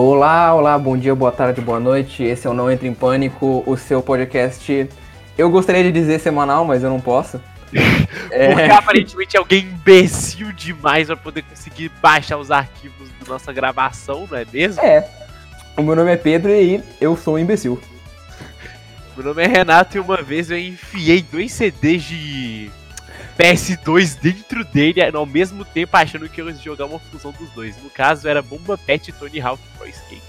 Olá, 0.00 0.54
olá, 0.54 0.78
bom 0.78 0.96
dia, 0.96 1.12
boa 1.12 1.32
tarde, 1.32 1.60
boa 1.60 1.80
noite. 1.80 2.22
Esse 2.22 2.46
é 2.46 2.50
o 2.50 2.54
Não 2.54 2.70
Entre 2.70 2.86
em 2.86 2.94
Pânico, 2.94 3.64
o 3.66 3.76
seu 3.76 4.00
podcast. 4.00 4.88
Eu 5.36 5.50
gostaria 5.50 5.82
de 5.82 5.90
dizer 5.90 6.20
semanal, 6.20 6.64
mas 6.64 6.84
eu 6.84 6.88
não 6.88 7.00
posso. 7.00 7.40
É... 8.30 8.54
Porque 8.54 8.70
aparentemente 8.70 9.36
é 9.36 9.40
alguém 9.40 9.64
imbecil 9.64 10.52
demais 10.52 11.06
pra 11.06 11.16
poder 11.16 11.42
conseguir 11.42 11.90
baixar 12.00 12.36
os 12.36 12.50
arquivos 12.50 13.08
da 13.18 13.32
nossa 13.32 13.52
gravação, 13.52 14.28
não 14.30 14.38
é 14.38 14.46
mesmo? 14.52 14.80
É. 14.82 15.08
O 15.76 15.82
meu 15.82 15.96
nome 15.96 16.12
é 16.12 16.16
Pedro 16.16 16.52
e 16.52 16.80
eu 17.00 17.16
sou 17.16 17.34
um 17.34 17.38
imbecil. 17.38 17.80
Meu 19.16 19.26
nome 19.26 19.42
é 19.42 19.46
Renato 19.48 19.96
e 19.96 20.00
uma 20.00 20.22
vez 20.22 20.50
eu 20.50 20.58
enfiei 20.58 21.22
dois 21.22 21.52
CDs 21.52 22.02
de 22.04 22.70
PS2 23.38 24.18
dentro 24.20 24.64
dele 24.64 25.00
ao 25.14 25.24
mesmo 25.24 25.64
tempo 25.64 25.96
achando 25.96 26.28
que 26.28 26.40
eu 26.40 26.50
ia 26.50 26.56
jogar 26.56 26.86
uma 26.86 26.98
fusão 26.98 27.32
dos 27.32 27.48
dois. 27.50 27.80
No 27.82 27.88
caso 27.88 28.28
era 28.28 28.42
Bomba 28.42 28.76
Pet 28.76 29.08
e 29.08 29.12
Tony 29.12 29.40
Hawk 29.40 29.62
Pro 29.78 29.88
Skate. 29.88 30.22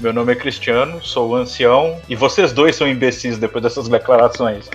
Meu 0.00 0.12
nome 0.12 0.32
é 0.32 0.34
Cristiano, 0.34 1.02
sou 1.04 1.30
o 1.30 1.36
ancião 1.36 2.00
e 2.08 2.16
vocês 2.16 2.52
dois 2.52 2.74
são 2.74 2.88
imbecis 2.88 3.36
depois 3.38 3.62
dessas 3.62 3.86
declarações. 3.86 4.68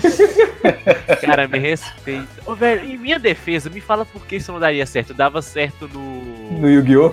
Cara, 1.20 1.48
me 1.48 1.58
respeita. 1.58 2.28
Ô, 2.46 2.54
velho, 2.54 2.88
em 2.88 2.96
minha 2.96 3.18
defesa, 3.18 3.68
me 3.68 3.80
fala 3.80 4.06
por 4.06 4.24
que 4.24 4.36
isso 4.36 4.52
não 4.52 4.60
daria 4.60 4.86
certo. 4.86 5.12
Dava 5.12 5.42
certo 5.42 5.88
no. 5.88 6.58
No 6.58 6.70
Yu-Gi-Oh! 6.70 7.12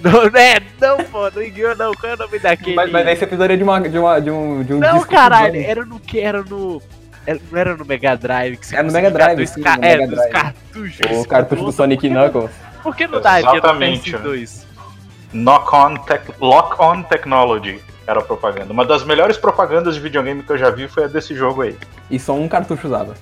Não, 0.00 0.22
é, 0.38 0.60
não, 0.80 1.04
pô, 1.04 1.30
no 1.30 1.42
Yu-Gi-Oh! 1.42 1.74
não. 1.74 1.92
Qual 1.92 2.12
é 2.12 2.14
o 2.14 2.18
nome 2.18 2.38
daquele? 2.38 2.74
Mas, 2.74 2.90
mas 2.90 3.06
aí 3.06 3.16
você 3.16 3.26
precisaria 3.26 3.56
de, 3.56 3.62
uma, 3.62 3.80
de, 3.80 3.98
uma, 3.98 4.20
de 4.20 4.30
um. 4.30 4.62
De 4.62 4.74
um 4.74 4.78
não, 4.78 5.04
caralho, 5.04 5.60
era 5.60 5.84
no 5.84 6.00
que? 6.00 6.18
Era 6.18 6.42
no. 6.42 6.82
Era, 7.28 7.40
não 7.50 7.60
era 7.60 7.76
no 7.76 7.84
Mega 7.84 8.16
Drive 8.16 8.56
que 8.56 8.66
você 8.66 8.74
Era 8.74 8.86
no 8.86 8.92
Mega 8.92 9.10
Drive, 9.10 9.46
sim, 9.46 9.60
ca... 9.60 9.78
É, 9.82 10.06
dos 10.06 10.26
cartuchos. 10.28 11.06
O 11.10 11.28
cartucho 11.28 11.64
do 11.64 11.72
Sonic 11.72 12.08
Knuckles. 12.08 12.50
Por 12.82 12.96
que 12.96 13.06
não 13.06 13.20
daria 13.20 13.52
no 13.52 13.60
PS2? 13.60 14.64
Knock-on 15.34 15.96
tec 15.96 16.22
Lock-on 16.40 17.02
Technology 17.02 17.82
era 18.06 18.20
a 18.20 18.22
propaganda. 18.22 18.72
Uma 18.72 18.86
das 18.86 19.04
melhores 19.04 19.36
propagandas 19.36 19.96
de 19.96 20.00
videogame 20.00 20.42
que 20.42 20.50
eu 20.50 20.56
já 20.56 20.70
vi 20.70 20.88
foi 20.88 21.04
a 21.04 21.06
desse 21.06 21.34
jogo 21.34 21.60
aí. 21.60 21.76
E 22.10 22.18
só 22.18 22.32
um 22.32 22.48
cartucho 22.48 22.86
usava. 22.86 23.14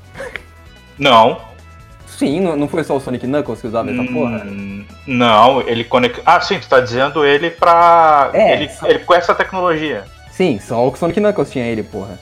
Não. 0.96 1.40
Sim, 2.06 2.38
não 2.42 2.68
foi 2.68 2.84
só 2.84 2.96
o 2.96 3.00
Sonic 3.00 3.26
Knuckles 3.26 3.60
que 3.60 3.66
usava 3.66 3.90
essa 3.90 4.02
hum, 4.02 4.06
porra? 4.06 4.46
Não, 5.04 5.62
ele 5.62 5.82
conecta. 5.82 6.22
Ah, 6.24 6.40
sim, 6.40 6.60
tu 6.60 6.68
tá 6.68 6.78
dizendo 6.78 7.24
ele 7.24 7.50
pra. 7.50 8.30
É, 8.32 8.52
ele, 8.52 8.68
só... 8.68 8.86
ele 8.86 9.00
com 9.00 9.12
essa 9.12 9.34
tecnologia. 9.34 10.04
Sim, 10.30 10.60
só 10.60 10.86
o 10.86 10.94
Sonic 10.94 11.20
Knuckles 11.20 11.50
tinha 11.50 11.66
ele, 11.66 11.82
porra. 11.82 12.16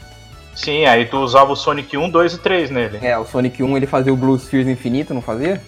Sim, 0.55 0.85
aí 0.87 1.07
tu 1.07 1.19
usava 1.19 1.53
o 1.53 1.57
Sonic 1.57 1.97
1, 1.97 2.11
2 2.11 2.35
e 2.35 2.39
3 2.39 2.71
nele. 2.71 2.99
É, 3.03 3.19
o 3.19 3.25
Sonic 3.25 3.63
1 3.63 3.77
ele 3.77 3.87
fazia 3.87 4.13
o 4.13 4.17
Blue 4.17 4.39
Spheres 4.39 4.69
infinito, 4.69 5.13
não 5.13 5.21
fazia? 5.21 5.61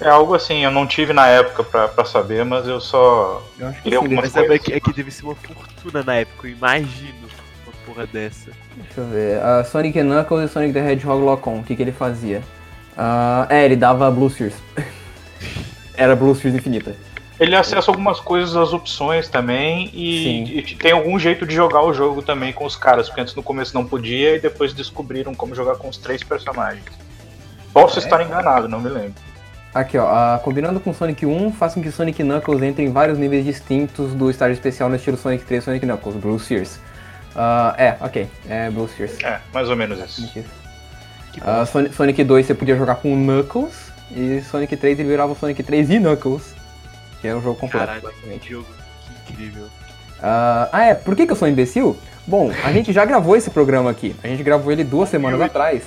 É 0.00 0.08
algo 0.10 0.34
assim, 0.34 0.62
eu 0.62 0.70
não 0.70 0.86
tive 0.86 1.12
na 1.12 1.26
época 1.26 1.64
pra, 1.64 1.88
pra 1.88 2.04
saber, 2.04 2.44
mas 2.44 2.68
eu 2.68 2.80
só. 2.80 3.42
Eu 3.58 3.68
acho 3.68 3.82
que 3.82 3.90
li 3.90 3.96
algumas 3.96 4.30
sim, 4.30 4.46
coisas. 4.46 4.68
É 4.68 4.80
que, 4.80 4.92
deve 4.92 5.10
ser 5.10 5.24
uma 5.24 5.34
fortuna 5.34 6.02
na 6.02 6.16
época, 6.16 6.48
eu 6.48 6.52
imagino 6.52 7.28
uma 7.64 7.72
porra 7.86 8.06
dessa. 8.06 8.50
Deixa 8.76 9.00
eu 9.00 9.06
ver. 9.06 9.38
Uh, 9.38 9.64
Sonic 9.64 10.02
Knuckles 10.02 10.50
e 10.50 10.52
Sonic 10.52 10.74
the 10.74 10.92
Hedgehog 10.92 11.22
Lock-On, 11.22 11.60
o 11.60 11.64
que, 11.64 11.74
que 11.74 11.82
ele 11.82 11.92
fazia? 11.92 12.42
Uh, 12.92 13.46
é, 13.48 13.64
ele 13.64 13.76
dava 13.76 14.10
Blue 14.10 14.28
Spheres. 14.28 14.56
Era 15.96 16.14
Blue 16.14 16.34
Spheres 16.34 16.58
infinita. 16.58 16.94
Ele 17.38 17.54
acessa 17.54 17.90
algumas 17.90 18.18
coisas 18.18 18.54
das 18.54 18.72
opções 18.72 19.28
também 19.28 19.90
e, 19.92 20.58
e, 20.58 20.74
tem 20.76 20.92
algum 20.92 21.18
jeito 21.18 21.44
de 21.46 21.54
jogar 21.54 21.82
o 21.82 21.92
jogo 21.92 22.22
também 22.22 22.50
com 22.52 22.64
os 22.64 22.76
caras, 22.76 23.08
porque 23.08 23.20
antes 23.20 23.34
no 23.34 23.42
começo 23.42 23.74
não 23.74 23.84
podia 23.84 24.36
e 24.36 24.40
depois 24.40 24.72
descobriram 24.72 25.34
como 25.34 25.54
jogar 25.54 25.76
com 25.76 25.88
os 25.88 25.98
três 25.98 26.22
personagens. 26.22 26.84
Posso 27.74 27.98
é. 27.98 28.02
estar 28.02 28.24
enganado, 28.24 28.68
não 28.68 28.80
me 28.80 28.88
lembro. 28.88 29.26
Aqui, 29.74 29.98
ó, 29.98 30.06
uh, 30.06 30.40
combinando 30.40 30.80
com 30.80 30.94
Sonic 30.94 31.26
1, 31.26 31.52
faz 31.52 31.74
com 31.74 31.82
que 31.82 31.92
Sonic 31.92 32.22
Knuckles 32.22 32.62
entre 32.62 32.82
em 32.82 32.90
vários 32.90 33.18
níveis 33.18 33.44
distintos 33.44 34.14
do 34.14 34.30
estágio 34.30 34.54
especial 34.54 34.88
no 34.88 34.96
estilo 34.96 35.18
Sonic 35.18 35.44
3 35.44 35.62
Sonic 35.62 35.84
Knuckles, 35.84 36.16
Blue 36.16 36.38
Sears. 36.38 36.76
Uh, 37.34 37.76
é, 37.76 37.96
ok, 38.00 38.26
é 38.48 38.70
Blue 38.70 38.88
Sears. 38.88 39.22
É, 39.22 39.38
mais 39.52 39.68
ou 39.68 39.76
menos 39.76 39.98
isso. 39.98 40.42
Uh, 41.36 41.66
Sonic, 41.70 41.94
Sonic 41.94 42.24
2 42.24 42.46
você 42.46 42.54
podia 42.54 42.74
jogar 42.74 42.94
com 42.94 43.14
Knuckles, 43.14 43.92
e 44.10 44.40
Sonic 44.40 44.74
3 44.74 44.98
ele 44.98 45.10
virava 45.10 45.34
Sonic 45.34 45.62
3 45.62 45.90
e 45.90 45.98
Knuckles, 45.98 46.55
que 47.20 47.28
é 47.28 47.34
um 47.34 47.42
jogo 47.42 47.58
completo, 47.58 47.86
Caralho, 47.86 48.02
basicamente. 48.02 48.50
jogo, 48.50 48.66
que 49.26 49.32
incrível. 49.32 49.66
ah, 50.22 50.84
é, 50.84 50.94
por 50.94 51.14
que, 51.14 51.26
que 51.26 51.32
eu 51.32 51.36
sou 51.36 51.48
imbecil? 51.48 51.96
Bom, 52.26 52.50
a 52.64 52.72
gente 52.72 52.92
já 52.92 53.04
gravou 53.04 53.36
esse 53.36 53.50
programa 53.50 53.90
aqui, 53.90 54.14
a 54.22 54.28
gente 54.28 54.42
gravou 54.42 54.72
ele 54.72 54.82
duas 54.82 55.08
semanas 55.08 55.40
atrás 55.40 55.82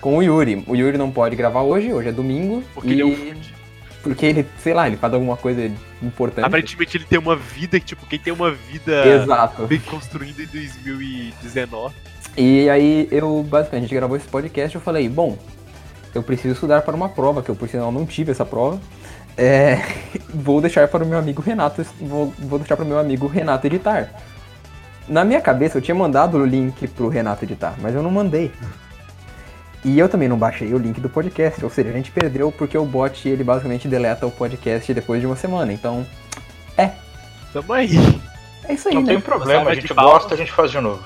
com 0.00 0.16
o 0.16 0.22
Yuri. 0.22 0.64
O 0.66 0.74
Yuri 0.74 0.96
não 0.96 1.10
pode 1.10 1.36
gravar 1.36 1.62
hoje, 1.62 1.92
hoje 1.92 2.08
é 2.08 2.12
domingo. 2.12 2.64
Porque 2.74 2.88
e... 2.88 2.92
ele 2.92 3.02
é 3.02 3.06
um 3.06 3.40
Porque 4.02 4.26
ele, 4.26 4.46
sei 4.58 4.72
lá, 4.72 4.86
ele 4.86 4.96
faz 4.96 5.12
alguma 5.12 5.36
coisa 5.36 5.70
importante. 6.02 6.44
Aparentemente 6.44 6.96
ele 6.96 7.04
tem 7.04 7.18
uma 7.18 7.36
vida, 7.36 7.78
tipo, 7.78 8.06
quem 8.06 8.18
tem 8.18 8.32
uma 8.32 8.50
vida 8.50 9.06
Exato. 9.06 9.66
bem 9.66 9.80
construída 9.80 10.42
em 10.42 10.46
2019. 10.46 11.94
E 12.36 12.70
aí 12.70 13.08
eu, 13.10 13.42
basicamente, 13.42 13.84
a 13.84 13.86
gente 13.88 13.94
gravou 13.94 14.16
esse 14.16 14.26
podcast 14.26 14.76
e 14.76 14.78
eu 14.78 14.80
falei, 14.82 15.08
bom, 15.08 15.36
eu 16.14 16.22
preciso 16.22 16.54
estudar 16.54 16.82
para 16.82 16.96
uma 16.96 17.08
prova, 17.08 17.42
que 17.42 17.50
eu 17.50 17.56
por 17.56 17.68
sinal 17.68 17.92
não 17.92 18.06
tive 18.06 18.30
essa 18.30 18.44
prova. 18.44 18.80
É, 19.40 19.82
vou 20.28 20.60
deixar 20.60 20.86
para 20.86 21.02
o 21.02 21.06
meu 21.06 21.18
amigo 21.18 21.40
Renato, 21.40 21.82
vou, 21.98 22.32
vou 22.38 22.58
deixar 22.58 22.76
para 22.76 22.84
o 22.84 22.88
meu 22.88 22.98
amigo 22.98 23.26
Renato 23.26 23.66
editar. 23.66 24.10
Na 25.08 25.24
minha 25.24 25.40
cabeça 25.40 25.78
eu 25.78 25.82
tinha 25.82 25.94
mandado 25.94 26.36
o 26.36 26.44
link 26.44 26.86
pro 26.88 27.08
Renato 27.08 27.46
editar, 27.46 27.74
mas 27.80 27.94
eu 27.94 28.02
não 28.02 28.10
mandei. 28.10 28.52
E 29.82 29.98
eu 29.98 30.10
também 30.10 30.28
não 30.28 30.36
baixei 30.36 30.74
o 30.74 30.78
link 30.78 31.00
do 31.00 31.08
podcast, 31.08 31.64
ou 31.64 31.70
seja, 31.70 31.88
a 31.88 31.92
gente 31.92 32.10
perdeu 32.10 32.52
porque 32.52 32.76
o 32.76 32.84
bot 32.84 33.26
ele 33.26 33.42
basicamente 33.42 33.88
deleta 33.88 34.26
o 34.26 34.30
podcast 34.30 34.92
depois 34.92 35.22
de 35.22 35.26
uma 35.26 35.36
semana. 35.36 35.72
Então, 35.72 36.06
é. 36.76 36.90
Tamo 37.50 37.72
aí. 37.72 37.96
É 38.68 38.74
isso 38.74 38.88
aí, 38.88 38.94
Não 38.94 39.02
né? 39.02 39.14
tem 39.14 39.20
problema, 39.22 39.70
a 39.70 39.74
gente 39.74 39.92
gosta, 39.94 40.34
a 40.34 40.36
gente 40.36 40.52
faz 40.52 40.70
de 40.70 40.78
novo. 40.80 41.02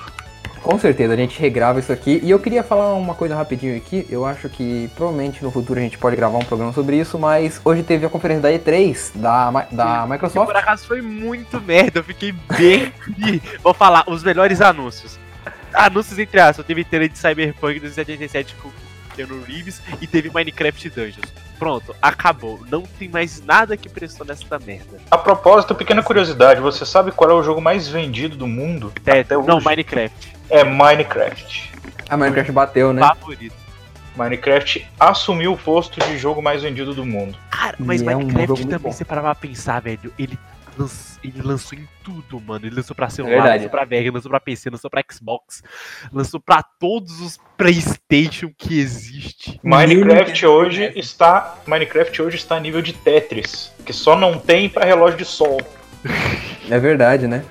Com 0.65 0.79
certeza, 0.79 1.13
a 1.13 1.15
gente 1.15 1.39
regrava 1.39 1.79
isso 1.79 1.91
aqui. 1.91 2.19
E 2.23 2.31
eu 2.31 2.39
queria 2.39 2.63
falar 2.63 2.95
uma 2.95 3.13
coisa 3.13 3.35
rapidinho 3.35 3.77
aqui. 3.77 4.03
Eu 4.09 4.25
acho 4.25 4.49
que 4.49 4.89
provavelmente 4.95 5.43
no 5.43 5.51
futuro 5.51 5.79
a 5.79 5.83
gente 5.83 5.95
pode 5.95 6.15
gravar 6.15 6.39
um 6.39 6.43
programa 6.43 6.73
sobre 6.73 6.97
isso, 6.97 7.19
mas 7.19 7.61
hoje 7.63 7.83
teve 7.83 8.03
a 8.03 8.09
conferência 8.09 8.41
da 8.41 8.51
E3 8.51 9.11
da, 9.13 9.51
da 9.71 10.07
Microsoft. 10.07 10.47
Que 10.47 10.53
por 10.53 10.59
acaso 10.59 10.87
foi 10.87 11.03
muito 11.03 11.61
merda, 11.61 11.99
eu 11.99 12.03
fiquei 12.03 12.31
bem. 12.57 12.91
Vou 13.61 13.75
falar, 13.75 14.05
os 14.07 14.23
melhores 14.23 14.59
anúncios 14.59 15.19
anúncios 15.75 16.17
entre 16.17 16.39
aspas. 16.39 16.65
Teve 16.65 16.83
trailer 16.83 17.09
de 17.09 17.17
Cyberpunk 17.17 17.79
2077 17.79 18.55
com 18.55 18.71
Keanu 19.15 19.41
Reeves 19.43 19.81
e 20.01 20.07
teve 20.07 20.29
Minecraft 20.33 20.89
Dungeons. 20.89 21.33
Pronto, 21.59 21.95
acabou. 22.01 22.59
Não 22.69 22.81
tem 22.81 23.07
mais 23.07 23.41
nada 23.41 23.77
que 23.77 23.87
prestou 23.87 24.25
nessa 24.25 24.59
merda. 24.59 24.97
A 25.09 25.17
propósito, 25.17 25.73
pequena 25.73 26.03
curiosidade, 26.03 26.59
você 26.59 26.85
sabe 26.85 27.11
qual 27.11 27.29
é 27.29 27.33
o 27.33 27.43
jogo 27.43 27.61
mais 27.61 27.87
vendido 27.87 28.35
do 28.35 28.47
mundo? 28.47 28.91
É, 29.05 29.19
até 29.19 29.35
não, 29.35 29.57
hoje? 29.57 29.65
Minecraft. 29.65 30.34
É 30.49 30.63
Minecraft. 30.63 31.73
A 32.09 32.17
Minecraft 32.17 32.51
bateu, 32.51 32.93
né? 32.93 33.01
Favorito. 33.01 33.55
Minecraft 34.15 34.87
assumiu 34.99 35.53
o 35.53 35.57
posto 35.57 35.99
de 35.99 36.17
jogo 36.17 36.41
mais 36.41 36.61
vendido 36.61 36.93
do 36.93 37.05
mundo. 37.05 37.37
Cara, 37.51 37.75
mas 37.79 38.01
e 38.01 38.05
Minecraft 38.05 38.61
é 38.61 38.65
um 38.65 38.69
também, 38.69 38.91
você 38.91 39.03
parava 39.03 39.35
pra 39.35 39.49
pensar, 39.49 39.81
velho, 39.81 40.13
ele 40.17 40.37
ele 41.23 41.41
lançou 41.41 41.77
em 41.77 41.87
tudo, 42.03 42.39
mano. 42.39 42.65
Ele 42.65 42.75
lançou 42.75 42.95
pra 42.95 43.09
celular, 43.09 43.55
lançou 43.55 43.69
pra 43.69 43.85
Vega, 43.85 44.11
lançou 44.11 44.29
pra 44.29 44.39
PC, 44.39 44.69
lançou 44.69 44.89
pra 44.89 45.03
Xbox, 45.09 45.63
lançou 46.11 46.39
pra 46.39 46.61
todos 46.61 47.21
os 47.21 47.39
PlayStation 47.57 48.51
que 48.57 48.79
existe. 48.79 49.59
Minecraft 49.63 50.45
hoje 50.45 50.91
está, 50.95 51.55
Minecraft 51.65 52.21
hoje 52.21 52.37
está 52.37 52.55
a 52.57 52.59
nível 52.59 52.81
de 52.81 52.93
Tetris, 52.93 53.71
que 53.85 53.93
só 53.93 54.15
não 54.15 54.37
tem 54.37 54.69
para 54.69 54.85
relógio 54.85 55.17
de 55.17 55.25
sol. 55.25 55.61
É 56.69 56.79
verdade, 56.79 57.27
né? 57.27 57.43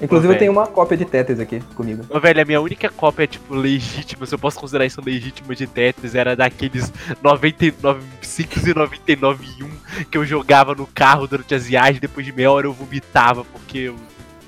Inclusive, 0.00 0.32
eu 0.32 0.38
tenho 0.38 0.52
uma 0.52 0.66
cópia 0.66 0.96
de 0.96 1.04
Tetris 1.04 1.38
aqui 1.38 1.60
comigo. 1.74 2.04
Ô, 2.08 2.18
velho, 2.18 2.40
a 2.40 2.44
minha 2.44 2.60
única 2.60 2.88
cópia, 2.88 3.26
tipo, 3.26 3.54
legítima, 3.54 4.24
se 4.24 4.34
eu 4.34 4.38
posso 4.38 4.58
considerar 4.58 4.86
isso 4.86 5.00
legítima 5.04 5.54
de 5.54 5.66
Tetris, 5.66 6.14
era 6.14 6.34
daqueles 6.34 6.92
99, 7.22 8.00
599 8.20 9.46
e 9.58 9.64
1 9.64 9.70
que 10.10 10.16
eu 10.16 10.24
jogava 10.24 10.74
no 10.74 10.86
carro 10.86 11.26
durante 11.26 11.54
as 11.54 11.66
viagens, 11.66 12.00
depois 12.00 12.24
de 12.24 12.32
meia 12.32 12.50
hora 12.50 12.66
eu 12.66 12.72
vomitava, 12.72 13.44
porque 13.44 13.78
eu. 13.78 13.96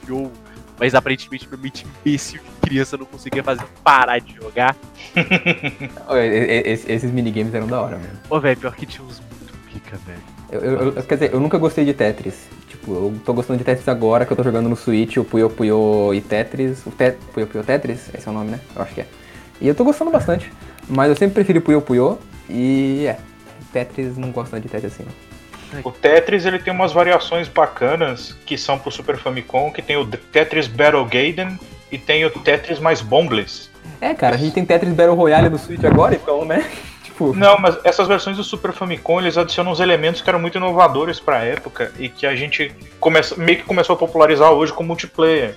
eu 0.08 0.32
mas 0.78 0.96
aparentemente 0.96 1.49
meu 1.49 1.58
mente 1.58 1.87
imbecil 2.00 2.40
de 2.40 2.69
criança 2.69 2.96
não 2.96 3.04
conseguia 3.04 3.44
fazer 3.44 3.64
parar 3.84 4.19
de 4.19 4.34
jogar. 4.34 4.75
Esses 6.64 7.10
minigames 7.12 7.54
eram 7.54 7.69
da 7.69 7.81
hora 7.81 7.99
mesmo. 7.99 8.19
Ô, 8.28 8.40
velho, 8.40 8.56
pior 8.58 8.75
que 8.75 8.87
tinha 8.87 9.06
uns 9.06 9.20
muito 9.20 9.52
pica, 9.72 9.96
velho. 10.04 10.22
Eu, 10.50 10.60
eu, 10.60 10.93
eu, 10.93 11.02
quer 11.04 11.14
dizer, 11.14 11.32
eu 11.32 11.38
nunca 11.38 11.56
gostei 11.56 11.84
de 11.84 11.94
Tetris. 11.94 12.49
Tipo, 12.82 12.94
eu 12.94 13.20
tô 13.25 13.32
gostando 13.32 13.58
de 13.58 13.64
Tetris 13.64 13.87
agora 13.87 14.26
que 14.26 14.32
eu 14.32 14.37
tô 14.37 14.43
jogando 14.43 14.69
no 14.69 14.75
Switch, 14.75 15.17
o 15.17 15.25
Puyo 15.25 15.49
Puyo 15.49 16.12
e 16.12 16.20
Tetris. 16.20 16.84
O 16.84 16.90
Tet 16.90 17.17
Puyo 17.32 17.46
Puyo 17.46 17.62
Tetris, 17.62 18.12
esse 18.12 18.26
é 18.26 18.31
o 18.31 18.34
nome, 18.34 18.50
né? 18.50 18.61
Eu 18.75 18.82
acho 18.82 18.93
que 18.93 19.02
é. 19.02 19.06
E 19.61 19.69
eu 19.69 19.75
tô 19.75 19.84
gostando 19.84 20.11
bastante. 20.11 20.52
Mas 20.90 21.08
eu 21.08 21.14
sempre 21.14 21.34
prefiro 21.34 21.61
Puyo 21.61 21.81
Puyo 21.81 22.19
e 22.50 23.06
é. 23.06 23.19
Tetris 23.73 24.19
não 24.19 24.32
gosto 24.32 24.58
de 24.58 24.69
Tetris 24.69 24.93
assim, 24.93 25.05
não. 25.05 25.81
O 25.84 25.93
Tetris 25.93 26.44
ele 26.44 26.58
tem 26.58 26.73
umas 26.73 26.93
variações 26.93 27.46
bacanas 27.46 28.37
que 28.44 28.58
são 28.58 28.76
pro 28.76 28.90
Super 28.90 29.17
Famicom, 29.17 29.70
que 29.70 29.81
tem 29.81 29.96
o 29.96 30.05
Tetris 30.05 30.67
Battle 30.67 31.05
Gaiden 31.06 31.58
e 31.90 31.96
tem 31.96 32.25
o 32.25 32.31
Tetris 32.31 32.81
mais 32.81 33.00
Bombless. 33.00 33.70
É, 34.00 34.12
cara, 34.12 34.35
a 34.35 34.38
gente 34.38 34.52
tem 34.55 34.64
Tetris 34.64 34.93
Battle 34.93 35.14
Royale 35.14 35.49
no 35.49 35.56
Switch 35.56 35.85
agora, 35.85 36.17
então, 36.17 36.44
né? 36.44 36.69
Tipo. 37.12 37.35
Não, 37.35 37.59
mas 37.59 37.79
essas 37.85 38.09
versões 38.09 38.37
do 38.37 38.44
Super 38.44 38.73
Famicom 38.73 39.20
eles 39.20 39.37
adicionam 39.38 39.70
uns 39.73 39.81
elementos 39.81 40.20
que 40.23 40.29
eram 40.31 40.38
muito 40.41 40.56
inovadores 40.59 41.20
pra 41.20 41.44
época 41.44 41.93
e 41.99 42.09
que 42.09 42.26
a 42.26 42.35
gente 42.35 42.75
começa, 42.99 43.37
meio 43.37 43.59
que 43.59 43.64
começou 43.64 43.94
a 43.94 43.99
popularizar 43.99 44.50
hoje 44.53 44.73
com 44.73 44.82
multiplayer. 44.82 45.55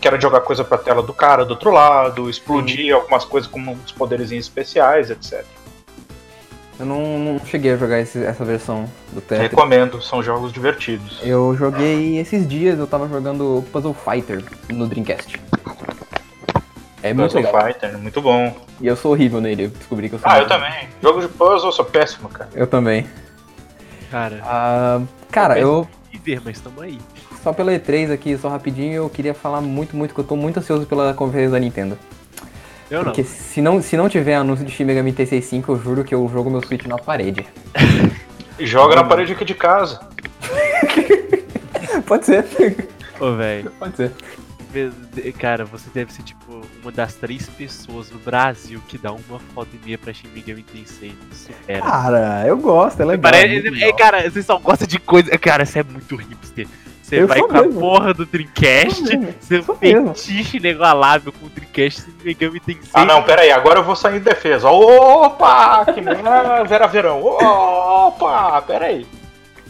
Que 0.00 0.08
era 0.08 0.20
jogar 0.20 0.40
coisa 0.40 0.64
pra 0.64 0.78
tela 0.78 1.00
do 1.00 1.12
cara 1.12 1.44
do 1.44 1.50
outro 1.52 1.70
lado, 1.70 2.28
explodir 2.28 2.92
algumas 2.92 3.24
coisas 3.24 3.48
com 3.48 3.60
uns 3.60 3.92
poderes 3.92 4.32
especiais, 4.32 5.10
etc. 5.10 5.44
Eu 6.80 6.86
não, 6.86 7.18
não 7.20 7.40
cheguei 7.46 7.72
a 7.72 7.76
jogar 7.76 8.00
esse- 8.00 8.24
essa 8.24 8.44
versão 8.44 8.90
do 9.12 9.20
Tetris. 9.20 9.50
Recomendo, 9.50 10.02
são 10.02 10.20
jogos 10.20 10.52
divertidos. 10.52 11.20
Eu 11.22 11.54
joguei 11.56 12.18
esses 12.18 12.48
dias, 12.48 12.78
eu 12.80 12.86
tava 12.88 13.08
jogando 13.08 13.62
Puzzle 13.70 13.94
Fighter 13.94 14.42
no 14.70 14.88
Dreamcast. 14.88 15.38
É 17.02 17.12
muito 17.12 17.32
Puzzle 17.32 17.42
legal. 17.52 17.66
Fighter, 17.66 17.98
muito 17.98 18.20
bom. 18.22 18.56
E 18.80 18.86
eu 18.86 18.96
sou 18.96 19.12
horrível 19.12 19.40
nele, 19.40 19.64
eu 19.64 19.68
descobri 19.70 20.08
que 20.08 20.14
eu 20.14 20.18
sou 20.18 20.28
Ah, 20.30 20.38
eu 20.38 20.44
horrível. 20.44 20.58
também. 20.60 20.88
Jogo 21.02 21.20
de 21.20 21.28
puzzle, 21.28 21.68
eu 21.68 21.72
sou 21.72 21.84
péssimo, 21.84 22.28
cara. 22.28 22.50
Eu 22.54 22.66
também. 22.66 23.06
Cara, 24.10 24.40
Ah, 24.44 25.00
cara, 25.30 25.58
eu 25.58 25.88
viver, 26.12 26.40
mas 26.44 26.60
tamo 26.60 26.80
aí. 26.82 26.98
só 27.42 27.52
pela 27.52 27.72
E3 27.72 28.12
aqui, 28.12 28.36
só 28.36 28.48
rapidinho, 28.48 28.94
eu 28.94 29.08
queria 29.10 29.34
falar 29.34 29.60
muito, 29.60 29.96
muito 29.96 30.14
que 30.14 30.20
eu 30.20 30.24
tô 30.24 30.36
muito 30.36 30.58
ansioso 30.58 30.86
pela 30.86 31.12
conferência 31.14 31.50
da 31.52 31.58
Nintendo. 31.58 31.98
Eu 32.90 32.98
não. 32.98 33.04
Porque 33.04 33.24
se 33.24 33.62
não, 33.62 33.80
se 33.80 33.96
não 33.96 34.08
tiver 34.08 34.34
anúncio 34.34 34.64
de 34.66 34.70
Shin 34.70 34.84
Megami 34.84 35.12
Tensei 35.12 35.40
5, 35.40 35.72
eu 35.72 35.82
juro 35.82 36.04
que 36.04 36.14
eu 36.14 36.28
jogo 36.32 36.50
meu 36.50 36.62
Switch 36.62 36.84
na 36.84 36.98
parede. 36.98 37.46
Joga 38.60 38.94
na 38.96 39.02
parede 39.04 39.32
aqui 39.32 39.44
de 39.46 39.54
casa. 39.54 39.98
Pode 42.06 42.26
ser. 42.26 42.44
Ô, 43.18 43.32
velho. 43.34 43.70
Pode 43.78 43.96
ser. 43.96 44.12
Cara, 45.38 45.64
você 45.64 45.88
deve 45.92 46.12
ser, 46.12 46.22
tipo, 46.22 46.62
uma 46.82 46.90
das 46.92 47.14
três 47.14 47.48
pessoas 47.48 48.10
no 48.10 48.18
Brasil 48.18 48.80
que 48.88 48.96
dá 48.98 49.12
uma 49.12 49.38
foto 49.54 49.68
e 49.74 49.84
meia 49.84 49.98
pra 49.98 50.12
Shin 50.12 50.28
Megami 50.34 50.62
Tensei. 50.62 51.14
Supera. 51.32 51.80
Cara, 51.82 52.44
eu 52.46 52.56
gosto, 52.56 53.00
é 53.00 53.04
legal. 53.04 53.30
Parece- 53.32 53.66
é, 53.66 53.70
legal. 53.70 53.96
cara, 53.96 54.30
você 54.30 54.42
só 54.42 54.58
gosta 54.58 54.86
de 54.86 54.98
coisa. 54.98 55.36
Cara, 55.38 55.64
você 55.64 55.80
é 55.80 55.82
muito 55.84 56.16
hipster. 56.16 56.66
Você 57.02 57.20
Eu 57.20 57.26
vai 57.26 57.40
com 57.40 57.56
a 57.58 57.62
mesmo. 57.62 57.78
porra 57.80 58.14
do 58.14 58.24
Dreamcast, 58.24 59.02
mesmo. 59.50 59.74
fetiche 59.76 60.56
inigualável 60.56 61.30
com 61.32 61.44
o 61.44 61.48
Dreamcast 61.50 62.06
e 62.08 62.24
Megami 62.24 62.58
Tensei. 62.60 62.88
Ah, 62.94 63.04
não, 63.04 63.22
pera 63.22 63.42
aí, 63.42 63.50
agora 63.50 63.80
eu 63.80 63.84
vou 63.84 63.94
sair 63.94 64.16
em 64.16 64.20
defesa. 64.20 64.70
Opa, 64.70 65.84
que 65.92 66.00
nem 66.00 66.14
a 66.26 66.62
Vera 66.64 66.86
Verão. 66.86 67.20
Opa, 67.22 68.62
pera 68.62 68.86
aí. 68.86 69.06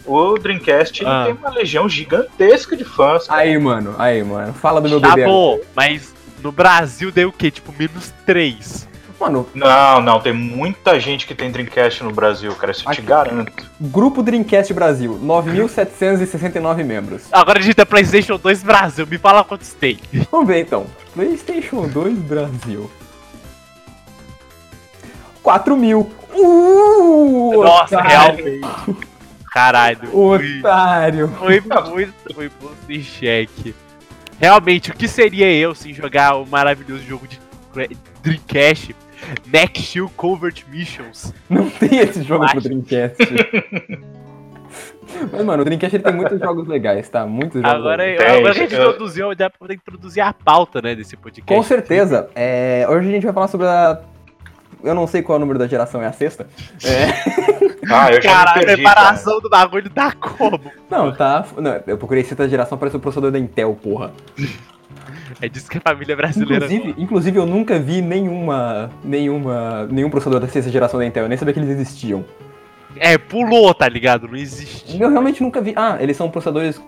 O 0.05 0.37
Dreamcast 0.37 1.05
Ah. 1.05 1.23
tem 1.25 1.33
uma 1.33 1.49
legião 1.49 1.87
gigantesca 1.87 2.75
de 2.75 2.83
fãs. 2.83 3.27
cara. 3.27 3.41
Aí, 3.41 3.57
mano, 3.57 3.95
aí, 3.97 4.23
mano. 4.23 4.53
Fala 4.53 4.81
do 4.81 4.89
meu 4.89 4.99
Tá 4.99 5.09
bebê. 5.15 5.25
bom, 5.25 5.59
mas 5.75 6.13
no 6.41 6.51
Brasil 6.51 7.11
deu 7.11 7.29
o 7.29 7.31
quê? 7.31 7.49
Tipo, 7.49 7.73
menos 7.77 8.13
3. 8.25 8.87
Mano, 9.19 9.47
Não, 9.55 10.01
não, 10.01 10.19
tem 10.19 10.33
muita 10.33 10.99
gente 10.99 11.25
que 11.25 11.33
tem 11.33 11.49
Dreamcast 11.49 12.03
no 12.03 12.11
Brasil, 12.11 12.53
cara, 12.55 12.73
isso 12.73 12.83
eu 12.85 12.93
te 12.93 13.01
garanto. 13.01 13.71
Grupo 13.79 14.21
Dreamcast 14.21 14.73
Brasil, 14.73 15.17
9.769 15.23 16.83
membros. 16.83 17.21
Agora 17.31 17.59
a 17.59 17.61
gente 17.61 17.73
tem 17.75 17.85
PlayStation 17.85 18.37
2 18.37 18.61
Brasil, 18.63 19.07
me 19.07 19.17
fala 19.17 19.41
quantos 19.45 19.71
tem. 19.73 19.97
Vamos 20.29 20.47
ver 20.47 20.59
então. 20.59 20.85
PlayStation 21.13 21.87
2 21.87 22.17
Brasil. 22.17 22.91
4 25.41 25.77
mil. 25.77 26.11
Uh, 26.33 27.63
Nossa, 27.63 28.01
realmente. 28.01 28.59
Caralho. 29.53 30.07
Foi, 30.07 30.59
Otário. 30.59 31.27
foi 31.27 31.61
muito, 31.61 32.33
foi 32.33 32.49
posto 32.49 32.89
em 32.91 33.01
xeque. 33.01 33.75
Realmente, 34.39 34.89
o 34.89 34.95
que 34.95 35.07
seria 35.07 35.51
eu 35.51 35.75
sem 35.75 35.93
jogar 35.93 36.35
o 36.35 36.45
maravilhoso 36.45 37.03
jogo 37.03 37.27
de 37.27 37.39
Dreamcast? 38.23 38.95
Next 39.45 39.81
Shield 39.83 40.11
Covert 40.15 40.65
Missions. 40.67 41.33
Não 41.49 41.69
tem 41.69 41.99
esse 41.99 42.23
jogo 42.23 42.45
pro 42.45 42.57
Acho. 42.57 42.67
Dreamcast. 42.67 43.17
Mas, 45.31 45.45
mano, 45.45 45.61
o 45.61 45.65
Dreamcast 45.65 45.95
ele 45.95 46.03
tem 46.03 46.13
muitos 46.13 46.39
jogos 46.39 46.67
legais, 46.67 47.07
tá? 47.07 47.25
Muitos 47.25 47.61
jogos 47.61 47.75
Agora, 47.75 48.03
legais. 48.03 48.37
Agora 48.37 48.53
que 48.53 48.59
a 48.59 48.63
gente 48.63 48.73
introduziu, 48.75 49.35
dá 49.35 49.49
pra 49.49 49.59
poder 49.59 49.75
introduzir 49.75 50.21
a 50.21 50.33
pauta, 50.33 50.81
né, 50.81 50.95
desse 50.95 51.15
podcast. 51.15 51.53
Com 51.55 51.63
certeza. 51.63 52.29
É, 52.33 52.85
hoje 52.89 53.07
a 53.07 53.11
gente 53.11 53.23
vai 53.23 53.33
falar 53.33 53.47
sobre 53.47 53.67
a. 53.67 54.01
Eu 54.83 54.93
não 54.93 55.07
sei 55.07 55.21
qual 55.21 55.35
é 55.35 55.37
o 55.37 55.39
número 55.39 55.57
da 55.57 55.67
geração, 55.67 56.01
é 56.01 56.07
a 56.07 56.13
sexta? 56.13 56.47
É. 56.83 57.63
Ah, 57.89 58.11
eu 58.11 58.21
já 58.21 58.31
Cara, 58.33 58.53
perdi, 58.53 58.73
preparação 58.75 59.39
do 59.41 59.49
bagulho 59.49 59.89
dá 59.89 60.11
como? 60.13 60.59
Não, 60.89 61.13
tá. 61.13 61.45
Não, 61.57 61.81
eu 61.85 61.97
procurei 61.97 62.23
sexta 62.23 62.47
geração, 62.47 62.77
parece 62.77 62.95
o 62.95 62.99
processador 62.99 63.31
da 63.31 63.37
Intel, 63.37 63.77
porra. 63.81 64.11
É 65.41 65.49
disso 65.49 65.69
que 65.69 65.77
a 65.77 65.81
família 65.81 66.15
brasileira. 66.15 66.65
Inclusive, 66.65 66.95
inclusive 66.97 67.39
eu 67.39 67.45
nunca 67.45 67.79
vi 67.79 68.01
nenhuma. 68.01 68.89
nenhuma. 69.03 69.85
nenhum 69.91 70.09
processador 70.09 70.39
da 70.39 70.47
sexta 70.47 70.71
geração 70.71 70.99
da 70.99 71.05
Intel, 71.05 71.23
eu 71.23 71.29
nem 71.29 71.37
sabia 71.37 71.53
que 71.53 71.59
eles 71.59 71.71
existiam. 71.71 72.23
É, 72.95 73.17
pulou, 73.17 73.73
tá 73.73 73.89
ligado? 73.89 74.27
Não 74.27 74.35
existe. 74.35 75.01
Eu 75.01 75.09
realmente 75.09 75.41
nunca 75.41 75.59
vi. 75.61 75.73
Ah, 75.75 75.97
eles 75.99 76.15
são 76.15 76.29
processadores. 76.29 76.81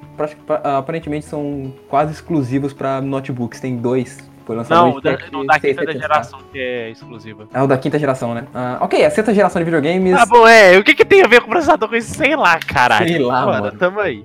aparentemente 0.64 1.26
são 1.26 1.74
quase 1.90 2.14
exclusivos 2.14 2.74
pra 2.74 3.02
notebooks. 3.02 3.60
Tem 3.60 3.76
dois. 3.76 4.30
Foi 4.46 4.56
lançado 4.56 4.78
Não, 4.78 4.96
o 4.98 5.02
da, 5.02 5.18
não, 5.32 5.46
da 5.46 5.60
quinta 5.60 5.84
da 5.86 5.92
700K. 5.94 6.00
geração 6.00 6.40
que 6.52 6.60
é 6.60 6.90
exclusiva. 6.92 7.48
É 7.52 7.62
o 7.64 7.68
da 7.68 7.78
quinta 7.78 7.98
geração, 7.98 8.36
né? 8.36 8.46
Ah, 8.54 8.78
ok, 8.80 9.04
a 9.04 9.10
sexta 9.10 9.34
geração 9.34 9.60
de 9.60 9.66
videogames. 9.66 10.14
Ah, 10.14 10.26
bom, 10.26 10.48
é. 10.48 10.78
O 10.78 10.84
que, 10.84 10.94
que 10.94 11.04
tem 11.04 11.24
a 11.24 11.28
ver 11.28 11.42
com 11.42 11.50
processador 11.50 11.90
com 11.90 11.96
isso? 11.96 12.14
Sei 12.14 12.36
lá, 12.36 12.60
caralho. 12.60 13.08
Sei 13.08 13.18
lá, 13.20 13.44
Bora, 13.46 13.62
mano. 13.62 13.78
Tamo 13.80 14.00
aí. 14.00 14.24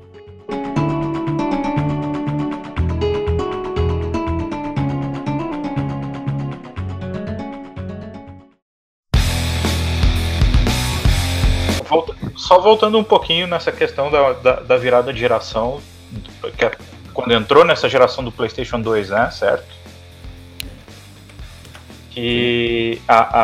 Volta- 11.88 12.14
Só 12.36 12.60
voltando 12.60 12.98
um 12.98 13.04
pouquinho 13.04 13.46
nessa 13.46 13.72
questão 13.72 14.10
da, 14.10 14.32
da, 14.34 14.52
da 14.60 14.76
virada 14.76 15.12
de 15.12 15.18
geração, 15.18 15.80
que 16.56 16.64
é 16.64 16.70
quando 17.12 17.32
entrou 17.32 17.64
nessa 17.64 17.88
geração 17.88 18.22
do 18.22 18.30
PlayStation 18.30 18.80
2, 18.80 19.10
né? 19.10 19.30
Certo? 19.30 19.64
Que 22.20 23.02
a, 23.08 23.38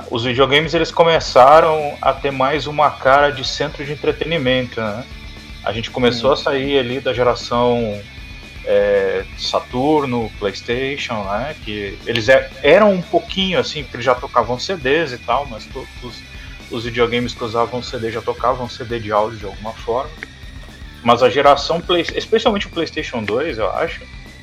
a- 0.00 0.04
os 0.10 0.24
videogames 0.24 0.74
eles 0.74 0.90
começaram 0.90 1.96
a 2.02 2.12
ter 2.12 2.30
mais 2.32 2.66
uma 2.66 2.90
cara 2.90 3.30
de 3.30 3.44
centro 3.46 3.84
de 3.84 3.92
entretenimento, 3.92 4.80
né? 4.80 5.04
A 5.64 5.72
gente 5.72 5.90
começou 5.90 6.32
a 6.32 6.36
sair 6.36 6.78
ali 6.78 7.00
da 7.00 7.12
geração 7.12 8.00
é, 8.64 9.24
Saturno, 9.38 10.30
PlayStation, 10.40 11.22
né? 11.24 11.54
Que 11.64 11.96
eles 12.04 12.28
é- 12.28 12.50
eram 12.62 12.92
um 12.92 13.02
pouquinho 13.02 13.58
assim, 13.60 13.82
porque 13.82 13.96
eles 13.96 14.06
já 14.06 14.14
tocavam 14.14 14.58
CDs 14.58 15.12
e 15.12 15.18
tal, 15.18 15.46
mas 15.46 15.64
todos 15.66 15.88
os- 16.02 16.22
os 16.70 16.84
videogames 16.84 17.32
que 17.32 17.44
usavam 17.44 17.80
CD 17.80 18.10
já 18.10 18.20
tocavam 18.20 18.68
CD 18.68 18.98
de 18.98 19.12
áudio 19.12 19.38
de 19.38 19.44
alguma 19.44 19.72
forma. 19.72 20.10
Mas 21.02 21.22
a 21.22 21.30
geração, 21.30 21.80
Play, 21.80 22.04
especialmente 22.16 22.66
o 22.66 22.70
PlayStation 22.70 23.22
2, 23.22 23.58
eu 23.58 23.70
acho, 23.70 24.02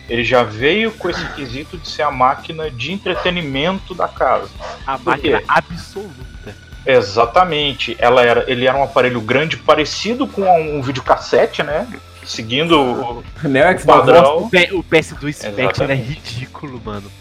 ele 0.09 0.23
já 0.23 0.43
veio 0.43 0.91
com 0.91 1.09
esse 1.09 1.25
quesito 1.33 1.77
de 1.77 1.87
ser 1.87 2.01
a 2.03 2.11
máquina 2.11 2.69
de 2.69 2.91
entretenimento 2.91 3.93
da 3.95 4.07
casa. 4.07 4.49
A 4.85 4.97
Por 4.97 5.17
quê? 5.17 5.31
máquina 5.31 5.43
absoluta. 5.47 6.55
Exatamente. 6.85 7.95
Ela 7.99 8.23
era, 8.23 8.43
ele 8.51 8.67
era 8.67 8.77
um 8.77 8.83
aparelho 8.83 9.21
grande, 9.21 9.57
parecido 9.57 10.27
com 10.27 10.41
um 10.77 10.81
videocassete, 10.81 11.63
né? 11.63 11.87
Seguindo 12.25 12.79
o 12.79 13.23
Neo 13.43 13.65
o 13.75 13.79
Xbox 13.79 13.83
padrão. 13.85 14.37
O, 14.45 14.49
P- 14.49 14.69
o 14.73 14.83
PS2 14.83 15.33
Spectre 15.33 15.61
é 15.61 15.63
Exatamente. 15.65 16.03
ridículo, 16.03 16.81
mano. 16.83 17.11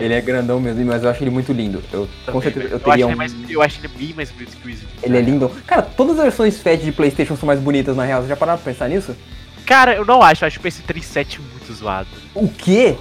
Ele 0.00 0.14
é 0.14 0.20
grandão 0.20 0.60
mesmo, 0.60 0.84
mas 0.84 1.02
eu 1.02 1.10
acho 1.10 1.22
ele 1.22 1.30
muito 1.30 1.52
lindo. 1.52 1.82
Eu, 1.92 2.08
com 2.26 2.40
Também, 2.40 2.42
certeza, 2.42 2.68
eu 2.68 2.76
acho 2.76 2.84
teria 2.84 3.04
ele 3.06 3.14
um. 3.14 3.16
mais, 3.16 3.34
eu 3.50 3.62
acho 3.62 3.80
ele 3.80 3.88
bem 3.88 4.14
mais 4.14 4.30
bonito 4.30 4.56
que 4.56 4.68
o 4.68 4.70
Easy. 4.70 4.86
Ele 5.02 5.18
é 5.18 5.20
lindo. 5.20 5.50
Cara, 5.66 5.82
todas 5.82 6.16
as 6.18 6.22
versões 6.24 6.60
FAT 6.60 6.80
de 6.80 6.92
PlayStation 6.92 7.36
são 7.36 7.46
mais 7.46 7.58
bonitas 7.58 7.96
na 7.96 8.04
real. 8.04 8.22
Você 8.22 8.28
já 8.28 8.36
pararam 8.36 8.58
pra 8.58 8.72
pensar 8.72 8.88
nisso? 8.88 9.16
Cara, 9.66 9.94
eu 9.94 10.04
não 10.04 10.22
acho. 10.22 10.44
Eu 10.44 10.48
acho 10.48 10.58
o 10.58 10.62
PS3 10.62 11.02
7 11.02 11.40
muito 11.40 11.72
zoado. 11.72 12.08
O 12.34 12.48
quê? 12.48 12.96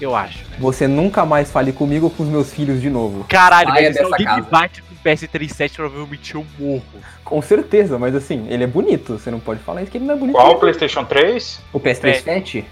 Eu 0.00 0.14
acho, 0.14 0.38
velho. 0.44 0.60
Você 0.60 0.86
nunca 0.88 1.24
mais 1.24 1.50
fale 1.50 1.72
comigo 1.72 2.06
ou 2.06 2.10
com 2.10 2.22
os 2.24 2.28
meus 2.28 2.52
filhos 2.52 2.80
de 2.80 2.90
novo. 2.90 3.24
Caralho, 3.28 3.70
Saia 3.70 3.88
mas 3.88 3.96
se 3.96 4.02
alguém 4.02 4.18
me 4.26 4.34
casa. 4.36 4.48
bate 4.50 4.82
com 4.82 4.92
o 4.94 4.98
PS3 5.04 5.48
7, 5.48 5.76
provavelmente 5.76 6.34
eu 6.34 6.44
morro. 6.58 6.82
Com 7.24 7.40
certeza, 7.40 7.98
mas 7.98 8.14
assim, 8.14 8.46
ele 8.50 8.64
é 8.64 8.66
bonito. 8.66 9.18
Você 9.18 9.30
não 9.30 9.40
pode 9.40 9.60
falar 9.60 9.82
isso 9.82 9.90
que 9.90 9.98
ele 9.98 10.04
não 10.04 10.14
é 10.14 10.18
bonito. 10.18 10.34
Qual 10.34 10.52
o 10.52 10.56
PlayStation 10.56 11.04
3? 11.04 11.60
O 11.72 11.80
PS3 11.80 12.22
FAT? 12.22 12.64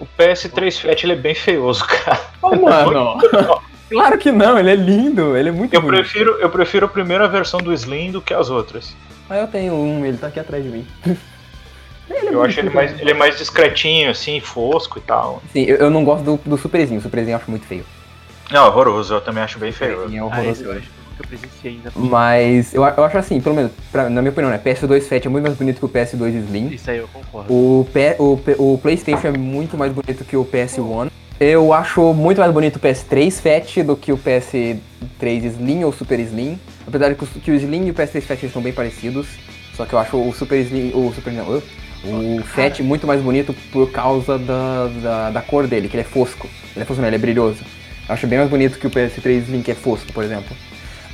O 0.00 0.06
PS3 0.18 0.80
Fat 0.80 1.04
ele 1.04 1.12
é 1.12 1.16
bem 1.16 1.34
feioso, 1.34 1.84
cara. 1.86 2.20
Oh, 2.40 2.54
mano. 2.56 3.18
claro 3.90 4.16
que 4.18 4.32
não, 4.32 4.58
ele 4.58 4.70
é 4.70 4.76
lindo. 4.76 5.36
Ele 5.36 5.48
é 5.48 5.52
muito 5.52 5.74
Eu 5.74 5.82
bonito. 5.82 6.00
prefiro, 6.00 6.32
eu 6.40 6.48
prefiro 6.50 6.86
a 6.86 6.88
primeira 6.88 7.28
versão 7.28 7.60
do 7.60 7.72
Slim 7.72 8.10
do 8.12 8.22
que 8.22 8.32
as 8.32 8.48
outras. 8.48 8.96
Ah, 9.28 9.38
eu 9.38 9.46
tenho 9.48 9.74
um, 9.74 10.04
ele 10.04 10.16
tá 10.16 10.28
aqui 10.28 10.40
atrás 10.40 10.62
de 10.62 10.70
mim. 10.70 10.86
Ele 12.10 12.28
é 12.28 12.34
Eu 12.34 12.42
acho 12.42 12.58
ele 12.60 12.70
mais, 12.70 12.92
né? 12.92 12.98
ele 13.00 13.10
é 13.10 13.14
mais 13.14 13.36
discretinho, 13.38 14.10
assim, 14.10 14.40
fosco 14.40 14.98
e 14.98 15.02
tal. 15.02 15.42
Sim, 15.52 15.62
eu, 15.64 15.76
eu 15.76 15.90
não 15.90 16.04
gosto 16.04 16.24
do, 16.24 16.40
do 16.44 16.56
Superzinho. 16.58 16.98
O 17.00 17.02
Superzinho 17.02 17.34
eu 17.34 17.38
acho 17.38 17.50
muito 17.50 17.66
feio. 17.66 17.84
Não, 18.50 18.66
horroroso, 18.66 19.14
eu 19.14 19.20
também 19.20 19.42
acho 19.42 19.58
bem 19.58 19.72
feio. 19.72 19.96
Superzinho 19.96 20.24
é 20.24 20.26
Ah, 20.26 20.28
esse 20.30 20.38
horroroso. 20.40 20.64
eu 20.64 20.72
acho 20.72 20.80
que 21.16 21.22
eu 21.22 21.26
presenciei 21.28 21.72
ainda. 21.74 21.92
Mas 21.94 22.74
eu, 22.74 22.82
eu 22.84 23.04
acho 23.04 23.18
assim, 23.18 23.40
pelo 23.40 23.54
menos, 23.54 23.72
pra- 23.90 24.10
na 24.10 24.20
minha 24.20 24.30
opinião, 24.32 24.50
né? 24.50 24.58
PS2 24.62 25.02
Fat 25.08 25.24
é 25.24 25.28
muito 25.28 25.44
mais 25.44 25.56
bonito 25.56 25.78
que 25.78 25.84
o 25.84 25.88
PS2 25.88 26.34
Slim. 26.46 26.68
Isso 26.68 26.90
aí 26.90 26.98
eu 26.98 27.08
concordo. 27.08 27.52
O, 27.52 27.86
P, 27.92 28.16
o, 28.18 28.36
P- 28.36 28.56
o 28.58 28.78
PlayStation 28.82 29.28
é 29.28 29.32
muito 29.38 29.76
mais 29.76 29.92
bonito 29.92 30.24
que 30.24 30.36
o 30.36 30.44
PS1. 30.44 31.10
Eu 31.40 31.72
acho 31.72 32.12
muito 32.14 32.38
mais 32.40 32.52
bonito 32.52 32.76
o 32.76 32.80
PS3 32.80 33.40
Fat 33.40 33.82
do 33.84 33.96
que 33.96 34.12
o 34.12 34.18
PS3 34.18 35.44
Slim 35.44 35.84
ou 35.84 35.92
Super 35.92 36.20
Slim. 36.20 36.58
Apesar 36.86 37.08
de 37.08 37.14
que 37.14 37.50
o 37.50 37.54
Slim 37.54 37.86
e 37.86 37.90
o 37.90 37.94
PS3 37.94 38.20
Fat 38.22 38.42
estão 38.42 38.62
bem 38.62 38.72
parecidos. 38.72 39.26
Só 39.76 39.84
que 39.86 39.92
eu 39.94 39.98
acho 39.98 40.16
o 40.16 40.32
Super 40.34 40.58
Slim. 40.60 40.92
O 40.94 41.12
Super 41.14 41.32
não, 41.32 41.62
o 42.04 42.42
Fat 42.42 42.80
muito 42.80 43.06
mais 43.06 43.20
bonito 43.20 43.54
por 43.70 43.90
causa 43.90 44.38
da, 44.38 44.88
da, 44.88 45.30
da, 45.30 45.42
cor 45.42 45.66
dele, 45.66 45.88
que 45.88 45.96
ele 45.96 46.02
é 46.02 46.08
fosco. 46.08 46.48
Ele 46.74 46.82
é 46.82 46.84
fosco, 46.84 47.00
não, 47.00 47.08
ele 47.08 47.16
é 47.16 47.18
brilhoso. 47.18 47.64
Eu 48.08 48.14
acho 48.14 48.26
bem 48.26 48.38
mais 48.38 48.50
bonito 48.50 48.78
que 48.78 48.86
o 48.86 48.90
PS3 48.90 49.42
Slim, 49.42 49.62
que 49.62 49.70
é 49.70 49.74
fosco, 49.74 50.12
por 50.12 50.24
exemplo. 50.24 50.56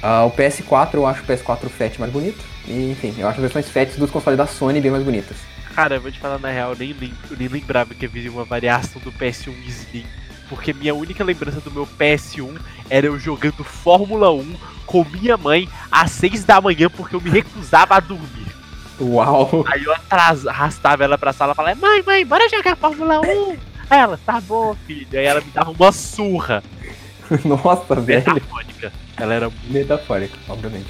Uh, 0.02 0.26
o 0.26 0.30
PS4, 0.30 0.94
eu 0.94 1.06
acho 1.06 1.22
o 1.22 1.26
PS4 1.26 1.68
Fat 1.68 1.98
mais 1.98 2.12
bonito. 2.12 2.42
E, 2.66 2.90
enfim, 2.90 3.14
eu 3.18 3.28
acho 3.28 3.36
as 3.36 3.42
versões 3.42 3.68
Fat 3.68 3.96
dos 3.98 4.10
consoles 4.10 4.38
da 4.38 4.46
Sony 4.46 4.80
bem 4.80 4.90
mais 4.90 5.04
bonitas. 5.04 5.36
Cara, 5.74 5.96
eu 5.96 6.00
vou 6.00 6.10
te 6.10 6.18
falar 6.18 6.38
na 6.38 6.50
real, 6.50 6.74
nem, 6.76 6.92
lembro, 6.92 7.36
nem 7.38 7.48
lembrava 7.48 7.94
que 7.94 8.06
havia 8.06 8.30
uma 8.30 8.44
variação 8.44 9.00
do 9.02 9.12
PS1 9.12 9.54
Slim. 9.66 10.06
Porque 10.48 10.72
minha 10.72 10.94
única 10.94 11.22
lembrança 11.22 11.60
do 11.60 11.70
meu 11.70 11.86
PS1 11.86 12.58
era 12.88 13.06
eu 13.06 13.18
jogando 13.18 13.62
Fórmula 13.62 14.32
1 14.32 14.56
com 14.86 15.04
minha 15.04 15.36
mãe 15.36 15.68
às 15.90 16.10
6 16.12 16.44
da 16.44 16.60
manhã 16.60 16.88
porque 16.88 17.14
eu 17.14 17.20
me 17.20 17.28
recusava 17.28 17.96
a 17.96 18.00
dormir. 18.00 18.57
Uau! 19.00 19.64
Aí 19.66 19.84
eu 19.84 19.92
atras, 19.92 20.46
arrastava 20.46 21.04
ela 21.04 21.16
pra 21.16 21.32
sala 21.32 21.52
e 21.52 21.56
falava, 21.56 21.80
mãe, 21.80 22.02
mãe, 22.02 22.26
bora 22.26 22.48
jogar 22.48 22.76
Fórmula 22.76 23.20
1! 23.20 23.56
Aí 23.90 24.00
ela, 24.00 24.18
tá 24.24 24.40
bom, 24.40 24.76
filho. 24.86 25.06
Aí 25.12 25.24
ela 25.24 25.40
me 25.40 25.50
dava 25.50 25.70
uma 25.70 25.92
surra. 25.92 26.62
Nossa, 27.44 27.94
velho. 27.94 28.34
Metafórica. 28.34 28.92
Ela 29.16 29.34
era 29.34 29.50
metafórica, 29.68 30.38
obviamente. 30.48 30.88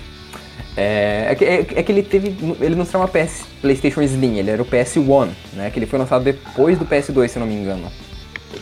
É, 0.76 1.26
é, 1.30 1.34
que, 1.34 1.44
é, 1.44 1.54
é, 1.60 1.82
que 1.82 1.92
ele 1.92 2.02
teve. 2.02 2.36
Ele 2.60 2.74
não 2.74 2.84
se 2.84 2.92
chama 2.92 3.08
PS, 3.08 3.46
PlayStation 3.60 4.00
Slim, 4.02 4.38
ele 4.38 4.50
era 4.50 4.62
o 4.62 4.66
PS1, 4.66 5.30
né? 5.54 5.70
Que 5.70 5.78
ele 5.78 5.86
foi 5.86 5.98
lançado 5.98 6.22
depois 6.22 6.78
do 6.78 6.86
PS2, 6.86 7.28
se 7.28 7.38
não 7.38 7.46
me 7.46 7.54
engano. 7.54 7.90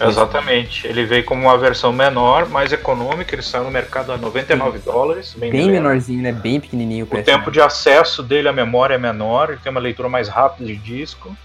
Exatamente. 0.01 0.87
Ele 0.87 1.05
veio 1.05 1.25
como 1.25 1.43
uma 1.43 1.57
versão 1.59 1.93
menor, 1.93 2.49
mais 2.49 2.73
econômica, 2.73 3.35
ele 3.35 3.43
saiu 3.43 3.65
no 3.65 3.71
mercado 3.71 4.13
a 4.13 4.17
99 4.17 4.79
Sim. 4.79 4.85
dólares. 4.85 5.35
Bem, 5.37 5.51
bem 5.51 5.71
menorzinho, 5.71 6.23
né? 6.23 6.33
Bem 6.33 6.61
pequenininho 6.61 7.05
o 7.05 7.09
PS1. 7.09 7.21
O 7.21 7.25
tempo 7.25 7.51
de 7.51 7.61
acesso 7.61 8.23
dele 8.23 8.49
à 8.49 8.53
memória 8.53 8.95
é 8.95 8.99
menor, 8.99 9.51
ele 9.51 9.61
tem 9.63 9.71
uma 9.71 9.81
leitura 9.81 10.09
mais 10.09 10.29
rápida 10.29 10.67
de 10.67 10.77
disco 10.77 11.37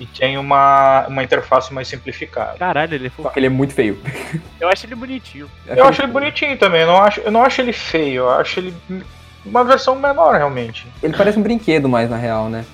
e 0.00 0.06
tem 0.06 0.38
uma, 0.38 1.06
uma 1.06 1.22
interface 1.22 1.72
mais 1.72 1.86
simplificada. 1.88 2.58
Caralho, 2.58 2.94
ele 2.94 3.06
é 3.08 3.22
Só 3.22 3.28
que 3.28 3.38
ele 3.38 3.46
é 3.46 3.50
muito 3.50 3.74
feio. 3.74 4.00
Eu 4.60 4.68
acho 4.68 4.86
ele 4.86 4.94
bonitinho. 4.94 5.50
Eu 5.66 5.84
acho 5.86 6.02
ele 6.02 6.12
bonitinho 6.12 6.56
também, 6.56 6.82
eu 6.82 6.86
não 6.86 7.02
acho, 7.02 7.20
eu 7.20 7.30
não 7.30 7.42
acho 7.42 7.60
ele 7.60 7.72
feio, 7.72 8.22
eu 8.22 8.30
acho 8.30 8.60
ele 8.60 8.74
uma 9.44 9.64
versão 9.64 9.96
menor, 9.96 10.34
realmente. 10.36 10.86
Ele 11.02 11.16
parece 11.16 11.38
um 11.38 11.42
brinquedo 11.42 11.88
mais, 11.88 12.08
na 12.08 12.16
real, 12.16 12.48
né? 12.48 12.64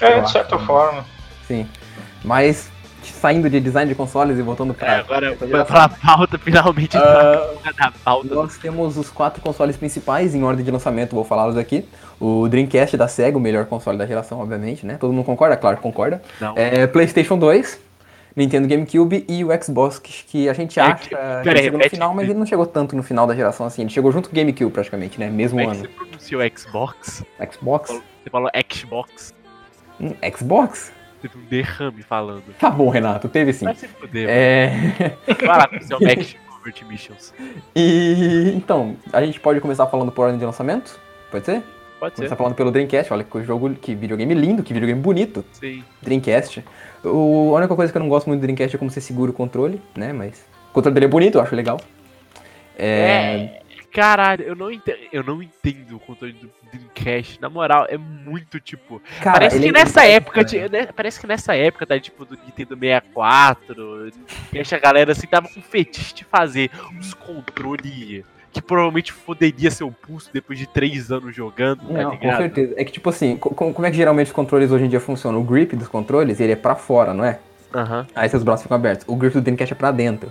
É, 0.00 0.18
Eu 0.18 0.22
de 0.22 0.30
certa 0.30 0.56
acho. 0.56 0.66
forma. 0.66 1.04
Sim. 1.46 1.66
Mas, 2.24 2.70
saindo 3.12 3.48
de 3.48 3.60
design 3.60 3.88
de 3.88 3.94
consoles 3.94 4.38
e 4.38 4.42
voltando 4.42 4.74
para. 4.74 4.92
É, 4.92 4.98
agora 4.98 5.36
para 5.64 5.84
a 5.84 5.88
pauta, 5.88 6.38
finalmente. 6.42 6.96
Uh, 6.96 8.00
pauta. 8.04 8.34
Nós 8.34 8.56
temos 8.58 8.96
os 8.96 9.10
quatro 9.10 9.42
consoles 9.42 9.76
principais 9.76 10.34
em 10.34 10.42
ordem 10.42 10.64
de 10.64 10.70
lançamento, 10.70 11.14
vou 11.14 11.24
falá-los 11.24 11.56
aqui. 11.56 11.86
O 12.20 12.48
Dreamcast 12.48 12.96
da 12.96 13.08
Sega, 13.08 13.36
o 13.36 13.40
melhor 13.40 13.66
console 13.66 13.98
da 13.98 14.06
geração, 14.06 14.40
obviamente, 14.40 14.86
né? 14.86 14.96
Todo 14.98 15.12
mundo 15.12 15.24
concorda? 15.24 15.56
Claro, 15.56 15.76
concorda. 15.78 16.22
Não. 16.40 16.54
É, 16.56 16.86
PlayStation 16.86 17.38
2, 17.38 17.78
Nintendo 18.34 18.68
GameCube 18.68 19.24
e 19.28 19.44
o 19.44 19.48
Xbox, 19.62 19.98
que 19.98 20.48
a 20.48 20.52
gente 20.52 20.78
acha 20.78 20.92
é, 21.14 21.42
que, 21.42 21.50
que 21.50 21.62
chegou 21.62 21.78
no 21.78 21.90
final, 21.90 22.14
mas 22.14 22.24
ele 22.28 22.38
não 22.38 22.46
chegou 22.46 22.66
tanto 22.66 22.94
no 22.94 23.02
final 23.02 23.26
da 23.26 23.34
geração 23.34 23.66
assim. 23.66 23.82
Ele 23.82 23.90
chegou 23.90 24.12
junto 24.12 24.28
com 24.28 24.34
o 24.34 24.38
GameCube 24.38 24.70
praticamente, 24.70 25.18
né? 25.18 25.30
Mesmo 25.30 25.58
Como 25.58 25.70
ano. 25.70 25.80
É 25.80 25.86
que 25.86 25.92
você 25.92 25.98
pronunciou 25.98 26.42
Xbox? 26.54 27.24
Xbox? 27.52 27.90
Você 27.90 28.30
falou 28.30 28.50
Xbox? 28.70 29.34
Hum, 30.00 30.12
Xbox? 30.36 30.92
Teve 31.28 31.44
um 31.44 31.48
derrame 31.48 32.02
falando. 32.02 32.44
Tá 32.58 32.70
bom, 32.70 32.88
Renato, 32.88 33.28
teve 33.28 33.52
sim. 33.52 33.64
Vai 33.64 33.74
se 33.74 33.88
fuder, 33.88 34.28
é... 34.28 35.16
Vai 35.44 35.58
lá 35.58 35.68
com 35.68 35.76
o 35.78 35.82
seu 35.82 36.00
Mac 36.00 36.18
Convert 36.48 36.84
Missions. 36.84 37.34
E 37.74 38.52
então, 38.54 38.96
a 39.12 39.24
gente 39.24 39.40
pode 39.40 39.60
começar 39.60 39.86
falando 39.86 40.12
por 40.12 40.22
ordem 40.22 40.38
de 40.38 40.44
lançamento? 40.44 40.98
Pode 41.30 41.44
ser? 41.46 41.62
Pode 41.98 42.14
Começar 42.14 42.34
ser. 42.34 42.38
falando 42.38 42.54
pelo 42.54 42.70
Dreamcast, 42.70 43.12
olha 43.12 43.24
que 43.24 43.42
jogo, 43.42 43.70
que 43.74 43.94
videogame 43.94 44.34
lindo, 44.34 44.62
que 44.62 44.72
videogame 44.72 45.00
bonito. 45.00 45.44
Sim. 45.52 45.82
Dreamcast. 46.02 46.62
O, 47.02 47.52
a 47.54 47.58
única 47.58 47.74
coisa 47.74 47.90
que 47.90 47.96
eu 47.96 48.02
não 48.02 48.08
gosto 48.08 48.26
muito 48.26 48.40
do 48.40 48.42
Dreamcast 48.42 48.76
é 48.76 48.78
como 48.78 48.90
você 48.90 49.00
segura 49.00 49.30
o 49.30 49.34
controle, 49.34 49.80
né? 49.96 50.12
Mas 50.12 50.44
o 50.70 50.74
controle 50.74 50.94
dele 50.94 51.06
é 51.06 51.08
bonito, 51.08 51.38
eu 51.38 51.42
acho 51.42 51.56
legal. 51.56 51.80
É. 52.78 52.84
é 52.84 53.62
caralho, 53.96 54.44
eu 54.44 54.54
não, 54.54 54.70
entendo, 54.70 54.98
eu 55.10 55.24
não 55.24 55.42
entendo 55.42 55.96
o 55.96 56.00
controle 56.00 56.34
do 56.34 56.50
Dreamcast. 56.70 57.40
Na 57.40 57.48
moral, 57.48 57.86
é 57.88 57.96
muito 57.96 58.60
tipo. 58.60 59.00
Cara, 59.22 59.38
parece 59.38 59.58
que 59.58 59.68
é 59.68 59.72
nessa 59.72 60.04
época. 60.04 60.42
Né? 60.42 60.68
né? 60.68 60.88
Parece 60.94 61.18
que 61.18 61.26
nessa 61.26 61.56
época, 61.56 61.86
tá? 61.86 61.98
Tipo, 61.98 62.26
do 62.26 62.36
Nintendo 62.44 62.76
64. 62.78 64.12
Que 64.52 64.74
a 64.74 64.78
galera 64.78 65.12
assim 65.12 65.26
tava 65.26 65.48
com 65.48 65.62
fetiche 65.62 66.14
de 66.14 66.24
fazer 66.24 66.70
uns 66.92 67.14
controles 67.14 68.22
que 68.52 68.60
provavelmente 68.60 69.12
foderia 69.12 69.70
seu 69.70 69.90
pulso 69.90 70.30
depois 70.32 70.58
de 70.58 70.66
três 70.66 71.10
anos 71.10 71.34
jogando, 71.34 71.80
tá 71.88 72.02
Não, 72.02 72.16
com 72.16 72.36
certeza. 72.36 72.74
É 72.76 72.84
que, 72.84 72.92
tipo 72.92 73.08
assim, 73.10 73.36
como 73.36 73.86
é 73.86 73.90
que 73.90 73.96
geralmente 73.96 74.28
os 74.28 74.32
controles 74.32 74.70
hoje 74.70 74.84
em 74.84 74.88
dia 74.88 75.00
funcionam? 75.00 75.40
O 75.40 75.44
grip 75.44 75.74
dos 75.76 75.88
controles, 75.88 76.40
ele 76.40 76.52
é 76.52 76.56
pra 76.56 76.74
fora, 76.74 77.12
não 77.12 77.24
é? 77.24 77.38
Uhum. 77.74 78.06
Aí 78.14 78.28
seus 78.28 78.42
braços 78.42 78.62
ficam 78.62 78.76
abertos. 78.76 79.06
O 79.08 79.16
grip 79.16 79.34
do 79.34 79.42
Dreamcast 79.42 79.72
é 79.74 79.76
pra 79.76 79.90
dentro. 79.90 80.30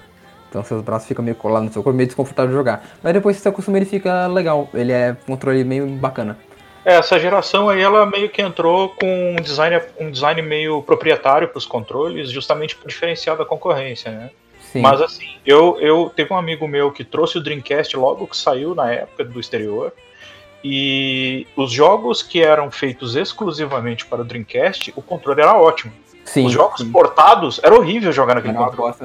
Então 0.56 0.64
seus 0.64 0.82
braços 0.82 1.06
ficam 1.06 1.24
meio 1.24 1.36
colados 1.36 1.68
no 1.68 1.74
seu 1.74 1.84
corpo, 1.84 1.98
meio 1.98 2.08
desconfortável 2.08 2.50
de 2.50 2.56
jogar. 2.56 2.88
Mas 3.04 3.14
depois 3.14 3.36
que 3.36 3.42
você 3.42 3.50
acostuma, 3.50 3.78
ele 3.78 3.86
fica 3.86 4.26
legal. 4.28 4.70
Ele 4.74 4.94
é 4.94 5.12
um 5.12 5.32
controle 5.34 5.66
meio 5.66 5.86
bacana. 5.86 6.40
É, 6.86 6.96
essa 6.96 7.20
geração 7.20 7.68
aí, 7.68 7.82
ela 7.82 8.06
meio 8.06 8.30
que 8.30 8.42
entrou 8.42 8.88
com 8.90 9.34
um 9.34 9.36
design, 9.42 9.82
um 10.00 10.10
design 10.10 10.42
meio 10.42 10.82
proprietário 10.82 11.50
para 11.50 11.58
os 11.58 11.66
controles, 11.66 12.32
justamente 12.32 12.74
para 12.74 12.88
diferenciar 12.88 13.36
da 13.36 13.44
concorrência, 13.44 14.10
né? 14.12 14.30
Sim. 14.62 14.80
Mas 14.80 15.02
assim, 15.02 15.28
eu, 15.46 15.78
eu 15.82 16.10
teve 16.16 16.32
um 16.34 16.38
amigo 16.38 16.66
meu 16.70 16.90
que 16.90 17.04
trouxe 17.04 17.38
o 17.38 17.44
Dreamcast 17.44 17.98
logo 17.98 18.26
que 18.26 18.38
saiu 18.38 18.74
na 18.74 18.90
época 18.90 19.26
do 19.26 19.38
exterior. 19.42 19.92
E 20.64 21.46
os 21.58 21.70
jogos 21.70 22.24
que 22.24 22.42
eram 22.42 22.72
feitos 22.72 23.18
exclusivamente 23.18 24.06
para 24.06 24.22
o 24.22 24.24
Dreamcast, 24.24 24.94
o 24.96 25.02
controle 25.02 25.42
era 25.42 25.54
ótimo. 25.54 25.92
Sim, 26.24 26.46
os 26.46 26.54
jogos 26.54 26.80
sim. 26.80 26.92
portados 26.92 27.60
era 27.62 27.76
horrível 27.76 28.12
jogar 28.14 28.36
naquele 28.36 28.54
controle. 28.54 28.96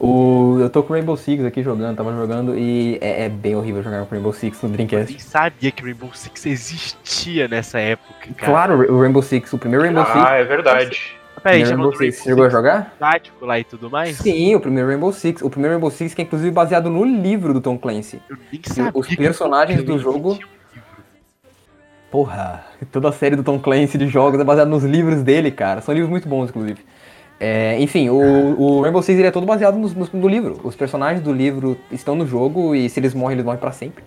O, 0.00 0.58
eu 0.60 0.70
tô 0.70 0.82
com 0.82 0.92
o 0.92 0.96
Rainbow 0.96 1.16
Six 1.16 1.44
aqui 1.44 1.60
jogando, 1.60 1.96
tava 1.96 2.14
jogando 2.14 2.56
e 2.56 2.98
é, 3.00 3.24
é 3.24 3.28
bem 3.28 3.56
horrível 3.56 3.82
jogar 3.82 4.04
com 4.04 4.14
Rainbow 4.14 4.32
Six 4.32 4.62
no 4.62 4.68
Dreamcast. 4.68 5.12
Eu 5.12 5.18
nem 5.18 5.18
sabia 5.18 5.72
que 5.72 5.82
Rainbow 5.82 6.10
Six 6.14 6.46
existia 6.46 7.48
nessa 7.48 7.80
época. 7.80 8.14
Cara. 8.36 8.52
Claro, 8.52 8.92
o 8.94 9.00
Rainbow 9.00 9.22
Six, 9.22 9.52
o 9.52 9.58
primeiro 9.58 9.84
Rainbow 9.84 10.04
ah, 10.04 10.06
Six. 10.06 10.24
Ah, 10.24 10.34
é 10.36 10.44
verdade. 10.44 11.18
Peraí, 11.42 11.64
já 11.64 11.74
Rainbow 11.74 11.96
Six, 11.96 12.16
você 12.16 12.22
chegou 12.22 12.44
a 12.44 12.48
jogar? 12.48 12.94
Tático 12.96 13.44
lá 13.44 13.58
e 13.58 13.64
tudo 13.64 13.90
mais? 13.90 14.16
Sim, 14.16 14.54
o 14.54 14.60
primeiro 14.60 14.88
Rainbow 14.88 15.12
Six. 15.12 15.42
O 15.42 15.50
primeiro 15.50 15.74
Rainbow 15.74 15.90
Six 15.90 16.14
que 16.14 16.22
é 16.22 16.24
inclusive 16.24 16.50
baseado 16.52 16.88
no 16.88 17.04
livro 17.04 17.52
do 17.52 17.60
Tom 17.60 17.76
Clancy. 17.76 18.22
Eu 18.30 18.36
nem 18.52 18.62
sabia 18.64 18.92
Os 18.94 19.08
personagens 19.16 19.82
do 19.82 19.98
jogo. 19.98 20.38
Porra, 22.08 22.64
toda 22.92 23.08
a 23.08 23.12
série 23.12 23.34
do 23.34 23.42
Tom 23.42 23.58
Clancy 23.58 23.98
de 23.98 24.06
jogos 24.06 24.40
é 24.40 24.44
baseada 24.44 24.70
nos 24.70 24.84
livros 24.84 25.22
dele, 25.22 25.50
cara. 25.50 25.80
São 25.80 25.92
livros 25.92 26.08
muito 26.08 26.28
bons, 26.28 26.50
inclusive. 26.50 26.80
É, 27.40 27.80
enfim, 27.80 28.08
o, 28.08 28.60
o, 28.60 28.80
Rainbow 28.80 29.00
Six 29.00 29.16
ele 29.18 29.28
é 29.28 29.30
todo 29.30 29.46
baseado 29.46 29.76
no, 29.76 29.88
no, 29.88 30.08
no, 30.12 30.28
livro. 30.28 30.58
Os 30.64 30.74
personagens 30.74 31.22
do 31.22 31.32
livro 31.32 31.78
estão 31.92 32.16
no 32.16 32.26
jogo 32.26 32.74
e 32.74 32.88
se 32.88 32.98
eles 32.98 33.14
morrem, 33.14 33.34
eles 33.34 33.44
morrem 33.44 33.60
para 33.60 33.70
sempre. 33.70 34.02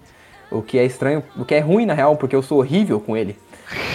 O 0.51 0.61
que 0.61 0.77
é 0.77 0.83
estranho, 0.83 1.23
o 1.37 1.45
que 1.45 1.55
é 1.55 1.59
ruim 1.59 1.85
na 1.85 1.93
real, 1.93 2.17
porque 2.17 2.35
eu 2.35 2.43
sou 2.43 2.59
horrível 2.59 2.99
com 2.99 3.15
ele. 3.15 3.37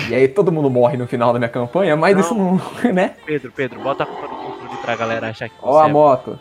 E 0.09 0.15
aí 0.15 0.27
todo 0.27 0.51
mundo 0.51 0.71
morre 0.71 0.97
no 0.97 1.07
final 1.07 1.35
da 1.35 1.39
minha 1.39 1.51
campanha, 1.51 1.95
mas 1.97 2.15
não. 2.15 2.21
isso 2.23 2.35
não, 2.35 2.61
né? 2.95 3.15
Pedro, 3.27 3.53
Pedro, 3.55 3.81
bota 3.81 4.05
a 4.05 4.07
culpa 4.07 4.23
no 4.23 4.37
controle 4.37 4.77
pra 4.81 4.97
galera 4.97 5.29
achar 5.29 5.51
que 5.51 5.55
você 5.55 5.67
Ó 5.67 5.83
a 5.83 5.89
é 5.89 5.93
moto. 5.93 6.39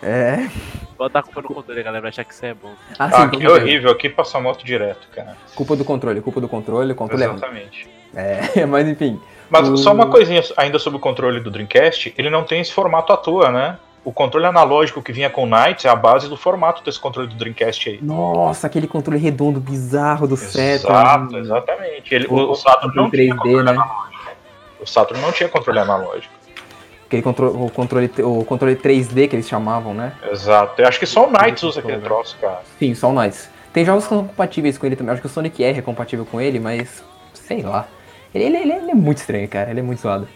É. 0.00 0.48
Bota 0.96 1.18
a 1.18 1.22
culpa 1.22 1.42
no 1.42 1.48
controle, 1.48 1.82
galera, 1.82 2.08
achar 2.08 2.24
que 2.24 2.32
você 2.32 2.46
é 2.46 2.54
bom. 2.54 2.72
Ah, 2.96 3.10
sim, 3.10 3.22
ah 3.22 3.28
que 3.28 3.48
horrível, 3.48 3.90
aqui 3.90 4.08
passa 4.08 4.38
a 4.38 4.40
moto 4.40 4.64
direto, 4.64 5.08
cara. 5.12 5.36
Culpa 5.56 5.74
do 5.74 5.84
controle, 5.84 6.20
culpa 6.20 6.40
do 6.40 6.48
controle, 6.48 6.92
o 6.92 6.94
controle 6.94 7.24
é 7.24 7.26
Exatamente. 7.26 7.88
É, 8.14 8.66
mas 8.66 8.86
enfim. 8.86 9.20
Mas 9.50 9.68
o... 9.68 9.76
só 9.76 9.92
uma 9.92 10.06
coisinha 10.06 10.42
ainda 10.56 10.78
sobre 10.78 10.96
o 10.98 11.00
controle 11.00 11.40
do 11.40 11.50
Dreamcast, 11.50 12.14
ele 12.16 12.30
não 12.30 12.44
tem 12.44 12.60
esse 12.60 12.72
formato 12.72 13.12
à 13.12 13.16
toa, 13.16 13.50
né? 13.50 13.78
O 14.04 14.12
controle 14.12 14.46
analógico 14.46 15.02
que 15.02 15.12
vinha 15.12 15.28
com 15.28 15.42
o 15.42 15.46
Knights 15.46 15.84
é 15.84 15.88
a 15.88 15.96
base 15.96 16.28
do 16.28 16.36
formato 16.36 16.82
desse 16.82 16.98
controle 16.98 17.28
do 17.28 17.34
Dreamcast 17.34 17.90
aí. 17.90 17.98
Nossa, 18.00 18.66
aquele 18.66 18.86
controle 18.86 19.18
redondo 19.18 19.60
bizarro 19.60 20.26
do 20.26 20.36
Saturn. 20.36 20.72
Exato, 20.72 21.36
exatamente. 21.36 22.14
Ele, 22.14 22.26
o, 22.28 22.50
o 22.50 22.54
Saturn 22.54 22.94
não 22.96 23.10
3D, 23.10 23.10
tinha 23.10 23.36
controle 23.36 23.64
né? 23.64 23.70
analógico. 23.72 24.08
O 24.80 24.86
Saturn 24.86 25.22
não 25.22 25.32
tinha 25.32 25.48
controle 25.48 25.78
analógico. 25.78 26.32
Aquele 27.06 27.22
controle, 27.22 27.56
o, 27.56 27.70
controle, 27.70 28.10
o 28.18 28.44
controle 28.44 28.76
3D 28.76 29.28
que 29.28 29.36
eles 29.36 29.48
chamavam, 29.48 29.94
né? 29.94 30.12
Exato. 30.30 30.80
Eu 30.80 30.86
acho 30.86 30.98
que 30.98 31.06
só 31.06 31.26
o 31.26 31.30
Knights 31.30 31.62
usa 31.62 31.80
aquele 31.80 32.00
troço, 32.00 32.36
cara. 32.40 32.60
Sim, 32.78 32.94
só 32.94 33.08
o 33.08 33.12
Knights. 33.12 33.50
Tem 33.72 33.84
jogos 33.84 34.04
que 34.04 34.10
são 34.10 34.26
compatíveis 34.26 34.78
com 34.78 34.86
ele 34.86 34.94
também. 34.96 35.12
Acho 35.12 35.20
que 35.22 35.26
o 35.26 35.30
Sonic 35.30 35.62
R 35.62 35.78
é 35.78 35.82
compatível 35.82 36.24
com 36.24 36.40
ele, 36.40 36.60
mas 36.60 37.02
sei 37.32 37.62
lá. 37.62 37.88
Ele, 38.34 38.44
ele, 38.44 38.56
ele, 38.58 38.72
ele 38.72 38.90
é 38.90 38.94
muito 38.94 39.18
estranho, 39.18 39.48
cara. 39.48 39.70
Ele 39.70 39.80
é 39.80 39.82
muito 39.82 40.00
zoado. 40.00 40.28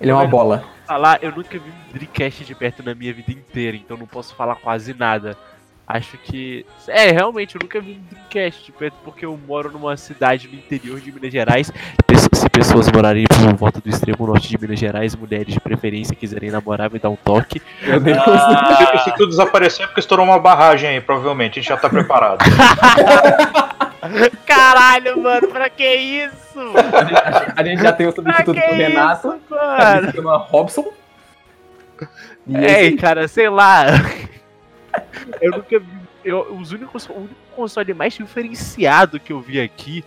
Ele 0.00 0.10
é 0.10 0.14
uma 0.14 0.26
bola. 0.26 0.64
Falar, 0.86 1.22
eu 1.22 1.30
nunca 1.30 1.58
vi 1.58 1.70
um 1.70 1.92
Dreamcast 1.92 2.44
de 2.44 2.54
perto 2.54 2.82
na 2.82 2.94
minha 2.94 3.12
vida 3.12 3.30
inteira, 3.30 3.76
então 3.76 3.96
não 3.96 4.06
posso 4.06 4.34
falar 4.34 4.56
quase 4.56 4.94
nada. 4.94 5.36
Acho 5.92 6.16
que. 6.18 6.64
É, 6.86 7.10
realmente, 7.10 7.56
eu 7.56 7.60
nunca 7.60 7.80
vi 7.80 7.94
um 7.94 8.00
Dreamcast 8.14 8.64
de 8.64 8.70
perto 8.70 8.94
porque 9.04 9.26
eu 9.26 9.36
moro 9.48 9.72
numa 9.72 9.96
cidade 9.96 10.46
no 10.46 10.54
interior 10.54 11.00
de 11.00 11.10
Minas 11.10 11.32
Gerais. 11.32 11.72
se 12.14 12.48
pessoas 12.50 12.88
morarem 12.92 13.24
por 13.26 13.56
volta 13.56 13.80
do 13.80 13.88
extremo 13.90 14.24
norte 14.24 14.48
de 14.48 14.56
Minas 14.56 14.78
Gerais, 14.78 15.16
mulheres 15.16 15.52
de 15.52 15.58
preferência 15.58 16.14
quiserem 16.14 16.52
namorar, 16.52 16.92
me 16.92 17.00
dá 17.00 17.10
um 17.10 17.16
toque. 17.16 17.60
Meu 17.82 17.98
Deus. 17.98 18.18
Ah, 18.24 18.98
se 19.02 19.10
tudo 19.14 19.30
desaparecer 19.30 19.82
é 19.82 19.86
porque 19.88 19.98
estourou 19.98 20.24
uma 20.24 20.38
barragem 20.38 20.90
aí, 20.90 21.00
provavelmente. 21.00 21.58
A 21.58 21.62
gente 21.62 21.70
já 21.70 21.76
tá 21.76 21.88
preparado. 21.90 22.38
Caralho, 24.46 25.20
mano, 25.20 25.48
pra 25.48 25.68
que 25.68 25.92
isso? 25.92 26.60
A 27.56 27.64
gente 27.64 27.82
já 27.82 27.92
tem 27.92 28.06
o 28.06 28.12
substituto 28.12 28.52
do 28.54 28.60
Renato. 28.60 29.34
isso, 30.08 30.22
mano? 30.22 30.44
Robson. 30.48 30.92
E 32.46 32.56
Ei, 32.56 32.88
esse- 32.88 32.96
cara, 32.96 33.26
sei 33.26 33.48
lá. 33.48 33.86
Eu 35.40 35.52
nunca 35.52 35.78
vi. 35.78 35.86
Eu, 36.24 36.52
os 36.54 36.70
únicos, 36.72 37.08
o 37.08 37.14
único 37.14 37.34
console 37.56 37.94
mais 37.94 38.12
diferenciado 38.14 39.18
que 39.18 39.32
eu 39.32 39.40
vi 39.40 39.60
aqui 39.60 40.04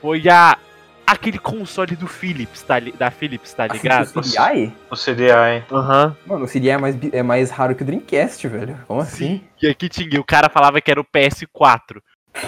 foi 0.00 0.28
a. 0.28 0.56
Aquele 1.04 1.38
console 1.38 1.94
do 1.94 2.06
Philips, 2.06 2.62
tá, 2.62 2.76
da 2.80 3.10
Philips, 3.10 3.52
tá 3.52 3.66
ligado? 3.66 4.06
o 4.16 4.22
CDI? 4.22 4.72
O 4.90 4.96
CDI. 4.96 5.62
Aham. 5.70 6.16
Mano, 6.24 6.44
o 6.44 6.48
CDI 6.48 6.70
é 6.70 6.78
mais, 6.78 6.96
é 7.12 7.22
mais 7.22 7.50
raro 7.50 7.74
que 7.74 7.82
o 7.82 7.84
Dreamcast, 7.86 8.48
velho. 8.48 8.78
Como 8.86 9.00
assim? 9.00 9.42
E 9.60 9.68
aqui 9.68 9.88
tinha, 9.90 10.18
o 10.18 10.24
cara 10.24 10.48
falava 10.48 10.80
que 10.80 10.90
era 10.90 11.00
o 11.00 11.04
PS4. 11.04 12.00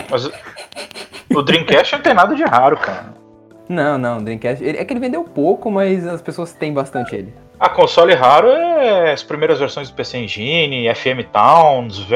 Mas 0.08 0.30
o 1.34 1.42
Dreamcast 1.42 1.94
não 1.96 2.02
tem 2.02 2.14
nada 2.14 2.34
de 2.34 2.42
raro, 2.44 2.76
cara. 2.78 3.12
Não, 3.68 3.98
não, 3.98 4.18
o 4.18 4.22
Dreamcast. 4.22 4.64
ele- 4.64 4.78
é 4.78 4.84
que 4.84 4.92
ele 4.92 5.00
vendeu 5.00 5.24
pouco, 5.24 5.70
mas 5.70 6.06
as 6.06 6.22
pessoas 6.22 6.52
têm 6.52 6.72
bastante 6.72 7.14
ele. 7.14 7.34
A 7.58 7.68
console 7.68 8.14
raro 8.14 8.48
é 8.48 9.12
as 9.12 9.22
primeiras 9.22 9.58
versões 9.58 9.88
do 9.88 9.94
PC 9.94 10.18
Engine, 10.18 10.92
FM 10.94 11.24
Towns, 11.32 12.06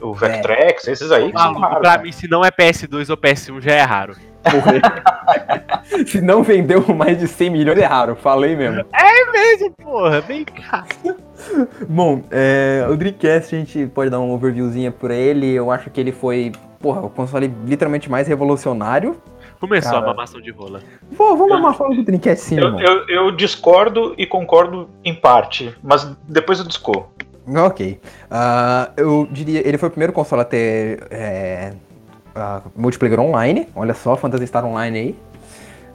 o 0.00 0.14
Vectrex, 0.14 0.86
esses 0.86 1.10
aí 1.10 1.32
que 1.32 1.38
são 1.38 1.52
Maluco, 1.52 1.60
raros. 1.60 1.78
pra 1.80 1.90
cara. 1.90 2.02
mim, 2.02 2.12
se 2.12 2.28
não 2.28 2.44
é 2.44 2.50
PS2 2.50 3.10
ou 3.10 3.16
PS1, 3.16 3.60
já 3.60 3.72
é 3.72 3.82
raro. 3.82 4.16
Se 6.06 6.20
não 6.20 6.42
vendeu 6.42 6.80
mais 6.94 7.18
de 7.18 7.26
100 7.26 7.50
milhões, 7.50 7.78
é 7.78 7.84
raro. 7.84 8.14
Falei 8.14 8.54
mesmo. 8.54 8.84
Mesmo, 9.32 9.70
porra, 9.82 10.20
vem 10.20 10.44
cá. 10.44 10.84
Bom, 11.88 12.22
é, 12.30 12.86
o 12.88 12.96
Dreamcast 12.96 13.54
a 13.54 13.58
gente 13.58 13.86
pode 13.88 14.08
dar 14.08 14.20
uma 14.20 14.32
overviewzinha 14.32 14.90
por 14.92 15.10
ele. 15.10 15.52
Eu 15.52 15.70
acho 15.70 15.90
que 15.90 16.00
ele 16.00 16.12
foi, 16.12 16.52
porra, 16.80 17.00
o 17.00 17.10
console 17.10 17.52
literalmente 17.66 18.10
mais 18.10 18.28
revolucionário. 18.28 19.16
Começou 19.60 19.92
Cara. 19.92 20.04
a 20.04 20.08
mamação 20.08 20.40
de 20.40 20.50
rola. 20.50 20.80
Pô, 21.16 21.34
vamos 21.36 21.52
amar 21.52 21.74
fala 21.74 21.94
do 21.94 22.02
Dreamcast 22.04 22.44
sim, 22.44 22.58
Eu, 22.58 22.78
eu- 22.78 23.08
eu 23.08 23.30
discordo 23.32 24.14
e 24.18 24.26
concordo 24.26 24.88
em 25.04 25.14
parte, 25.14 25.74
mas 25.82 26.04
depois 26.28 26.58
eu 26.58 26.66
discordo. 26.66 27.06
Ok. 27.48 28.00
Ah, 28.30 28.90
eu 28.96 29.26
diria, 29.30 29.66
ele 29.66 29.78
foi 29.78 29.88
o 29.88 29.90
primeiro 29.90 30.12
console 30.12 30.42
a 30.42 30.44
ter 30.44 31.06
é, 31.10 31.72
ah, 32.34 32.60
multiplayer 32.76 33.18
online. 33.20 33.68
Olha 33.74 33.94
só, 33.94 34.16
Phantasy 34.16 34.46
Star 34.46 34.64
Online 34.64 34.98
aí. 34.98 35.14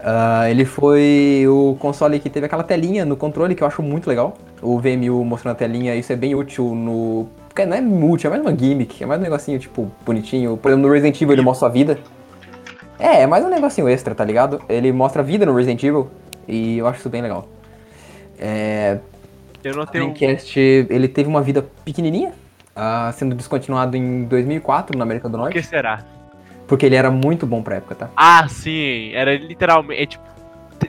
Ah, 0.04 0.50
ele 0.50 0.66
foi 0.66 1.46
o 1.48 1.76
console 1.80 2.20
que 2.20 2.30
teve 2.30 2.46
aquela 2.48 2.64
telinha 2.64 3.06
no 3.06 3.16
controle 3.16 3.54
que 3.54 3.62
eu 3.62 3.68
acho 3.68 3.84
muito 3.84 4.08
legal. 4.08 4.34
O 4.62 4.80
VMU 4.80 5.24
mostrando 5.26 5.54
a 5.54 5.58
telinha, 5.58 5.94
isso 5.96 6.12
é 6.12 6.16
bem 6.16 6.34
útil 6.34 6.74
no. 6.74 7.28
Porque 7.50 7.66
não 7.66 7.76
é 7.76 7.82
útil, 7.82 8.30
é 8.30 8.32
mais 8.32 8.42
uma 8.42 8.58
gimmick, 8.58 9.04
é 9.04 9.06
mais 9.06 9.20
um 9.20 9.24
negocinho, 9.24 9.60
tipo, 9.60 9.92
bonitinho. 10.06 10.56
Por 10.58 10.70
exemplo, 10.70 10.88
no 10.88 10.94
Resident 10.94 11.22
Evil 11.22 11.34
ele 11.34 11.42
mostra 11.42 11.68
a 11.68 11.72
vida. 11.72 12.00
É, 13.02 13.22
é 13.24 13.28
mais 13.28 13.44
um 13.44 13.50
negocinho 13.50 13.88
extra, 13.90 14.14
tá 14.14 14.24
ligado? 14.24 14.62
Ele 14.70 14.92
mostra 14.92 15.22
a 15.22 15.26
vida 15.26 15.46
no 15.46 15.56
Resident 15.56 15.82
Evil. 15.84 16.10
E 16.48 16.78
eu 16.78 16.88
acho 16.88 17.00
isso 17.00 17.10
bem 17.10 17.22
legal. 17.22 17.48
É, 18.40 19.00
Eu 19.64 19.76
não 19.76 19.84
o 19.84 19.88
tenho. 19.88 20.14
Dreamcast, 20.14 20.60
ele 20.60 21.08
teve 21.08 21.30
uma 21.30 21.42
vida 21.42 21.66
pequenininha, 21.86 22.34
ah, 22.76 23.12
sendo 23.16 23.36
descontinuado 23.36 23.96
em 23.98 24.24
2004 24.26 24.98
na 24.98 25.04
América 25.04 25.28
do 25.30 25.36
O 25.36 25.48
que 25.48 25.56
Norte, 25.56 25.64
será? 25.64 26.04
porque 26.68 26.86
ele 26.86 26.96
era 26.96 27.12
muito 27.12 27.46
bom 27.46 27.62
pra 27.62 27.76
época, 27.76 27.96
tá? 27.96 28.10
Ah, 28.16 28.48
sim. 28.48 29.12
Era 29.14 29.36
literalmente. 29.36 30.02
É, 30.02 30.06
tipo, 30.06 30.24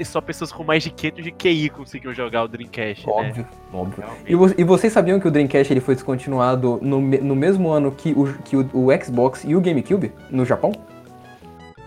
só 0.04 0.20
pessoas 0.22 0.50
com 0.50 0.64
mais 0.64 0.82
de 0.82 0.90
500 0.90 1.22
de 1.24 1.30
QI 1.32 1.68
conseguiam 1.68 2.14
jogar 2.14 2.44
o 2.44 2.48
Dreamcast, 2.48 3.06
né? 3.06 3.12
Óbvio, 3.12 3.46
óbvio. 3.72 4.04
Realmente. 4.04 4.32
E, 4.32 4.34
vo- 4.34 4.54
e 4.56 4.64
vocês 4.64 4.90
sabiam 4.92 5.20
que 5.20 5.28
o 5.28 5.30
Dreamcast 5.30 5.70
ele 5.72 5.80
foi 5.80 5.94
descontinuado 5.94 6.78
no, 6.80 7.00
me- 7.00 7.18
no 7.18 7.36
mesmo 7.36 7.68
ano 7.70 7.92
que, 7.92 8.12
o, 8.12 8.32
que 8.44 8.56
o, 8.56 8.68
o 8.72 9.04
Xbox 9.04 9.44
e 9.44 9.54
o 9.54 9.60
GameCube, 9.60 10.12
no 10.30 10.46
Japão? 10.46 10.72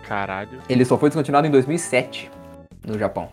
Caralho. 0.08 0.60
Ele 0.70 0.86
só 0.86 0.98
foi 0.98 1.10
descontinuado 1.10 1.48
em 1.48 1.52
2007, 1.52 2.30
no 2.86 2.98
Japão. 2.98 3.30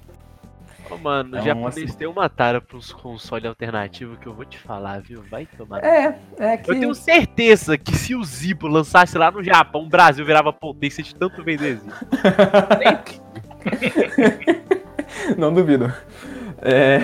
Ô, 0.90 0.96
mano, 0.98 1.30
o 1.30 1.32
Então, 1.38 1.44
japonês 1.44 1.88
assim- 1.90 1.98
tem 1.98 2.06
uma 2.06 2.28
tara 2.28 2.60
pros 2.60 2.92
consoles 2.92 3.46
alternativos 3.46 4.18
que 4.18 4.26
eu 4.26 4.34
vou 4.34 4.44
te 4.44 4.58
falar, 4.58 5.00
viu? 5.00 5.22
Vai 5.30 5.46
tomar. 5.46 5.82
É, 5.82 6.18
é 6.38 6.56
que... 6.58 6.70
Eu 6.70 6.78
tenho 6.80 6.94
certeza 6.94 7.78
que 7.78 7.96
se 7.96 8.14
o 8.14 8.22
Zibo 8.22 8.66
lançasse 8.66 9.16
lá 9.16 9.30
no 9.30 9.42
Japão, 9.42 9.84
o 9.84 9.88
Brasil 9.88 10.24
virava 10.24 10.52
potência 10.52 11.02
de 11.02 11.14
tanto 11.14 11.42
vender 11.42 11.76
Zibo. 11.78 11.92
Não 15.36 15.52
duvido. 15.52 15.92
É, 16.60 17.00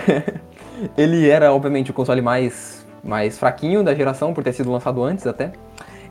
ele 0.96 1.28
era, 1.28 1.52
obviamente, 1.52 1.90
o 1.90 1.94
console 1.94 2.20
mais, 2.20 2.86
mais 3.02 3.38
fraquinho 3.38 3.82
da 3.82 3.94
geração, 3.94 4.34
por 4.34 4.44
ter 4.44 4.52
sido 4.52 4.70
lançado 4.70 5.02
antes 5.02 5.26
até. 5.26 5.52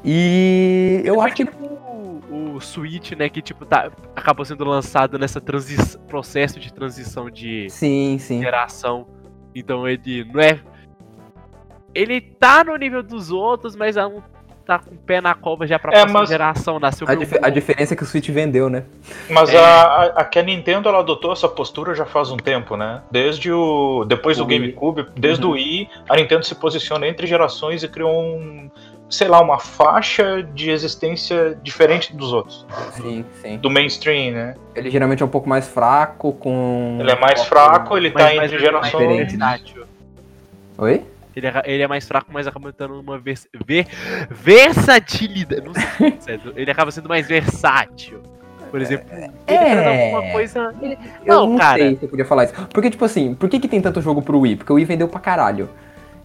E 0.04 1.02
eu 1.04 1.16
Foi 1.16 1.26
acho 1.26 1.36
que 1.36 1.46
tipo 1.46 1.77
o, 2.56 2.60
Switch, 2.62 3.12
né, 3.14 3.30
que 3.30 3.42
tipo 3.42 3.66
tá, 3.66 3.92
acabou 4.16 4.46
sendo 4.46 4.64
lançado 4.64 5.18
nessa 5.18 5.40
transi- 5.42 5.98
processo 6.08 6.60
de 6.60 6.74
transição 6.74 7.30
de 7.30 7.70
Sim, 7.70 8.18
sim. 8.20 8.40
geração. 8.42 9.08
Então 9.56 9.88
ele 9.88 10.26
não 10.34 10.40
é. 10.42 10.60
Ele 11.94 12.22
tá 12.22 12.64
no 12.64 12.76
nível 12.76 13.02
dos 13.02 13.32
outros, 13.32 13.76
mas 13.76 13.96
não 13.96 14.24
tá 14.66 14.80
com 14.80 14.94
o 14.94 14.98
pé 14.98 15.22
na 15.22 15.34
cova 15.34 15.66
já 15.66 15.80
pra 15.80 15.92
É, 15.92 15.96
próxima 16.02 16.20
mas- 16.20 16.30
geração. 16.30 16.78
Nasceu 16.80 17.08
A, 17.10 17.16
dif- 17.16 17.40
a 17.42 17.50
diferença 17.50 17.94
é 17.94 17.98
que 17.98 18.04
o 18.04 18.06
Switch 18.06 18.30
vendeu, 18.30 18.70
né? 18.70 18.84
Mas 19.30 19.50
É. 19.54 19.58
a, 19.58 19.64
a, 19.64 20.04
a 20.08 20.26
que 20.26 20.38
a 20.38 20.44
Nintendo 20.44 20.90
ela 20.90 21.00
adotou 21.00 21.32
essa 21.32 21.48
postura 21.48 21.96
já 21.96 22.06
faz 22.06 22.30
um 22.30 22.38
tempo, 22.38 22.76
né? 22.76 23.02
Desde 23.10 23.52
o. 23.52 24.04
Depois 24.06 24.38
do 24.38 24.44
O 24.44 24.48
Wii. 24.48 24.60
GameCube, 24.60 25.08
desde 25.16 25.44
Uhum. 25.46 25.52
o 25.52 25.54
Wii, 25.54 25.90
a 26.10 26.16
Nintendo 26.18 26.44
se 26.46 26.54
posiciona 26.54 27.08
entre 27.08 27.26
gerações 27.26 27.82
e 27.82 27.88
criou 27.88 28.14
um. 28.38 28.70
Sei 29.10 29.28
lá, 29.28 29.40
uma 29.42 29.58
faixa 29.60 30.44
de 30.54 30.70
existência 30.70 31.58
diferente 31.64 32.16
dos 32.16 32.34
outros. 32.34 32.66
Sim, 32.94 33.24
sim. 33.42 33.58
Do 33.58 33.70
mainstream, 33.70 34.34
né? 34.34 34.56
Ele 34.76 34.90
geralmente 34.90 35.24
é 35.24 35.26
um 35.26 35.30
pouco 35.30 35.48
mais 35.48 35.68
fraco, 35.68 36.34
com. 36.34 36.98
Ele 37.00 37.12
é 37.12 37.20
mais 37.20 37.44
fraco, 37.46 37.98
ele 37.98 38.12
tá 38.12 38.24
Mas- 38.24 38.32
entre 38.34 38.38
é 38.38 38.50
mais 38.50 38.52
gerações. 38.62 38.92
diferente, 38.92 39.38
né? 39.38 39.46
versátil. 39.50 39.84
Oi? 40.78 41.04
Ele 41.36 41.48
é, 41.48 41.62
ele 41.66 41.84
é 41.84 41.88
mais 41.88 42.08
fraco, 42.08 42.28
mas 42.32 42.48
acaba 42.48 42.74
tendo 42.74 43.00
uma 43.00 43.18
vers 43.20 43.48
ver 43.66 43.86
versatilidade. 44.30 45.62
Não 45.62 45.74
sei, 45.74 46.18
certo? 46.20 46.54
ele 46.56 46.70
acaba 46.72 46.90
sendo 46.92 47.08
mais 47.08 47.28
versátil. 47.28 48.22
Por 48.72 48.82
exemplo, 48.82 49.06
ele 49.14 49.32
É. 49.48 49.72
traz 49.82 49.88
alguma 49.88 50.32
coisa. 50.34 50.76
Eu 50.82 50.98
Não, 51.26 51.50
não, 51.52 51.58
cara. 51.58 51.78
sei 51.78 51.96
se 51.96 52.04
eu 52.04 52.10
podia 52.10 52.26
falar 52.26 52.46
isso. 52.46 52.54
Porque, 52.74 52.90
tipo 52.90 53.06
assim, 53.06 53.34
por 53.34 53.48
que, 53.48 53.60
que 53.60 53.68
tem 53.68 53.80
tanto 53.82 54.02
jogo 54.02 54.22
pro 54.22 54.40
Wii? 54.40 54.58
Porque 54.58 54.72
o 54.74 54.76
Wii 54.76 54.84
vendeu 54.86 55.08
pra 55.08 55.20
caralho. 55.22 55.70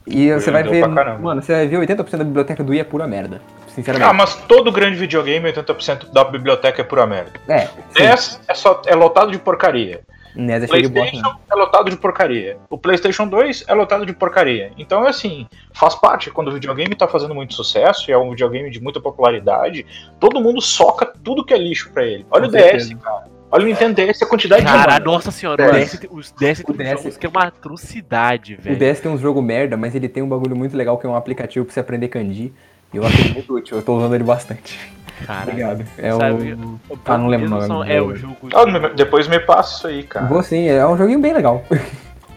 E 0.07 0.31
Wii 0.31 0.41
você 0.41 0.51
vai 0.51 0.62
ver. 0.62 0.87
Mano, 0.87 1.43
você 1.43 1.53
vai 1.53 1.67
ver 1.67 1.79
80% 1.79 2.17
da 2.17 2.25
biblioteca 2.25 2.65
do 2.65 2.71
Wii 2.71 2.81
é 2.81 2.85
pura 2.85 3.07
merda. 3.07 3.41
Sinceramente. 3.69 4.09
Ah, 4.09 4.12
mas 4.12 4.35
todo 4.35 4.71
grande 4.71 4.97
videogame, 4.97 5.51
80% 5.51 6.12
da 6.12 6.25
biblioteca 6.25 6.83
é 6.83 6.85
pura 6.85 7.07
merda. 7.07 7.33
É. 7.49 7.69
NES 7.99 8.41
é, 8.47 8.55
só, 8.55 8.83
é 8.87 8.95
lotado 8.95 9.31
de 9.31 9.38
porcaria. 9.38 10.01
NES 10.35 10.65
é 10.65 10.67
bosta, 10.67 10.77
né? 10.77 10.91
PlayStation 10.91 11.37
é 11.51 11.55
lotado 11.55 11.91
de 11.91 11.97
porcaria. 11.97 12.57
O 12.69 12.79
PlayStation 12.79 13.27
2 13.27 13.65
é 13.67 13.75
lotado 13.75 14.05
de 14.05 14.12
porcaria. 14.12 14.73
Então, 14.77 15.07
assim, 15.07 15.47
faz 15.73 15.95
parte. 15.95 16.31
Quando 16.31 16.49
o 16.49 16.53
videogame 16.53 16.95
tá 16.95 17.09
fazendo 17.09 17.35
muito 17.35 17.55
sucesso, 17.55 18.11
e 18.11 18.12
é 18.12 18.19
um 18.19 18.31
videogame 18.31 18.71
de 18.71 18.83
muita 18.83 19.01
popularidade, 19.01 19.87
todo 20.21 20.41
mundo 20.41 20.61
soca 20.61 21.07
tudo 21.07 21.45
que 21.45 21.55
é 21.55 21.59
lixo 21.59 21.91
pra 21.93 22.05
ele. 22.05 22.27
Olha 22.31 22.49
Com 22.49 22.49
o 22.49 22.53
DS, 22.53 22.62
certeza. 22.62 22.97
cara. 22.97 23.32
Olha 23.55 23.65
o 23.65 23.67
Nintendo 23.69 23.95
DS, 23.95 24.23
a 24.23 24.27
quantidade 24.27 24.65
Cara, 24.65 24.99
de. 24.99 25.05
nossa 25.05 25.31
senhora, 25.31 25.69
o 25.69 25.73
DS. 25.73 26.01
Os 26.11 26.33
DS 26.33 26.62
tem 26.65 26.75
O 26.75 26.79
DS. 26.79 26.91
jogos 27.03 27.17
que 27.19 27.27
é 27.27 27.29
uma 27.29 27.43
atrocidade, 27.45 28.55
O 28.55 28.62
velho. 28.62 28.79
DS 28.79 29.01
tem 29.01 29.12
uns 29.12 29.21
jogos 29.21 29.45
merda, 29.45 29.77
mas 29.77 29.95
ele 29.95 30.09
tem 30.09 30.23
um 30.23 30.29
bagulho 30.29 30.57
muito 30.57 30.75
legal 30.75 30.97
que 30.97 31.07
é 31.07 31.09
um 31.11 31.15
aplicativo 31.15 31.67
pra 31.67 31.75
você 31.75 31.81
aprender 31.81 32.09
kanji. 32.09 32.51
E 32.93 32.97
eu 32.97 33.07
acho 33.07 33.33
muito 33.35 33.55
útil, 33.55 33.77
eu 33.77 33.83
tô 33.83 33.97
usando 33.99 34.15
ele 34.15 34.25
bastante. 34.25 34.79
Cara, 35.27 35.51
Obrigado. 35.51 35.85
É 35.99 36.12
Sabe, 36.12 36.53
o. 36.55 36.81
o 36.91 36.99
Ah, 37.05 37.19
não 37.19 37.27
lembro 37.29 37.47
o 37.47 37.51
nome 37.69 37.91
É 37.93 37.99
do 38.01 38.07
o 38.07 38.17
jogo. 38.17 38.49
jogo. 38.49 38.57
Ah, 38.57 38.67
me- 38.67 38.95
depois 38.95 39.29
me 39.29 39.38
passa 39.38 39.77
isso 39.77 39.87
aí, 39.87 40.03
cara. 40.03 40.27
Vou 40.27 40.43
sim, 40.43 40.69
é 40.69 40.87
um 40.87 40.97
joguinho 40.97 41.21
bem 41.21 41.33
legal. 41.35 41.62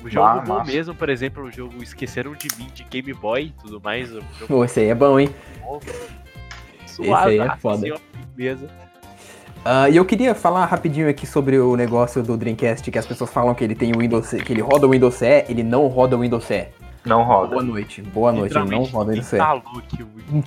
O 0.03 0.09
jogo 0.09 0.25
Ah, 0.27 0.43
bom 0.45 0.63
mesmo, 0.65 0.93
por 0.93 1.09
exemplo, 1.09 1.43
o 1.45 1.51
jogo 1.51 1.81
Esqueceram 1.81 2.33
de 2.33 2.47
Mim 2.57 2.67
de 2.73 2.83
Game 2.83 3.11
Boy 3.13 3.45
e 3.45 3.49
tudo 3.61 3.81
mais. 3.81 4.11
O 4.11 4.15
jogo 4.15 4.47
Pô, 4.47 4.65
esse 4.65 4.81
aí 4.81 4.89
é 4.89 4.95
bom, 4.95 5.19
hein? 5.19 5.29
suave, 6.85 7.31
aí 7.41 7.47
é 7.47 7.57
foda. 7.57 7.75
assim, 7.77 7.91
ó, 7.91 7.97
firmeza. 8.35 8.67
Ah, 9.67 9.89
e 9.89 9.97
eu 9.97 10.05
queria 10.05 10.35
falar 10.35 10.63
rapidinho 10.65 11.09
aqui 11.09 11.25
sobre 11.25 11.57
o 11.57 11.75
negócio 11.75 12.21
do 12.21 12.37
Dreamcast, 12.37 12.91
que 12.91 12.99
as 12.99 13.05
pessoas 13.07 13.31
falam 13.33 13.55
que 13.55 13.63
ele 13.63 13.73
tem 13.73 13.91
o 13.95 13.97
Windows 13.97 14.29
que 14.29 14.53
ele 14.53 14.61
roda 14.61 14.85
o 14.85 14.91
Windows 14.91 15.15
CE, 15.15 15.43
ele 15.49 15.63
não 15.63 15.87
roda 15.87 16.15
o 16.15 16.19
Windows 16.21 16.43
CE. 16.43 16.67
Não 17.03 17.23
roda. 17.23 17.49
Boa 17.49 17.63
noite, 17.63 18.01
boa 18.01 18.31
noite, 18.31 18.55
ele 18.57 18.69
não 18.69 18.83
roda 18.83 19.11
o 19.11 19.13
Windows 19.13 19.27
CE. 19.27 19.37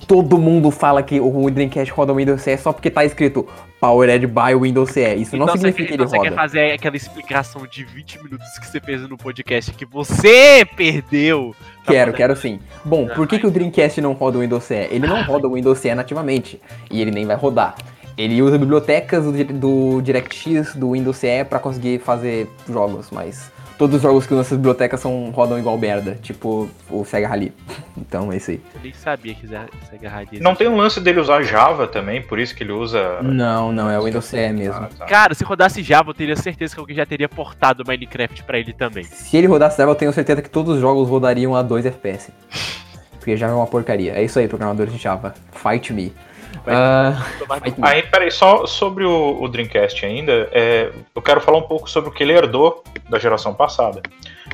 Todo 0.07 0.37
mundo 0.37 0.71
fala 0.71 1.03
que 1.03 1.19
o 1.19 1.49
Dreamcast 1.49 1.91
roda 1.91 2.13
o 2.13 2.15
Windows 2.15 2.41
CE 2.41 2.57
só 2.57 2.71
porque 2.71 2.89
tá 2.89 3.03
escrito 3.03 3.45
Powered 3.79 4.25
by 4.27 4.55
Windows 4.59 4.91
CE. 4.91 5.15
Isso 5.15 5.35
não 5.37 5.45
Então 5.45 5.55
você, 5.55 5.67
significa 5.67 5.87
que 5.87 5.93
ele 5.93 6.03
então 6.03 6.07
você 6.07 6.17
roda. 6.17 6.29
quer 6.29 6.35
fazer 6.35 6.71
aquela 6.71 6.95
explicação 6.95 7.67
de 7.67 7.83
20 7.83 8.23
minutos 8.23 8.57
que 8.59 8.67
você 8.67 8.79
fez 8.79 9.01
no 9.07 9.17
podcast 9.17 9.71
que 9.73 9.85
você 9.85 10.65
perdeu. 10.77 11.55
pra 11.83 11.93
Quero, 11.93 12.13
quero 12.13 12.35
sim. 12.35 12.59
Bom, 12.85 13.07
Ah, 13.09 13.15
por 13.15 13.27
que, 13.27 13.39
que 13.39 13.47
o 13.47 13.51
Dreamcast 13.51 13.99
não 14.01 14.13
roda 14.13 14.37
o 14.37 14.41
Windows 14.41 14.63
CE? 14.63 14.87
Ele 14.91 15.07
não 15.07 15.23
roda 15.27 15.47
o 15.47 15.53
Windows 15.55 15.77
CE 15.79 15.93
nativamente. 15.93 16.61
E 16.89 17.01
ele 17.01 17.11
nem 17.11 17.25
vai 17.25 17.35
rodar. 17.37 17.75
Ele 18.19 18.41
usa 18.41 18.57
bibliotecas 18.57 19.23
do, 19.23 19.31
do 19.31 20.01
DirectX, 20.01 20.75
do 20.75 20.91
Windows 20.91 21.15
CE 21.15 21.45
pra 21.49 21.57
conseguir 21.57 21.99
fazer 21.99 22.49
jogos, 22.67 23.09
mas 23.11 23.49
todos 23.77 23.95
os 23.95 24.01
jogos 24.01 24.27
que 24.27 24.33
usam 24.33 24.41
essas 24.41 24.57
bibliotecas 24.57 24.99
são, 24.99 25.31
rodam 25.31 25.57
igual 25.57 25.77
merda, 25.77 26.19
tipo 26.21 26.69
o 26.89 27.05
Sega 27.05 27.29
Rally. 27.29 27.53
então 27.97 28.29
é 28.29 28.35
isso 28.35 28.51
aí. 28.51 28.61
Eu 28.75 28.81
nem 28.83 28.93
sabia 28.93 29.33
que 29.33 29.45
o 29.45 29.49
Sega 29.89 30.09
Rally. 30.09 30.41
Não 30.41 30.53
tem 30.53 30.67
um 30.67 30.75
lance 30.75 30.99
dele 30.99 31.21
usar 31.21 31.43
Java 31.43 31.87
também, 31.87 32.21
por 32.21 32.37
isso 32.37 32.53
que 32.53 32.61
ele 32.61 32.73
usa. 32.73 33.21
Não, 33.21 33.71
não, 33.71 33.89
é 33.89 33.97
o 33.97 34.03
Windows 34.03 34.25
CE 34.25 34.51
mesmo. 34.51 34.73
Ah, 34.73 34.89
tá. 34.97 35.05
Cara, 35.05 35.33
se 35.33 35.45
rodasse 35.45 35.81
Java, 35.81 36.09
eu 36.09 36.13
teria 36.13 36.35
certeza 36.35 36.73
que 36.73 36.79
alguém 36.81 36.97
já 36.97 37.05
teria 37.05 37.29
portado 37.29 37.85
Minecraft 37.87 38.43
pra 38.43 38.59
ele 38.59 38.73
também. 38.73 39.05
Se 39.05 39.37
ele 39.37 39.47
rodasse 39.47 39.77
Java, 39.77 39.91
eu 39.91 39.95
tenho 39.95 40.11
certeza 40.11 40.41
que 40.41 40.49
todos 40.49 40.75
os 40.75 40.81
jogos 40.81 41.07
rodariam 41.07 41.55
a 41.55 41.61
2 41.61 41.85
FPS. 41.85 42.33
Porque 43.17 43.37
Java 43.37 43.53
é 43.53 43.55
uma 43.55 43.67
porcaria. 43.67 44.11
É 44.11 44.23
isso 44.23 44.37
aí, 44.39 44.47
programadores 44.49 44.91
de 44.91 44.99
Java. 44.99 45.33
Fight 45.53 45.93
me. 45.93 46.13
Uh, 46.59 47.81
aí, 47.81 48.03
peraí, 48.03 48.31
só 48.31 48.65
sobre 48.65 49.03
o, 49.03 49.41
o 49.41 49.47
Dreamcast 49.47 50.05
ainda, 50.05 50.49
é, 50.51 50.91
eu 51.15 51.21
quero 51.21 51.41
falar 51.41 51.57
um 51.57 51.63
pouco 51.63 51.89
sobre 51.89 52.09
o 52.09 52.13
que 52.13 52.23
ele 52.23 52.33
herdou 52.33 52.83
da 53.09 53.17
geração 53.17 53.53
passada. 53.53 54.01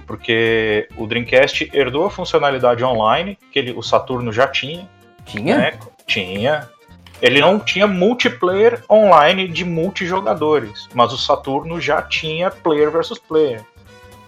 Porque 0.06 0.88
o 0.98 1.08
Dreamcast 1.08 1.70
herdou 1.74 2.06
a 2.06 2.10
funcionalidade 2.10 2.84
online, 2.84 3.38
que 3.52 3.60
ele, 3.60 3.72
o 3.72 3.82
Saturno 3.82 4.32
já 4.32 4.48
tinha. 4.48 4.88
Tinha? 5.26 5.58
Né? 5.58 5.80
Tinha. 6.06 6.70
Ele 7.22 7.40
não 7.40 7.60
tinha 7.60 7.88
multiplayer 7.88 8.84
online 8.90 9.48
de 9.48 9.64
multijogadores, 9.64 10.88
mas 10.94 11.14
o 11.14 11.18
Saturno 11.18 11.80
já 11.80 12.02
tinha 12.02 12.52
player 12.52 12.92
versus 12.92 13.18
player 13.18 13.64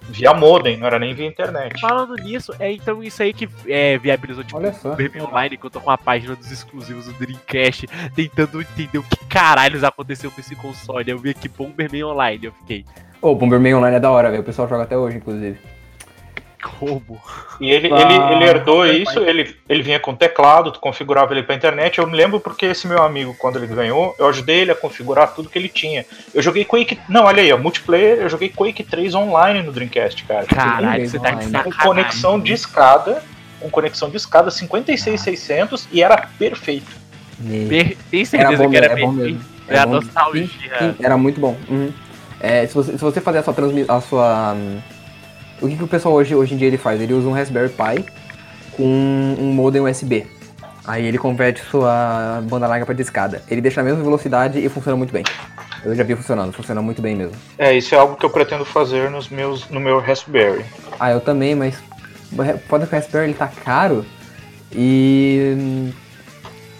via 0.09 0.33
modem, 0.33 0.77
não 0.77 0.87
era 0.87 0.99
nem 0.99 1.13
via 1.13 1.27
internet. 1.27 1.79
Falando 1.79 2.15
nisso, 2.15 2.53
é 2.59 2.71
então 2.71 3.03
isso 3.03 3.21
aí 3.21 3.33
que 3.33 3.47
é, 3.67 3.97
viabilizou 3.97 4.43
tipo, 4.43 4.57
Olha 4.57 4.73
só. 4.73 4.91
Bomberman 4.91 5.23
Online, 5.23 5.57
que 5.57 5.65
eu 5.65 5.69
tô 5.69 5.79
com 5.79 5.91
a 5.91 5.97
página 5.97 6.35
dos 6.35 6.51
exclusivos 6.51 7.05
do 7.05 7.13
Dreamcast, 7.13 7.87
tentando 8.15 8.61
entender 8.61 8.97
o 8.97 9.03
que 9.03 9.25
caralhos 9.25 9.83
aconteceu 9.83 10.31
com 10.31 10.39
esse 10.39 10.55
console. 10.55 11.09
Eu 11.09 11.17
vi 11.17 11.31
aqui 11.31 11.47
Bomberman 11.47 12.05
Online, 12.05 12.45
eu 12.45 12.51
fiquei. 12.51 12.85
Ô, 13.21 13.29
oh, 13.29 13.35
Bomberman 13.35 13.75
Online 13.75 13.97
é 13.97 13.99
da 13.99 14.11
hora, 14.11 14.29
velho. 14.29 14.41
O 14.41 14.45
pessoal 14.45 14.67
joga 14.67 14.83
até 14.83 14.97
hoje, 14.97 15.17
inclusive. 15.17 15.57
Como? 16.61 17.21
E 17.61 17.69
ele, 17.69 17.89
ah, 17.93 18.01
ele, 18.01 18.33
ele 18.35 18.49
herdou 18.49 18.85
isso, 18.85 19.19
ele, 19.19 19.55
ele 19.69 19.83
vinha 19.83 19.99
com 19.99 20.15
teclado, 20.15 20.71
tu 20.71 20.79
configurava 20.79 21.33
ele 21.33 21.43
pra 21.43 21.55
internet. 21.55 21.99
Eu 21.99 22.07
me 22.07 22.17
lembro 22.17 22.39
porque 22.39 22.65
esse 22.65 22.87
meu 22.87 23.03
amigo, 23.03 23.35
quando 23.37 23.57
ele 23.57 23.67
ganhou, 23.67 24.15
eu 24.17 24.27
ajudei 24.27 24.61
ele 24.61 24.71
a 24.71 24.75
configurar 24.75 25.33
tudo 25.33 25.49
que 25.49 25.57
ele 25.57 25.69
tinha. 25.69 26.05
Eu 26.33 26.41
joguei 26.41 26.65
Quake. 26.65 26.99
Não, 27.07 27.25
olha 27.25 27.43
aí, 27.43 27.53
ó, 27.53 27.57
multiplayer, 27.57 28.17
eu 28.19 28.29
joguei 28.29 28.49
Quake 28.49 28.83
3 28.83 29.13
online 29.13 29.61
no 29.61 29.71
Dreamcast, 29.71 30.23
cara. 30.25 30.45
Caralho, 30.45 31.07
você 31.07 31.19
tá 31.19 31.31
de 31.31 31.51
Com 31.51 31.71
conexão 31.71 32.39
de 32.39 32.53
escada, 32.53 33.23
com 33.59 33.69
conexão 33.69 34.09
de 34.09 34.17
escada 34.17 34.49
56600 34.49 35.87
e 35.91 36.01
era 36.01 36.27
perfeito. 36.39 37.07
Per 37.69 37.97
tem 38.09 38.25
certeza 38.25 38.63
era 38.63 38.69
que 38.69 38.77
era 38.77 38.85
é 38.85 38.95
perfeito? 38.95 39.45
Era, 39.67 39.85
nostalgia. 39.85 40.49
Era 40.99 41.17
muito 41.17 41.39
bom. 41.39 41.55
Uhum. 41.69 41.93
É, 42.39 42.65
se, 42.65 42.73
você, 42.73 42.91
se 42.93 42.97
você 42.97 43.21
fazer 43.21 43.39
a 43.39 43.43
sua, 43.43 43.55
a 43.87 44.01
sua 44.01 44.53
hum, 44.53 44.79
o 45.61 45.67
que, 45.67 45.75
que 45.75 45.83
o 45.83 45.87
pessoal 45.87 46.13
hoje, 46.15 46.35
hoje 46.35 46.53
em 46.53 46.57
dia 46.57 46.67
ele 46.67 46.77
faz? 46.77 47.01
Ele 47.01 47.13
usa 47.13 47.27
um 47.27 47.33
Raspberry 47.33 47.69
Pi 47.69 48.05
com 48.71 48.83
um 49.39 49.51
modem 49.53 49.81
USB. 49.81 50.27
Aí 50.85 51.05
ele 51.05 51.17
converte 51.17 51.61
sua 51.69 52.41
banda 52.43 52.67
larga 52.67 52.85
para 52.85 52.95
discada. 52.95 53.43
Ele 53.49 53.59
deixa 53.59 53.81
a 53.81 53.83
mesma 53.83 54.01
velocidade 54.03 54.63
e 54.63 54.69
funciona 54.69 54.95
muito 54.95 55.11
bem. 55.11 55.23
Eu 55.83 55.93
já 55.93 56.03
vi 56.03 56.15
funcionando, 56.15 56.53
funciona 56.53 56.81
muito 56.81 57.01
bem 57.01 57.15
mesmo. 57.15 57.35
É, 57.57 57.75
isso 57.75 57.93
é 57.93 57.97
algo 57.97 58.15
que 58.15 58.25
eu 58.25 58.29
pretendo 58.29 58.63
fazer 58.63 59.09
nos 59.09 59.29
meus, 59.29 59.69
no 59.69 59.79
meu 59.79 59.99
Raspberry. 59.99 60.63
Ah, 60.99 61.11
eu 61.11 61.19
também, 61.19 61.55
mas 61.55 61.77
pode 62.69 62.87
que 62.87 62.93
o 62.93 62.97
Raspberry 62.97 63.25
ele 63.25 63.33
tá 63.33 63.47
caro 63.47 64.05
e 64.71 65.91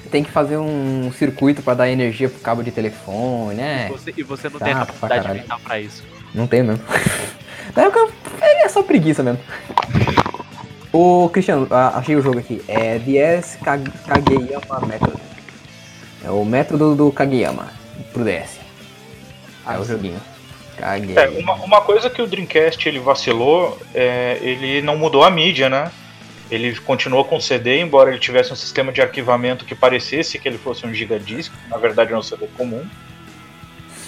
tem 0.09 0.23
que 0.23 0.31
fazer 0.31 0.57
um 0.57 1.11
circuito 1.11 1.61
para 1.61 1.73
dar 1.73 1.89
energia 1.89 2.29
pro 2.29 2.39
cabo 2.39 2.63
de 2.63 2.71
telefone, 2.71 3.55
né? 3.55 3.87
E 3.87 3.91
você, 3.91 4.13
e 4.17 4.23
você 4.23 4.49
não 4.49 4.59
tá, 4.59 4.65
tem 4.65 4.73
a 4.73 4.85
capacidade 4.85 5.33
mental 5.33 5.59
pra 5.63 5.79
isso. 5.79 6.03
Não 6.33 6.47
tem 6.47 6.63
mesmo. 6.63 6.83
Na 7.75 7.83
época, 7.83 8.11
é 8.41 8.67
só 8.67 8.81
preguiça 8.81 9.21
mesmo. 9.23 9.39
O 10.91 11.29
Cristiano, 11.29 11.67
achei 11.69 12.15
o 12.15 12.21
jogo 12.21 12.39
aqui. 12.39 12.61
É 12.67 12.97
DS 12.97 13.57
Kageyama 13.63 14.87
Method. 14.87 15.21
É 16.23 16.31
o 16.31 16.43
método 16.43 16.95
do 16.95 17.11
Kageyama 17.11 17.71
pro 18.11 18.23
DS. 18.23 18.59
Ah, 19.65 19.75
é 19.75 19.79
o 19.79 19.85
joguinho. 19.85 20.19
É, 20.79 21.39
uma, 21.39 21.53
uma, 21.55 21.81
coisa 21.81 22.09
que 22.09 22.21
o 22.21 22.27
Dreamcast 22.27 22.87
ele 22.87 22.99
vacilou, 22.99 23.79
é, 23.95 24.37
ele 24.41 24.81
não 24.81 24.95
mudou 24.95 25.23
a 25.23 25.29
mídia, 25.29 25.69
né? 25.69 25.91
Ele 26.51 26.75
continuou 26.75 27.25
com 27.25 27.39
CD, 27.39 27.81
embora 27.81 28.11
ele 28.11 28.19
tivesse 28.19 28.53
um 28.53 28.55
sistema 28.55 28.91
de 28.91 29.01
arquivamento 29.01 29.65
que 29.65 29.73
parecesse 29.73 30.37
que 30.37 30.47
ele 30.47 30.57
fosse 30.57 30.85
um 30.85 30.93
gigadisc, 30.93 31.51
na 31.69 31.77
verdade 31.77 32.13
é 32.13 32.17
um 32.17 32.21
CD 32.21 32.47
comum. 32.55 32.85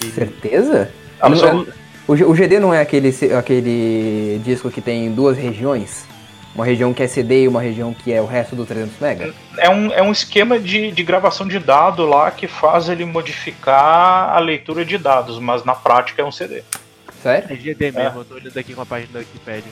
E... 0.02 0.06
Certeza? 0.12 0.92
Absolut... 1.20 1.74
O, 2.10 2.14
o 2.14 2.34
GD 2.34 2.60
não 2.60 2.74
é 2.74 2.82
aquele, 2.82 3.16
aquele 3.38 4.42
disco 4.44 4.72
que 4.72 4.82
tem 4.82 5.12
duas 5.12 5.38
regiões? 5.38 6.08
Uma 6.56 6.66
região 6.66 6.92
que 6.92 7.04
é 7.04 7.08
CD 7.08 7.44
e 7.44 7.48
uma 7.48 7.62
região 7.62 7.94
que 7.94 8.12
é 8.12 8.20
o 8.20 8.26
resto 8.26 8.56
do 8.56 8.66
300 8.66 9.00
MB? 9.00 9.34
É 9.60 9.70
um, 9.70 9.94
é 9.94 10.02
um 10.02 10.12
esquema 10.12 10.58
de, 10.58 10.90
de 10.90 11.04
gravação 11.04 11.48
de 11.48 11.60
dado 11.60 12.08
lá 12.08 12.32
que 12.32 12.48
faz 12.48 12.90
ele 12.90 13.06
modificar 13.06 14.36
a 14.36 14.40
leitura 14.40 14.84
de 14.84 14.98
dados, 14.98 15.38
mas 15.38 15.64
na 15.64 15.76
prática 15.76 16.24
é 16.24 16.26
um 16.26 16.32
CD. 16.32 16.64
Sério? 17.22 17.48
É 17.48 17.56
GD 17.56 17.92
mesmo, 17.92 18.00
é. 18.00 18.22
eu 18.22 18.26
tô 18.26 18.34
olhando 18.34 18.58
aqui 18.58 18.74
com 18.74 18.82
a 18.82 18.86
página 18.88 19.14
da 19.14 19.20
Wikipedia. 19.20 19.72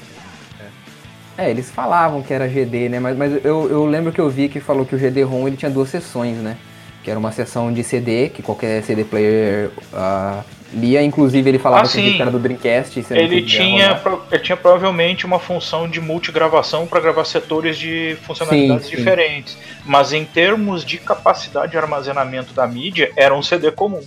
É. 1.40 1.46
é, 1.46 1.50
eles 1.50 1.72
falavam 1.72 2.22
que 2.22 2.32
era 2.32 2.48
GD, 2.48 2.90
né? 2.90 3.00
Mas, 3.00 3.18
mas 3.18 3.44
eu, 3.44 3.68
eu 3.68 3.84
lembro 3.84 4.12
que 4.12 4.22
eu 4.22 4.30
vi 4.30 4.48
que 4.48 4.60
falou 4.60 4.86
que 4.86 4.94
o 4.94 5.00
GD-ROM 5.00 5.48
ele 5.48 5.58
tinha 5.58 5.72
duas 5.72 5.90
seções, 5.90 6.38
né? 6.38 6.56
Que 7.04 7.10
era 7.10 7.20
uma 7.20 7.32
seção 7.32 7.74
de 7.74 7.84
CD, 7.84 8.30
que 8.30 8.44
qualquer 8.44 8.84
CD 8.84 9.04
player 9.04 9.72
uh, 9.92 10.44
lia, 10.74 11.02
inclusive 11.02 11.50
ele 11.50 11.60
falava 11.60 11.86
ah, 11.86 11.90
que 11.90 12.22
era 12.22 12.32
do 12.32 12.40
Dreamcast. 12.40 13.06
Ele 13.12 13.42
tinha, 13.44 14.02
ele 14.32 14.42
tinha 14.42 14.58
provavelmente 14.58 15.26
uma 15.26 15.40
função 15.40 15.88
de 15.88 16.02
multigravação 16.02 16.88
para 16.88 17.00
gravar 17.00 17.26
setores 17.26 17.78
de 17.78 18.18
funcionalidades 18.24 18.86
sim, 18.86 18.92
sim. 18.92 18.98
diferentes. 18.98 19.58
Mas 19.86 20.14
em 20.14 20.26
termos 20.26 20.84
de 20.84 20.98
capacidade 20.98 21.72
de 21.72 21.78
armazenamento 21.78 22.54
da 22.54 22.68
mídia, 22.68 23.12
era 23.16 23.36
um 23.36 23.42
CD 23.42 23.72
comum. 23.72 24.04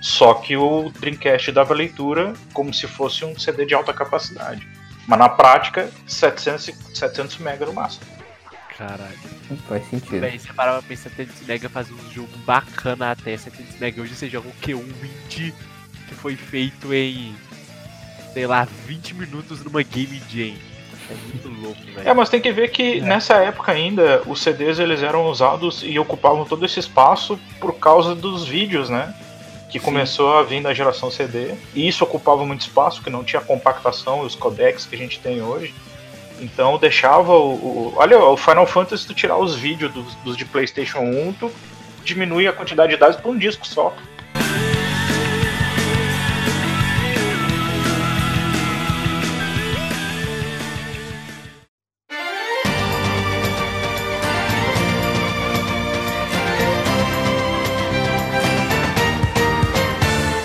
Só 0.00 0.34
que 0.34 0.56
o 0.56 0.90
Dreamcast 1.00 1.50
dava 1.52 1.72
leitura 1.72 2.34
como 2.52 2.74
se 2.74 2.86
fosse 2.86 3.24
um 3.24 3.38
CD 3.38 3.64
de 3.64 3.74
alta 3.74 3.92
capacidade. 3.92 4.66
Mas 5.06 5.18
na 5.18 5.28
prática, 5.28 5.88
700, 6.06 6.70
700 6.94 7.38
MB 7.38 7.66
no 7.66 7.72
máximo. 7.72 8.04
Caralho. 8.76 9.18
Faz 9.68 9.88
sentido. 9.88 10.20
Bem, 10.20 10.38
você 10.38 10.52
parava 10.52 10.78
pra 10.78 10.88
pensar 10.88 11.10
700 11.10 11.48
MB 11.48 11.68
fazer 11.68 11.94
um 11.94 12.10
jogo 12.10 12.36
bacana 12.44 13.12
até 13.12 13.36
700 13.36 13.80
MB. 13.80 14.00
Hoje 14.00 14.14
você 14.14 14.28
joga 14.28 14.48
o 14.48 14.52
Q1 14.60 14.82
20 15.28 15.54
que 16.08 16.14
foi 16.14 16.36
feito 16.36 16.92
em, 16.92 17.34
sei 18.32 18.46
lá, 18.46 18.66
20 18.86 19.14
minutos 19.14 19.62
numa 19.64 19.82
Game 19.82 20.20
Jam. 20.28 20.54
É 21.10 21.14
muito 21.14 21.48
louco, 21.60 21.80
velho. 21.84 22.08
É, 22.08 22.14
mas 22.14 22.28
tem 22.28 22.40
que 22.40 22.50
ver 22.50 22.68
que 22.70 22.98
é. 22.98 23.00
nessa 23.00 23.34
época 23.34 23.72
ainda 23.72 24.22
os 24.26 24.40
CDs 24.40 24.78
eles 24.78 25.02
eram 25.02 25.26
usados 25.28 25.82
e 25.84 25.98
ocupavam 25.98 26.44
todo 26.44 26.64
esse 26.64 26.80
espaço 26.80 27.38
por 27.60 27.74
causa 27.74 28.14
dos 28.14 28.46
vídeos, 28.46 28.88
né? 28.88 29.14
Que 29.70 29.78
Sim. 29.78 29.84
começou 29.84 30.38
a 30.38 30.42
vir 30.42 30.62
da 30.62 30.72
geração 30.72 31.10
CD. 31.10 31.54
E 31.74 31.86
isso 31.86 32.04
ocupava 32.04 32.44
muito 32.46 32.62
espaço, 32.62 33.02
que 33.02 33.10
não 33.10 33.22
tinha 33.22 33.42
compactação 33.42 34.22
e 34.22 34.26
os 34.26 34.34
codecs 34.34 34.86
que 34.86 34.94
a 34.94 34.98
gente 34.98 35.18
tem 35.20 35.42
hoje. 35.42 35.74
Então 36.40 36.78
deixava 36.78 37.32
o. 37.32 37.54
o 37.54 37.92
olha, 37.96 38.18
o 38.18 38.36
Final 38.36 38.66
Fantasy, 38.66 39.06
tu 39.06 39.14
tirar 39.14 39.36
os 39.36 39.54
vídeos 39.54 39.92
dos, 39.92 40.14
dos 40.16 40.36
de 40.36 40.44
PlayStation 40.44 41.00
1, 41.00 41.32
tu 41.34 41.52
diminui 42.02 42.46
a 42.46 42.52
quantidade 42.52 42.92
de 42.92 42.98
dados 42.98 43.16
por 43.16 43.30
um 43.30 43.38
disco 43.38 43.66
só. 43.66 43.94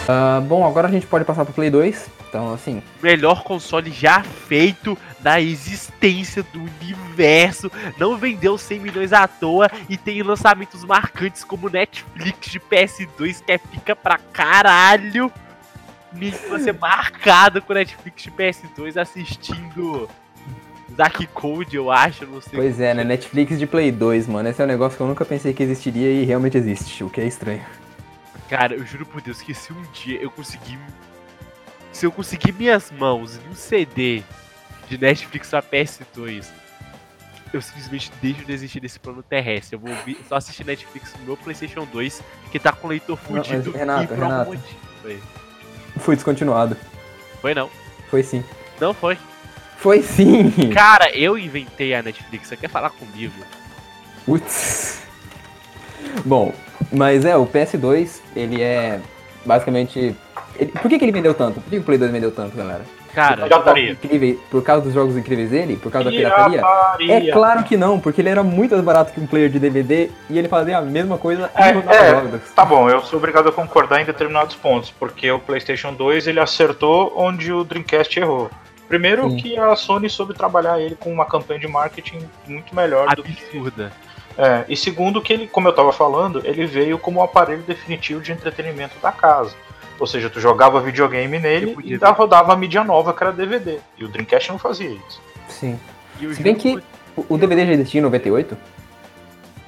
Uh, 0.10 0.42
bom, 0.42 0.66
agora 0.66 0.88
a 0.88 0.92
gente 0.92 1.06
pode 1.06 1.24
passar 1.24 1.46
pro 1.46 1.54
Play 1.54 1.70
2. 1.70 2.10
Então, 2.28 2.52
assim. 2.52 2.82
Melhor 3.02 3.44
console 3.44 3.92
já 3.92 4.24
feito 4.24 4.98
da 5.20 5.40
existência 5.40 6.42
do 6.42 6.60
universo. 6.82 7.72
Não 7.98 8.18
vendeu 8.18 8.58
100 8.58 8.80
milhões 8.80 9.14
à 9.14 9.28
toa 9.28 9.70
e 9.88 9.98
tem 9.98 10.24
lançamentos 10.24 10.84
marcantes 10.84 11.44
como 11.44 11.70
Netflix 11.70 12.50
de 12.50 12.60
PS2 12.60 13.44
que 13.44 13.52
é 13.52 13.58
pica 13.60 13.96
pra 13.96 14.18
caralho. 14.18 15.32
Você 16.50 16.72
marcado 16.74 17.62
com 17.62 17.74
Netflix 17.74 18.24
de 18.24 18.32
PS2 18.32 18.98
assistindo 19.00 20.10
Zack 20.96 21.28
Code, 21.28 21.76
eu 21.76 21.92
acho, 21.92 22.26
não 22.26 22.42
sei. 22.42 22.60
Pois 22.60 22.80
é, 22.80 22.96
né? 22.96 23.04
Netflix 23.04 23.60
de 23.60 23.68
Play 23.68 23.92
2, 23.92 24.28
mano. 24.28 24.50
Esse 24.50 24.60
é 24.60 24.66
um 24.66 24.68
negócio 24.68 24.98
que 24.98 25.04
eu 25.04 25.08
nunca 25.08 25.24
pensei 25.24 25.54
que 25.54 25.62
existiria 25.62 26.12
e 26.12 26.26
realmente 26.26 26.58
existe, 26.58 27.04
o 27.04 27.10
que 27.12 27.22
é 27.22 27.28
estranho. 27.28 27.62
Cara, 28.50 28.74
eu 28.74 28.86
juro 28.86 29.06
por 29.06 29.22
Deus 29.22 29.42
que 29.42 29.54
se 29.54 29.72
um 29.72 29.82
dia 29.94 30.20
eu 30.20 30.32
conseguir. 30.32 30.80
Se 31.92 32.06
eu 32.06 32.12
conseguir 32.12 32.52
minhas 32.52 32.92
mãos 32.92 33.38
em 33.38 33.50
um 33.52 33.56
CD 33.56 34.24
de 34.88 34.98
Netflix 34.98 35.50
pra 35.50 35.62
PS2, 35.62 36.48
eu 37.54 37.62
simplesmente 37.62 38.12
deixo 38.22 38.44
de 38.44 38.52
existir 38.52 38.80
desse 38.80 39.00
plano 39.00 39.22
terrestre. 39.22 39.76
Eu 39.76 39.80
vou 39.80 39.92
ouvir, 39.92 40.18
só 40.28 40.36
assistir 40.36 40.66
Netflix 40.66 41.14
no 41.20 41.26
meu 41.26 41.38
PlayStation 41.38 41.86
2, 41.86 42.24
que 42.52 42.60
tá 42.60 42.72
com 42.72 42.88
leitor 42.88 43.18
fudido. 43.18 43.72
Renato, 43.72 44.14
e 44.14 44.16
Renato. 44.16 44.60
Foi. 45.02 45.22
Foi 45.98 46.16
descontinuado. 46.16 46.76
Foi 47.42 47.54
não. 47.54 47.70
Foi 48.10 48.24
sim. 48.24 48.44
Não 48.80 48.94
foi. 48.94 49.18
Foi 49.78 50.02
sim! 50.02 50.52
Cara, 50.74 51.10
eu 51.16 51.38
inventei 51.38 51.94
a 51.94 52.02
Netflix. 52.02 52.48
Você 52.48 52.58
quer 52.58 52.70
falar 52.70 52.90
comigo? 52.90 53.34
Putz. 54.26 55.04
Bom, 56.26 56.54
mas 56.92 57.26
é, 57.26 57.36
o 57.38 57.46
PS2, 57.46 58.22
ele 58.36 58.62
é 58.62 59.00
basicamente. 59.46 60.16
ele- 60.58 60.72
por 60.72 60.90
que, 60.90 60.98
que 61.00 61.06
ele 61.06 61.12
vendeu 61.12 61.34
tanto? 61.34 61.60
Por 61.62 61.70
que 61.70 61.78
o 61.78 61.84
Play 61.84 61.98
2 61.98 62.12
vendeu 62.12 62.32
tanto, 62.32 62.56
galera? 62.56 62.82
Cara, 63.14 63.44
Pirataria. 63.44 63.92
Incrível, 63.94 64.40
por 64.52 64.62
causa 64.64 64.84
dos 64.84 64.94
jogos 64.94 65.18
incríveis 65.18 65.50
dele? 65.50 65.76
Por 65.76 65.92
causa 65.92 66.12
da 66.12 66.16
pirataria? 66.16 66.60
Pirataria. 66.60 67.30
É 67.30 67.32
claro 67.32 67.64
que 67.64 67.76
não, 67.76 68.00
porque 68.00 68.22
ele 68.22 68.30
era 68.30 68.44
muito 68.44 68.72
mais 68.76 68.84
barato 68.86 69.12
que 69.12 69.20
um 69.20 69.26
player 69.26 69.50
de 69.50 69.58
DVD 69.58 70.12
e 70.30 70.38
ele 70.38 70.48
fazia 70.48 70.78
a 70.78 70.82
mesma 70.82 71.18
coisa 71.18 71.50
É, 71.56 71.70
é. 71.70 72.10
jogos. 72.12 72.42
Tá 72.56 72.64
bom, 72.64 72.88
eu 72.88 73.02
sou 73.02 73.18
obrigado 73.18 73.50
a 73.50 73.52
concordar 73.52 74.00
em 74.00 74.06
determinados 74.06 74.56
pontos, 74.56 74.92
porque 74.92 75.30
o 75.32 75.40
PlayStation 75.40 75.92
2 75.92 76.28
ele 76.28 76.40
acertou 76.40 77.12
onde 77.16 77.52
o 77.52 77.64
Dreamcast 77.64 78.20
errou. 78.20 78.50
Primeiro 78.88 79.28
Sim. 79.32 79.38
que 79.38 79.58
a 79.58 79.76
Sony 79.76 80.08
soube 80.10 80.36
trabalhar 80.36 80.80
ele 80.80 80.96
com 80.96 81.12
uma 81.12 81.26
campanha 81.26 81.60
de 81.60 81.68
marketing 81.68 82.20
muito 82.48 82.76
melhor 82.76 83.16
do 83.16 83.24
que 83.24 83.32
absurda. 83.32 83.92
É, 84.42 84.64
e 84.70 84.76
segundo 84.78 85.22
que 85.22 85.34
ele, 85.34 85.48
como 85.48 85.68
eu 85.68 85.74
tava 85.74 85.92
falando, 85.92 86.42
ele 86.46 86.66
veio 86.66 86.98
como 86.98 87.20
o 87.20 87.24
aparelho 87.24 87.62
definitivo 87.64 88.22
de 88.22 88.32
entretenimento 88.32 88.96
da 89.02 89.12
casa. 89.12 89.54
Ou 90.00 90.08
seja, 90.08 90.30
tu 90.30 90.40
jogava 90.40 90.80
videogame 90.80 91.38
nele 91.38 91.74
Eu 91.74 91.82
e 91.84 91.92
ainda 91.94 92.10
rodava 92.12 92.54
a 92.54 92.56
mídia 92.56 92.82
nova 92.86 93.14
que 93.14 93.22
era 93.22 93.34
DVD. 93.34 93.80
E 93.98 94.06
o 94.06 94.08
Dreamcast 94.08 94.50
não 94.50 94.58
fazia 94.58 94.88
isso. 94.90 95.22
Sim. 95.50 95.78
E 96.22 96.34
Se 96.34 96.42
bem 96.42 96.56
que 96.56 96.82
o 97.18 97.26
o 97.28 97.38
DVD 97.38 97.66
já 97.66 97.74
existia 97.74 98.00
em 98.00 98.04
98? 98.04 98.58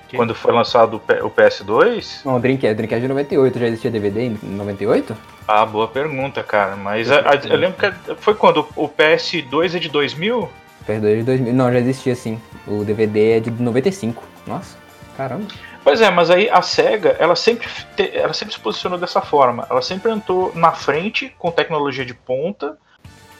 Que? 0.07 0.15
Quando 0.15 0.33
foi 0.33 0.53
lançado 0.53 0.95
o 0.95 0.99
P- 1.01 1.21
o 1.21 1.29
PS2, 1.29 2.21
Não, 2.23 2.37
o 2.37 2.39
Dreamcast, 2.39 2.71
o 2.73 2.75
Dreamcast 2.77 3.01
de 3.01 3.07
98 3.09 3.59
já 3.59 3.67
existia 3.67 3.91
DVD 3.91 4.21
em 4.27 4.39
98? 4.41 5.17
ah, 5.47 5.65
boa 5.65 5.87
pergunta, 5.89 6.41
cara. 6.43 6.77
Mas 6.77 7.11
a- 7.11 7.19
a- 7.31 7.35
eu 7.47 7.57
lembro 7.57 7.77
que 7.77 8.15
foi 8.15 8.33
quando 8.35 8.65
o 8.77 8.87
PS2 8.87 9.75
é 9.75 9.79
de 9.79 9.89
2000? 9.89 10.49
PS2 10.87 11.17
de 11.17 11.23
2000. 11.23 11.53
Não, 11.53 11.71
já 11.73 11.79
existia 11.79 12.15
sim. 12.15 12.39
O 12.65 12.85
DVD 12.85 13.31
é 13.33 13.39
de 13.41 13.51
95. 13.51 14.23
Nossa, 14.47 14.75
caramba. 15.17 15.47
Pois 15.83 15.99
é, 16.01 16.09
mas 16.11 16.29
aí 16.29 16.49
a 16.49 16.61
SEGA, 16.61 17.15
ela 17.19 17.35
sempre, 17.35 17.67
te- 17.95 18.11
ela 18.15 18.33
sempre 18.33 18.53
se 18.53 18.59
posicionou 18.59 18.99
dessa 18.99 19.21
forma. 19.21 19.65
Ela 19.69 19.81
sempre 19.81 20.11
entrou 20.11 20.51
na 20.55 20.71
frente 20.71 21.33
com 21.39 21.49
tecnologia 21.51 22.05
de 22.05 22.13
ponta. 22.13 22.77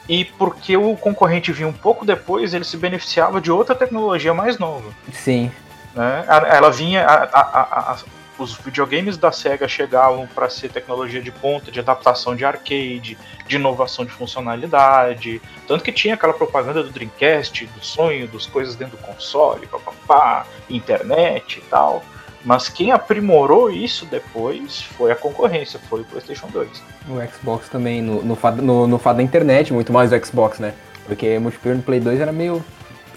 E 0.09 0.25
porque 0.25 0.75
o 0.75 0.95
concorrente 0.97 1.51
vinha 1.53 1.67
um 1.67 1.73
pouco 1.73 2.03
depois, 2.03 2.53
ele 2.53 2.63
se 2.65 2.75
beneficiava 2.75 3.39
de 3.39 3.51
outra 3.51 3.75
tecnologia 3.75 4.33
mais 4.33 4.57
nova. 4.57 4.89
Sim. 5.13 5.51
né? 5.93 6.25
Ela 6.27 6.71
vinha. 6.71 7.05
a- 7.05 7.29
a- 7.31 7.91
a- 7.91 7.97
os 8.41 8.55
videogames 8.55 9.17
da 9.17 9.31
SEGA 9.31 9.67
chegavam 9.67 10.27
para 10.27 10.49
ser 10.49 10.69
tecnologia 10.69 11.21
de 11.21 11.31
ponta, 11.31 11.71
de 11.71 11.79
adaptação 11.79 12.35
de 12.35 12.43
arcade, 12.43 13.17
de 13.47 13.55
inovação 13.55 14.03
de 14.03 14.11
funcionalidade. 14.11 15.41
Tanto 15.67 15.83
que 15.83 15.91
tinha 15.91 16.15
aquela 16.15 16.33
propaganda 16.33 16.83
do 16.83 16.89
Dreamcast, 16.89 17.65
do 17.67 17.83
sonho, 17.83 18.27
das 18.27 18.45
coisas 18.45 18.75
dentro 18.75 18.97
do 18.97 19.03
console, 19.03 19.67
papapá, 19.67 20.45
internet 20.69 21.59
e 21.59 21.61
tal. 21.69 22.03
Mas 22.43 22.67
quem 22.69 22.91
aprimorou 22.91 23.69
isso 23.69 24.05
depois 24.05 24.81
foi 24.81 25.11
a 25.11 25.15
concorrência, 25.15 25.79
foi 25.87 26.01
o 26.01 26.05
PlayStation 26.05 26.47
2. 26.47 26.83
O 27.07 27.31
Xbox 27.31 27.69
também, 27.69 28.01
no, 28.01 28.23
no, 28.23 28.37
no, 28.61 28.87
no 28.87 28.97
da 28.97 29.21
internet, 29.21 29.71
muito 29.71 29.93
mais 29.93 30.11
o 30.11 30.25
Xbox, 30.25 30.57
né? 30.57 30.73
Porque 31.05 31.37
multiplayer 31.37 31.77
no 31.77 31.83
Play 31.83 31.99
2 31.99 32.19
era 32.19 32.31
meio. 32.31 32.63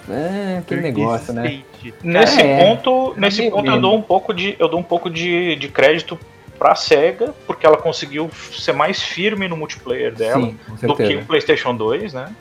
É, 0.09 0.59
aquele 0.59 0.81
negócio, 0.81 1.33
né? 1.33 1.63
Nesse 2.03 2.41
É, 2.41 2.65
ponto, 2.65 3.15
nesse 3.17 3.41
meio 3.41 3.53
ponto 3.53 3.71
eu 3.71 3.81
dou 3.81 3.97
um 3.97 4.03
pouco 4.03 4.35
de, 4.35 4.57
eu 4.59 4.69
dou 4.69 4.81
um 4.81 4.83
pouco 4.83 5.09
de, 5.09 5.57
de 5.57 5.69
crédito 5.69 6.19
pra 6.59 6.75
SEGA, 6.75 7.35
porque 7.47 7.67
ela 7.67 7.77
conseguiu 7.77 8.31
ser 8.53 8.73
mais 8.73 9.03
firme 9.03 9.49
no 9.49 9.57
multiplayer 9.57 10.15
dela 10.15 10.47
Sim, 10.47 10.87
do 10.87 10.95
que 10.95 11.17
o 11.17 11.25
PlayStation 11.25 11.75
2, 11.75 12.13
né? 12.15 12.35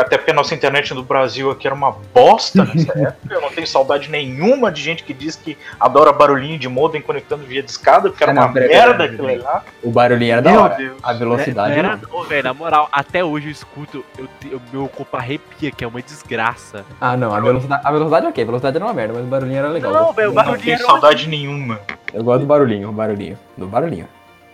Até 0.00 0.16
porque 0.16 0.30
a 0.30 0.34
nossa 0.34 0.54
internet 0.54 0.92
no 0.94 1.02
Brasil 1.02 1.50
aqui 1.50 1.66
era 1.66 1.74
uma 1.74 1.92
bosta 2.14 2.64
nessa 2.64 2.92
época. 2.98 3.34
Eu 3.34 3.40
não 3.40 3.50
tenho 3.50 3.66
saudade 3.66 4.10
nenhuma 4.10 4.70
de 4.72 4.80
gente 4.82 5.02
que 5.04 5.12
diz 5.12 5.36
que 5.36 5.56
adora 5.78 6.12
barulhinho 6.12 6.58
de 6.58 6.68
modem 6.68 7.00
conectando 7.02 7.44
via 7.44 7.62
discada, 7.62 8.08
porque 8.10 8.22
era 8.24 8.32
não, 8.32 8.42
uma 8.42 8.52
peraí, 8.52 8.68
merda 8.68 9.04
aquilo 9.04 9.42
lá. 9.42 9.64
O 9.82 9.90
barulhinho 9.90 10.32
era 10.32 10.42
da 10.42 10.50
Meu 10.50 10.62
hora. 10.62 10.74
Deus. 10.76 10.96
A 11.02 11.12
velocidade 11.12 11.78
era, 11.78 11.96
não. 11.96 12.08
não, 12.20 12.24
velho, 12.24 12.42
na 12.44 12.54
moral, 12.54 12.88
até 12.92 13.24
hoje 13.24 13.46
eu 13.48 13.52
escuto, 13.52 14.04
eu, 14.18 14.28
eu- 14.50 14.60
meu 14.72 14.88
corpo 14.88 15.16
arrepia, 15.16 15.70
que 15.70 15.84
é 15.84 15.86
uma 15.86 16.00
desgraça. 16.02 16.84
Ah, 17.00 17.16
não, 17.16 17.34
a 17.34 17.40
velocidade, 17.40 17.82
a 17.84 17.90
velocidade 17.92 18.26
ok, 18.26 18.42
a 18.42 18.46
velocidade 18.46 18.76
era 18.76 18.84
uma 18.84 18.94
merda, 18.94 19.14
mas 19.14 19.22
o 19.24 19.26
barulhinho 19.26 19.58
era 19.58 19.68
legal. 19.68 19.92
Não, 19.92 20.12
velho, 20.12 20.28
o 20.28 20.30
Eu 20.30 20.34
não 20.34 20.42
barulhinho 20.44 20.64
tenho 20.64 20.74
era 20.76 20.84
saudade 20.84 21.28
nenhuma. 21.28 21.80
Eu 22.12 22.22
gosto 22.22 22.40
do 22.40 22.46
barulhinho, 22.46 22.88
o 22.88 22.92
barulhinho. 22.92 23.38
Do 23.56 23.66
barulhinho. 23.66 24.06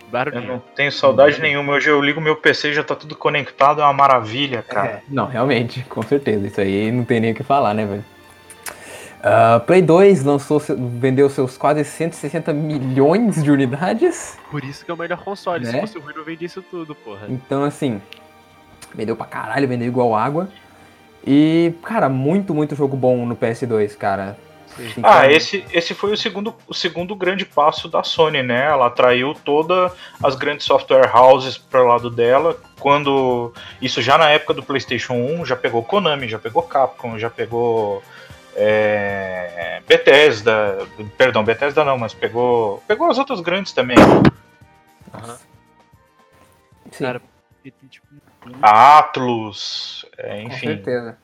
Eu 0.09 0.11
Barulhinho. 0.11 0.47
não 0.53 0.59
tenho 0.75 0.91
saudade 0.91 1.39
nenhuma. 1.39 1.73
Hoje 1.73 1.89
eu 1.89 2.01
ligo 2.01 2.19
meu 2.19 2.35
PC 2.35 2.69
e 2.69 2.73
já 2.73 2.83
tá 2.83 2.95
tudo 2.95 3.15
conectado, 3.15 3.81
é 3.81 3.83
uma 3.83 3.93
maravilha, 3.93 4.61
cara. 4.63 4.87
É, 4.87 5.01
não, 5.07 5.27
realmente, 5.27 5.83
com 5.87 6.01
certeza. 6.01 6.47
Isso 6.47 6.59
aí 6.59 6.91
não 6.91 7.03
tem 7.05 7.19
nem 7.19 7.31
o 7.31 7.35
que 7.35 7.43
falar, 7.43 7.73
né, 7.73 7.85
velho? 7.85 8.05
Ah, 9.21 9.61
Play 9.65 9.81
2 9.81 10.23
lançou, 10.23 10.59
vendeu 10.59 11.29
seus 11.29 11.57
quase 11.57 11.83
160 11.83 12.53
milhões 12.53 13.43
de 13.43 13.51
unidades. 13.51 14.37
Por 14.49 14.63
isso 14.63 14.83
que 14.85 14.89
é 14.91 14.93
o 14.93 14.97
melhor 14.97 15.21
console. 15.23 15.65
Se 15.65 15.73
Né? 15.73 15.81
fosse 15.81 15.99
ruim, 15.99 16.13
não 16.15 16.23
vendia 16.23 16.45
isso 16.45 16.61
tudo, 16.61 16.95
porra. 16.95 17.27
Então, 17.27 17.63
assim, 17.63 18.01
vendeu 18.95 19.15
pra 19.15 19.25
caralho, 19.25 19.67
vendeu 19.67 19.87
igual 19.87 20.15
água. 20.15 20.47
E, 21.27 21.73
cara, 21.83 22.07
muito, 22.07 22.55
muito 22.55 22.75
jogo 22.75 22.95
bom 22.95 23.25
no 23.25 23.35
PS2, 23.35 23.95
cara. 23.97 24.37
Assim, 24.87 25.01
Ah, 25.03 25.29
esse, 25.31 25.65
esse 25.71 25.93
foi 25.93 26.11
o 26.13 26.17
segundo, 26.17 26.55
o 26.67 26.73
segundo 26.73 27.15
grande 27.15 27.45
passo 27.45 27.87
da 27.87 28.03
Sony, 28.03 28.41
né? 28.41 28.65
Ela 28.65 28.87
atraiu 28.87 29.33
todas 29.33 29.91
as 30.23 30.35
grandes 30.35 30.65
software 30.65 31.09
houses 31.15 31.57
para 31.57 31.83
o 31.83 31.87
lado 31.87 32.09
dela. 32.09 32.57
Quando 32.79 33.53
isso 33.81 34.01
já 34.01 34.17
na 34.17 34.29
época 34.29 34.53
do 34.53 34.63
PlayStation 34.63 35.13
1 35.13 35.45
já 35.45 35.55
pegou 35.55 35.83
Konami, 35.83 36.27
já 36.27 36.39
pegou 36.39 36.63
Capcom, 36.63 37.19
já 37.19 37.29
pegou 37.29 38.01
é, 38.55 39.81
Bethesda, 39.87 40.87
perdão, 41.17 41.43
Bethesda 41.43 41.83
não, 41.83 41.97
mas 41.97 42.13
pegou 42.13 42.81
pegou 42.87 43.09
as 43.09 43.17
outras 43.17 43.41
grandes 43.41 43.73
também. 43.73 43.97
sim, 46.91 47.03
Cara, 47.03 47.21
tipo, 47.89 48.07
A 48.61 48.99
Atlus, 48.99 50.05
é, 50.17 50.41
com 50.41 50.47
enfim. 50.47 50.67
certeza. 50.67 51.17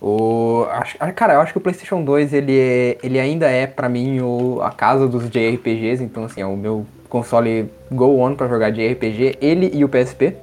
O, 0.00 0.66
acho, 0.70 0.96
ah, 1.00 1.10
cara, 1.12 1.34
eu 1.34 1.40
acho 1.40 1.52
que 1.52 1.58
o 1.58 1.60
PlayStation 1.60 2.02
2 2.04 2.32
ele, 2.34 2.58
é- 2.58 2.98
ele 3.02 3.18
ainda 3.18 3.48
é, 3.48 3.66
pra 3.66 3.88
mim, 3.88 4.20
o, 4.20 4.60
a 4.62 4.70
casa 4.70 5.08
dos 5.08 5.28
JRPGs. 5.30 6.02
Então, 6.02 6.24
assim, 6.24 6.40
é 6.40 6.46
o 6.46 6.56
meu 6.56 6.86
console 7.08 7.70
Go 7.90 8.18
On 8.20 8.34
pra 8.34 8.48
jogar 8.48 8.70
JRPG. 8.70 9.38
Ele 9.40 9.70
e 9.72 9.84
o 9.84 9.88
PSP. 9.88 10.36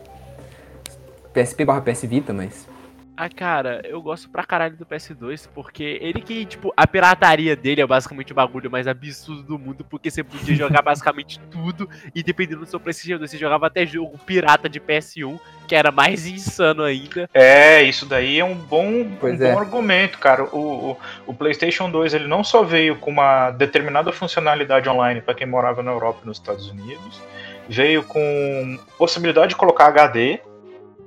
PSP 1.34 1.66
barra 1.66 1.82
PS 1.82 2.06
Vita, 2.06 2.34
mas. 2.34 2.71
Ah, 3.16 3.30
cara, 3.30 3.82
eu 3.84 4.02
gosto 4.02 4.30
pra 4.30 4.44
caralho 4.44 4.76
do 4.76 4.86
PS2, 4.86 5.48
porque 5.54 6.00
ele 6.02 6.22
que, 6.22 6.46
tipo, 6.46 6.74
a 6.76 6.88
pirataria 6.88 7.56
dele 7.56 7.82
é 7.82 7.86
basicamente 7.86 8.32
o 8.32 8.36
bagulho 8.36 8.72
mais 8.72 8.88
absurdo 8.88 9.44
do 9.44 9.60
mundo, 9.60 9.86
porque 9.88 10.10
você 10.10 10.24
podia 10.24 10.56
jogar 10.56 10.82
basicamente 10.84 11.40
tudo, 11.52 11.90
e 12.16 12.24
dependendo 12.24 12.62
do 12.62 12.66
seu 12.66 12.80
PlayStation 12.80 13.20
2, 13.20 13.30
você 13.30 13.38
jogava 13.38 13.68
até 13.68 13.86
jogo 13.86 14.18
pirata 14.26 14.68
de 14.68 14.80
PS1, 14.80 15.40
que 15.68 15.76
era 15.76 15.92
mais 15.92 16.26
insano 16.28 16.84
ainda. 16.84 17.30
É, 17.34 17.84
isso 17.84 18.06
daí 18.06 18.40
é 18.40 18.46
um 18.46 18.56
bom, 18.56 18.88
um 18.88 19.18
Pois 19.20 19.38
bom 19.38 19.46
é. 19.46 19.54
argumento, 19.54 20.18
cara. 20.18 20.44
O, 20.46 20.92
o, 20.92 20.98
o 21.28 21.34
PlayStation 21.34 21.92
2 21.92 22.14
ele 22.14 22.28
não 22.28 22.44
só 22.44 22.64
veio 22.64 22.96
com 22.96 23.12
uma 23.12 23.52
determinada 23.52 24.12
funcionalidade 24.12 24.90
online 24.90 25.22
para 25.22 25.36
quem 25.36 25.46
morava 25.46 25.84
na 25.84 25.92
Europa 25.92 26.22
e 26.24 26.28
nos 26.28 26.38
Estados 26.38 26.70
Unidos, 26.70 27.22
veio 27.70 28.04
com 28.04 28.80
possibilidade 28.98 29.50
de 29.50 29.56
colocar 29.56 29.88
HD, 29.88 30.40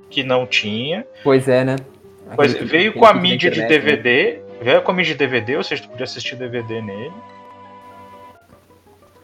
que 0.09 0.23
não 0.23 0.45
tinha. 0.45 1.05
Pois 1.23 1.47
é, 1.47 1.63
né? 1.65 1.75
Pois, 2.35 2.53
Aquele- 2.55 2.69
veio 2.69 2.93
com 2.93 3.05
a 3.05 3.13
mídia 3.13 3.51
de 3.51 3.59
internet, 3.61 3.85
né? 3.85 3.95
DVD, 3.97 4.39
veio 4.61 4.81
com 4.81 4.91
a 4.91 4.95
mídia 4.95 5.13
de 5.13 5.19
DVD, 5.19 5.57
ou 5.57 5.63
seja, 5.63 5.83
tu 5.83 5.89
podia 5.89 6.05
assistir 6.05 6.35
DVD 6.35 6.81
nele. 6.81 7.11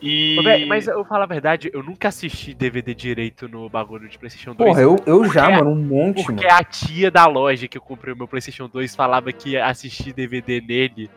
E. 0.02 0.66
Mas 0.68 0.88
eu 0.88 0.96
vou 0.96 1.06
falar 1.06 1.26
a 1.26 1.28
verdade, 1.28 1.70
eu 1.74 1.84
nunca 1.84 2.08
assisti 2.08 2.54
DVD 2.56 2.94
direito 2.96 3.48
no 3.48 3.70
bagulho 3.70 4.10
de 4.10 4.18
PlayStation 4.18 4.56
2. 4.56 4.68
Porra, 4.70 4.82
eu, 4.82 4.96
eu 5.06 5.26
já, 5.32 5.48
mano, 5.50 5.70
um 5.72 5.76
monte, 5.76 6.24
Porque 6.24 6.44
mano. 6.48 6.58
a 6.58 6.64
tia 6.64 7.12
da 7.12 7.28
loja 7.28 7.68
que 7.68 7.78
eu 7.78 7.82
comprei 7.82 8.12
o 8.14 8.18
meu 8.18 8.28
PlayStation 8.28 8.68
2 8.68 8.96
falava 8.96 9.32
que 9.32 9.52
ia 9.52 9.66
assistir 9.68 10.12
DVD 10.12 10.60
nele 10.60 11.10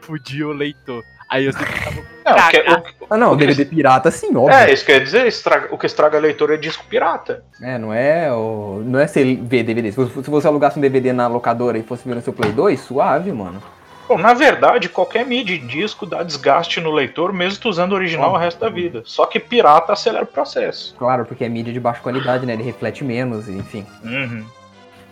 fudia 0.00 0.48
o 0.48 0.52
leitor. 0.52 1.04
Aí 1.30 1.44
eu 1.44 1.52
sempre 1.52 1.72
tava. 1.84 1.96
Não, 2.26 2.36
o 2.36 2.50
que- 2.50 3.01
o- 3.01 3.01
Ah, 3.12 3.18
não, 3.18 3.32
o 3.32 3.36
que- 3.36 3.46
DVD 3.46 3.64
pirata, 3.64 4.10
sim, 4.10 4.34
óbvio. 4.34 4.56
é, 4.56 4.72
isso 4.72 4.84
quer 4.86 5.02
dizer, 5.02 5.26
estraga- 5.26 5.68
o 5.70 5.76
que 5.78 5.86
estraga 5.86 6.18
leitor 6.18 6.50
é 6.50 6.56
disco 6.56 6.84
pirata. 6.88 7.44
É, 7.60 7.76
não 7.78 7.92
é 7.92 8.32
o... 8.32 8.82
não 8.84 8.98
é 8.98 9.06
você 9.06 9.34
ver 9.34 9.62
DVD. 9.64 9.90
Se 9.92 9.96
você, 9.98 10.22
se 10.22 10.30
você 10.30 10.46
alugasse 10.46 10.78
um 10.78 10.82
DVD 10.82 11.12
na 11.12 11.26
locadora 11.26 11.76
e 11.78 11.82
fosse 11.82 12.08
ver 12.08 12.14
no 12.14 12.22
seu 12.22 12.32
Play 12.32 12.52
2, 12.52 12.80
suave, 12.80 13.30
mano. 13.32 13.62
Bom, 14.08 14.18
na 14.18 14.34
verdade, 14.34 14.88
qualquer 14.88 15.24
mídia 15.24 15.56
de 15.58 15.66
disco 15.66 16.04
dá 16.04 16.22
desgaste 16.22 16.80
no 16.80 16.90
leitor, 16.90 17.32
mesmo 17.32 17.60
tu 17.62 17.68
usando 17.68 17.92
o 17.92 17.94
original 17.94 18.32
o 18.32 18.36
resto 18.36 18.58
da 18.60 18.68
vida. 18.68 19.02
Só 19.04 19.26
que 19.26 19.38
pirata 19.38 19.92
acelera 19.92 20.24
o 20.24 20.26
processo. 20.26 20.94
Claro, 20.98 21.24
porque 21.24 21.44
é 21.44 21.48
mídia 21.48 21.72
de 21.72 21.78
baixa 21.80 22.00
qualidade, 22.00 22.44
né? 22.44 22.52
Ele 22.54 22.62
reflete 22.64 23.04
menos, 23.04 23.48
enfim. 23.48 23.86
Uhum. 24.04 24.44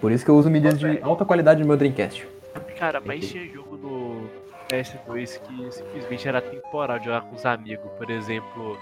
Por 0.01 0.11
isso 0.11 0.25
que 0.25 0.31
eu 0.31 0.35
uso 0.37 0.51
mídias 0.51 0.79
de 0.79 0.99
alta 1.03 1.25
qualidade 1.25 1.61
no 1.61 1.67
meu 1.67 1.77
Dreamcast. 1.77 2.27
Cara, 2.79 3.01
mas 3.05 3.29
tinha 3.29 3.45
jogo 3.53 3.77
no 3.77 4.40
PS2 4.71 5.41
que 5.41 5.73
simplesmente 5.73 6.29
era 6.29 6.41
temporal 6.41 6.99
de 6.99 7.07
jogar 7.07 7.23
com 7.23 7.35
os 7.35 7.45
amigos. 7.45 7.91
Por 7.99 8.11
exemplo, 8.11 8.79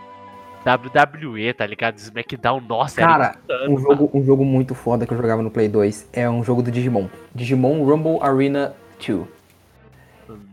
WWE, 0.65 1.55
tá 1.55 1.67
ligado? 1.67 1.97
SmackDown, 1.97 2.61
nossa, 2.61 3.01
Cara, 3.01 3.37
era 3.49 3.71
um 3.71 3.79
jogo, 3.79 4.11
um 4.13 4.23
jogo 4.23 4.45
muito 4.45 4.75
foda 4.75 5.07
que 5.07 5.13
eu 5.13 5.17
jogava 5.17 5.43
no 5.43 5.51
Play 5.51 5.69
2 5.69 6.11
é 6.13 6.29
um 6.29 6.45
jogo 6.45 6.63
do 6.63 6.71
Digimon. 6.71 7.09
Digimon 7.35 7.85
Rumble 7.85 8.19
Arena 8.21 8.75
2. 9.07 9.27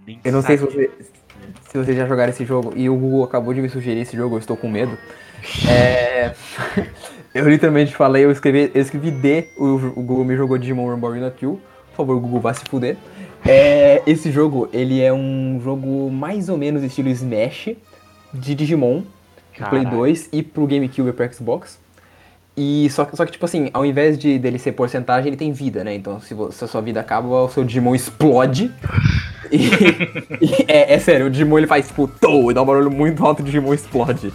Nem 0.07 0.19
Eu 0.23 0.31
não 0.31 0.41
sei 0.41 0.57
se 0.57 0.63
você, 0.63 0.91
se 1.69 1.77
você 1.77 1.93
já 1.93 2.07
jogaram 2.07 2.29
esse 2.29 2.45
jogo 2.45 2.73
e 2.75 2.89
o 2.89 2.95
Google 2.95 3.23
acabou 3.23 3.53
de 3.53 3.61
me 3.61 3.69
sugerir 3.69 4.01
esse 4.01 4.15
jogo, 4.15 4.35
eu 4.35 4.39
estou 4.39 4.55
com 4.55 4.69
medo. 4.69 4.97
É, 5.67 6.33
eu 7.33 7.49
literalmente 7.49 7.93
falei, 7.93 8.23
eu 8.23 8.31
escrevi, 8.31 8.71
eu 8.73 8.81
escrevi 8.81 9.11
D, 9.11 9.49
o, 9.57 9.75
o 9.75 10.03
Google 10.03 10.23
me 10.23 10.37
jogou 10.37 10.57
Digimon 10.57 10.89
Rumble 10.89 11.09
Arena 11.09 11.29
2. 11.29 11.41
Por 11.41 11.59
favor, 11.97 12.19
Google, 12.19 12.39
vá 12.41 12.53
se 12.53 12.63
fuder. 12.65 12.97
É, 13.45 14.01
esse 14.07 14.31
jogo, 14.31 14.67
ele 14.73 15.01
é 15.01 15.13
um 15.13 15.59
jogo 15.63 16.09
mais 16.11 16.49
ou 16.49 16.57
menos 16.57 16.83
estilo 16.83 17.09
Smash 17.09 17.69
de 18.33 18.55
Digimon, 18.55 19.01
pro 19.55 19.69
Play 19.69 19.83
Caralho. 19.83 19.97
2 20.01 20.29
e 20.33 20.41
pro 20.43 20.65
GameCube 20.65 21.09
e 21.09 21.13
pro 21.13 21.33
Xbox. 21.33 21.79
E 22.57 22.89
só, 22.89 23.03
que- 23.05 23.15
só 23.17 23.25
que, 23.25 23.33
tipo 23.33 23.45
assim, 23.45 23.69
ao 23.73 23.85
invés 23.85 24.17
de 24.17 24.39
dele 24.39 24.57
ser 24.57 24.71
porcentagem, 24.71 25.27
ele 25.27 25.37
tem 25.37 25.51
vida, 25.51 25.83
né? 25.83 25.93
Então, 25.93 26.19
se, 26.21 26.33
se 26.51 26.63
a 26.63 26.67
sua 26.67 26.81
vida 26.81 26.99
acaba, 27.01 27.27
o 27.43 27.49
seu 27.49 27.63
Digimon 27.63 27.93
explode. 27.95 28.71
E, 29.51 29.57
e 30.41 30.65
é, 30.67 30.95
é 30.95 30.99
sério, 30.99 31.27
o 31.27 31.29
Digimon 31.29 31.59
ele 31.59 31.67
faz 31.67 31.87
tipo, 31.87 32.09
e 32.49 32.53
dá 32.53 32.63
um 32.63 32.65
barulho 32.65 32.89
muito 32.89 33.23
alto 33.23 33.41
e 33.41 33.43
o 33.43 33.45
Digimon 33.45 33.75
explode. 33.75 34.33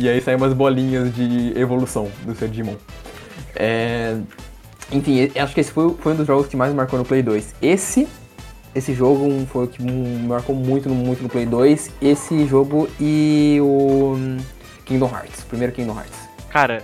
E 0.00 0.08
aí 0.08 0.20
saem 0.20 0.36
umas 0.36 0.52
bolinhas 0.52 1.14
de 1.14 1.52
evolução 1.56 2.08
do 2.26 2.34
seu 2.34 2.48
Digimon. 2.48 2.74
É, 3.54 4.16
enfim, 4.90 5.30
acho 5.38 5.54
que 5.54 5.60
esse 5.60 5.70
foi, 5.70 5.94
foi 5.94 6.12
um 6.12 6.16
dos 6.16 6.26
jogos 6.26 6.48
que 6.48 6.56
mais 6.56 6.74
marcou 6.74 6.98
no 6.98 7.04
Play 7.04 7.22
2. 7.22 7.54
Esse, 7.62 8.08
esse 8.74 8.94
jogo 8.94 9.46
foi 9.52 9.64
o 9.64 9.68
que 9.68 9.82
me 9.82 10.26
marcou 10.26 10.54
muito, 10.54 10.88
no- 10.88 10.94
muito 10.94 11.22
no 11.22 11.28
Play 11.28 11.46
2. 11.46 11.90
Esse 12.00 12.46
jogo 12.46 12.88
e 13.00 13.58
o 13.60 14.14
hum, 14.16 14.38
Kingdom 14.84 15.10
Hearts, 15.10 15.42
primeiro 15.44 15.72
Kingdom 15.72 15.94
Hearts. 15.96 16.28
Cara, 16.50 16.82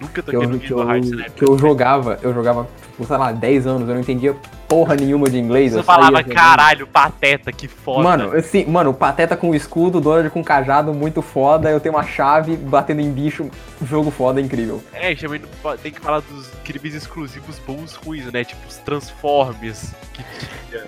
nunca 0.00 0.14
Que 0.14 0.22
toquei 0.22 0.40
eu, 0.40 0.48
no 0.48 0.58
Kingdom 0.58 0.82
eu, 0.82 0.90
Hearts, 0.90 1.10
né? 1.10 1.26
que 1.34 1.44
eu 1.44 1.58
jogava, 1.58 2.18
eu 2.22 2.32
jogava, 2.34 2.68
tipo, 2.82 3.04
sei 3.06 3.16
lá, 3.16 3.32
10 3.32 3.66
anos, 3.66 3.88
eu 3.88 3.94
não 3.94 4.00
entendia 4.00 4.34
porra 4.68 4.96
nenhuma 4.96 5.30
de 5.30 5.38
inglês. 5.38 5.72
Você 5.72 5.82
falava, 5.82 6.22
caralho, 6.24 6.86
pateta, 6.88 7.52
que 7.52 7.68
foda. 7.68 8.02
Mano, 8.02 8.36
assim, 8.36 8.64
mano, 8.64 8.92
Pateta 8.92 9.36
com 9.36 9.54
escudo, 9.54 10.00
Donald 10.00 10.28
com 10.30 10.42
cajado, 10.42 10.92
muito 10.92 11.22
foda. 11.22 11.70
Eu 11.70 11.78
tenho 11.78 11.94
uma 11.94 12.02
chave 12.04 12.56
batendo 12.56 13.00
em 13.00 13.12
bicho, 13.12 13.48
jogo 13.82 14.10
foda, 14.10 14.40
incrível. 14.40 14.82
É, 14.92 15.14
também 15.14 15.40
tem 15.82 15.92
que 15.92 16.00
falar 16.00 16.20
dos 16.20 16.48
incríveis 16.54 16.94
exclusivos 16.94 17.60
bons 17.64 17.94
ruins, 17.94 18.24
né? 18.32 18.42
Tipo 18.42 18.66
os 18.68 18.76
Transformers. 18.78 19.92
Que 20.12 20.24
tinha. 20.68 20.84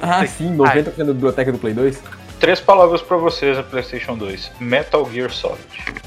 Ah, 0.00 0.26
sim, 0.26 0.56
90% 0.56 0.96
da 0.96 1.04
biblioteca 1.12 1.52
do 1.52 1.58
Play 1.58 1.74
2. 1.74 2.02
Três 2.38 2.60
palavras 2.60 3.00
pra 3.00 3.16
vocês 3.16 3.56
a 3.56 3.62
PlayStation 3.62 4.16
2: 4.16 4.50
Metal 4.58 5.08
Gear 5.12 5.30
Solid. 5.30 5.60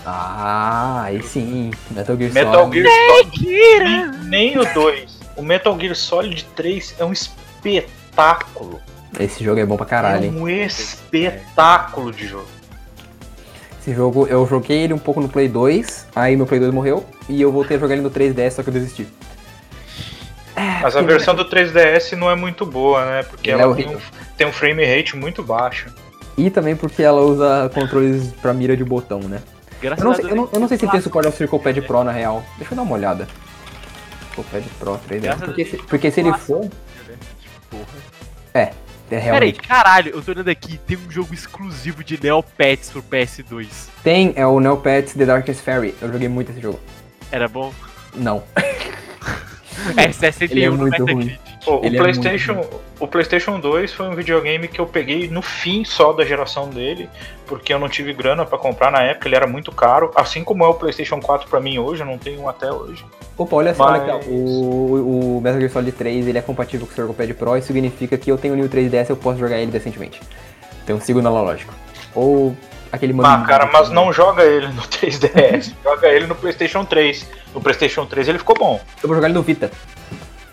Ah, 0.05 1.03
aí 1.03 1.23
sim, 1.23 1.71
Metal 1.91 2.17
Gear 2.17 2.33
Metal 2.33 2.53
Solid. 2.53 2.81
Gear 2.81 3.87
Solid. 3.87 4.23
Nem, 4.23 4.53
nem 4.53 4.59
o 4.59 4.73
2. 4.73 5.19
O 5.37 5.41
Metal 5.41 5.79
Gear 5.79 5.95
Solid 5.95 6.45
3 6.55 6.95
é 6.99 7.05
um 7.05 7.13
espetáculo. 7.13 8.81
Esse 9.19 9.43
jogo 9.43 9.59
é 9.59 9.65
bom 9.65 9.77
pra 9.77 9.85
caralho, 9.85 10.25
é 10.25 10.27
hein? 10.27 10.33
um 10.35 10.49
espetáculo 10.49 12.11
de 12.11 12.27
jogo. 12.27 12.47
Esse 13.79 13.93
jogo, 13.93 14.27
eu 14.27 14.45
joguei 14.47 14.79
ele 14.79 14.93
um 14.93 14.97
pouco 14.97 15.21
no 15.21 15.29
Play 15.29 15.47
2, 15.47 16.07
aí 16.15 16.35
meu 16.35 16.45
Play 16.45 16.59
2 16.59 16.73
morreu, 16.73 17.05
e 17.29 17.41
eu 17.41 17.51
voltei 17.51 17.77
a 17.77 17.79
jogar 17.79 17.93
ele 17.93 18.01
no 18.03 18.09
3DS, 18.09 18.51
só 18.51 18.63
que 18.63 18.69
eu 18.69 18.73
desisti. 18.73 19.07
Mas 20.81 20.95
a 20.95 21.01
versão 21.01 21.35
do 21.35 21.45
3DS 21.45 22.13
não 22.13 22.29
é 22.29 22.35
muito 22.35 22.65
boa, 22.65 23.05
né? 23.05 23.23
Porque 23.23 23.51
ela 23.51 23.71
é 23.71 23.75
tem 23.75 23.89
um, 23.89 23.99
tem 24.37 24.47
um 24.47 24.53
frame 24.53 24.85
rate 24.85 25.15
muito 25.15 25.43
baixo. 25.43 25.87
E 26.37 26.49
também 26.49 26.75
porque 26.75 27.01
ela 27.01 27.21
usa 27.21 27.69
controles 27.73 28.31
pra 28.41 28.53
mira 28.53 28.75
de 28.75 28.83
botão, 28.83 29.19
né? 29.19 29.41
Graças 29.81 29.99
Eu 29.99 30.05
não, 30.05 30.11
a 30.11 30.15
sei, 30.15 30.23
Deus, 30.25 30.35
eu, 30.35 30.41
não, 30.43 30.49
eu 30.53 30.59
não 30.59 30.67
sei 30.67 30.77
se 30.77 30.87
tem 30.87 31.01
suporte 31.01 31.27
ao 31.27 31.31
CirclePad 31.31 31.77
Pro 31.85 32.03
na 32.03 32.11
real. 32.11 32.43
Deixa 32.57 32.73
eu 32.73 32.77
dar 32.77 32.83
uma 32.83 32.93
olhada. 32.93 33.27
CirclePad 34.35 34.63
Pro 34.79 34.93
3DS. 34.93 35.21
Graças 35.21 35.43
a 35.43 35.45
Porque 35.45 35.65
se, 35.65 35.77
porque 35.77 36.11
se 36.11 36.19
ele 36.21 36.33
for. 36.33 36.69
É, 38.53 38.59
é 38.61 38.73
Peraí, 39.09 39.23
realmente. 39.23 39.59
caralho, 39.61 40.11
eu 40.15 40.21
tô 40.21 40.31
olhando 40.31 40.49
aqui, 40.49 40.77
tem 40.77 40.97
um 40.97 41.11
jogo 41.11 41.33
exclusivo 41.33 42.03
de 42.03 42.21
Neopets 42.21 42.89
pro 42.89 43.03
PS2. 43.03 43.67
Tem, 44.03 44.33
é 44.35 44.47
o 44.47 44.59
Neopets 44.59 45.13
The 45.13 45.25
Darkest 45.25 45.61
Fairy. 45.61 45.93
Eu 46.01 46.11
joguei 46.11 46.27
muito 46.27 46.51
esse 46.51 46.61
jogo. 46.61 46.79
Era 47.31 47.47
bom? 47.47 47.73
Não. 48.15 48.43
É 49.97 50.11
61 50.11 50.55
Ele 50.55 50.65
é 50.65 50.69
no 50.69 50.77
muito 50.77 51.05
Metacritic. 51.05 51.39
Pô, 51.63 51.79
o, 51.79 51.85
Ele 51.85 51.97
é 51.97 51.99
PlayStation, 51.99 52.61
o 52.99 53.07
PlayStation 53.07 53.59
2 53.59 53.91
foi 53.93 54.07
um 54.07 54.15
videogame 54.15 54.67
que 54.67 54.79
eu 54.79 54.85
peguei 54.85 55.27
no 55.27 55.41
fim 55.41 55.83
só 55.83 56.13
da 56.13 56.23
geração 56.23 56.69
dele, 56.69 57.09
porque 57.47 57.73
eu 57.73 57.79
não 57.79 57.89
tive 57.89 58.13
grana 58.13 58.45
pra 58.45 58.57
comprar 58.57 58.91
na 58.91 59.01
época, 59.01 59.27
ele 59.27 59.35
era 59.35 59.47
muito 59.47 59.71
caro, 59.71 60.11
assim 60.15 60.43
como 60.43 60.63
é 60.63 60.67
o 60.67 60.73
PlayStation 60.75 61.19
4 61.19 61.49
pra 61.49 61.59
mim 61.59 61.79
hoje, 61.79 62.01
eu 62.03 62.05
não 62.05 62.17
tenho 62.17 62.41
um 62.41 62.47
até 62.49 62.71
hoje. 62.71 63.03
Opa, 63.37 63.55
olha 63.55 63.73
só, 63.73 63.83
olha. 63.85 64.13
Mas- 64.15 64.27
O, 64.27 65.37
o 65.37 65.41
Metal 65.41 65.59
Gear 65.59 65.71
Solid 65.71 65.91
3 65.91 66.27
ele 66.27 66.37
é 66.37 66.41
compatível 66.41 66.85
com 66.85 66.93
o 66.93 66.95
CirclePad 66.95 67.31
Pro. 67.35 67.57
Isso 67.57 67.67
significa 67.67 68.17
que 68.17 68.31
eu 68.31 68.37
tenho 68.37 68.53
o 68.53 68.57
New 68.57 68.69
3DS 68.69 69.07
e 69.07 69.09
eu 69.11 69.17
posso 69.17 69.39
jogar 69.39 69.57
ele 69.57 69.71
decentemente. 69.71 70.21
Tem 70.85 70.95
um 70.95 71.01
segundo 71.01 71.27
analógico. 71.27 71.73
Ou 72.13 72.55
aquele 72.91 73.13
Ah, 73.13 73.15
mano. 73.15 73.45
cara, 73.45 73.69
mas 73.71 73.89
não 73.89 74.11
joga 74.13 74.43
ele 74.43 74.67
no 74.67 74.81
3DS, 74.87 75.73
joga 75.83 76.07
ele 76.07 76.27
no 76.27 76.35
PlayStation 76.35 76.83
3. 76.85 77.27
No 77.53 77.61
PlayStation 77.61 78.05
3 78.05 78.27
ele 78.29 78.37
ficou 78.39 78.55
bom. 78.57 78.79
Eu 79.01 79.07
vou 79.07 79.15
jogar 79.15 79.27
ele 79.27 79.35
no 79.35 79.43
Vita. 79.43 79.71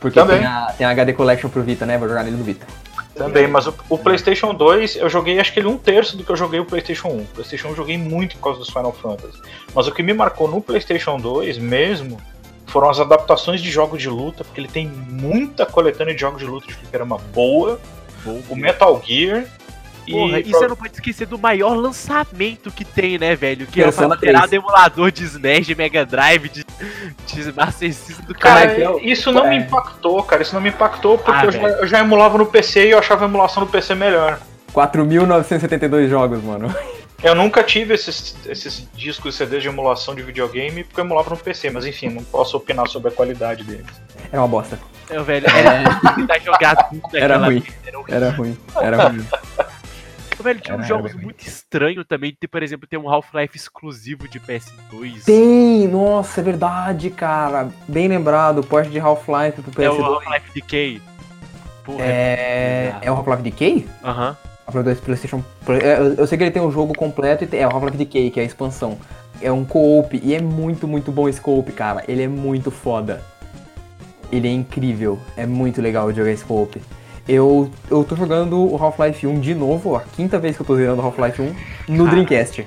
Porque 0.00 0.18
Também. 0.18 0.38
tem 0.38 0.46
a, 0.46 0.66
tem 0.76 0.86
a 0.86 0.90
HD 0.90 1.12
Collection 1.12 1.48
pro 1.48 1.62
Vita, 1.62 1.86
né? 1.86 1.96
Vou 1.96 2.08
jogar 2.08 2.26
ele 2.26 2.36
no 2.36 2.42
Vita. 2.44 2.66
Também, 3.14 3.46
mas 3.46 3.66
o, 3.66 3.74
o 3.90 3.98
PlayStation 3.98 4.54
2 4.54 4.96
eu 4.96 5.08
joguei 5.08 5.38
acho 5.38 5.52
que 5.52 5.60
ele 5.60 5.68
um 5.68 5.76
terço 5.76 6.16
do 6.16 6.24
que 6.24 6.30
eu 6.30 6.36
joguei 6.36 6.58
o 6.60 6.64
PlayStation 6.64 7.08
1. 7.08 7.18
O 7.20 7.24
PlayStation 7.26 7.68
1 7.68 7.70
eu 7.72 7.76
joguei 7.76 7.98
muito 7.98 8.36
por 8.36 8.44
causa 8.44 8.58
dos 8.58 8.68
Final 8.70 8.92
Fantasy. 8.92 9.38
Mas 9.74 9.86
o 9.86 9.92
que 9.92 10.02
me 10.02 10.12
marcou 10.14 10.48
no 10.48 10.60
PlayStation 10.62 11.18
2 11.18 11.58
mesmo 11.58 12.18
foram 12.66 12.88
as 12.88 12.98
adaptações 12.98 13.60
de 13.60 13.70
jogos 13.70 14.00
de 14.00 14.08
luta, 14.08 14.42
porque 14.44 14.58
ele 14.60 14.68
tem 14.68 14.86
muita 14.88 15.66
coletânea 15.66 16.14
de 16.14 16.20
jogos 16.20 16.40
de 16.40 16.46
luta 16.46 16.66
de 16.66 16.74
fliperama 16.74 17.18
boa. 17.34 17.78
O 18.48 18.56
Metal 18.56 19.00
Gear. 19.04 19.44
Porra, 20.10 20.38
e 20.40 20.42
e 20.48 20.50
você 20.50 20.66
não 20.66 20.76
pode 20.76 20.94
esquecer 20.94 21.26
do 21.26 21.38
maior 21.38 21.74
lançamento 21.76 22.70
que 22.70 22.84
tem, 22.84 23.18
né, 23.18 23.36
velho? 23.36 23.66
Que 23.66 23.80
é 23.80 23.84
Persona 23.84 24.16
pra 24.16 24.18
tirar 24.26 24.48
3. 24.48 24.50
do 24.50 24.54
emulador 24.54 25.10
de 25.12 25.24
SNES, 25.24 25.66
de 25.66 25.74
Mega 25.74 26.04
Drive, 26.04 26.48
de, 26.48 26.64
de 27.26 27.52
Master 27.52 27.92
System 27.94 28.26
do 28.26 28.34
Cara, 28.34 28.60
cara. 28.68 28.72
é 28.80 28.82
é 28.82 28.90
o- 28.90 28.98
isso 28.98 29.30
não 29.32 29.46
é. 29.46 29.50
me 29.50 29.56
impactou, 29.58 30.22
cara. 30.22 30.42
Isso 30.42 30.54
não 30.54 30.60
me 30.62 30.70
impactou 30.70 31.16
porque 31.18 31.30
Ah, 31.40 31.44
eu, 31.44 31.52
já, 31.52 31.60
eu 31.60 31.86
já 31.86 31.98
emulava 32.00 32.36
no 32.38 32.46
PC 32.46 32.86
e 32.88 32.90
eu 32.90 32.98
achava 32.98 33.24
a 33.24 33.28
emulação 33.28 33.62
no 33.64 33.68
PC 33.70 33.94
melhor. 33.94 34.38
4.972 34.74 36.08
jogos, 36.08 36.42
mano. 36.42 36.74
Eu 37.22 37.36
nunca 37.36 37.62
tive 37.62 37.94
esses, 37.94 38.34
esses 38.46 38.88
discos 38.96 39.36
e 39.36 39.38
CDs 39.38 39.62
de 39.62 39.68
emulação 39.68 40.12
de 40.12 40.22
videogame 40.22 40.82
porque 40.82 40.98
eu 41.00 41.04
emulava 41.04 41.30
no 41.30 41.36
PC, 41.36 41.70
mas 41.70 41.86
enfim, 41.86 42.08
não 42.08 42.24
posso 42.24 42.56
opinar 42.56 42.88
sobre 42.88 43.10
a 43.10 43.14
qualidade 43.14 43.62
deles. 43.62 43.86
Era 44.32 44.42
uma 44.42 44.48
bosta. 44.48 44.76
É, 45.08 45.20
velho, 45.22 45.46
era 45.48 46.00
tentar 46.16 46.40
jogar 46.40 46.74
tudo 46.88 47.00
Era 47.16 47.36
ruim. 47.36 47.62
Era 47.86 47.98
horrível. 48.00 48.16
Era 48.16 48.30
ruim. 48.30 48.58
Era 48.74 49.08
ruim. 49.08 49.24
Velho, 50.42 50.60
tinha 50.60 50.74
uns 50.76 50.80
Era- 50.80 50.88
jogos 50.88 51.14
muito 51.14 51.40
estranhos 51.46 52.04
também. 52.06 52.36
Tem, 52.38 52.48
por 52.48 52.62
exemplo, 52.62 52.86
tem 52.86 52.98
um 52.98 53.08
Half-Life 53.08 53.56
exclusivo 53.56 54.26
de 54.28 54.38
PS2. 54.40 55.24
Tem! 55.24 55.86
Nossa, 55.88 56.40
é 56.40 56.44
verdade, 56.44 57.10
cara. 57.10 57.68
Bem 57.88 58.08
lembrado. 58.08 58.62
Porte 58.62 58.90
de 58.90 58.98
Half-Life 58.98 59.62
pro 59.62 59.82
É 59.82 59.88
o 59.90 59.94
PS2. 59.96 60.04
Half-Life 60.04 60.50
Decay. 60.54 61.02
Porra, 61.84 62.02
É. 62.04 62.94
É 63.02 63.10
o 63.10 63.14
Half-Life 63.14 63.42
Decay? 63.42 63.86
Aham. 64.04 64.36
Half-Life 64.66 64.84
2 64.84 65.00
PlayStation. 65.00 65.42
é, 65.68 65.98
eu- 65.98 66.14
Eu 66.14 66.26
sei 66.26 66.38
que 66.38 66.44
ele 66.44 66.50
tem 66.50 66.62
um 66.62 66.70
jogo 66.70 66.94
completo 66.94 67.44
e 67.44 67.46
tem, 67.46 67.60
é 67.60 67.66
o 67.66 67.70
Half-Life 67.70 67.96
Decay, 67.96 68.30
que 68.30 68.38
é 68.40 68.42
a 68.42 68.46
expansão. 68.46 68.98
É 69.40 69.50
um 69.50 69.64
co-op 69.64 70.20
e 70.22 70.34
é 70.34 70.40
muito, 70.40 70.86
muito 70.86 71.10
bom 71.10 71.28
esse 71.28 71.40
co-op, 71.40 71.70
cara. 71.72 72.04
Ele 72.06 72.22
é 72.22 72.28
muito 72.28 72.70
foda. 72.70 73.22
Ele 74.30 74.46
é 74.48 74.52
incrível. 74.52 75.18
É 75.36 75.44
muito 75.46 75.82
legal 75.82 76.10
de 76.12 76.18
jogar 76.18 76.30
esse 76.30 76.44
co-op. 76.44 76.80
Eu, 77.28 77.70
eu 77.90 78.02
tô 78.02 78.16
jogando 78.16 78.58
o 78.72 78.76
Half-Life 78.82 79.26
1 79.26 79.40
de 79.40 79.54
novo, 79.54 79.94
a 79.96 80.00
quinta 80.00 80.38
vez 80.38 80.56
que 80.56 80.62
eu 80.62 80.66
tô 80.66 80.74
zerando 80.76 81.00
o 81.00 81.04
Half-Life 81.06 81.40
1 81.40 81.54
no. 81.88 82.08
Dreamcast. 82.08 82.66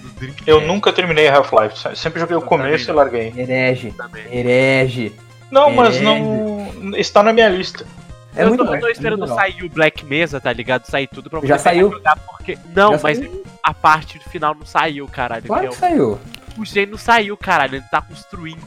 Do 0.00 0.08
Dreamcast 0.10 0.48
Eu 0.48 0.60
nunca 0.62 0.92
terminei 0.92 1.28
Half-Life, 1.28 1.78
se- 1.78 1.96
sempre 1.96 2.18
joguei 2.20 2.36
o 2.36 2.40
Eu 2.40 2.42
começo 2.46 2.90
e 2.90 2.92
larguei. 2.94 3.32
Herege. 3.36 3.94
Herege. 4.30 5.12
Não, 5.50 5.70
mas 5.70 5.96
É. 5.96 6.00
não. 6.00 6.94
Está 6.96 7.22
na 7.22 7.32
minha 7.32 7.48
lista. 7.48 7.86
É 8.34 8.42
eu, 8.42 8.48
muito 8.48 8.64
tô, 8.64 8.70
bom. 8.70 8.74
eu 8.74 8.80
tô 8.80 8.88
é 8.88 8.92
esperando 8.92 9.20
legal. 9.20 9.36
sair 9.36 9.62
o 9.62 9.68
Black 9.68 10.04
Mesa, 10.04 10.40
tá 10.40 10.52
ligado? 10.52 10.86
Sair 10.86 11.06
tudo 11.06 11.30
pra 11.30 11.40
Já 11.44 11.56
saiu. 11.58 11.90
jogar, 11.92 12.16
porque... 12.16 12.58
Não, 12.74 12.92
Já 12.94 13.00
mas 13.02 13.18
saiu. 13.18 13.44
a 13.62 13.72
parte 13.74 14.18
do 14.18 14.24
final 14.28 14.54
não 14.58 14.66
saiu, 14.66 15.06
caralho. 15.06 15.44
Claro 15.44 15.62
que 15.62 15.68
que 15.68 15.74
é 15.74 15.78
saiu. 15.88 16.18
o... 16.56 16.60
o 16.62 16.64
Gen 16.64 16.86
não 16.86 16.98
saiu, 16.98 17.36
caralho. 17.36 17.76
Ele 17.76 17.84
tá 17.90 18.00
construindo. 18.02 18.58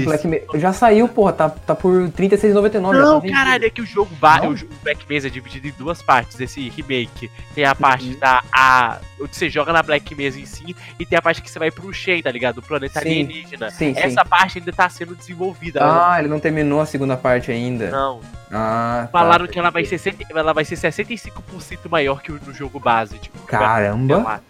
Black 0.00 0.26
Me... 0.26 0.42
Já 0.54 0.72
saiu, 0.72 1.06
porra, 1.06 1.32
tá, 1.32 1.50
tá 1.50 1.74
por 1.74 2.04
R$36,99. 2.04 2.80
Não, 2.80 3.20
tá 3.20 3.28
caralho, 3.28 3.66
é 3.66 3.70
que 3.70 3.82
o 3.82 3.86
jogo 3.86 4.14
vai. 4.18 4.46
O 4.48 4.56
jogo 4.56 4.72
Black 4.82 5.04
Mesa 5.08 5.26
é 5.26 5.30
dividido 5.30 5.68
em 5.68 5.72
duas 5.72 6.00
partes, 6.00 6.40
esse 6.40 6.68
remake. 6.70 7.30
Tem 7.54 7.64
a 7.64 7.74
parte 7.74 8.16
da. 8.16 8.42
A, 8.52 8.98
onde 9.20 9.36
você 9.36 9.50
joga 9.50 9.72
na 9.72 9.82
Black 9.82 10.14
Mesa 10.14 10.40
em 10.40 10.46
si, 10.46 10.74
e 10.98 11.04
tem 11.04 11.18
a 11.18 11.22
parte 11.22 11.42
que 11.42 11.50
você 11.50 11.58
vai 11.58 11.70
pro 11.70 11.92
Shen, 11.92 12.22
tá 12.22 12.30
ligado? 12.30 12.58
O 12.58 12.62
planeta 12.62 13.00
Sim. 13.00 13.08
alienígena. 13.08 13.70
Sim, 13.70 13.94
sim. 13.94 14.00
Essa 14.00 14.24
parte 14.24 14.58
ainda 14.58 14.72
tá 14.72 14.88
sendo 14.88 15.14
desenvolvida. 15.14 15.80
Ah, 15.82 16.18
ele 16.18 16.28
não 16.28 16.40
terminou 16.40 16.80
a 16.80 16.86
segunda 16.86 17.16
parte 17.16 17.50
ainda. 17.52 17.90
Não. 17.90 18.20
Ah, 18.50 19.08
tá. 19.12 19.18
Falaram 19.18 19.46
que 19.46 19.58
ela 19.58 19.70
vai 19.70 19.84
ser, 19.84 20.00
ela 20.30 20.52
vai 20.52 20.64
ser 20.64 20.76
65% 20.76 21.88
maior 21.90 22.22
que 22.22 22.32
o 22.32 22.40
no 22.44 22.52
jogo 22.54 22.80
base. 22.80 23.18
Tipo, 23.18 23.38
Caramba. 23.40 24.42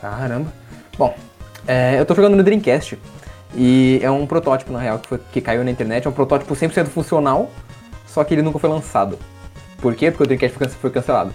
Caramba. 0.00 0.52
Bom, 0.98 1.16
é, 1.66 1.98
eu 1.98 2.04
tô 2.04 2.14
jogando 2.14 2.36
no 2.36 2.42
Dreamcast. 2.42 2.98
E 3.54 4.00
é 4.02 4.10
um 4.10 4.26
protótipo, 4.26 4.72
na 4.72 4.78
real, 4.78 4.98
que, 4.98 5.08
foi- 5.08 5.20
que 5.32 5.40
caiu 5.40 5.62
na 5.64 5.70
internet. 5.70 6.06
É 6.06 6.10
um 6.10 6.12
protótipo 6.12 6.54
100% 6.54 6.86
funcional, 6.86 7.50
só 8.06 8.24
que 8.24 8.34
ele 8.34 8.42
nunca 8.42 8.58
foi 8.58 8.70
lançado. 8.70 9.18
Por 9.80 9.94
quê? 9.94 10.10
Porque 10.10 10.22
o 10.22 10.26
Dreamcast 10.26 10.56
foi 10.56 10.66
cance- 10.66 10.78
foi 10.78 10.90
cancelado. 10.90 11.34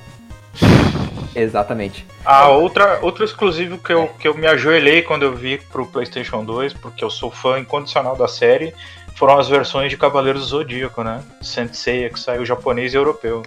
Exatamente. 1.36 2.05
A 2.26 2.49
outra, 2.49 2.99
outro 3.01 3.24
exclusivo 3.24 3.78
que 3.78 3.93
eu, 3.93 4.07
que 4.20 4.28
eu 4.28 4.34
me 4.36 4.47
ajoelhei 4.47 5.01
quando 5.03 5.24
eu 5.24 5.36
vi 5.36 5.59
pro 5.72 5.86
PlayStation 5.86 6.43
2, 6.43 6.74
porque 6.74 7.03
eu 7.03 7.09
sou 7.09 7.30
fã 7.30 7.59
incondicional 7.59 8.15
da 8.15 8.28
série, 8.28 8.74
foram 9.15 9.38
as 9.38 9.47
versões 9.47 9.91
de 9.91 9.97
Cavaleiros 9.97 10.41
do 10.41 10.47
Zodíaco, 10.47 11.03
né? 11.03 11.22
Sensei, 11.41 12.09
que 12.09 12.20
saiu 12.20 12.45
japonês 12.45 12.93
e 12.93 12.97
europeu. 12.97 13.43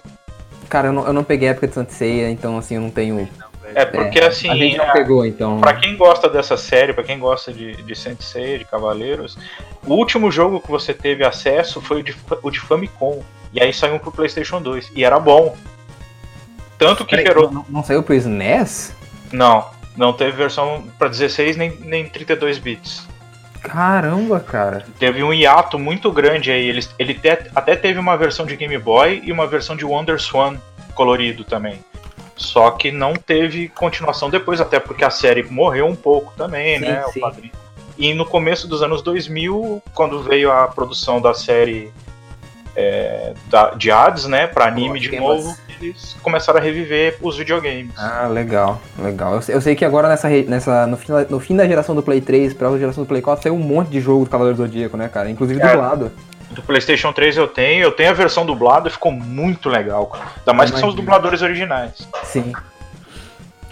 Cara, 0.69 0.87
eu 0.87 0.93
não, 0.93 1.05
eu 1.05 1.11
não 1.13 1.23
peguei 1.23 1.49
a 1.49 1.51
época 1.51 1.67
de 1.67 1.73
Santa 1.73 1.91
Ceia, 1.91 2.29
então 2.29 2.57
assim, 2.57 2.75
eu 2.75 2.81
não 2.81 2.89
tenho. 2.89 3.27
Velho. 3.71 3.79
É 3.79 3.85
porque 3.85 4.19
É, 4.19 4.27
assim, 4.27 4.49
a 4.49 4.55
gente 4.55 4.77
não 4.77 4.85
a- 4.89 4.91
pegou, 4.93 5.25
então. 5.25 5.59
pra 5.59 5.73
quem 5.73 5.95
gosta 5.97 6.29
dessa 6.29 6.55
série, 6.57 6.93
pra 6.93 7.03
quem 7.03 7.17
gosta 7.19 7.51
de, 7.51 7.75
de 7.83 7.95
Sensei, 7.95 8.57
de 8.59 8.65
Cavaleiros, 8.65 9.37
o 9.85 9.93
último 9.93 10.29
jogo 10.31 10.59
que 10.59 10.69
você 10.69 10.93
teve 10.93 11.23
acesso 11.25 11.81
foi 11.81 11.99
o 12.01 12.03
de, 12.03 12.15
o 12.43 12.51
de 12.51 12.59
Famicom. 12.59 13.21
E 13.53 13.61
aí 13.61 13.73
saiu 13.73 13.99
pro 13.99 14.11
PlayStation 14.11 14.61
2. 14.61 14.91
E 14.95 15.03
era 15.03 15.19
bom. 15.19 15.55
Tanto 16.77 17.03
que 17.05 17.11
Peraí, 17.15 17.25
gerou. 17.27 17.51
não, 17.51 17.65
não 17.69 17.83
saiu 17.83 18.01
pro 18.01 18.15
SNES? 18.15 18.95
Não, 19.31 19.65
não 19.95 20.13
teve 20.13 20.31
versão 20.31 20.83
pra 20.97 21.07
16 21.07 21.55
nem, 21.57 21.71
nem 21.81 22.07
32 22.07 22.57
bits. 22.57 23.07
Caramba, 23.61 24.39
cara. 24.39 24.85
Teve 24.97 25.21
um 25.21 25.31
hiato 25.33 25.77
muito 25.77 26.11
grande 26.11 26.49
aí. 26.51 26.67
Ele, 26.67 26.83
ele 26.97 27.13
te- 27.13 27.51
até 27.53 27.75
teve 27.75 27.99
uma 27.99 28.17
versão 28.17 28.45
de 28.45 28.55
Game 28.55 28.75
Boy 28.79 29.21
e 29.23 29.31
uma 29.31 29.45
versão 29.45 29.75
de 29.75 29.85
Wonder 29.85 30.19
Swan 30.19 30.55
colorido 30.95 31.43
também. 31.43 31.79
Só 32.51 32.69
que 32.71 32.91
não 32.91 33.13
teve 33.13 33.69
continuação 33.69 34.29
depois, 34.29 34.59
até 34.59 34.77
porque 34.77 35.05
a 35.05 35.09
série 35.09 35.41
morreu 35.43 35.85
um 35.87 35.95
pouco 35.95 36.33
também, 36.35 36.79
Sim, 36.79 36.85
né? 36.85 37.05
o 37.05 37.11
sim. 37.13 37.21
quadrinho. 37.21 37.53
E 37.97 38.13
no 38.13 38.25
começo 38.25 38.67
dos 38.67 38.83
anos 38.83 39.01
2000, 39.01 39.81
quando 39.93 40.21
veio 40.21 40.51
a 40.51 40.67
produção 40.67 41.21
da 41.21 41.33
série 41.33 41.93
é, 42.75 43.33
da, 43.47 43.69
de 43.69 43.89
Hades, 43.89 44.25
né, 44.25 44.47
pra 44.47 44.65
anime 44.65 44.99
de 44.99 45.07
temas. 45.07 45.45
novo, 45.45 45.57
eles 45.79 46.17
começaram 46.21 46.59
a 46.59 46.61
reviver 46.61 47.17
os 47.21 47.37
videogames. 47.37 47.93
Ah, 47.97 48.27
legal, 48.27 48.81
legal. 48.99 49.35
Eu 49.35 49.41
sei, 49.41 49.55
eu 49.55 49.61
sei 49.61 49.73
que 49.73 49.85
agora 49.85 50.09
nessa, 50.09 50.27
nessa 50.29 50.85
no, 50.87 50.97
fim, 50.97 51.11
no 51.29 51.39
fim 51.39 51.55
da 51.55 51.65
geração 51.65 51.95
do 51.95 52.03
Play 52.03 52.19
3 52.19 52.53
pra 52.53 52.77
geração 52.77 53.05
do 53.05 53.07
Play 53.07 53.21
4 53.21 53.43
saiu 53.43 53.55
um 53.55 53.59
monte 53.59 53.87
de 53.89 54.01
jogo 54.01 54.25
do 54.25 54.29
Cavaleiro 54.29 54.57
do 54.57 54.63
Zodíaco, 54.65 54.97
né, 54.97 55.07
cara? 55.07 55.29
Inclusive 55.29 55.61
É. 55.61 55.67
dublado. 55.69 56.11
Do 56.51 56.61
PlayStation 56.61 57.13
3 57.13 57.37
eu 57.37 57.47
tenho, 57.47 57.83
eu 57.83 57.91
tenho 57.91 58.09
a 58.09 58.13
versão 58.13 58.45
dublada 58.45 58.87
e 58.89 58.91
ficou 58.91 59.11
muito 59.11 59.69
legal. 59.69 60.05
cara. 60.07 60.25
Ainda 60.39 60.53
mais 60.53 60.69
que 60.71 60.79
são 60.79 60.89
os 60.89 60.93
Imagino. 60.95 61.01
dubladores 61.11 61.41
originais. 61.41 62.07
Sim. 62.23 62.51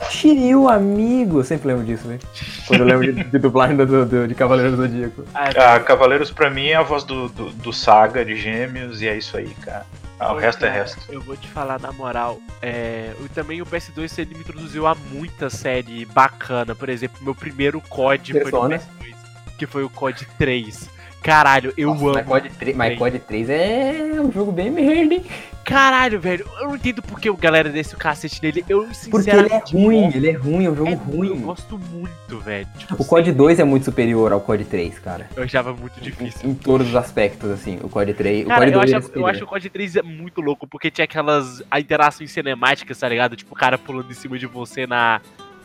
Shiryu, 0.10 0.70
amigo! 0.70 1.40
Eu 1.40 1.44
sempre 1.44 1.68
lembro 1.68 1.84
disso, 1.84 2.08
velho. 2.08 2.20
Quando 2.68 2.80
eu 2.82 2.86
lembro 2.86 3.14
de, 3.14 3.24
de 3.24 3.38
dublagem 3.38 3.76
do, 3.76 4.06
do- 4.06 4.28
de 4.28 4.34
Cavaleiro 4.34 4.72
do 4.72 4.78
Zodíaco. 4.84 5.26
Ah, 5.36 5.76
Ah, 5.76 5.80
Cavaleiros 5.82 6.32
pra 6.32 6.50
mim 6.50 6.68
é 6.68 6.76
a 6.76 6.82
voz 6.84 7.04
do, 7.04 7.28
do, 7.28 7.50
do 7.50 7.74
Saga, 7.74 8.24
de 8.24 8.36
Gêmeos, 8.38 9.02
e 9.02 9.08
é 9.10 9.18
isso 9.18 9.36
aí, 9.36 9.50
cara. 9.62 9.86
Ah, 10.18 10.32
o 10.32 10.36
Pô, 10.36 10.40
resto 10.40 10.64
é 10.66 10.70
cara, 10.70 10.80
resto. 10.82 11.02
Eu 11.10 11.22
vou 11.22 11.36
te 11.36 11.48
falar 11.50 11.80
na 11.82 11.92
moral. 11.92 12.40
É, 12.62 13.12
o- 13.20 13.28
também 13.30 13.62
o 13.62 13.66
PS2 13.66 14.18
ele 14.20 14.36
me 14.36 14.40
introduziu 14.40 14.88
a 14.88 14.96
muita 14.96 15.50
série 15.50 16.06
bacana. 16.06 16.74
Por 16.74 16.88
exemplo, 16.88 17.18
meu 17.22 17.36
primeiro 17.36 17.82
COD 17.82 18.32
foi 18.32 18.40
no 18.40 18.50
Persona. 18.52 18.78
PS2, 18.78 19.14
que 19.58 19.66
foi 19.68 19.84
o 19.84 19.90
COD 19.90 20.26
3. 20.38 20.90
Caralho, 21.22 21.74
eu 21.78 21.90
Nossa, 21.90 22.04
amo. 22.06 22.14
Mas 22.14 22.26
COD 22.28 22.50
3, 22.50 22.78
mas 22.78 22.98
COD 22.98 23.20
3 23.20 23.50
é 23.50 24.22
um 24.22 24.32
jogo 24.32 24.52
bem 24.52 24.72
merda, 24.72 25.14
hein? 25.16 25.26
Caralho, 25.66 26.20
velho, 26.20 26.48
eu 26.62 26.70
não 26.70 26.76
entendo 26.78 27.00
porque 27.04 27.30
o 27.30 27.38
galera 27.38 27.70
desse 27.70 27.94
o 27.94 27.98
cacete 27.98 28.42
nele. 28.42 28.66
Eu 28.68 28.88
Porque 29.12 29.30
ele 29.30 29.54
é 29.54 29.62
ruim, 29.72 30.12
ele 30.16 30.30
é 30.30 30.34
ruim, 30.34 30.66
é 30.66 30.70
um 30.72 30.76
jogo 30.76 30.90
É, 30.90 30.96
ruim. 30.96 31.28
Eu 31.28 31.36
gosto 31.38 31.78
muito, 31.78 32.40
velho. 32.40 32.68
Tipo, 32.76 32.96
O 33.00 33.06
COD 33.06 33.32
2 33.32 33.60
é 33.60 33.64
muito 33.64 33.84
superior 33.84 34.32
ao 34.32 34.42
COD 34.42 34.66
3, 34.66 34.98
cara. 34.98 35.30
Eu 35.36 35.44
achava 35.44 35.72
muito 35.74 36.00
Em, 36.00 36.04
difícil. 36.04 36.50
em 36.50 36.56
todos 36.56 36.88
os 36.90 36.96
aspectos, 36.96 37.52
assim. 37.52 37.78
O 37.84 37.90
COD 37.90 38.14
3. 38.16 38.48
Cara, 38.48 38.62
o 38.62 38.64
COD 38.64 38.72
eu 38.72 38.80
2 38.80 38.94
acho, 38.94 39.12
é 39.14 39.18
eu 39.20 39.28
acho 39.28 39.44
o 39.44 39.48
COD 39.48 39.70
3 39.70 39.96
é 39.98 40.02
muito 40.02 40.42
louco, 40.42 40.66
porque 40.66 40.90
tinha 40.90 41.06
aquelas 41.06 41.62
a 41.70 41.80
interações 41.80 42.32
cinemáticas, 42.32 42.98
tá 42.98 43.08
ligado? 43.08 43.36
Tipo, 43.36 43.54
o 43.54 43.58
cara 43.58 43.78
pulando 43.78 44.10
em 44.10 44.16
cima 44.16 44.40
de 44.40 44.48
você 44.48 44.88
na 44.88 45.22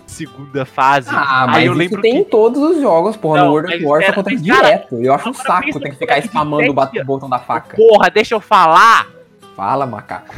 segunda 0.06 0.64
fase. 0.64 1.10
Ah, 1.10 1.46
mas 1.46 1.56
Aí 1.56 1.66
eu 1.66 1.72
isso 1.72 1.78
lembro 1.78 2.02
tem 2.02 2.12
que 2.12 2.18
em 2.20 2.24
todos 2.24 2.60
os 2.60 2.80
jogos, 2.80 3.16
porra. 3.16 3.38
Não, 3.38 3.46
no 3.46 3.52
World 3.52 3.74
of 3.74 3.84
War 3.84 4.00
isso 4.02 4.10
acontece 4.10 4.42
direto. 4.42 4.96
Eu 4.96 5.14
acho 5.14 5.30
um 5.30 5.34
saco 5.34 5.80
ter 5.80 5.90
que 5.90 5.96
ficar 5.96 6.18
spamando 6.18 6.70
o 6.70 7.04
botão 7.04 7.28
da 7.28 7.38
faca. 7.38 7.76
Porra, 7.76 8.10
deixa 8.10 8.34
eu 8.34 8.40
falar! 8.40 9.08
Fala, 9.56 9.86
macaco. 9.86 10.34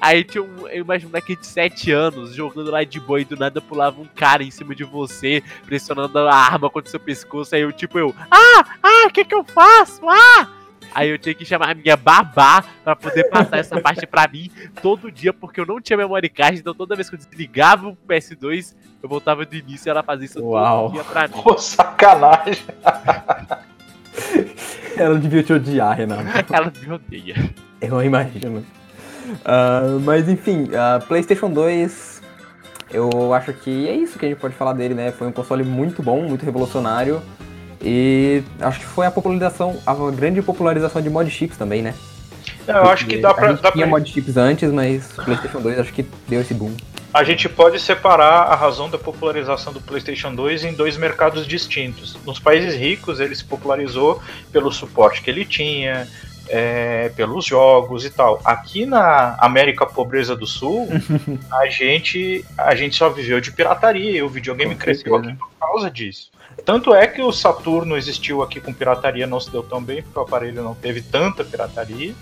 Aí 0.00 0.22
tinha 0.22 0.42
um, 0.42 0.68
eu 0.68 0.82
imagino 0.82 1.08
um 1.08 1.12
moleque 1.12 1.36
de 1.36 1.46
7 1.46 1.90
anos 1.90 2.34
jogando 2.34 2.70
lá 2.70 2.84
de 2.84 3.00
boa 3.00 3.20
e 3.20 3.24
do 3.24 3.36
nada 3.36 3.60
pulava 3.60 4.00
um 4.00 4.06
cara 4.06 4.42
em 4.42 4.50
cima 4.50 4.74
de 4.74 4.84
você, 4.84 5.42
pressionando 5.64 6.18
a 6.18 6.34
arma 6.34 6.70
contra 6.70 6.88
o 6.88 6.90
seu 6.90 7.00
pescoço. 7.00 7.54
Aí 7.54 7.62
eu, 7.62 7.72
tipo, 7.72 7.98
eu, 7.98 8.14
ah, 8.30 8.64
ah, 8.82 9.06
o 9.06 9.10
que 9.10 9.24
que 9.24 9.34
eu 9.34 9.44
faço? 9.44 10.02
Ah! 10.08 10.48
Aí 10.94 11.10
eu 11.10 11.18
tinha 11.18 11.34
que 11.34 11.44
chamar 11.44 11.70
a 11.70 11.74
minha 11.74 11.96
babá 11.96 12.64
pra 12.82 12.96
poder 12.96 13.24
passar 13.24 13.58
essa 13.58 13.80
parte 13.80 14.06
pra 14.06 14.26
mim 14.28 14.50
todo 14.82 15.10
dia, 15.10 15.32
porque 15.32 15.60
eu 15.60 15.66
não 15.66 15.80
tinha 15.80 15.96
memory 15.96 16.28
card, 16.28 16.58
então 16.58 16.74
toda 16.74 16.94
vez 16.94 17.08
que 17.08 17.16
eu 17.16 17.18
desligava 17.18 17.88
o 17.88 17.96
PS2, 18.08 18.74
eu 19.02 19.08
voltava 19.08 19.44
do 19.44 19.54
início 19.54 19.88
e 19.88 19.90
ela 19.90 20.02
fazia 20.02 20.26
isso 20.26 20.42
Uau. 20.42 20.86
todo 20.86 20.94
dia 20.94 21.04
pra 21.04 21.28
mim. 21.28 21.42
Pô, 21.42 21.58
sacanagem. 21.58 22.64
Ela 24.96 25.18
devia 25.18 25.42
te 25.42 25.52
odiar, 25.52 25.94
Renato. 25.94 26.22
Ela 26.50 26.72
me 26.80 26.92
odeia. 26.92 27.50
Eu 27.82 28.02
imagino. 28.02 28.64
Ah, 29.44 29.98
mas 30.02 30.28
enfim, 30.28 30.68
a 30.74 31.00
PlayStation 31.00 31.50
2, 31.50 32.22
eu 32.90 33.34
acho 33.34 33.52
que 33.52 33.88
é 33.88 33.94
isso 33.94 34.18
que 34.18 34.24
a 34.24 34.28
gente 34.28 34.38
pode 34.38 34.54
falar 34.54 34.72
dele, 34.72 34.94
né? 34.94 35.12
Foi 35.12 35.26
um 35.26 35.32
console 35.32 35.64
muito 35.64 36.02
bom, 36.02 36.22
muito 36.22 36.44
revolucionário. 36.44 37.20
E 37.88 38.42
acho 38.60 38.80
que 38.80 38.84
foi 38.86 39.06
a 39.06 39.10
popularização, 39.12 39.80
a 39.86 39.94
grande 40.10 40.42
popularização 40.42 41.00
de 41.00 41.08
mod 41.08 41.30
chips 41.30 41.56
também, 41.56 41.82
né? 41.82 41.94
Eu 42.66 42.82
acho 42.90 43.06
que 43.06 43.16
dá 43.18 43.32
pra, 43.32 43.46
a 43.46 43.50
gente 43.52 43.62
dá 43.62 43.70
tinha 43.70 43.86
pra- 43.86 43.96
mod 43.98 44.10
chips 44.10 44.36
antes, 44.36 44.72
mas 44.72 45.06
PlayStation 45.12 45.60
2 45.60 45.78
acho 45.78 45.92
que 45.92 46.04
deu 46.26 46.40
esse 46.40 46.52
boom. 46.52 46.74
A 47.14 47.22
gente 47.22 47.48
pode 47.48 47.78
separar 47.78 48.42
a 48.42 48.56
razão 48.56 48.90
da 48.90 48.98
popularização 48.98 49.72
do 49.72 49.80
PlayStation 49.80 50.34
2 50.34 50.64
em 50.64 50.74
dois 50.74 50.96
mercados 50.96 51.46
distintos. 51.46 52.18
Nos 52.26 52.40
países 52.40 52.74
ricos, 52.74 53.20
ele 53.20 53.36
se 53.36 53.44
popularizou 53.44 54.20
pelo 54.50 54.72
suporte 54.72 55.22
que 55.22 55.30
ele 55.30 55.44
tinha, 55.44 56.08
é, 56.48 57.08
pelos 57.16 57.44
jogos 57.46 58.04
e 58.04 58.10
tal. 58.10 58.40
Aqui 58.44 58.84
na 58.84 59.36
América 59.38 59.86
Pobreza 59.86 60.34
do 60.34 60.46
Sul, 60.46 60.88
a 61.52 61.66
gente, 61.68 62.44
a 62.58 62.74
gente 62.74 62.96
só 62.96 63.08
viveu 63.08 63.40
de 63.40 63.52
pirataria 63.52 64.10
e 64.18 64.22
o 64.22 64.28
videogame 64.28 64.74
cresceu 64.74 65.14
aqui 65.14 65.32
por 65.34 65.48
causa 65.60 65.88
disso. 65.90 66.30
Tanto 66.66 66.92
é 66.92 67.06
que 67.06 67.22
o 67.22 67.30
Saturno 67.30 67.96
existiu 67.96 68.42
aqui 68.42 68.60
com 68.60 68.72
pirataria, 68.74 69.24
não 69.26 69.38
se 69.38 69.48
deu 69.50 69.62
tão 69.62 69.80
bem, 69.80 70.02
porque 70.02 70.18
o 70.18 70.22
aparelho 70.22 70.64
não 70.64 70.74
teve 70.74 71.00
tanta 71.00 71.44
pirataria, 71.44 72.12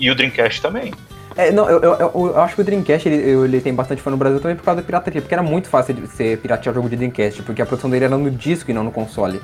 e 0.00 0.10
o 0.10 0.14
Dreamcast 0.14 0.62
também. 0.62 0.94
É, 1.36 1.50
não, 1.50 1.68
eu, 1.68 1.78
eu- 1.82 1.98
eu- 2.14 2.40
acho 2.40 2.54
que 2.54 2.62
o 2.62 2.64
Dreamcast 2.64 3.06
ele, 3.06 3.16
ele 3.44 3.60
tem 3.60 3.74
bastante 3.74 4.00
fã 4.02 4.10
no 4.10 4.16
Brasil 4.16 4.40
também 4.40 4.56
por 4.56 4.64
causa 4.64 4.80
da 4.80 4.86
pirataria, 4.86 5.20
porque 5.20 5.34
era 5.34 5.42
muito 5.42 5.68
fácil 5.68 5.92
de 5.94 6.00
você 6.00 6.38
piratear 6.40 6.72
o 6.72 6.74
jogo 6.76 6.88
de 6.88 6.96
Dreamcast, 6.96 7.42
porque 7.42 7.60
a 7.60 7.66
produção 7.66 7.90
dele 7.90 8.06
era 8.06 8.16
no 8.16 8.30
disco 8.30 8.70
e 8.70 8.74
não 8.74 8.82
no 8.82 8.90
console. 8.90 9.40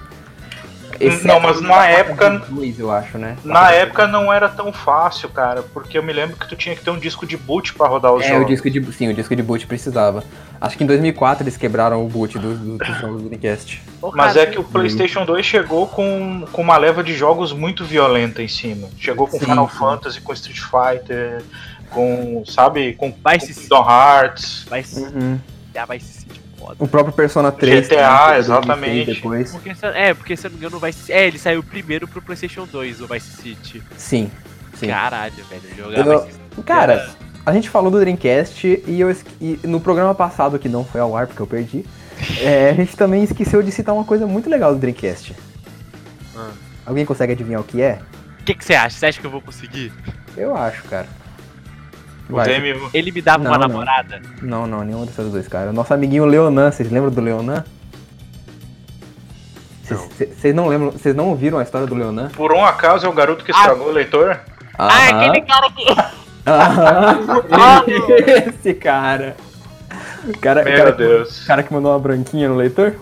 Não, 1.24 1.38
mas 1.40 1.60
na 1.60 1.86
época- 1.86 2.42
Dois, 2.48 2.78
eu 2.78 2.90
acho, 2.90 3.18
né? 3.18 3.36
Na 3.44 3.70
época 3.70 4.06
não 4.06 4.32
era 4.32 4.48
tão 4.48 4.72
fácil, 4.72 5.28
cara, 5.28 5.62
porque 5.62 5.96
eu 5.96 6.02
me 6.02 6.12
lembro 6.12 6.36
que 6.36 6.48
tu 6.48 6.56
tinha 6.56 6.74
que 6.74 6.82
ter 6.82 6.90
um 6.90 6.98
disco 6.98 7.24
de 7.26 7.36
boot 7.36 7.74
pra 7.74 7.86
rodar 7.86 8.12
os 8.12 8.24
É, 8.24 8.28
jogos. 8.28 8.44
o 8.44 8.46
disco 8.48 8.70
de, 8.70 8.92
sim, 8.92 9.08
o 9.08 9.14
disco 9.14 9.36
de 9.36 9.42
boot 9.42 9.66
precisava. 9.66 10.24
Acho 10.60 10.76
que 10.76 10.82
em 10.82 10.86
2004 10.86 11.44
eles 11.44 11.56
quebraram 11.56 12.04
o 12.04 12.08
boot 12.08 12.38
do- 12.38 12.56
do- 12.56 12.78
dos 12.78 12.86
jogos 13.00 13.22
do 13.22 13.28
Dreamcast. 13.28 13.80
Mas 14.14 14.36
é 14.36 14.46
que 14.46 14.58
o 14.58 14.64
PlayStation 14.64 15.24
2 15.24 15.46
chegou 15.46 15.86
com, 15.86 16.44
com 16.52 16.62
uma 16.62 16.76
leva 16.76 17.02
de 17.04 17.14
jogos 17.14 17.52
muito 17.52 17.84
violenta 17.84 18.42
em 18.42 18.48
cima. 18.48 18.88
Chegou 18.98 19.26
com 19.28 19.38
Sim, 19.38 19.44
Final 19.46 19.68
sim. 19.70 19.76
Fantasy, 19.78 20.20
com 20.20 20.32
Street 20.32 20.58
Fighter, 20.60 21.42
com, 21.90 22.42
sabe, 22.46 22.94
com, 22.94 23.12
com 23.12 23.30
Vice 23.30 23.46
City. 23.54 23.60
Kingdom 23.68 23.88
Hearts. 23.88 24.66
vai 24.68 24.82
se 24.82 25.00
Uhum. 25.00 25.38
ah, 25.76 25.84
vai 25.84 26.00
se 26.00 26.20
sentir 26.22 26.37
foda. 26.68 26.84
O 26.84 26.88
próprio 26.88 27.14
Persona 27.14 27.50
3. 27.50 27.88
GTA, 27.88 28.26
foi 28.28 28.36
exatamente. 28.36 29.04
2006 29.04 29.16
Depois. 29.16 29.50
Porque, 29.52 29.86
é, 29.86 30.14
porque 30.14 30.36
se 30.36 30.46
eu 30.46 30.50
não 30.50 30.58
me 30.58 30.66
engano, 30.66 30.78
vai 30.78 30.94
É, 31.08 31.26
ele 31.26 31.38
saiu 31.38 31.62
primeiro 31.62 32.06
pro 32.06 32.20
PlayStation 32.20 32.66
2, 32.66 33.00
o 33.00 33.06
Vice 33.06 33.42
City. 33.42 33.82
Sim, 33.96 34.30
sim. 34.74 34.88
Caralho, 34.88 35.32
velho, 35.44 35.92
Eu- 35.92 36.20
Vice 36.20 36.32
City. 36.32 36.62
Cara, 36.64 37.10
a 37.46 37.52
gente 37.52 37.70
falou 37.70 37.90
do 37.90 38.00
Dreamcast 38.00 38.82
e, 38.86 39.00
eu, 39.00 39.16
e 39.40 39.58
no 39.64 39.80
programa 39.80 40.14
passado, 40.14 40.58
que 40.58 40.68
não 40.68 40.84
foi 40.84 41.00
ao 41.00 41.16
ar 41.16 41.26
porque 41.26 41.40
eu 41.40 41.46
perdi, 41.46 41.84
é, 42.40 42.70
a 42.70 42.74
gente 42.74 42.96
também 42.96 43.22
esqueceu 43.22 43.62
de 43.62 43.70
citar 43.70 43.94
uma 43.94 44.04
coisa 44.04 44.26
muito 44.26 44.50
legal 44.50 44.74
do 44.74 44.80
Dreamcast. 44.80 45.34
Ah. 46.36 46.50
Alguém 46.84 47.04
consegue 47.04 47.32
adivinhar 47.32 47.60
o 47.60 47.64
que 47.64 47.80
é? 47.80 48.00
O 48.40 48.44
que, 48.44 48.54
que 48.54 48.64
você 48.64 48.74
acha? 48.74 48.98
Você 48.98 49.06
acha 49.06 49.20
que 49.20 49.26
eu 49.26 49.30
vou 49.30 49.42
conseguir? 49.42 49.92
Eu 50.36 50.56
acho, 50.56 50.82
cara. 50.84 51.06
O. 52.30 52.42
Demi, 52.42 52.74
Ele 52.92 53.10
me 53.12 53.22
dava 53.22 53.38
uma 53.42 53.50
Não, 53.50 53.58
não. 53.60 53.68
namorada? 53.68 54.20
Não, 54.42 54.66
não, 54.66 54.84
nenhum 54.84 55.04
desses 55.06 55.30
dois, 55.30 55.48
cara. 55.48 55.72
Nosso 55.72 55.94
amiguinho 55.94 56.24
Leonan, 56.26 56.70
vocês 56.70 56.90
lembram 56.90 57.10
do 57.10 57.20
Leonan? 57.20 57.64
Vocês- 59.82 60.54
Não. 60.54 60.64
Não 60.64 60.68
lembram, 60.68 60.90
vocês 60.92 61.14
não 61.14 61.28
ouviram 61.28 61.58
a 61.58 61.62
história 61.62 61.86
do 61.86 61.94
Leonan? 61.94 62.28
por 62.30 62.52
um 62.52 62.64
acaso 62.64 63.06
é 63.06 63.08
o 63.08 63.12
garoto 63.12 63.44
que 63.44 63.50
estragou 63.50 63.88
o 63.88 63.92
leitor? 63.92 64.38
Ah, 64.78 65.06
é 65.06 65.10
aquele 65.12 65.40
cara 65.46 65.70
que. 65.70 65.86
Aham. 66.46 67.84
Esse 68.48 68.74
cara. 68.74 69.36
O 70.26 70.38
cara, 70.38 70.62
Meu 70.64 70.76
cara, 70.76 70.92
Deus. 70.92 71.42
o 71.42 71.46
cara 71.46 71.62
que 71.62 71.72
mandou 71.72 71.92
uma 71.92 71.98
branquinha 71.98 72.48
no 72.48 72.56
leitor? 72.56 72.94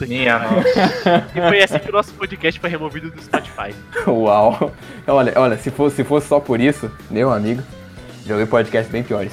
Minha 0.00 0.38
nossa. 0.40 1.24
E 1.34 1.40
foi 1.48 1.62
assim 1.62 1.78
que 1.78 1.88
o 1.88 1.92
nosso 1.92 2.12
podcast 2.14 2.60
foi 2.60 2.68
removido 2.68 3.10
do 3.10 3.22
Spotify. 3.22 3.74
Uau. 4.06 4.72
Olha, 5.06 5.32
olha, 5.36 5.56
se 5.56 5.70
fosse, 5.70 5.96
se 5.96 6.04
fosse 6.04 6.26
só 6.28 6.40
por 6.40 6.60
isso, 6.60 6.90
meu 7.10 7.32
amigo, 7.32 7.62
já 8.26 8.34
ouvi 8.34 8.46
podcasts 8.46 8.90
bem 8.90 9.02
piores. 9.02 9.32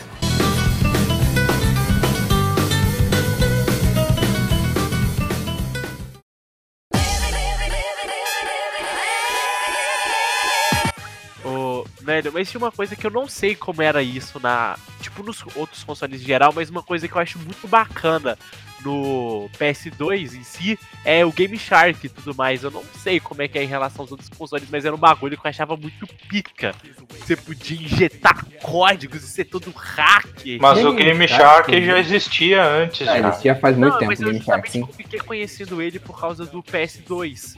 Ô, 11.43 11.85
velho, 12.01 12.31
mas 12.33 12.49
tinha 12.49 12.59
uma 12.59 12.71
coisa 12.71 12.95
que 12.95 13.07
eu 13.07 13.11
não 13.11 13.27
sei 13.27 13.55
como 13.55 13.81
era 13.81 14.03
isso 14.03 14.39
na. 14.39 14.77
Tipo, 15.01 15.23
nos 15.23 15.43
outros 15.55 15.83
consoles 15.83 16.21
em 16.21 16.25
geral, 16.25 16.51
mas 16.53 16.69
uma 16.69 16.83
coisa 16.83 17.07
que 17.07 17.15
eu 17.15 17.21
acho 17.21 17.39
muito 17.39 17.67
bacana 17.67 18.37
no 18.83 19.49
PS2 19.59 20.35
em 20.35 20.43
si 20.43 20.79
é 21.05 21.25
o 21.25 21.31
Game 21.31 21.57
Shark 21.57 22.05
e 22.05 22.09
tudo 22.09 22.35
mais. 22.35 22.63
Eu 22.63 22.71
não 22.71 22.83
sei 23.01 23.19
como 23.19 23.41
é 23.41 23.47
que 23.47 23.57
é 23.57 23.63
em 23.63 23.67
relação 23.67 24.03
aos 24.03 24.11
outros 24.11 24.29
consoles, 24.29 24.67
mas 24.71 24.85
era 24.85 24.93
um 24.95 24.99
bagulho 24.99 25.37
que 25.39 25.45
eu 25.45 25.49
achava 25.49 25.75
muito 25.77 26.07
pica. 26.27 26.73
Você 27.09 27.35
podia 27.35 27.77
injetar 27.81 28.45
códigos 28.61 29.23
e 29.23 29.27
ser 29.27 29.45
todo 29.45 29.71
hacker. 29.75 30.59
Mas 30.61 30.77
Game 30.77 30.89
o 30.89 30.93
Game 30.95 31.27
Shark, 31.27 31.71
Shark 31.71 31.85
já 31.85 31.99
existia 31.99 32.63
antes, 32.63 33.07
Ah, 33.07 33.19
já. 33.19 33.29
existia 33.29 33.55
faz 33.55 33.77
muito 33.77 33.91
não, 33.93 33.99
tempo 33.99 34.09
mas 34.11 34.19
o 34.19 34.23
eu 34.23 34.31
Game 34.31 34.43
Shark, 34.45 34.71
sim. 34.71 34.87
fiquei 34.95 35.19
conhecendo 35.19 35.81
ele 35.81 35.99
por 35.99 36.19
causa 36.19 36.45
do 36.45 36.61
PS2. 36.63 37.57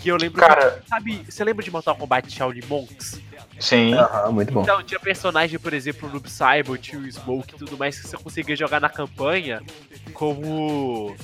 Que 0.00 0.08
eu 0.08 0.16
lembro 0.16 0.40
Cara, 0.40 0.80
que, 0.82 0.88
sabe, 0.88 1.24
você 1.28 1.44
lembra 1.44 1.62
de 1.64 1.70
Mortal 1.70 1.94
Kombat 1.94 2.28
Shaolin 2.32 2.62
Monks? 2.68 3.20
Sim. 3.58 3.94
Aham, 3.94 4.32
muito 4.32 4.52
bom. 4.52 4.62
Então, 4.62 4.82
tinha 4.82 4.98
personagem, 5.00 5.58
por 5.58 5.72
exemplo, 5.72 6.08
no 6.08 6.20
Cyber, 6.28 6.78
tinha 6.78 7.00
o 7.00 7.10
Smoke 7.10 7.54
e 7.54 7.58
tudo 7.58 7.76
mais, 7.76 7.98
que 7.98 8.06
você 8.06 8.16
conseguia 8.16 8.56
jogar 8.56 8.80
na 8.80 8.88
campanha 8.88 9.62
como. 10.12 11.14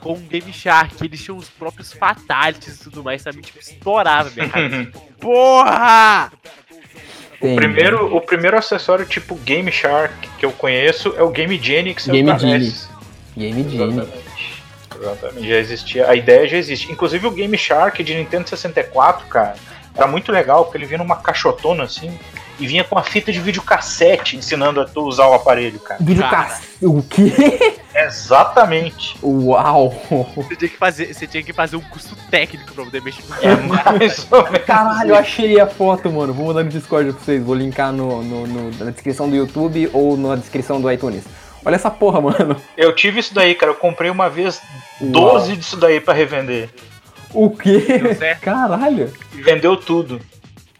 com 0.00 0.14
um 0.14 0.20
Game 0.20 0.52
Shark. 0.52 1.04
Eles 1.04 1.22
tinham 1.22 1.36
os 1.36 1.48
próprios 1.48 1.92
fatalities 1.92 2.80
e 2.80 2.84
tudo 2.84 3.02
mais, 3.02 3.22
sabe? 3.22 3.42
Tipo, 3.42 3.58
estourava 3.58 4.30
minha 4.30 4.48
cabeça. 4.48 4.92
Porra! 5.20 6.32
O 7.40 7.56
primeiro, 7.56 8.16
o 8.16 8.20
primeiro 8.20 8.56
acessório 8.56 9.04
tipo 9.04 9.34
Game 9.34 9.70
Shark 9.72 10.14
que 10.38 10.46
eu 10.46 10.52
conheço 10.52 11.12
é 11.16 11.22
o 11.22 11.30
Game 11.30 11.58
Genie 11.60 11.92
que 11.92 12.00
saiu 12.00 12.24
Game 12.24 12.38
Genie. 12.38 12.72
Game 13.36 13.68
Genie. 13.68 13.98
Exatamente. 13.98 14.62
Exatamente. 15.00 15.48
Já 15.48 15.56
existia. 15.56 16.08
A 16.08 16.14
ideia 16.14 16.46
já 16.46 16.56
existe. 16.56 16.92
Inclusive 16.92 17.26
o 17.26 17.30
Game 17.32 17.58
Shark 17.58 18.02
de 18.04 18.14
Nintendo 18.14 18.48
64, 18.48 19.26
cara, 19.26 19.56
era 19.94 20.06
muito 20.06 20.30
legal, 20.32 20.64
porque 20.64 20.78
ele 20.78 20.86
vinha 20.86 20.98
numa 20.98 21.16
caixotona 21.16 21.84
assim 21.84 22.18
e 22.60 22.66
vinha 22.66 22.84
com 22.84 22.98
a 22.98 23.02
fita 23.02 23.32
de 23.32 23.40
videocassete 23.40 24.36
ensinando 24.36 24.80
a 24.80 24.84
tu 24.84 25.00
usar 25.02 25.26
o 25.26 25.32
aparelho, 25.34 25.78
cara. 25.80 26.00
Cass... 26.30 26.62
O 26.82 27.02
quê? 27.02 27.74
Exatamente. 27.94 29.16
Uau! 29.22 29.90
Você 30.36 30.56
tinha 30.56 30.68
que 30.70 30.76
fazer, 30.76 31.12
você 31.14 31.26
tinha 31.26 31.42
que 31.42 31.52
fazer 31.52 31.76
um 31.76 31.80
curso 31.80 32.16
técnico 32.30 32.72
pra 32.72 32.84
poder 32.84 33.02
mexer 33.02 33.22
no 33.28 33.34
É 33.42 33.56
mais. 33.56 34.26
Caralho, 34.66 35.10
eu 35.10 35.16
achei 35.16 35.58
a 35.60 35.66
foto, 35.66 36.10
mano. 36.10 36.32
Vou 36.32 36.46
mandar 36.46 36.62
no 36.64 36.70
Discord 36.70 37.12
pra 37.12 37.20
vocês. 37.22 37.42
Vou 37.42 37.54
linkar 37.54 37.92
no, 37.92 38.22
no- 38.22 38.46
no- 38.46 38.84
na 38.84 38.90
descrição 38.90 39.28
do 39.28 39.36
YouTube 39.36 39.90
ou 39.92 40.16
na 40.16 40.36
descrição 40.36 40.80
do 40.80 40.90
iTunes. 40.90 41.24
Olha 41.64 41.74
essa 41.76 41.90
porra, 41.90 42.20
mano. 42.22 42.56
Eu 42.76 42.94
tive 42.94 43.20
isso 43.20 43.34
daí, 43.34 43.54
cara. 43.54 43.72
Eu 43.72 43.76
comprei 43.76 44.10
uma 44.10 44.28
vez 44.28 44.60
Uau. 45.00 45.10
12 45.34 45.56
disso 45.56 45.76
daí 45.76 46.00
pra 46.00 46.14
revender. 46.14 46.68
O 47.34 47.50
quê? 47.50 47.80
Caralho. 48.40 49.12
Vendeu 49.32 49.76
tudo. 49.76 50.20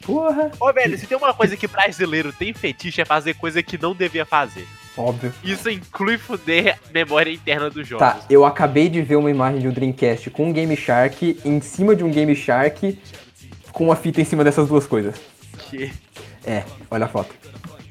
Porra. 0.02 0.50
Ô, 0.58 0.72
velho, 0.72 0.98
se 0.98 1.06
tem 1.06 1.16
uma 1.16 1.32
coisa 1.32 1.56
que 1.56 1.66
brasileiro 1.66 2.32
tem 2.32 2.52
fetiche 2.52 3.00
é 3.00 3.04
fazer 3.04 3.34
coisa 3.34 3.62
que 3.62 3.80
não 3.80 3.94
devia 3.94 4.26
fazer. 4.26 4.66
Óbvio. 4.96 5.32
Isso 5.42 5.70
inclui 5.70 6.18
fuder 6.18 6.78
memória 6.92 7.32
interna 7.32 7.70
dos 7.70 7.86
jogos. 7.86 8.06
Tá, 8.06 8.20
eu 8.28 8.44
acabei 8.44 8.88
de 8.88 9.00
ver 9.00 9.16
uma 9.16 9.30
imagem 9.30 9.60
de 9.60 9.68
um 9.68 9.72
Dreamcast 9.72 10.28
com 10.30 10.48
um 10.48 10.52
Game 10.52 10.76
Shark 10.76 11.38
em 11.44 11.60
cima 11.60 11.96
de 11.96 12.04
um 12.04 12.10
Game 12.10 12.34
Shark 12.34 12.98
com 13.72 13.84
uma 13.84 13.96
fita 13.96 14.20
em 14.20 14.24
cima 14.24 14.44
dessas 14.44 14.68
duas 14.68 14.86
coisas. 14.86 15.14
Que 15.70 15.90
É, 16.44 16.64
olha 16.90 17.06
a 17.06 17.08
foto. 17.08 17.34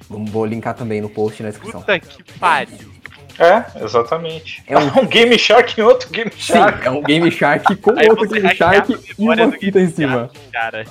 Vou 0.07 0.45
linkar 0.45 0.75
também 0.75 1.01
no 1.01 1.09
post 1.09 1.41
na 1.41 1.49
descrição. 1.49 1.79
puta 1.79 1.99
que 1.99 2.23
pariu. 2.33 2.90
É, 3.39 3.83
exatamente. 3.83 4.63
É 4.67 4.77
um- 4.77 4.99
um 5.01 5.05
Game 5.07 5.37
Shark 5.37 5.79
em 5.79 5.83
outro 5.83 6.09
Game 6.09 6.31
Sim, 6.31 6.53
Shark. 6.53 6.85
é 6.87 6.91
um 6.91 7.01
Game 7.01 7.31
Shark 7.31 7.75
com 7.77 7.97
Aí 7.97 8.07
outro 8.09 8.27
Game 8.27 8.55
Shark 8.55 8.91
e 9.17 9.23
uma 9.23 9.51
fita 9.53 9.79
em 9.79 9.89
cima. 9.89 10.29
Shark, 10.33 10.39
Cara, 10.51 10.85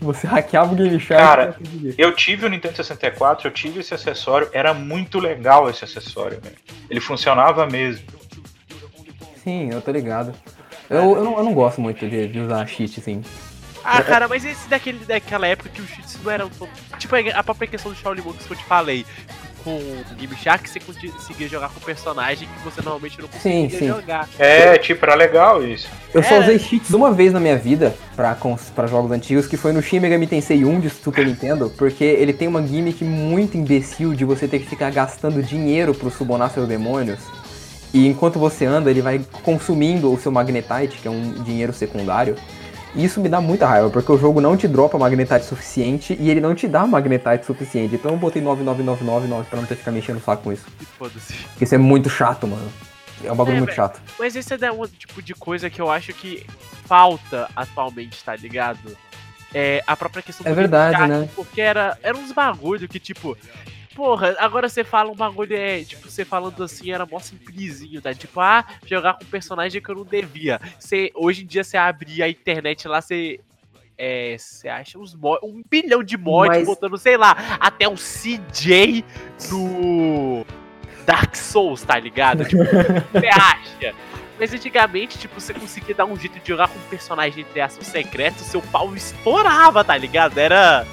Você 0.00 0.26
hackeava 0.26 0.72
o 0.72 0.76
Game 0.76 1.00
Shark 1.00 1.22
Cara. 1.22 1.56
Eu 1.96 2.12
tive 2.14 2.46
o 2.46 2.48
Nintendo 2.48 2.76
64, 2.76 3.48
eu 3.48 3.52
tive 3.52 3.80
esse 3.80 3.92
acessório, 3.92 4.48
era 4.52 4.72
muito 4.72 5.18
legal 5.18 5.68
esse 5.68 5.84
acessório, 5.84 6.40
velho. 6.40 6.56
Ele 6.88 7.00
funcionava 7.00 7.66
mesmo. 7.66 8.06
Sim, 9.42 9.70
eu 9.72 9.80
tô 9.80 9.90
ligado. 9.90 10.32
Eu, 10.88 11.16
eu, 11.16 11.24
não, 11.24 11.38
eu 11.38 11.44
não 11.44 11.52
gosto 11.54 11.80
muito 11.80 12.08
de, 12.08 12.28
de 12.28 12.40
usar 12.40 12.66
cheat, 12.66 12.98
assim. 13.00 13.22
Ah, 13.84 14.02
cara, 14.02 14.28
mas 14.28 14.44
esse 14.44 14.68
daquele, 14.68 15.04
daquela 15.04 15.46
época 15.46 15.68
que 15.70 15.80
os 15.80 15.88
cheats 15.88 16.18
não 16.22 16.30
eram 16.30 16.48
tão. 16.50 16.68
Tipo, 16.98 17.14
a 17.34 17.42
própria 17.42 17.68
questão 17.68 17.92
do 17.92 17.96
Shaolin 17.98 18.22
Monks 18.22 18.46
que 18.46 18.52
eu 18.52 18.56
te 18.56 18.64
falei. 18.64 19.04
Com 19.64 19.70
o 19.76 20.04
Game 20.16 20.34
Shark, 20.36 20.68
você 20.70 20.78
conseguia 20.80 21.48
jogar 21.48 21.68
com 21.70 21.80
personagem 21.80 22.48
que 22.48 22.64
você 22.64 22.80
normalmente 22.80 23.20
não 23.20 23.28
conseguia 23.28 23.68
Sim, 23.70 23.78
sim. 23.78 23.86
jogar. 23.88 24.28
É, 24.38 24.78
tipo, 24.78 25.04
era 25.04 25.14
legal 25.14 25.62
isso. 25.66 25.88
Eu 26.14 26.22
só 26.22 26.36
É. 26.36 26.40
usei 26.40 26.58
cheats 26.58 26.90
uma 26.94 27.12
vez 27.12 27.32
na 27.32 27.40
minha 27.40 27.56
vida 27.56 27.94
pra, 28.16 28.36
pra 28.74 28.86
jogos 28.86 29.10
antigos, 29.10 29.46
que 29.46 29.56
foi 29.56 29.72
no 29.72 29.82
Shin 29.82 30.00
Megami 30.00 30.26
Tensei 30.26 30.64
1 30.64 30.80
de 30.80 30.88
Super 30.90 31.26
Nintendo, 31.26 31.72
porque 31.76 32.04
ele 32.04 32.32
tem 32.32 32.46
uma 32.48 32.64
gimmick 32.66 33.02
muito 33.04 33.56
imbecil 33.56 34.14
de 34.14 34.24
você 34.24 34.46
ter 34.46 34.60
que 34.60 34.66
ficar 34.66 34.90
gastando 34.90 35.42
dinheiro 35.42 35.92
pro 35.94 36.10
subonar 36.10 36.50
seus 36.50 36.68
demônios. 36.68 37.18
E 37.92 38.06
enquanto 38.06 38.38
você 38.38 38.64
anda, 38.64 38.90
ele 38.90 39.00
vai 39.02 39.20
consumindo 39.42 40.12
o 40.12 40.18
seu 40.20 40.30
Magnetite, 40.30 40.98
que 41.00 41.08
é 41.08 41.10
um 41.10 41.32
dinheiro 41.42 41.72
secundário. 41.72 42.36
E 42.94 43.04
isso 43.04 43.20
me 43.20 43.28
dá 43.28 43.40
muita 43.40 43.66
raiva, 43.66 43.90
porque 43.90 44.10
o 44.10 44.18
jogo 44.18 44.40
não 44.40 44.56
te 44.56 44.66
dropa 44.66 44.98
Magnetite 44.98 45.44
suficiente 45.44 46.16
e 46.18 46.30
ele 46.30 46.40
não 46.40 46.54
te 46.54 46.66
dá 46.66 46.86
Magnetite 46.86 47.44
suficiente. 47.44 47.94
Então 47.94 48.12
eu 48.12 48.16
botei 48.16 48.42
99999 48.42 49.48
pra 49.48 49.60
não 49.60 49.66
ter 49.66 49.74
que 49.74 49.80
ficar 49.80 49.92
mexendo 49.92 50.16
o 50.16 50.20
saco 50.20 50.42
com 50.44 50.52
isso. 50.52 50.66
Foda-se. 50.98 51.34
Isso 51.60 51.74
é 51.74 51.78
muito 51.78 52.08
chato, 52.08 52.46
mano. 52.46 52.70
É 53.24 53.32
um 53.32 53.36
bagulho 53.36 53.56
É, 53.56 53.60
muito 53.60 53.74
chato. 53.74 54.00
Mas 54.18 54.36
esse 54.36 54.54
é 54.54 54.72
um 54.72 54.86
tipo 54.86 55.20
de 55.20 55.34
coisa 55.34 55.68
que 55.68 55.80
eu 55.80 55.90
acho 55.90 56.12
que 56.12 56.46
falta 56.86 57.48
atualmente, 57.54 58.22
tá 58.24 58.34
ligado? 58.36 58.96
É 59.54 59.82
a 59.86 59.96
própria 59.96 60.22
questão 60.22 60.46
É 60.46 60.50
do 60.50 60.56
verdade, 60.56 60.96
Shark, 60.96 61.08
né? 61.08 61.28
Porque 61.34 61.60
era, 61.60 61.98
era 62.02 62.16
uns 62.16 62.32
bagulho 62.32 62.86
que, 62.88 63.00
tipo. 63.00 63.36
Porra, 63.98 64.36
agora 64.38 64.68
você 64.68 64.84
fala 64.84 65.10
um 65.10 65.14
bagulho, 65.16 65.56
é, 65.56 65.82
tipo, 65.82 66.08
você 66.08 66.24
falando 66.24 66.62
assim, 66.62 66.92
era 66.92 67.04
mó 67.04 67.18
simplesinho, 67.18 68.00
tá? 68.00 68.14
Tipo, 68.14 68.38
ah, 68.40 68.64
jogar 68.86 69.14
com 69.14 69.24
um 69.24 69.26
personagem 69.26 69.82
que 69.82 69.88
eu 69.88 69.96
não 69.96 70.04
devia. 70.04 70.60
Você, 70.78 71.10
hoje 71.16 71.42
em 71.42 71.46
dia 71.46 71.64
você 71.64 71.76
abre 71.76 72.22
a 72.22 72.28
internet 72.28 72.86
lá, 72.86 73.00
você. 73.00 73.40
É, 73.98 74.36
você 74.38 74.68
acha 74.68 74.96
uns 75.00 75.16
mo- 75.16 75.40
um 75.42 75.60
bilhão 75.68 76.04
de 76.04 76.16
mods 76.16 76.58
Mas- 76.58 76.64
botando, 76.68 76.96
sei 76.96 77.16
lá, 77.16 77.36
até 77.58 77.88
um 77.88 77.96
CJ 77.96 79.04
no 79.50 80.46
Dark 81.04 81.34
Souls, 81.34 81.82
tá 81.82 81.98
ligado? 81.98 82.44
Tipo, 82.44 82.62
você 83.12 83.26
acha? 83.26 83.94
Mas 84.38 84.54
antigamente, 84.54 85.18
tipo, 85.18 85.40
você 85.40 85.52
conseguia 85.52 85.96
dar 85.96 86.04
um 86.04 86.16
jeito 86.16 86.38
de 86.38 86.46
jogar 86.46 86.68
com 86.68 86.78
um 86.78 86.82
personagem 86.88 87.40
entre 87.40 87.60
aspas 87.60 87.88
secreto, 87.88 88.38
seu 88.44 88.62
pau 88.62 88.94
estourava, 88.94 89.82
tá 89.82 89.96
ligado? 89.96 90.38
Era. 90.38 90.86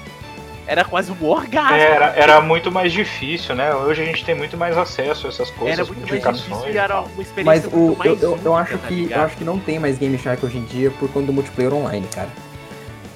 Era 0.66 0.84
quase 0.84 1.12
um 1.12 1.24
orgasmo. 1.26 1.76
Era, 1.76 2.06
era 2.16 2.40
muito 2.40 2.72
mais 2.72 2.92
difícil, 2.92 3.54
né? 3.54 3.72
Hoje 3.74 4.02
a 4.02 4.04
gente 4.04 4.24
tem 4.24 4.34
muito 4.34 4.56
mais 4.56 4.76
acesso 4.76 5.26
a 5.26 5.30
essas 5.30 5.48
coisas, 5.50 5.78
Era 5.78 5.86
muito 5.86 6.00
mais 6.00 6.10
modificações. 6.10 6.48
difícil 6.48 6.70
e 6.70 6.74
e 6.74 6.78
era 6.78 7.00
uma 7.00 7.22
experiência 7.22 7.44
Mas 7.44 7.64
o, 7.66 7.76
muito 7.76 7.98
mais 7.98 8.22
eu, 8.22 8.30
eu, 8.32 8.40
eu 8.44 8.56
acho 8.56 8.78
tá 8.78 8.88
que, 8.88 9.08
eu 9.10 9.22
acho 9.22 9.36
que 9.36 9.44
não 9.44 9.58
tem 9.58 9.78
mais 9.78 9.96
Game 9.96 10.18
Shark 10.18 10.44
hoje 10.44 10.58
em 10.58 10.64
dia 10.64 10.90
por 10.90 11.08
conta 11.10 11.26
do 11.26 11.32
multiplayer 11.32 11.72
online, 11.72 12.06
cara. 12.12 12.28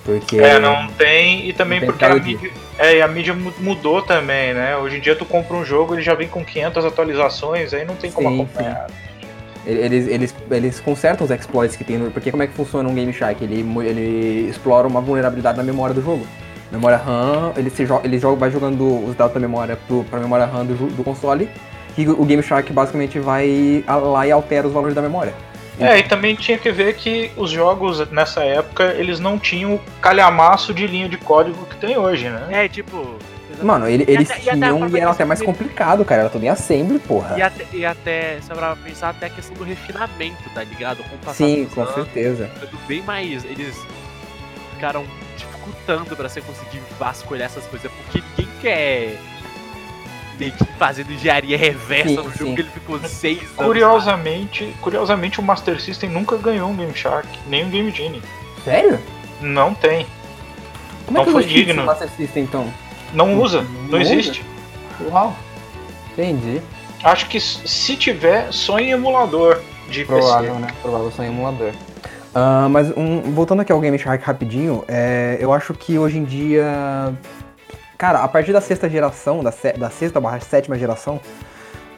Porque. 0.04 0.38
É, 0.38 0.58
não 0.58 0.86
tem, 0.88 1.48
e 1.48 1.52
também 1.52 1.80
tem 1.80 1.88
porque 1.88 2.04
a 2.04 2.14
mídia, 2.14 2.50
é, 2.78 2.96
e 2.96 3.02
a 3.02 3.08
mídia 3.08 3.34
mu- 3.34 3.52
mudou 3.58 4.00
também, 4.00 4.54
né? 4.54 4.76
Hoje 4.76 4.96
em 4.96 5.00
dia 5.00 5.14
tu 5.14 5.24
compra 5.24 5.56
um 5.56 5.64
jogo, 5.64 5.94
ele 5.94 6.02
já 6.02 6.14
vem 6.14 6.28
com 6.28 6.44
500 6.44 6.84
atualizações, 6.84 7.74
aí 7.74 7.84
não 7.84 7.96
tem 7.96 8.10
como 8.10 8.28
Sim, 8.28 8.42
acompanhar. 8.42 8.86
Eles, 9.66 10.08
eles, 10.08 10.34
eles 10.50 10.80
consertam 10.80 11.26
os 11.26 11.30
exploits 11.30 11.76
que 11.76 11.84
tem 11.84 11.98
no. 11.98 12.10
Porque 12.10 12.30
como 12.30 12.42
é 12.42 12.46
que 12.46 12.54
funciona 12.54 12.88
um 12.88 12.94
Game 12.94 13.12
Shark? 13.12 13.44
Ele, 13.44 13.60
ele 13.84 14.48
explora 14.48 14.88
uma 14.88 15.00
vulnerabilidade 15.02 15.58
na 15.58 15.62
memória 15.62 15.94
do 15.94 16.02
jogo. 16.02 16.26
Memória 16.70 16.96
RAM, 16.98 17.52
ele, 17.56 17.68
se 17.70 17.84
joga, 17.84 18.06
ele 18.06 18.18
joga, 18.18 18.36
vai 18.36 18.50
jogando 18.50 19.04
os 19.04 19.14
dados 19.16 19.34
da 19.34 19.40
memória 19.40 19.76
pro, 19.88 20.04
pra 20.04 20.20
memória 20.20 20.46
RAM 20.46 20.64
do, 20.66 20.74
do 20.94 21.02
console. 21.02 21.48
E 21.98 22.08
o 22.08 22.24
Game 22.24 22.42
Shark 22.42 22.72
basicamente 22.72 23.18
vai 23.18 23.82
a- 23.86 23.96
lá 23.96 24.26
e 24.26 24.30
altera 24.30 24.66
os 24.66 24.72
valores 24.72 24.94
da 24.94 25.02
memória. 25.02 25.34
É, 25.78 25.98
e 25.98 26.02
também 26.02 26.34
tinha 26.34 26.58
que 26.58 26.70
ver 26.70 26.94
que 26.94 27.30
os 27.36 27.50
jogos 27.50 28.06
nessa 28.10 28.44
época, 28.44 28.84
eles 28.98 29.18
não 29.18 29.38
tinham 29.38 29.74
o 29.74 29.80
calhamaço 30.00 30.72
de 30.74 30.86
linha 30.86 31.08
de 31.08 31.16
código 31.16 31.64
que 31.66 31.76
tem 31.76 31.96
hoje, 31.96 32.28
né? 32.28 32.46
É, 32.50 32.68
tipo. 32.68 33.16
Mano, 33.62 33.86
ele, 33.88 34.04
eles 34.06 34.28
e 34.28 34.32
até 34.32 34.50
a 34.50 34.54
tinham 34.54 34.88
e 34.88 34.98
era 35.00 35.10
até 35.10 35.24
mais 35.24 35.42
complicado, 35.42 36.04
cara. 36.04 36.22
Era 36.22 36.30
tudo 36.30 36.44
em 36.44 36.48
assembly, 36.48 36.98
porra. 36.98 37.36
E 37.36 37.42
até, 37.42 37.66
e 37.72 37.84
até, 37.84 38.38
se 38.40 38.48
pra 38.48 38.76
pensar, 38.76 39.10
até 39.10 39.26
a 39.26 39.30
questão 39.30 39.54
do 39.56 39.64
refinamento, 39.64 40.48
tá 40.54 40.62
ligado? 40.62 40.98
Com 41.02 41.30
o 41.30 41.34
Sim, 41.34 41.66
com 41.74 41.82
anos, 41.82 41.94
certeza. 41.94 42.48
ficando 42.54 42.78
bem 42.86 43.02
mais. 43.02 43.44
Eles 43.44 43.76
ficaram 44.74 45.04
dificultando 45.64 46.16
pra 46.16 46.28
você 46.28 46.40
conseguir 46.40 46.80
vasculhar 46.98 47.46
essas 47.46 47.64
coisas, 47.66 47.90
porque 47.92 48.22
ninguém 48.36 48.54
quer 48.60 49.18
meio 50.38 50.52
que 50.52 50.64
fazendo 50.78 51.12
engenharia 51.12 51.56
reversa 51.58 52.08
Sim, 52.08 52.16
no 52.16 52.22
jogo 52.22 52.36
sim. 52.38 52.54
que 52.54 52.60
ele 52.62 52.70
ficou 52.70 52.98
seis 53.00 53.38
anos. 53.42 53.56
Curiosamente, 53.56 54.74
curiosamente 54.80 55.38
o 55.38 55.42
Master 55.42 55.80
System 55.80 56.10
nunca 56.10 56.36
ganhou 56.38 56.70
um 56.70 56.76
Game 56.76 56.94
Shark, 56.94 57.28
nem 57.46 57.64
um 57.66 57.70
Game 57.70 57.90
Genie. 57.90 58.22
Sério? 58.64 58.98
Não 59.40 59.74
tem. 59.74 60.06
Como 61.06 61.18
Não 61.18 61.22
é 61.22 61.24
que 61.26 61.32
foi 61.32 61.40
usa 61.42 61.48
digno. 61.50 61.74
no 61.74 61.86
Master 61.86 62.08
System, 62.16 62.44
então? 62.44 62.72
Não 63.12 63.38
usa, 63.40 63.62
Não 63.62 63.70
não 63.82 64.00
usa? 64.00 64.12
existe. 64.14 64.44
Uau. 65.10 65.36
Entendi. 66.12 66.60
Acho 67.02 67.26
que 67.26 67.40
se 67.40 67.96
tiver, 67.96 68.52
só 68.52 68.78
em 68.78 68.90
emulador 68.90 69.60
de 69.88 70.04
Provável, 70.04 70.52
PC. 70.54 70.60
né? 70.66 70.68
Provável 70.82 71.10
só 71.10 71.22
em 71.22 71.26
emulador. 71.28 71.72
Ah, 72.34 72.68
mas 72.70 72.90
um- 72.96 73.22
voltando 73.32 73.60
aqui 73.60 73.72
ao 73.72 73.80
Game 73.80 73.98
Shark 73.98 74.24
rapidinho, 74.24 74.84
é, 74.86 75.36
eu 75.40 75.52
acho 75.52 75.74
que 75.74 75.98
hoje 75.98 76.18
em 76.18 76.24
dia. 76.24 77.12
Cara, 77.98 78.20
a 78.20 78.28
partir 78.28 78.52
da 78.52 78.60
sexta 78.60 78.88
geração, 78.88 79.42
da, 79.42 79.50
se- 79.52 79.72
da 79.74 79.90
sexta 79.90 80.20
barra 80.20 80.40
sétima 80.40 80.78
geração, 80.78 81.20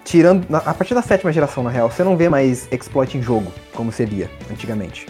tirando. 0.05 0.47
na- 0.49 0.59
A 0.59 0.75
partir 0.75 0.95
da 0.95 1.03
sétima 1.03 1.33
geração, 1.33 1.63
na 1.63 1.71
real, 1.71 1.91
você 1.91 2.03
não 2.03 2.17
vê 2.17 2.29
mais 2.29 2.67
exploit 2.73 3.17
em 3.17 3.23
jogo, 3.23 3.53
como 3.75 3.93
seria 3.93 4.29
antigamente. 4.51 5.07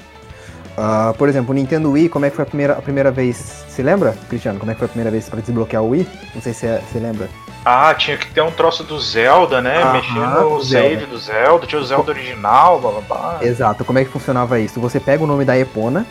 Ah, 0.76 1.14
por 1.16 1.28
exemplo, 1.28 1.52
o 1.52 1.54
Nintendo 1.54 1.90
Wii, 1.92 2.08
como 2.08 2.24
é 2.24 2.30
que 2.30 2.36
foi 2.36 2.42
a 2.44 2.46
primeira, 2.46 2.72
a 2.74 2.82
primeira 2.82 3.10
vez? 3.10 3.64
Você 3.68 3.82
lembra, 3.82 4.14
Cristiano? 4.28 4.58
Como 4.58 4.70
é 4.70 4.74
que 4.74 4.78
foi 4.78 4.86
a 4.86 4.88
primeira 4.88 5.10
vez 5.10 5.28
pra 5.28 5.40
desbloquear 5.40 5.82
o 5.82 5.90
Wii? 5.90 6.08
Não 6.34 6.42
sei 6.42 6.52
se 6.52 6.66
você 6.66 6.98
lembra. 6.98 7.28
Ah, 7.64 7.94
tinha 7.94 8.16
que 8.16 8.26
ter 8.26 8.40
um 8.40 8.50
troço 8.50 8.82
do 8.82 8.98
Zelda, 8.98 9.60
né? 9.60 9.92
Mexer 9.92 10.14
no 10.14 10.60
save 10.64 10.88
Zelda. 10.88 11.06
do 11.06 11.18
Zelda, 11.18 11.66
tinha 11.66 11.80
o 11.80 11.84
Zelda 11.84 12.10
original, 12.10 12.80
blá 12.80 12.90
blá 12.90 13.00
blá. 13.02 13.38
Exato, 13.40 13.84
como 13.84 13.98
é 14.00 14.04
que 14.04 14.10
funcionava 14.10 14.58
isso? 14.58 14.80
Você 14.80 14.98
pega 14.98 15.22
o 15.22 15.26
nome 15.26 15.44
da 15.44 15.56
Epona 15.56 16.04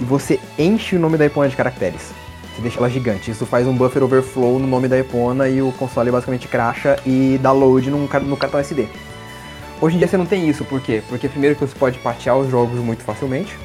e 0.00 0.04
você 0.04 0.40
enche 0.58 0.96
o 0.96 0.98
nome 0.98 1.16
da 1.16 1.26
Epona 1.26 1.48
de 1.48 1.54
caracteres. 1.54 2.12
Você 2.54 2.62
deixa 2.62 2.78
ela 2.78 2.90
gigante. 2.90 3.30
Isso 3.30 3.46
faz 3.46 3.68
um 3.68 3.74
buffer 3.74 4.02
overflow 4.02 4.58
no 4.58 4.66
nome 4.66 4.88
da 4.88 4.98
Epona 4.98 5.48
e 5.48 5.62
o 5.62 5.70
console 5.72 6.10
basicamente 6.10 6.48
cracha 6.48 6.98
e 7.06 7.38
dá 7.40 7.52
load 7.52 7.88
num 7.88 8.08
no 8.24 8.36
cartão 8.36 8.58
SD. 8.58 8.88
Hoje 9.80 9.94
em 9.94 9.98
dia 9.98 10.08
você 10.08 10.16
não 10.16 10.26
tem 10.26 10.48
isso, 10.48 10.64
por 10.64 10.80
quê? 10.80 11.02
Porque 11.08 11.28
primeiro 11.28 11.54
que 11.54 11.64
você 11.64 11.74
pode 11.78 11.98
patear 12.00 12.36
os 12.36 12.50
jogos 12.50 12.80
muito 12.80 13.04
facilmente. 13.04 13.56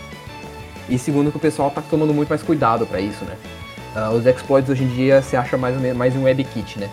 E 0.87 0.99
segundo 0.99 1.31
que 1.31 1.37
o 1.37 1.39
pessoal 1.39 1.71
tá 1.71 1.81
tomando 1.81 2.13
muito 2.13 2.29
mais 2.29 2.43
cuidado 2.43 2.85
pra 2.85 2.99
isso, 3.01 3.25
né? 3.25 3.35
Ah, 3.95 4.11
os 4.11 4.25
exploits 4.25 4.69
hoje 4.69 4.83
em 4.83 4.87
dia 4.87 5.21
você 5.21 5.35
acha 5.35 5.57
mais, 5.57 5.75
mais 5.95 6.15
em 6.15 6.23
WebKit, 6.23 6.79
né? 6.79 6.89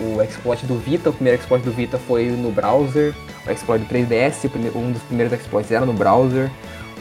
O 0.00 0.22
exploit 0.22 0.64
do 0.64 0.76
Vita, 0.78 1.10
o 1.10 1.12
primeiro 1.12 1.40
exploit 1.40 1.62
do 1.64 1.72
Vita 1.72 1.98
foi 1.98 2.26
no 2.26 2.50
browser. 2.52 3.12
O 3.46 3.50
exploit 3.50 3.82
do 3.82 3.88
3DS, 3.92 4.44
o 4.44 4.50
prime- 4.50 4.70
um 4.74 4.92
dos 4.92 5.02
primeiros 5.02 5.32
exploits 5.32 5.72
era 5.72 5.84
no 5.84 5.92
browser. 5.92 6.50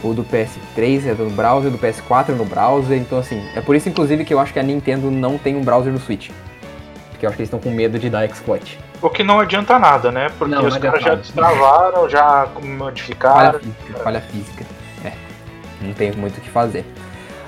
O 0.03 0.13
do 0.13 0.23
PS3 0.23 1.05
era 1.05 1.23
no 1.23 1.29
browser, 1.31 1.71
do 1.71 1.77
PS4 1.77 2.29
no 2.29 2.45
browser. 2.45 2.97
Então, 2.97 3.17
assim, 3.19 3.43
é 3.55 3.61
por 3.61 3.75
isso, 3.75 3.87
inclusive, 3.89 4.23
que 4.25 4.33
eu 4.33 4.39
acho 4.39 4.53
que 4.53 4.59
a 4.59 4.63
Nintendo 4.63 5.09
não 5.11 5.37
tem 5.37 5.55
um 5.55 5.61
browser 5.63 5.91
no 5.91 5.99
Switch. 5.99 6.29
Porque 7.11 7.25
eu 7.25 7.29
acho 7.29 7.35
que 7.35 7.41
eles 7.41 7.47
estão 7.47 7.59
com 7.59 7.69
medo 7.75 7.97
de 7.97 8.09
dar 8.09 8.25
exploit. 8.25 8.79
O 9.01 9.09
que 9.09 9.23
não 9.23 9.39
adianta 9.39 9.77
nada, 9.79 10.11
né? 10.11 10.29
Porque 10.37 10.53
Não, 10.55 10.65
os 10.65 10.77
caras 10.77 11.03
já 11.03 11.15
destravaram, 11.15 12.07
já 12.09 12.47
Falha 12.47 12.67
modificaram. 12.77 13.59
física, 13.59 13.99
falha 14.03 14.21
física. 14.21 14.65
É, 15.03 15.11
não 15.81 15.93
tem 15.93 16.11
muito 16.13 16.37
o 16.37 16.41
que 16.41 16.49
fazer. 16.49 16.83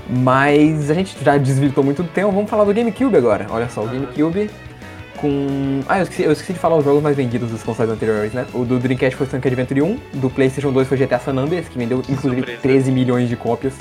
Mas 0.07 0.89
a 0.89 0.93
gente 0.95 1.15
já 1.23 1.37
desvirtou 1.37 1.83
muito 1.83 2.01
do 2.03 2.09
tempo, 2.09 2.31
vamos 2.31 2.49
falar 2.49 2.63
do 2.63 2.73
GameCube 2.73 3.15
agora. 3.15 3.45
Olha 3.49 3.69
só, 3.69 3.81
o 3.81 3.87
GameCube 3.87 4.49
com... 5.19 5.81
Ah, 5.87 5.99
eu 5.99 6.03
esqueci, 6.03 6.23
eu 6.23 6.31
esqueci 6.31 6.53
de 6.53 6.59
falar 6.59 6.77
os 6.77 6.85
jogos 6.85 7.01
mais 7.01 7.15
vendidos 7.15 7.49
dos 7.51 7.63
consoles 7.63 7.91
anteriores, 7.91 8.33
né? 8.33 8.45
O 8.53 8.65
do 8.65 8.79
Dreamcast 8.79 9.15
foi 9.15 9.27
Sonic 9.27 9.47
Adventure 9.47 9.81
1, 9.81 9.99
do 10.15 10.29
Playstation 10.29 10.71
2 10.71 10.87
foi 10.87 10.97
GTA 10.97 11.19
San 11.19 11.37
Andreas, 11.37 11.67
que 11.67 11.77
vendeu 11.77 11.99
inclusive 12.09 12.37
surpresa. 12.37 12.61
13 12.61 12.91
milhões 12.91 13.29
de 13.29 13.35
cópias. 13.35 13.73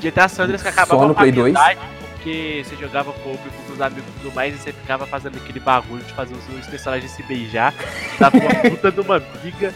GTA 0.00 0.28
Sanders 0.28 0.62
que 0.62 0.72
Só 0.72 0.80
acabava 0.80 1.06
no 1.06 1.14
com 1.14 1.20
a 1.20 1.22
Play 1.22 1.32
2? 1.32 1.56
amizade, 1.56 1.80
porque 2.14 2.62
você 2.64 2.76
jogava 2.76 3.12
com 3.12 3.36
com 3.36 3.66
seus 3.66 3.80
amigos 3.80 4.04
e 4.08 4.20
tudo 4.20 4.34
mais, 4.34 4.54
e 4.54 4.58
você 4.58 4.72
ficava 4.72 5.06
fazendo 5.06 5.36
aquele 5.36 5.60
bagulho 5.60 6.02
de 6.02 6.12
fazer 6.12 6.34
os 6.34 6.66
personagens 6.66 7.10
se 7.10 7.22
beijar, 7.22 7.72
dava 8.18 8.36
uma 8.36 8.54
puta 8.70 8.90
de 8.90 9.00
uma 9.00 9.16
amiga. 9.16 9.72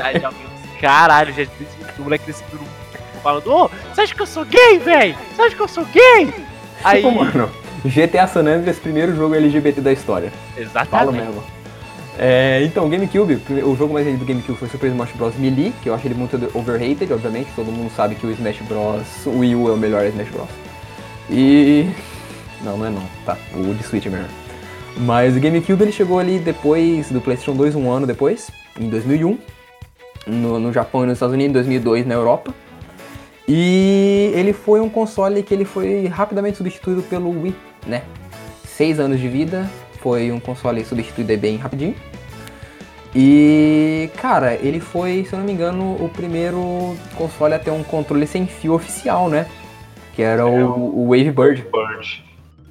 Aí 0.00 0.20
já 0.20 0.32
Caralho, 0.80 1.34
já 1.34 1.42
o 1.98 2.02
moleque 2.02 2.24
desse 2.26 2.44
falando, 3.22 3.52
ô, 3.52 3.68
você 3.92 4.02
acha 4.02 4.14
que 4.14 4.22
eu 4.22 4.26
sou 4.26 4.44
gay, 4.44 4.78
véi? 4.78 5.16
Você 5.34 5.42
acha 5.42 5.56
que 5.56 5.62
eu 5.62 5.68
sou 5.68 5.84
gay? 5.86 6.32
Aí, 6.84 7.02
mano, 7.02 7.50
GTA 7.84 8.26
San 8.26 8.40
Andreas, 8.40 8.78
primeiro 8.78 9.14
jogo 9.14 9.34
LGBT 9.34 9.80
da 9.80 9.92
história. 9.92 10.30
Falo 10.30 10.62
exatamente. 10.62 11.24
mesmo. 11.24 11.58
É, 12.20 12.62
então, 12.64 12.88
GameCube, 12.88 13.40
o 13.62 13.76
jogo 13.76 13.94
mais 13.94 14.04
vendido 14.04 14.24
do 14.24 14.28
GameCube 14.28 14.58
foi 14.58 14.68
Super 14.68 14.88
Smash 14.88 15.12
Bros. 15.12 15.36
Melee, 15.36 15.72
que 15.82 15.88
eu 15.88 15.94
acho 15.94 16.04
ele 16.04 16.14
muito 16.14 16.36
overrated, 16.52 17.12
obviamente, 17.12 17.48
todo 17.54 17.70
mundo 17.70 17.92
sabe 17.94 18.16
que 18.16 18.26
o 18.26 18.30
Smash 18.32 18.60
Bros. 18.62 19.06
O 19.24 19.38
Wii 19.38 19.54
U 19.54 19.68
é 19.68 19.72
o 19.72 19.76
melhor 19.76 20.04
Smash 20.06 20.28
Bros. 20.30 20.48
E. 21.30 21.88
Não, 22.64 22.76
não 22.76 22.86
é 22.86 22.90
não, 22.90 23.02
tá. 23.24 23.38
O 23.54 23.72
de 23.72 23.84
Switch 23.84 24.06
é 24.06 24.10
melhor. 24.10 24.28
Mas 24.96 25.36
o 25.36 25.40
GameCube 25.40 25.80
ele 25.80 25.92
chegou 25.92 26.18
ali 26.18 26.40
depois 26.40 27.08
do 27.08 27.20
PlayStation 27.20 27.56
2, 27.56 27.76
um 27.76 27.88
ano 27.88 28.04
depois, 28.04 28.50
em 28.80 28.88
2001, 28.88 29.38
no, 30.26 30.58
no 30.58 30.72
Japão 30.72 31.04
e 31.04 31.06
nos 31.06 31.18
Estados 31.18 31.34
Unidos, 31.34 31.50
em 31.50 31.52
2002 31.52 32.04
na 32.04 32.14
Europa. 32.14 32.52
E 33.46 34.32
ele 34.34 34.52
foi 34.52 34.80
um 34.80 34.88
console 34.88 35.42
que 35.44 35.54
ele 35.54 35.64
foi 35.64 36.06
rapidamente 36.06 36.58
substituído 36.58 37.00
pelo 37.02 37.30
Wii, 37.30 37.54
né? 37.88 38.02
Seis 38.64 39.00
anos 39.00 39.18
de 39.18 39.28
vida, 39.28 39.68
foi 40.00 40.30
um 40.30 40.38
console 40.38 40.84
substituído 40.84 41.36
bem 41.36 41.56
rapidinho. 41.56 41.94
E, 43.14 44.10
cara, 44.16 44.54
ele 44.54 44.80
foi, 44.80 45.24
se 45.24 45.32
eu 45.32 45.38
não 45.38 45.46
me 45.46 45.52
engano, 45.52 45.96
o 46.02 46.08
primeiro 46.08 46.96
console 47.16 47.54
a 47.54 47.58
ter 47.58 47.70
um 47.70 47.82
controle 47.82 48.26
sem 48.26 48.46
fio 48.46 48.74
oficial, 48.74 49.28
né? 49.28 49.46
Que 50.14 50.22
era 50.22 50.46
o, 50.46 51.04
o 51.04 51.08
Wave 51.08 51.30
Bird. 51.30 51.66
Bird. 51.72 52.24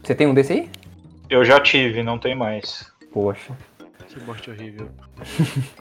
Você 0.03 0.13
tem 0.13 0.27
um 0.27 0.33
desse 0.33 0.53
aí? 0.53 0.69
Eu 1.29 1.43
já 1.43 1.59
tive, 1.59 2.03
não 2.03 2.17
tem 2.17 2.35
mais. 2.35 2.89
Poxa. 3.11 3.53
Que 4.07 4.23
morte 4.23 4.49
horrível. 4.49 4.89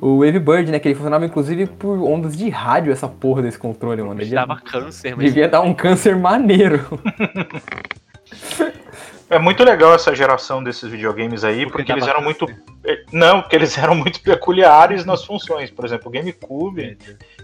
O 0.00 0.18
Wave 0.18 0.40
Bird, 0.40 0.70
né? 0.70 0.80
Que 0.80 0.88
ele 0.88 0.94
funcionava 0.96 1.24
inclusive 1.24 1.64
por 1.66 1.96
ondas 2.02 2.36
de 2.36 2.48
rádio, 2.48 2.92
essa 2.92 3.06
porra 3.06 3.40
desse 3.40 3.56
controle, 3.58 4.02
mano. 4.02 4.20
Ele 4.20 4.34
dava 4.34 4.60
câncer, 4.60 5.16
mas 5.16 5.26
devia 5.26 5.48
dar 5.48 5.60
um 5.60 5.72
câncer 5.72 6.16
maneiro. 6.16 6.80
É 9.30 9.38
muito 9.38 9.62
legal 9.62 9.94
essa 9.94 10.12
geração 10.12 10.62
desses 10.62 10.90
videogames 10.90 11.44
aí, 11.44 11.62
Porque 11.62 11.78
porque, 11.78 11.92
eles 11.92 12.04
dava 12.04 12.16
eram 12.16 12.24
muito. 12.24 12.46
eh, 12.84 13.04
Não, 13.12 13.40
porque 13.40 13.54
eles 13.54 13.78
eram 13.78 13.94
muito 13.94 14.20
peculiares 14.20 15.04
nas 15.04 15.24
funções. 15.24 15.70
Por 15.70 15.84
exemplo, 15.84 16.08
o 16.08 16.10
GameCube, 16.10 16.98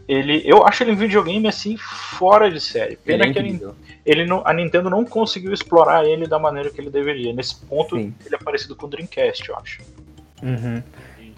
ele. 0.09 0.43
Eu 0.45 0.67
acho 0.67 0.83
ele 0.83 0.91
um 0.91 0.97
videogame 0.97 1.47
assim 1.47 1.77
fora 1.77 2.51
de 2.51 2.61
série. 2.61 2.95
Ele 2.95 2.99
Pena 3.05 3.25
é 3.25 3.33
que 3.33 3.39
ele, 3.39 3.61
ele 4.05 4.27
não, 4.27 4.43
a 4.45 4.53
Nintendo 4.53 4.91
não 4.91 5.05
conseguiu 5.05 5.53
explorar 5.53 6.05
ele 6.05 6.27
da 6.27 6.41
maneira 6.41 6.71
que 6.71 6.81
ele 6.81 6.91
deveria. 6.91 7.33
Nesse 7.33 7.55
ponto, 7.55 7.95
Sim. 7.97 8.13
ele 8.27 8.35
é 8.35 8.39
parecido 8.39 8.75
com 8.75 8.87
o 8.87 8.91
Dreamcast, 8.91 9.49
eu 9.49 9.57
acho. 9.57 9.81
Uhum. 10.43 10.83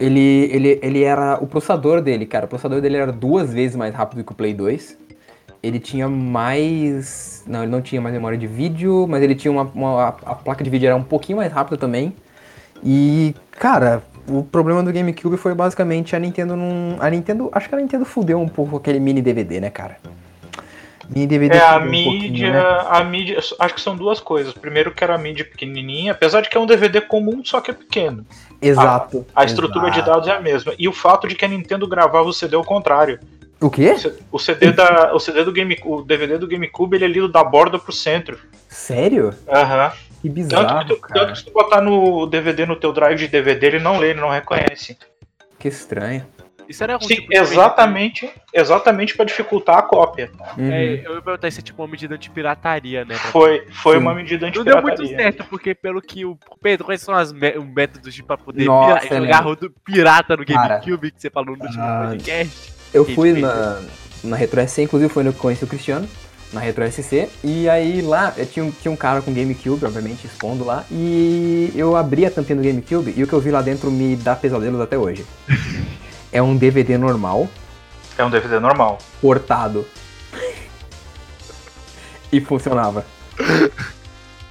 Ele, 0.00 0.48
ele, 0.50 0.78
ele 0.82 1.02
era. 1.02 1.38
O 1.42 1.46
processador 1.46 2.00
dele, 2.00 2.24
cara, 2.24 2.46
o 2.46 2.48
processador 2.48 2.80
dele 2.80 2.96
era 2.96 3.12
duas 3.12 3.52
vezes 3.52 3.76
mais 3.76 3.94
rápido 3.94 4.24
que 4.24 4.32
o 4.32 4.34
Play 4.34 4.54
2. 4.54 4.96
Ele 5.62 5.80
tinha 5.80 6.08
mais. 6.08 7.42
Não, 7.46 7.62
ele 7.62 7.72
não 7.72 7.82
tinha 7.82 8.00
mais 8.00 8.14
memória 8.14 8.38
de 8.38 8.46
vídeo, 8.46 9.06
mas 9.08 9.22
ele 9.22 9.34
tinha 9.34 9.50
uma. 9.50 9.62
uma- 9.74 10.08
a 10.08 10.34
placa 10.34 10.62
de 10.62 10.70
vídeo 10.70 10.86
era 10.86 10.96
um 10.96 11.02
pouquinho 11.02 11.38
mais 11.38 11.52
rápida 11.52 11.76
também. 11.76 12.14
E, 12.82 13.34
cara, 13.52 14.02
o 14.28 14.42
problema 14.44 14.82
do 14.82 14.92
GameCube 14.92 15.36
foi 15.36 15.54
basicamente 15.54 16.14
a 16.14 16.18
Nintendo 16.18 16.54
não. 16.54 16.96
A 17.00 17.10
Nintendo. 17.10 17.48
Acho 17.52 17.68
que 17.68 17.74
a 17.74 17.78
Nintendo 17.78 18.04
fudeu 18.04 18.40
um 18.40 18.48
pouco 18.48 18.76
aquele 18.76 19.00
mini 19.00 19.20
DVD, 19.20 19.60
né, 19.60 19.70
cara? 19.70 19.96
Mini 21.08 21.26
DVD 21.26 21.56
É, 21.56 21.60
a 21.60 21.72
fudeu 21.74 21.88
um 21.88 21.90
mídia, 21.90 22.52
né? 22.52 22.60
a 22.88 23.02
mídia, 23.02 23.38
acho 23.58 23.74
que 23.74 23.80
são 23.80 23.96
duas 23.96 24.20
coisas. 24.20 24.52
Primeiro 24.52 24.92
que 24.92 25.02
era 25.02 25.14
a 25.14 25.18
mídia 25.18 25.44
pequenininha, 25.44 26.12
apesar 26.12 26.42
de 26.42 26.50
que 26.50 26.56
é 26.56 26.60
um 26.60 26.66
DVD 26.66 27.00
comum, 27.00 27.42
só 27.44 27.60
que 27.60 27.70
é 27.70 27.74
pequeno. 27.74 28.26
Exato. 28.60 29.24
A 29.34 29.44
estrutura 29.44 29.90
de 29.90 29.98
exato. 29.98 30.10
dados 30.10 30.28
é 30.28 30.32
a 30.32 30.40
mesma. 30.40 30.74
E 30.78 30.86
o 30.86 30.92
fato 30.92 31.26
de 31.26 31.34
que 31.34 31.44
a 31.44 31.48
Nintendo 31.48 31.88
gravava 31.88 32.28
o 32.28 32.32
CD 32.32 32.54
ao 32.56 32.64
contrário. 32.64 33.18
O 33.60 33.68
quê? 33.70 33.94
O 34.30 34.38
CD 34.38 34.70
da, 34.72 35.12
o 35.14 35.18
CD 35.18 35.44
do 35.44 35.52
Game, 35.52 35.76
o 35.84 36.02
DVD 36.02 36.38
do 36.38 36.46
GameCube 36.46 36.96
ele 36.96 37.04
é 37.04 37.08
lido 37.08 37.28
da 37.28 37.42
borda 37.42 37.78
pro 37.78 37.92
centro. 37.92 38.38
Sério? 38.68 39.34
Aham. 39.48 39.90
Que 40.20 40.28
Tanto, 40.28 40.34
bizarro, 40.34 40.78
que 40.86 40.94
tu, 40.94 41.00
cara. 41.00 41.20
tanto 41.20 41.32
que 41.32 41.38
se 41.38 41.44
tu 41.44 41.52
botar 41.52 41.80
no 41.80 42.26
DVD 42.26 42.66
no 42.66 42.76
teu 42.76 42.92
drive 42.92 43.18
de 43.18 43.28
DVD, 43.28 43.66
ele 43.68 43.78
não 43.78 43.98
lê, 43.98 44.10
ele 44.10 44.20
não 44.20 44.30
reconhece. 44.30 44.96
Que 45.58 45.68
estranho. 45.68 46.24
Isso 46.68 46.84
era 46.84 47.00
Sim, 47.00 47.06
tipo 47.06 47.28
de 47.30 47.36
exatamente, 47.38 48.30
exatamente 48.52 49.16
para 49.16 49.24
dificultar 49.24 49.78
a 49.78 49.82
cópia. 49.82 50.30
Uhum. 50.58 50.70
É, 50.70 51.02
eu 51.06 51.14
ia 51.14 51.22
perguntar 51.22 51.50
se 51.50 51.60
é 51.60 51.62
tipo 51.62 51.80
uma 51.82 51.88
medida 51.88 52.14
anti-pirataria, 52.14 53.04
né? 53.06 53.14
Foi, 53.14 53.64
foi 53.70 53.94
Sim. 53.96 54.02
uma 54.02 54.14
medida 54.14 54.50
Não 54.54 54.64
deu 54.64 54.82
muito 54.82 55.00
anti-pirataria. 55.00 55.16
certo, 55.16 55.44
porque 55.48 55.74
pelo 55.74 56.02
que 56.02 56.26
o. 56.26 56.36
Pedro, 56.62 56.84
quais 56.84 57.00
são 57.00 57.14
as 57.14 57.32
mé- 57.32 57.58
métodos 57.58 58.12
de 58.12 58.22
pra 58.22 58.36
poder 58.36 58.64
Nossa, 58.66 59.00
pira- 59.00 59.20
né? 59.20 59.26
jogar 59.26 59.40
rodo 59.40 59.72
pirata 59.84 60.36
no 60.36 60.44
GameCube 60.44 61.10
que 61.10 61.22
você 61.22 61.30
falou 61.30 61.56
no 61.56 61.64
último 61.64 61.82
ah, 61.82 62.06
podcast? 62.10 62.77
Eu 62.92 63.04
fui 63.04 63.32
na, 63.40 63.80
na 64.24 64.36
Retro 64.36 64.60
SC, 64.66 64.82
inclusive 64.82 65.12
foi 65.12 65.22
no 65.22 65.32
que 65.32 65.38
conheci 65.38 65.64
o 65.64 65.66
Cristiano, 65.66 66.08
na 66.52 66.60
Retro 66.60 66.90
SC, 66.90 67.28
e 67.44 67.68
aí 67.68 68.00
lá 68.00 68.32
tinha, 68.52 68.64
um- 68.64 68.70
tinha 68.70 68.90
um 68.90 68.96
cara 68.96 69.20
com 69.20 69.32
GameCube, 69.32 69.84
obviamente, 69.84 70.26
expondo 70.26 70.64
lá, 70.64 70.84
e 70.90 71.70
eu 71.76 71.94
abri 71.94 72.24
a 72.24 72.30
tampinha 72.30 72.56
do 72.56 72.62
GameCube 72.62 73.12
e 73.16 73.22
o 73.22 73.26
que 73.26 73.32
eu 73.32 73.40
vi 73.40 73.50
lá 73.50 73.60
dentro 73.60 73.90
me 73.90 74.16
dá 74.16 74.34
pesadelos 74.34 74.80
até 74.80 74.96
hoje. 74.96 75.26
é 76.32 76.40
um 76.42 76.56
DVD 76.56 76.96
normal, 76.96 77.48
É 78.16 78.24
um 78.24 78.30
DVD 78.30 78.58
normal. 78.58 78.98
portado. 79.20 79.86
e 82.32 82.40
funcionava. 82.40 83.04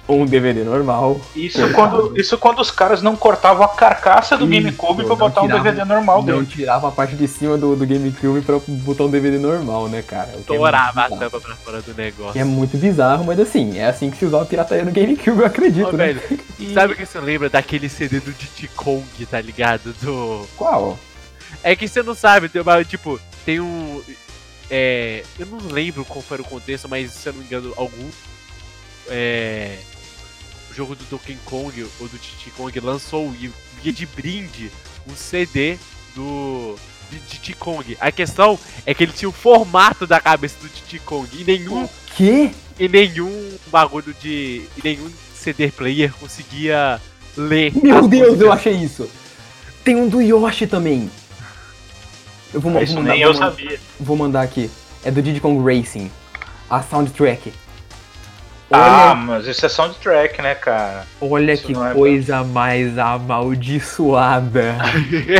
Um 0.08 0.24
DVD 0.24 0.64
normal. 0.64 1.20
Isso 1.36 1.60
quando, 1.74 2.18
isso 2.18 2.38
quando 2.38 2.60
os 2.60 2.70
caras 2.70 3.02
não 3.02 3.14
cortavam 3.14 3.62
a 3.62 3.68
carcaça 3.68 4.38
do 4.38 4.44
Isso, 4.50 4.54
GameCube 4.62 5.00
pra 5.04 5.08
não 5.10 5.16
botar 5.16 5.42
um 5.42 5.44
tiravam- 5.44 5.64
DVD 5.64 5.84
normal 5.84 6.22
Não 6.22 6.38
dentro. 6.38 6.46
tirava 6.56 6.88
a 6.88 6.90
parte 6.90 7.14
de 7.14 7.28
cima 7.28 7.58
do, 7.58 7.76
do 7.76 7.86
GameCube 7.86 8.40
pra 8.40 8.58
botar 8.66 9.04
um 9.04 9.10
DVD 9.10 9.36
normal, 9.38 9.86
né, 9.88 10.00
cara? 10.00 10.28
Que 10.32 10.38
é 10.38 10.56
Torava 10.56 11.02
a 11.02 11.10
tampa 11.10 11.38
pra 11.38 11.54
fora 11.56 11.82
do 11.82 11.92
negócio. 11.94 12.40
É 12.40 12.44
muito 12.44 12.78
bizarro, 12.78 13.22
mas 13.24 13.38
assim, 13.38 13.78
é 13.78 13.84
assim 13.86 14.10
que 14.10 14.16
se 14.16 14.24
usava 14.24 14.44
a 14.44 14.46
pirataria 14.46 14.82
no 14.84 14.92
GameCube, 14.92 15.40
eu 15.40 15.46
acredito, 15.46 15.88
Ó, 15.88 15.92
né? 15.92 16.14
velho, 16.14 16.40
sabe 16.72 16.94
o 16.94 16.96
que 16.96 17.04
você 17.04 17.20
lembra 17.20 17.50
daquele 17.50 17.90
CD 17.90 18.18
do 18.18 18.32
Diddy 18.32 18.68
Kong, 18.68 19.04
tá 19.30 19.40
ligado? 19.42 19.94
Do. 20.00 20.46
Qual? 20.56 20.98
É 21.62 21.76
que 21.76 21.86
você 21.86 22.02
não 22.02 22.14
sabe, 22.14 22.48
tem 22.48 22.62
uma, 22.62 22.82
tipo, 22.82 23.20
tem 23.44 23.60
um. 23.60 24.00
É. 24.70 25.22
Eu 25.38 25.46
não 25.46 25.58
lembro 25.70 26.02
qual 26.06 26.22
foi 26.22 26.38
o 26.38 26.44
contexto, 26.44 26.88
mas 26.88 27.10
se 27.10 27.28
eu 27.28 27.32
não 27.34 27.40
me 27.40 27.46
engano, 27.46 27.74
algum. 27.76 28.08
É. 29.08 29.78
O 30.70 30.74
jogo 30.74 30.94
do 30.94 31.04
Donkey 31.10 31.36
Kong 31.44 31.86
ou 32.00 32.08
do 32.08 32.18
Diddy 32.18 32.50
Kong 32.56 32.80
lançou 32.80 33.34
e 33.40 33.50
via 33.82 33.92
de 33.92 34.06
brinde 34.06 34.70
um 35.10 35.14
CD 35.16 35.76
do. 36.14 36.76
Diddy 37.10 37.54
Kong. 37.54 37.96
A 38.00 38.12
questão 38.12 38.58
é 38.84 38.92
que 38.92 39.02
ele 39.02 39.12
tinha 39.12 39.30
o 39.30 39.32
formato 39.32 40.06
da 40.06 40.20
cabeça 40.20 40.56
do 40.60 40.68
Diddy 40.68 40.98
Kong 40.98 41.26
e 41.32 41.42
nenhum 41.42 41.88
Que? 42.14 42.50
e 42.78 42.86
nenhum 42.88 43.56
bagulho 43.68 44.14
de. 44.20 44.62
E 44.76 44.80
nenhum 44.84 45.10
CD 45.34 45.70
player 45.70 46.12
conseguia 46.20 47.00
ler. 47.36 47.72
Meu 47.82 48.06
Deus, 48.06 48.38
eu 48.40 48.52
achei 48.52 48.74
isso. 48.74 49.08
Tem 49.82 49.96
um 49.96 50.06
do 50.06 50.20
Yoshi 50.20 50.66
também. 50.66 51.10
Eu 52.52 52.60
vou, 52.60 52.72
vou 52.72 52.80
mandar, 52.82 53.02
nem 53.14 53.22
vou 53.24 53.32
eu 53.32 53.32
mandar- 53.34 53.50
sabia. 53.50 53.80
vou 53.98 54.16
mandar 54.16 54.42
aqui. 54.42 54.70
É 55.02 55.10
do 55.10 55.22
Diddy 55.22 55.40
Kong 55.40 55.62
Racing. 55.64 56.10
A 56.68 56.82
soundtrack. 56.82 57.52
Ah, 58.70 59.12
Olha, 59.12 59.14
mas 59.14 59.46
isso 59.46 59.64
é 59.64 59.68
soundtrack, 59.68 60.42
né, 60.42 60.54
cara? 60.54 61.06
olha 61.20 61.52
isso 61.54 61.64
que 61.64 61.72
é 61.72 61.92
coisa 61.94 62.44
mais 62.44 62.98
amaldiçoada. 62.98 64.76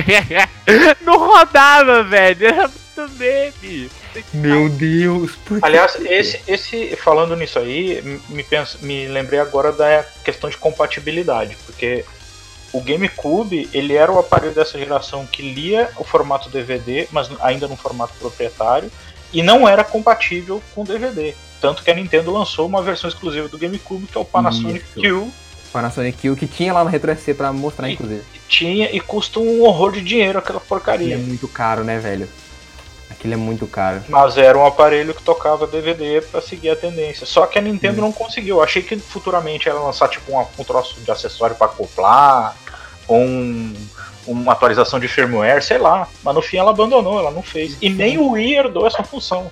não 1.02 1.18
rodava, 1.18 2.02
velho. 2.04 2.46
Era 2.46 2.68
muito 2.68 3.18
meme. 3.18 3.90
Meu 4.32 4.68
Deus, 4.70 5.36
por 5.44 5.60
que- 5.60 5.66
Aliás, 5.66 5.96
esse, 6.06 6.40
esse 6.48 6.96
falando 6.96 7.36
nisso 7.36 7.58
aí, 7.58 8.20
me, 8.28 8.42
penso, 8.42 8.78
me 8.82 9.06
lembrei 9.06 9.38
agora 9.38 9.72
da 9.72 10.04
questão 10.24 10.48
de 10.48 10.56
compatibilidade, 10.56 11.56
porque 11.66 12.04
o 12.72 12.80
GameCube 12.80 13.68
ele 13.72 13.94
era 13.94 14.10
o 14.10 14.18
aparelho 14.18 14.54
dessa 14.54 14.78
geração 14.78 15.26
que 15.26 15.42
lia 15.42 15.90
o 15.98 16.04
formato 16.04 16.48
DVD, 16.50 17.06
mas 17.12 17.28
ainda 17.40 17.68
no 17.68 17.76
formato 17.76 18.14
proprietário, 18.18 18.90
e 19.32 19.42
não 19.42 19.68
era 19.68 19.84
compatível 19.84 20.62
com 20.74 20.82
DVD. 20.84 21.34
Tanto 21.60 21.82
que 21.82 21.90
a 21.90 21.94
Nintendo 21.94 22.32
lançou 22.32 22.66
uma 22.66 22.82
versão 22.82 23.08
exclusiva 23.08 23.48
do 23.48 23.58
GameCube, 23.58 24.06
que 24.06 24.16
é 24.16 24.20
o 24.20 24.24
Panasonic 24.24 24.84
Isso. 24.96 25.00
Q, 25.00 25.30
Panasonic 25.72 26.18
Q, 26.18 26.36
que 26.36 26.46
tinha 26.46 26.72
lá 26.72 26.84
no 26.84 26.90
Retro 26.90 27.10
SC 27.14 27.34
pra 27.34 27.52
mostrar, 27.52 27.88
E- 27.88 27.94
inclusive. 27.94 28.22
tinha 28.48 28.90
e 28.94 29.00
custa 29.00 29.40
um 29.40 29.62
horror 29.64 29.92
de 29.92 30.00
dinheiro 30.00 30.38
aquela 30.38 30.58
Aquilo 30.58 30.66
é 30.66 30.68
porcaria. 30.68 31.18
muito 31.18 31.46
caro, 31.48 31.84
né, 31.84 31.98
velho? 31.98 32.28
Aquilo 33.10 33.34
é 33.34 33.36
muito 33.36 33.66
caro. 33.66 34.02
Mas 34.08 34.36
era 34.38 34.56
um 34.56 34.64
aparelho 34.64 35.12
que 35.14 35.22
tocava 35.22 35.66
DVD 35.66 36.20
pra 36.20 36.40
seguir 36.40 36.70
a 36.70 36.76
tendência. 36.76 37.26
Só 37.26 37.46
que 37.46 37.58
a 37.58 37.62
Nintendo 37.62 37.98
Hum. 37.98 38.02
não 38.04 38.12
conseguiu. 38.12 38.56
Eu 38.58 38.62
achei 38.62 38.82
que 38.82 38.96
futuramente 38.98 39.68
ela 39.68 39.80
lançar 39.80 40.08
tipo 40.08 40.32
um, 40.38 40.44
um 40.58 40.64
troço 40.64 41.00
de 41.00 41.10
acessório 41.10 41.56
pra 41.56 41.66
acoplar, 41.66 42.54
ou 43.08 43.18
um, 43.18 43.74
uma 44.26 44.52
atualização 44.52 45.00
de 45.00 45.08
firmware, 45.08 45.62
sei 45.64 45.78
lá. 45.78 46.06
Mas 46.22 46.34
no 46.34 46.42
fim 46.42 46.58
ela 46.58 46.70
abandonou, 46.70 47.18
ela 47.18 47.30
não 47.30 47.42
fez. 47.42 47.76
E 47.82 47.88
nem 47.90 48.18
o 48.18 48.30
Wii 48.32 48.54
herdou 48.56 48.86
essa 48.86 49.02
função. 49.02 49.50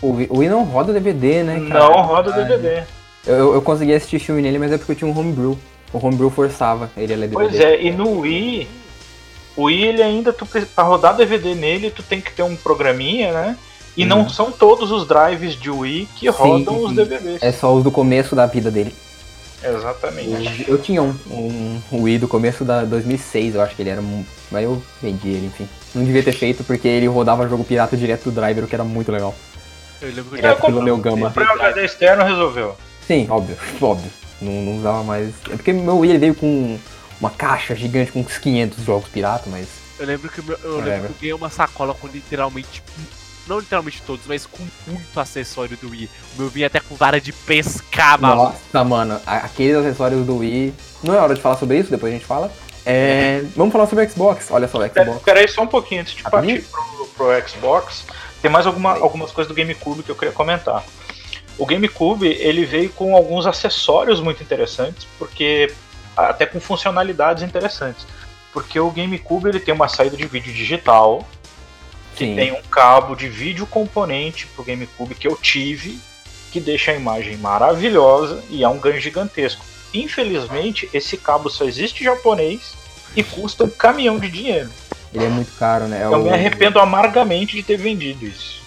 O 0.00 0.12
Wii 0.38 0.48
não 0.48 0.62
roda 0.64 0.92
DVD, 0.92 1.42
né, 1.42 1.66
cara? 1.68 1.80
não 1.88 2.02
roda 2.02 2.32
Ah, 2.34 2.36
DVD. 2.44 2.82
Eu, 3.26 3.54
eu 3.54 3.62
consegui 3.62 3.92
assistir 3.94 4.18
filme 4.18 4.40
nele, 4.40 4.58
mas 4.58 4.70
é 4.72 4.78
porque 4.78 4.92
eu 4.92 4.96
tinha 4.96 5.10
um 5.10 5.18
homebrew. 5.18 5.58
O 5.92 6.06
homebrew 6.06 6.30
forçava 6.30 6.90
ele 6.96 7.12
a 7.12 7.16
ler 7.16 7.28
DVD. 7.28 7.48
Pois 7.48 7.60
é, 7.60 7.82
e 7.82 7.90
no 7.90 8.20
Wii, 8.20 8.68
o 9.56 9.64
Wii 9.64 9.82
ele 9.82 10.02
ainda, 10.02 10.32
tu, 10.32 10.46
pra 10.46 10.84
rodar 10.84 11.16
DVD 11.16 11.54
nele, 11.54 11.90
tu 11.90 12.02
tem 12.02 12.20
que 12.20 12.32
ter 12.32 12.42
um 12.42 12.54
programinha, 12.56 13.32
né? 13.32 13.56
E 13.96 14.02
Uhum. 14.02 14.08
não 14.08 14.28
são 14.28 14.52
todos 14.52 14.92
os 14.92 15.06
drives 15.08 15.54
de 15.54 15.70
Wii 15.70 16.08
que 16.14 16.28
rodam 16.28 16.84
os 16.84 16.90
sim. 16.90 16.94
DVDs. 16.96 17.42
É 17.42 17.50
só 17.50 17.74
os 17.74 17.82
do 17.82 17.90
começo 17.90 18.36
da 18.36 18.46
vida 18.46 18.70
dele. 18.70 18.94
Exatamente. 19.64 20.64
Eu 20.68 20.78
tinha 20.78 21.02
um, 21.02 21.12
um 21.92 22.02
Wii 22.02 22.18
do 22.18 22.28
começo 22.28 22.64
da 22.64 22.84
2006, 22.84 23.56
eu 23.56 23.60
acho 23.60 23.74
que 23.74 23.82
ele 23.82 23.90
era. 23.90 24.02
Mas 24.50 24.62
eu 24.64 24.80
vendi 25.02 25.28
ele, 25.28 25.46
enfim. 25.46 25.68
Não 25.94 26.04
devia 26.04 26.22
ter 26.22 26.32
feito 26.32 26.62
porque 26.62 26.86
ele 26.86 27.08
rodava 27.08 27.48
jogo 27.48 27.64
pirata 27.64 27.96
direto 27.96 28.24
do 28.30 28.40
driver, 28.40 28.64
o 28.64 28.68
que 28.68 28.74
era 28.74 28.84
muito 28.84 29.10
legal. 29.10 29.34
Eu 30.00 30.08
lembro 30.08 30.24
que 30.30 30.36
Direto 30.36 30.60
como- 30.60 30.72
pelo 30.74 30.84
meu 30.84 30.96
gama. 30.98 31.26
Comprei 31.28 31.46
um 31.46 31.52
HD 31.52 31.84
externo 31.84 32.24
resolveu. 32.24 32.76
Sim, 33.06 33.26
óbvio, 33.30 33.56
óbvio. 33.80 34.10
Não, 34.40 34.52
não 34.52 34.78
usava 34.78 35.02
mais. 35.02 35.30
É 35.50 35.56
porque 35.56 35.72
meu 35.72 35.98
Wii 35.98 36.10
ele 36.10 36.18
veio 36.18 36.34
com 36.34 36.78
uma 37.20 37.30
caixa 37.30 37.74
gigante 37.74 38.12
com 38.12 38.20
uns 38.20 38.38
500 38.38 38.84
jogos 38.84 39.08
pirata, 39.08 39.44
mas. 39.50 39.66
Eu 39.98 40.06
lembro 40.06 40.28
que, 40.30 40.40
o 40.40 40.44
meu- 40.44 40.58
eu, 40.62 40.70
Whatever. 40.76 40.92
lembro 40.94 41.08
que 41.08 41.14
eu 41.14 41.20
ganhei 41.20 41.32
uma 41.34 41.50
sacola 41.50 41.92
com 41.94 42.06
literalmente. 42.06 42.82
Não 43.48 43.58
literalmente 43.58 44.02
todos, 44.02 44.26
mas 44.26 44.44
com 44.46 44.62
muito 44.86 45.18
acessório 45.18 45.74
do 45.78 45.88
Wii. 45.90 46.10
O 46.36 46.42
meu 46.42 46.50
vinha 46.50 46.66
até 46.66 46.80
com 46.80 46.94
vara 46.94 47.18
de 47.20 47.32
pescar, 47.32 48.20
maluco. 48.20 48.52
Nossa, 48.72 48.84
mano, 48.84 49.18
aqueles 49.26 49.74
acessórios 49.78 50.24
do 50.26 50.36
Wii. 50.36 50.74
Não 51.02 51.14
é 51.14 51.18
hora 51.18 51.34
de 51.34 51.40
falar 51.40 51.56
sobre 51.56 51.78
isso, 51.78 51.90
depois 51.90 52.12
a 52.12 52.16
gente 52.16 52.26
fala. 52.26 52.52
É, 52.84 53.42
vamos 53.56 53.72
falar 53.72 53.86
sobre 53.86 54.04
o 54.04 54.10
Xbox. 54.10 54.46
Olha 54.50 54.68
só, 54.68 54.78
o 54.78 54.86
Xbox. 54.86 55.22
pera 55.22 55.40
aí 55.40 55.48
só 55.48 55.62
um 55.62 55.66
pouquinho 55.66 56.02
antes 56.02 56.14
de 56.14 56.22
partir 56.22 56.62
pro, 56.70 57.06
pro 57.16 57.48
Xbox. 57.48 58.04
Tem 58.40 58.50
mais 58.50 58.66
alguma, 58.66 58.92
algumas 58.92 59.32
coisas 59.32 59.48
do 59.48 59.56
GameCube 59.56 60.02
que 60.02 60.10
eu 60.10 60.16
queria 60.16 60.32
comentar. 60.32 60.84
O 61.58 61.66
GameCube 61.66 62.26
ele 62.26 62.64
veio 62.64 62.90
com 62.90 63.16
alguns 63.16 63.46
acessórios 63.46 64.20
muito 64.20 64.42
interessantes, 64.42 65.06
porque 65.18 65.72
até 66.16 66.46
com 66.46 66.60
funcionalidades 66.60 67.42
interessantes. 67.42 68.06
Porque 68.52 68.78
o 68.78 68.90
GameCube 68.90 69.48
ele 69.48 69.60
tem 69.60 69.74
uma 69.74 69.88
saída 69.88 70.16
de 70.16 70.26
vídeo 70.26 70.52
digital, 70.52 71.26
que 72.14 72.26
Sim. 72.26 72.36
tem 72.36 72.52
um 72.52 72.62
cabo 72.62 73.14
de 73.14 73.28
vídeo 73.28 73.66
componente 73.66 74.46
pro 74.48 74.64
GameCube 74.64 75.14
que 75.14 75.26
eu 75.26 75.36
tive, 75.36 75.98
que 76.50 76.60
deixa 76.60 76.92
a 76.92 76.94
imagem 76.94 77.36
maravilhosa 77.36 78.42
e 78.50 78.64
é 78.64 78.68
um 78.68 78.78
ganho 78.78 79.00
gigantesco. 79.00 79.64
Infelizmente, 79.92 80.88
esse 80.92 81.16
cabo 81.16 81.48
só 81.48 81.64
existe 81.64 82.02
em 82.02 82.04
japonês 82.04 82.74
e 83.16 83.22
custa 83.22 83.64
um 83.64 83.70
caminhão 83.70 84.18
de 84.18 84.28
dinheiro. 84.28 84.70
Ele 85.12 85.24
é 85.24 85.28
muito 85.28 85.52
caro, 85.58 85.86
né? 85.86 86.00
É 86.02 86.04
Eu 86.04 86.12
o- 86.20 86.24
me 86.24 86.30
arrependo 86.30 86.78
amargamente 86.78 87.56
de 87.56 87.62
ter 87.62 87.76
vendido 87.76 88.26
isso. 88.26 88.60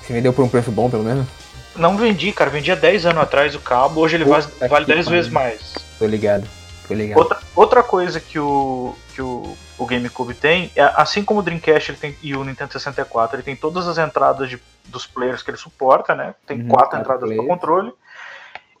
Você 0.00 0.12
vendeu 0.12 0.32
por 0.32 0.44
um 0.44 0.48
preço 0.48 0.70
bom, 0.70 0.88
pelo 0.90 1.02
menos? 1.04 1.26
Não 1.74 1.96
vendi, 1.96 2.32
cara, 2.32 2.50
vendi 2.50 2.70
há 2.70 2.74
10 2.74 3.06
anos 3.06 3.22
atrás 3.22 3.54
o 3.54 3.60
cabo, 3.60 4.00
hoje 4.00 4.16
ele 4.16 4.24
vale, 4.24 4.44
vale 4.68 4.84
que 4.84 4.92
10 4.94 5.08
vezes 5.08 5.30
mais. 5.30 5.74
Tô 5.98 6.06
ligado. 6.06 6.46
Tô 6.86 6.94
ligado. 6.94 7.18
Outra, 7.18 7.38
outra 7.56 7.82
coisa 7.82 8.20
que 8.20 8.38
o, 8.38 8.94
que 9.14 9.22
o, 9.22 9.56
o 9.78 9.86
GameCube 9.86 10.34
tem, 10.34 10.70
é, 10.76 10.82
assim 10.96 11.24
como 11.24 11.40
o 11.40 11.42
Dreamcast 11.42 11.90
ele 11.92 11.98
tem, 11.98 12.16
e 12.22 12.36
o 12.36 12.44
Nintendo 12.44 12.72
64, 12.72 13.36
ele 13.36 13.42
tem 13.42 13.56
todas 13.56 13.88
as 13.88 13.96
entradas 13.98 14.50
de- 14.50 14.60
dos 14.84 15.06
players 15.06 15.42
que 15.42 15.50
ele 15.50 15.56
suporta, 15.56 16.14
né? 16.14 16.34
Tem 16.46 16.60
Uhum, 16.60 16.68
quatro 16.68 16.98
entradas 16.98 17.20
para 17.20 17.28
players. 17.28 17.48
controle. 17.48 17.92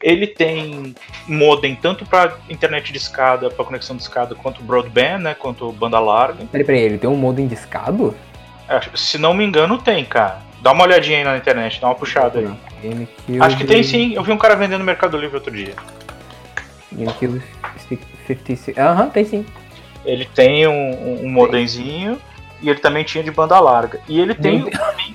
Ele 0.02 0.26
tem 0.26 0.94
modem 1.28 1.76
tanto 1.76 2.04
para 2.04 2.36
internet 2.50 2.90
de 2.90 2.98
escada, 2.98 3.48
para 3.50 3.64
conexão 3.64 3.94
de 3.94 4.02
escada, 4.02 4.34
quanto 4.34 4.62
broadband, 4.62 5.18
né? 5.18 5.34
Quanto 5.34 5.70
banda 5.72 5.98
larga. 6.00 6.44
Peraí, 6.50 6.66
peraí, 6.66 6.82
ele 6.82 6.98
tem 6.98 7.08
um 7.08 7.16
modem 7.16 7.46
discado? 7.46 8.14
É, 8.68 8.80
se 8.94 9.16
não 9.18 9.32
me 9.32 9.44
engano, 9.44 9.78
tem, 9.78 10.04
cara. 10.04 10.40
Dá 10.60 10.72
uma 10.72 10.84
olhadinha 10.84 11.18
aí 11.18 11.24
na 11.24 11.36
internet, 11.36 11.80
dá 11.80 11.88
uma 11.88 11.94
puxada 11.94 12.38
aí. 12.38 12.50
GameCube. 12.82 13.40
Acho 13.40 13.56
que 13.56 13.64
tem 13.64 13.82
sim, 13.82 14.14
eu 14.14 14.22
vi 14.22 14.32
um 14.32 14.38
cara 14.38 14.56
vendendo 14.56 14.80
no 14.80 14.84
Mercado 14.84 15.16
Livre 15.16 15.36
outro 15.36 15.54
dia. 15.54 15.74
GameCube 16.90 17.42
56. 18.28 18.76
Aham, 18.78 19.08
tem 19.08 19.24
sim. 19.24 19.46
Ele 20.04 20.24
tem 20.24 20.66
um, 20.66 20.72
um, 20.72 21.26
um 21.26 21.30
modemzinho 21.30 22.18
e 22.60 22.68
ele 22.68 22.78
também 22.78 23.04
tinha 23.04 23.22
de 23.22 23.30
banda 23.30 23.58
larga. 23.60 24.00
E 24.08 24.20
ele 24.20 24.34
tem, 24.34 24.60
Meu 24.60 24.70
pra 24.70 24.92
mim, 24.94 25.14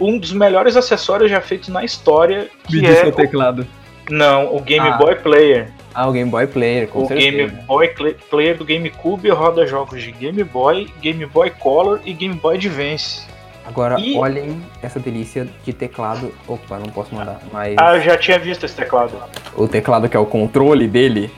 um 0.00 0.18
dos 0.18 0.32
melhores 0.32 0.76
acessórios 0.76 1.30
já 1.30 1.40
feitos 1.40 1.68
na 1.68 1.84
história, 1.84 2.50
que 2.66 2.84
é 2.84 3.06
o, 3.06 3.12
teclado. 3.12 3.66
Não, 4.10 4.54
o 4.54 4.60
Game 4.60 4.86
Ah, 4.88 4.96
Boy 4.98 5.14
Player. 5.16 5.70
Ah, 5.94 6.06
o 6.08 6.12
Game 6.12 6.30
Boy 6.30 6.46
Player, 6.46 6.88
com 6.88 7.04
o 7.04 7.06
certeza. 7.08 7.30
Game 7.30 7.46
Boy 7.66 7.88
Cla- 7.88 8.14
Player 8.28 8.56
do 8.56 8.64
GameCube 8.64 9.28
roda 9.30 9.66
jogos 9.66 10.02
de 10.02 10.12
Game 10.12 10.42
Boy, 10.44 10.88
Game 11.00 11.24
Boy 11.26 11.50
Color 11.50 12.00
e 12.04 12.12
Game 12.12 12.34
Boy 12.34 12.56
Advance. 12.56 13.22
Agora, 13.66 13.98
E- 14.00 14.16
olhem 14.16 14.60
essa 14.82 14.98
delícia 15.00 15.48
de 15.64 15.72
teclado. 15.72 16.32
Opa, 16.46 16.78
não 16.78 16.86
posso 16.86 17.14
mandar. 17.14 17.40
Mas 17.52 17.74
Ah, 17.78 17.96
eu 17.96 18.00
já 18.02 18.16
tinha 18.16 18.38
visto 18.38 18.64
esse 18.66 18.74
teclado. 18.74 19.12
o 19.56 19.66
teclado 19.68 20.08
que 20.08 20.16
é 20.16 20.20
o 20.20 20.26
controle 20.26 20.86
dele. 20.88 21.30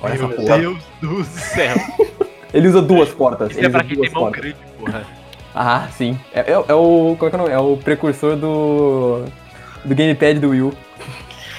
Olha 0.00 0.14
essa 0.14 0.26
Meu 0.26 0.36
porra. 0.36 0.58
Deus 0.58 0.78
do 1.00 1.24
céu. 1.24 1.76
Ele 2.52 2.68
usa 2.68 2.82
duas 2.82 3.08
portas. 3.10 3.50
Isso 3.50 3.60
ele 3.60 3.66
é 3.66 3.70
pra 3.70 3.80
usa 3.80 3.88
quem 3.88 3.96
duas 3.96 4.08
tem 4.10 4.14
mão 4.14 4.24
portas. 4.24 4.42
grande, 4.42 4.56
porra. 4.78 5.06
Ah, 5.54 5.88
sim. 5.92 6.18
É, 6.34 6.40
é- 6.40 6.64
é 6.68 6.74
o. 6.74 7.16
Como 7.18 7.26
é 7.26 7.30
que 7.30 7.36
é 7.36 7.38
o 7.38 7.42
nome? 7.42 7.50
É 7.54 7.58
o 7.58 7.76
precursor 7.78 8.36
do. 8.36 9.24
Do 9.84 9.94
gamepad 9.94 10.38
do 10.38 10.50
Wii 10.50 10.62
U. 10.62 10.72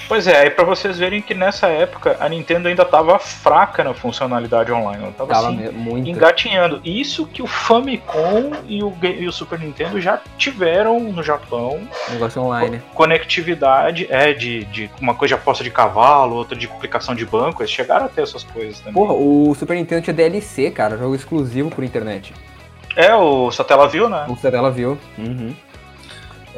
Pois 0.08 0.28
é, 0.28 0.42
aí 0.42 0.50
pra 0.50 0.64
vocês 0.64 1.00
verem 1.00 1.22
que 1.22 1.34
nessa 1.34 1.68
época 1.68 2.18
a 2.20 2.28
Nintendo 2.28 2.68
ainda 2.68 2.86
tava 2.86 3.18
fraca 3.18 3.84
na 3.84 3.94
funcionalidade 3.94 4.72
online. 4.72 5.04
Ela 5.04 5.14
tava, 5.14 5.34
Tava 5.34 5.48
assim, 5.48 5.70
muito. 5.72 6.08
engatinhando. 6.08 6.82
Isso 6.84 7.26
que 7.26 7.42
o 7.42 7.48
Famicom 7.48 8.52
e 8.68 8.84
o, 8.84 8.94
e 9.02 9.28
o 9.28 9.32
Super 9.32 9.60
Nintendo 9.60 10.00
já 10.00 10.22
tiveram 10.38 11.00
no 11.00 11.24
Japão. 11.24 11.82
Negócio 12.12 12.42
online. 12.42 12.82
Conectividade, 12.94 14.06
é, 14.10 14.34
de, 14.34 14.66
de 14.66 14.90
uma 15.00 15.16
coisa 15.16 15.36
de 15.36 15.42
aposta 15.42 15.64
de 15.64 15.72
cavalo, 15.72 16.36
outra 16.36 16.56
de 16.56 16.68
aplicação 16.68 17.16
de 17.16 17.26
banco. 17.26 17.62
Eles 17.62 17.72
chegaram 17.72 18.06
a 18.06 18.10
ter 18.10 18.22
essas 18.22 18.44
coisas 18.44 18.80
também. 18.80 18.94
Porra, 18.94 19.14
o 19.14 19.56
Super 19.56 19.76
Nintendo 19.76 20.02
tinha 20.04 20.14
DLC, 20.14 20.70
cara. 20.70 20.98
Jogo 20.98 21.16
exclusivo 21.16 21.70
por 21.72 21.84
internet. 21.84 22.34
É, 22.96 23.16
o 23.16 23.50
Satela 23.52 23.88
viu, 23.88 24.08
né? 24.08 24.26
O 24.28 24.36
Cidadela 24.36 24.70
viu. 24.70 24.98
Uhum. 25.18 25.56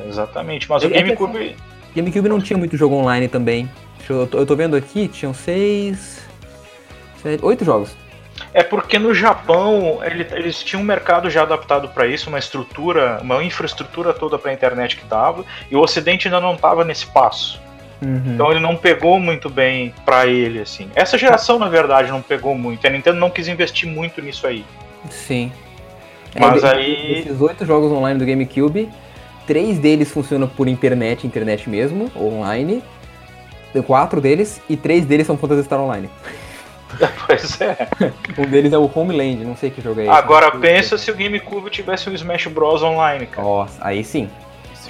Exatamente. 0.08 0.70
Mas 0.70 0.84
o 0.84 0.88
É 0.88 0.90
GameCube. 0.90 1.56
GameCube 1.96 2.30
não 2.30 2.40
tinha 2.42 2.58
muito 2.58 2.76
jogo 2.76 2.96
online 2.96 3.28
também. 3.28 3.70
Eu, 4.10 4.28
tô, 4.28 4.38
eu 4.40 4.46
tô 4.46 4.56
vendo 4.56 4.76
aqui, 4.76 5.08
tinham 5.08 5.34
seis. 5.34 6.24
sete, 7.22 7.44
oito 7.44 7.64
jogos. 7.66 7.96
É 8.54 8.62
porque 8.64 9.00
no 9.00 9.14
Japão 9.14 10.00
ele- 10.04 10.28
eles 10.32 10.62
tinham 10.64 10.82
um 10.82 10.86
mercado 10.86 11.30
já 11.30 11.42
adaptado 11.44 11.88
para 11.90 12.06
isso, 12.06 12.30
uma 12.30 12.38
estrutura, 12.40 13.20
uma 13.22 13.44
infraestrutura 13.44 14.14
toda 14.14 14.38
para 14.38 14.52
a 14.52 14.54
internet 14.54 14.98
que 14.98 15.06
dava, 15.06 15.44
e 15.72 15.76
o 15.76 15.80
Ocidente 15.80 16.28
ainda 16.28 16.40
não 16.42 16.54
estava 16.54 16.84
nesse 16.84 17.06
passo. 17.08 17.60
Uhum. 18.02 18.22
Então 18.34 18.52
ele 18.52 18.60
não 18.60 18.76
pegou 18.76 19.20
muito 19.20 19.50
bem 19.50 19.94
para 20.06 20.28
ele 20.28 20.60
assim. 20.60 20.90
Essa 20.96 21.18
geração 21.18 21.58
na 21.58 21.70
verdade 21.70 22.12
não 22.12 22.22
pegou 22.22 22.54
muito. 22.56 22.86
A 22.86 22.90
Nintendo 22.90 23.18
não 23.18 23.30
quis 23.30 23.48
investir 23.48 23.90
muito 23.90 24.22
nisso 24.22 24.46
aí. 24.46 24.66
Sim. 25.10 25.52
Mas 26.38 26.62
de- 26.62 26.68
aí- 26.68 27.14
Esses 27.26 27.40
oito 27.40 27.66
jogos 27.66 27.90
online 27.92 28.20
do 28.20 28.26
GameCube, 28.26 28.90
três 29.46 29.80
deles 29.80 30.12
funcionam 30.12 30.48
por 30.48 30.68
internet, 30.68 31.26
internet 31.26 31.70
mesmo, 31.70 32.12
online. 32.16 32.84
Quatro 33.86 34.22
deles, 34.22 34.62
e 34.70 34.78
três 34.78 35.06
deles 35.06 35.28
são 35.28 35.38
Phantasy 35.38 35.64
Star 35.66 35.80
Online. 35.80 36.10
Pois 37.28 37.60
é. 37.60 37.88
Um 38.38 38.46
deles 38.46 38.72
é 38.72 38.78
o 38.78 38.90
Homeland, 38.94 39.44
não 39.44 39.56
sei 39.56 39.70
que 39.70 39.82
jogo 39.82 40.00
é 40.00 40.04
esse. 40.04 40.14
Agora 40.14 40.52
pensa 40.52 40.98
se 40.98 41.12
o 41.12 41.16
GameCube 41.16 41.70
tivesse 41.70 42.10
um 42.10 42.14
Smash 42.14 42.48
Bros 42.48 42.82
online, 42.84 43.26
cara. 43.26 43.46
Nossa, 43.46 43.86
aí 43.86 44.02
sim. 44.04 44.30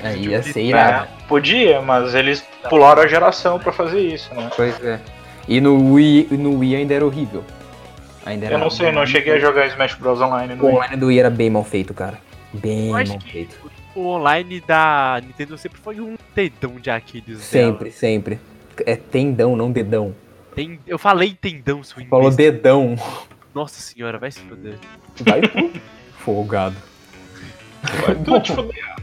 Aí 0.03 0.20
de 0.20 0.30
ia 0.30 0.43
ser 0.43 0.62
irado. 0.62 1.06
É, 1.06 1.28
podia, 1.28 1.82
mas 1.82 2.14
eles 2.14 2.43
pularam 2.70 3.01
a 3.01 3.08
geração 3.08 3.58
para 3.58 3.72
fazer 3.72 4.01
isso, 4.01 4.34
né? 4.36 4.51
Pois 4.56 4.84
é. 4.84 4.99
E 5.47 5.62
no 5.62 5.93
Wii, 5.93 6.28
no 6.32 6.60
Wii 6.60 6.76
ainda 6.76 6.93
era 6.93 7.06
horrível. 7.06 7.43
Ainda 8.26 8.47
era 8.47 8.56
Eu 8.56 8.60
não 8.60 8.70
sei, 8.70 8.91
não 8.91 9.06
cheguei 9.06 9.34
a 9.34 9.39
jogar 9.39 9.68
Smash 9.68 9.95
Bros 9.95 10.20
online 10.22 10.53
O 10.53 10.58
no 10.58 10.66
Wii. 10.66 10.76
online 10.76 10.97
do 10.97 11.08
Wii 11.08 11.20
era 11.20 11.30
bem 11.30 11.49
mal 11.49 11.64
feito, 11.64 11.93
cara. 11.93 12.20
Bem 12.53 12.89
mal 12.89 13.20
feito. 13.20 13.56
O 13.96 14.06
online 14.08 14.62
da 14.62 15.22
Nintendo 15.26 15.58
sempre 15.58 15.80
foi 15.80 16.00
um 16.00 16.16
tendão 16.34 16.76
de 16.80 16.89
Aquiles 16.89 17.39
Sempre, 17.41 17.91
sempre. 17.91 18.39
É 18.86 18.96
tendão, 18.96 19.56
não 19.56 19.72
dedão. 19.72 20.06
dela. 20.08 20.16
Tem, 20.54 20.80
eu 20.86 20.98
falei 20.98 21.34
tendão, 21.39 21.84
seu 21.84 22.06
Falou 22.08 22.32
imbecil. 22.32 22.52
dedão. 22.52 22.96
Nossa 23.54 23.80
senhora, 23.82 24.18
vai 24.18 24.32
se 24.32 24.39
foder. 24.41 24.78
Vai 25.22 25.41
pro 25.41 25.72
folgado. 26.20 26.76
Vai 28.06 28.16
tudo 28.16 28.39
te 28.41 28.52
fuder. 28.54 28.96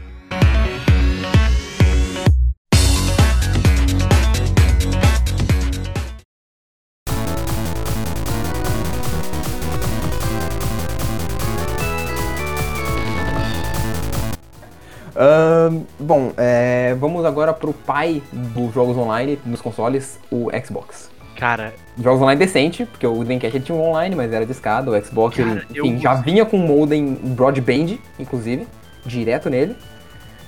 Ahn, 15.15 15.81
bom, 15.99 16.31
é, 16.37 16.95
vamos 16.99 17.23
agora 17.25 17.53
pro 17.53 17.71
pai 17.73 18.21
dos 18.31 18.73
jogos 18.73 18.97
online 18.97 19.39
nos 19.45 19.61
consoles, 19.61 20.19
o 20.31 20.49
Xbox. 20.65 21.11
Cara, 21.37 21.73
Jogos 21.99 22.21
online 22.21 22.39
decente, 22.39 22.85
porque 22.85 23.05
o 23.05 23.23
Dreamcast 23.23 23.57
ele 23.57 23.65
tinha 23.65 23.77
um 23.77 23.81
online, 23.81 24.15
mas 24.15 24.31
era 24.31 24.45
discado. 24.45 24.91
O 24.91 25.03
Xbox 25.05 25.35
Cara, 25.37 25.65
ele, 25.69 25.79
enfim, 25.79 25.99
já 25.99 26.13
vinha 26.15 26.45
com 26.45 26.57
um 26.57 26.65
modem 26.65 27.13
broadband, 27.13 27.97
inclusive, 28.19 28.67
direto 29.05 29.49
nele. 29.49 29.75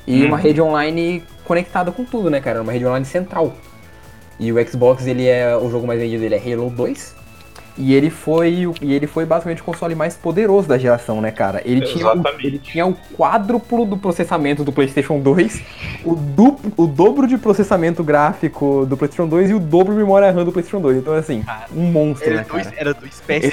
E 0.07 0.21
Uhum. 0.21 0.27
uma 0.27 0.37
rede 0.37 0.61
online 0.61 1.23
conectada 1.43 1.91
com 1.91 2.03
tudo, 2.05 2.29
né, 2.29 2.39
cara? 2.39 2.61
Uma 2.61 2.71
rede 2.71 2.85
online 2.85 3.05
central. 3.05 3.53
E 4.39 4.51
o 4.51 4.67
Xbox, 4.67 5.05
ele 5.07 5.27
é 5.27 5.55
o 5.57 5.69
jogo 5.69 5.87
mais 5.87 5.99
vendido 5.99 6.21
dele 6.21 6.35
é 6.35 6.53
Halo 6.53 6.69
2. 6.69 7.15
E 7.77 7.93
ele 7.93 8.09
foi 8.09 8.65
o- 8.65 8.73
e 8.81 8.93
ele 8.93 9.05
foi 9.05 9.25
basicamente 9.25 9.61
o 9.61 9.65
console 9.65 9.95
mais 9.95 10.15
poderoso 10.15 10.67
da 10.67 10.77
geração, 10.77 11.19
né, 11.19 11.29
cara? 11.29 11.61
Ele 11.65 11.81
tinha, 11.81 12.05
o, 12.07 12.11
Exatamente. 12.13 12.47
ele 12.47 12.57
tinha 12.59 12.87
o 12.87 12.95
quádruplo 13.17 13.85
do 13.85 13.97
processamento 13.97 14.63
do 14.63 14.71
PlayStation 14.71 15.19
2, 15.19 15.61
o, 16.05 16.15
duplo, 16.15 16.71
o 16.77 16.87
dobro 16.87 17.27
de 17.27 17.37
processamento 17.37 18.01
gráfico 18.03 18.85
do 18.87 18.95
PlayStation 18.95 19.27
2 19.27 19.49
e 19.49 19.53
o 19.53 19.59
dobro 19.59 19.91
de 19.93 19.99
memória 19.99 20.31
RAM 20.31 20.45
do 20.45 20.51
PlayStation 20.53 20.81
2. 20.81 20.97
Então, 20.97 21.13
assim, 21.13 21.41
Cara, 21.41 21.65
um 21.75 21.83
monstro, 21.91 22.29
era 22.29 22.37
né, 22.37 22.45
dois, 22.49 22.63
cara? 22.63 22.75
era 22.79 22.93
dois 22.93 23.21
PS. 23.27 23.51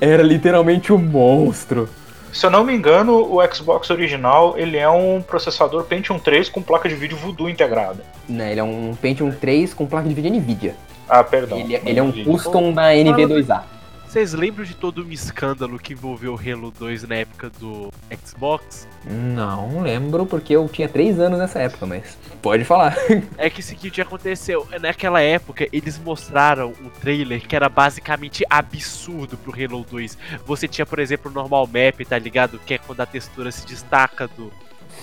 Era 0.00 0.22
literalmente 0.22 0.92
um 0.92 0.98
monstro. 0.98 1.88
Se 2.32 2.44
eu 2.44 2.50
não 2.50 2.64
me 2.64 2.74
engano, 2.74 3.14
o 3.32 3.38
Xbox 3.54 3.88
original 3.90 4.54
ele 4.58 4.76
é 4.76 4.88
um 4.90 5.22
processador 5.22 5.84
Pentium 5.84 6.18
3 6.18 6.48
com 6.48 6.60
placa 6.60 6.88
de 6.88 6.94
vídeo 6.96 7.16
Voodoo 7.16 7.48
integrada. 7.48 8.04
Né, 8.28 8.50
ele 8.50 8.60
é 8.60 8.64
um 8.64 8.94
Pentium 9.00 9.30
3 9.30 9.72
com 9.72 9.86
placa 9.86 10.08
de 10.08 10.14
vídeo 10.14 10.30
NVIDIA. 10.32 10.74
Ah, 11.08 11.22
perdão. 11.24 11.58
Ele, 11.58 11.76
é- 11.76 11.82
ele 11.84 11.98
é 11.98 12.02
um 12.02 12.12
custom 12.24 12.72
da 12.72 12.92
NV2A. 12.94 13.62
Vocês 14.08 14.32
lembram 14.32 14.64
de 14.64 14.76
todo 14.76 15.02
um 15.04 15.10
escândalo 15.10 15.76
que 15.76 15.92
envolveu 15.92 16.34
o 16.34 16.38
Halo 16.38 16.70
2 16.70 17.02
na 17.02 17.16
época 17.16 17.50
do 17.58 17.92
Xbox? 18.24 18.86
Não 19.04 19.82
lembro, 19.82 20.24
porque 20.24 20.54
eu 20.54 20.68
tinha 20.68 20.88
3 20.88 21.18
anos 21.18 21.36
nessa 21.36 21.58
época, 21.58 21.84
mas 21.84 22.16
pode 22.40 22.64
falar. 22.64 22.94
É 23.36 23.50
que 23.50 23.58
o 23.58 23.62
seguinte 23.62 24.00
aconteceu, 24.00 24.68
naquela 24.80 25.20
época 25.20 25.66
eles 25.72 25.98
mostraram 25.98 26.72
um 26.80 26.88
trailer 27.00 27.40
que 27.44 27.56
era 27.56 27.68
basicamente 27.68 28.44
absurdo 28.48 29.36
pro 29.36 29.52
Halo 29.52 29.84
2. 29.90 30.16
Você 30.46 30.68
tinha, 30.68 30.86
por 30.86 31.00
exemplo, 31.00 31.28
o 31.28 31.34
normal 31.34 31.66
map, 31.66 32.00
tá 32.08 32.16
ligado? 32.16 32.60
Que 32.64 32.74
é 32.74 32.78
quando 32.78 33.00
a 33.00 33.06
textura 33.06 33.50
se 33.50 33.66
destaca 33.66 34.28
do. 34.28 34.52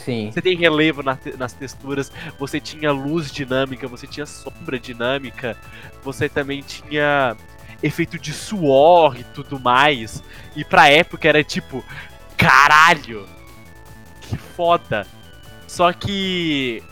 Sim. 0.06 0.32
Você 0.32 0.42
tem 0.42 0.56
relevo 0.58 1.04
na 1.04 1.16
te- 1.16 1.38
nas 1.38 1.54
texturas, 1.54 2.12
você 2.40 2.60
tinha 2.60 2.92
luz 2.92 3.32
dinâmica, 3.32 3.88
você 3.88 4.08
tinha 4.08 4.26
sombra 4.26 4.80
dinâmica, 4.80 5.56
você 6.04 6.28
também 6.28 6.62
tinha 6.62 7.36
efeito 7.84 8.18
de 8.20 8.34
suor 8.34 9.18
e 9.20 9.24
tudo 9.24 9.60
mais. 9.60 10.24
E 10.56 10.64
pra 10.64 10.90
época 10.90 11.28
era 11.28 11.44
tipo, 11.44 11.84
caralho! 12.38 13.28
Que 14.22 14.38
foda! 14.38 15.06
Só 15.68 15.92
que 15.94 16.84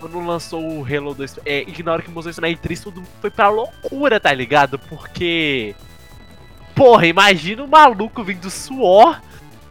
quando 0.00 0.18
lançou 0.20 0.60
o 0.80 0.84
Halo 0.84 1.14
2, 1.14 1.38
é, 1.46 1.64
e 1.66 1.82
na 1.82 1.92
hora 1.92 2.02
que 2.02 2.10
mostrou 2.10 2.30
isso 2.30 2.40
na 2.40 2.48
E3, 2.48 2.82
todo 2.82 2.96
mundo 2.96 3.08
foi 3.20 3.30
pra 3.30 3.48
loucura, 3.48 4.20
tá 4.20 4.32
ligado? 4.32 4.78
Porque. 4.78 5.74
Porra, 6.74 7.06
imagina 7.06 7.62
um 7.62 7.66
maluco 7.68 8.24
vindo 8.24 8.50
suor 8.50 9.20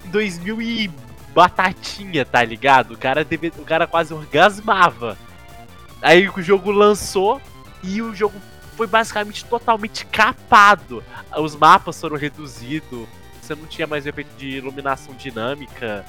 em 0.06 0.10
2000 0.10 0.62
e 0.62 0.90
batatinha, 1.34 2.26
tá 2.26 2.44
ligado? 2.44 2.94
O 2.94 2.98
cara, 2.98 3.24
deve, 3.24 3.48
o 3.58 3.64
cara 3.64 3.88
quase 3.88 4.14
orgasmava. 4.14 5.18
Aí 6.02 6.28
o 6.30 6.42
jogo 6.42 6.72
lançou 6.72 7.42
e 7.82 8.02
o 8.02 8.14
jogo 8.14 8.40
foi 8.76 8.88
basicamente 8.88 9.46
totalmente 9.46 10.06
capado. 10.06 11.04
Os 11.38 11.56
mapas 11.56 12.00
foram 12.00 12.18
reduzidos, 12.18 13.08
você 13.42 13.56
não 13.56 13.66
tinha 13.66 13.88
mais 13.88 14.06
efeito 14.06 14.36
de 14.38 14.48
iluminação 14.50 15.14
dinâmica. 15.16 16.06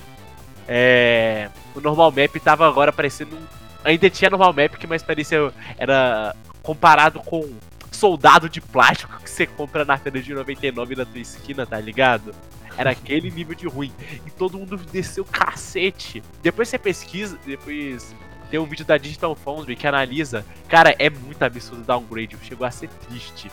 É, 0.67 1.51
o 1.75 1.81
normal 1.81 2.11
map 2.11 2.35
tava 2.41 2.67
agora 2.67 2.93
parecendo. 2.93 3.39
Ainda 3.85 4.09
tinha 4.09 4.31
normal 4.31 4.53
map 4.53 4.77
que 4.77 4.87
mais 4.87 5.03
parecia. 5.03 5.53
Era 5.79 6.35
comparado 6.63 7.21
com 7.21 7.53
soldado 7.91 8.49
de 8.49 8.61
plástico 8.61 9.21
que 9.23 9.31
você 9.31 9.47
compra 9.47 9.85
na 9.85 9.97
feira 9.97 10.21
de 10.21 10.35
99 10.35 10.97
na 10.97 11.05
tua 11.05 11.21
esquina, 11.21 11.65
tá 11.65 11.79
ligado? 11.81 12.35
Era 12.77 12.91
aquele 12.91 13.31
nível 13.31 13.55
de 13.55 13.67
ruim. 13.67 13.93
E 14.27 14.31
todo 14.31 14.59
mundo 14.59 14.77
desceu 14.77 15.25
cacete. 15.25 16.23
Depois 16.43 16.69
você 16.69 16.79
pesquisa, 16.79 17.39
depois 17.47 18.15
tem 18.51 18.59
um 18.61 18.65
vídeo 18.65 18.85
da 18.85 18.97
Digital 18.97 19.35
Foundry 19.35 19.77
que 19.77 19.87
analisa. 19.87 20.45
Cara, 20.69 20.95
é 20.99 21.09
muito 21.11 21.43
absurdo 21.43 21.83
o 21.83 21.85
downgrade. 21.85 22.37
Chegou 22.43 22.67
a 22.67 22.71
ser 22.71 22.89
triste. 22.89 23.51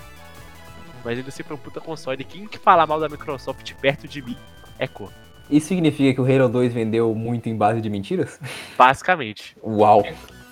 Mas 1.04 1.18
ainda 1.18 1.30
assim 1.30 1.44
foi 1.44 1.56
um 1.56 1.60
puta 1.60 1.80
console. 1.80 2.24
Quem 2.24 2.48
que 2.48 2.58
fala 2.58 2.86
mal 2.86 3.00
da 3.00 3.10
Microsoft 3.10 3.74
perto 3.76 4.08
de 4.08 4.22
mim 4.22 4.38
é 4.78 4.88
cor. 4.88 5.12
Isso 5.50 5.68
significa 5.68 6.14
que 6.14 6.22
o 6.22 6.26
Halo 6.26 6.48
2 6.48 6.74
vendeu 6.74 7.14
muito 7.14 7.50
em 7.50 7.56
base 7.56 7.82
de 7.82 7.90
mentiras? 7.90 8.40
Basicamente. 8.78 9.56
Uau. 9.62 10.04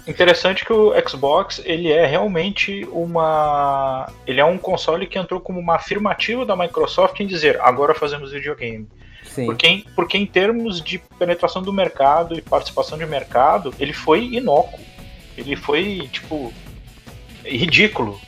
Interessante 0.10 0.66
que 0.66 0.74
o 0.74 0.92
Xbox 1.08 1.62
ele 1.64 1.92
é 1.92 2.04
realmente 2.06 2.88
uma. 2.92 4.12
Ele 4.26 4.40
é 4.40 4.46
um 4.46 4.58
console 4.58 5.06
que 5.06 5.20
entrou 5.20 5.40
como 5.40 5.60
uma 5.60 5.76
afirmativa 5.76 6.44
da 6.44 6.56
Microsoft 6.56 7.20
em 7.20 7.28
dizer 7.28 7.62
agora 7.62 7.94
fazemos 7.94 8.32
videogame. 8.32 8.88
Sim. 9.24 9.46
Porque 9.46 9.68
em, 9.68 9.86
porque 9.96 10.18
em 10.18 10.26
termos 10.26 10.82
de 10.82 10.98
penetração 10.98 11.62
do 11.62 11.72
mercado 11.72 12.36
e 12.36 12.42
participação 12.42 12.98
de 12.98 13.06
mercado, 13.06 13.72
ele 13.80 13.94
foi 13.94 14.24
inócuo. 14.24 14.80
Ele 15.38 15.56
foi, 15.56 16.10
tipo, 16.12 16.52
ridículo. 17.46 18.20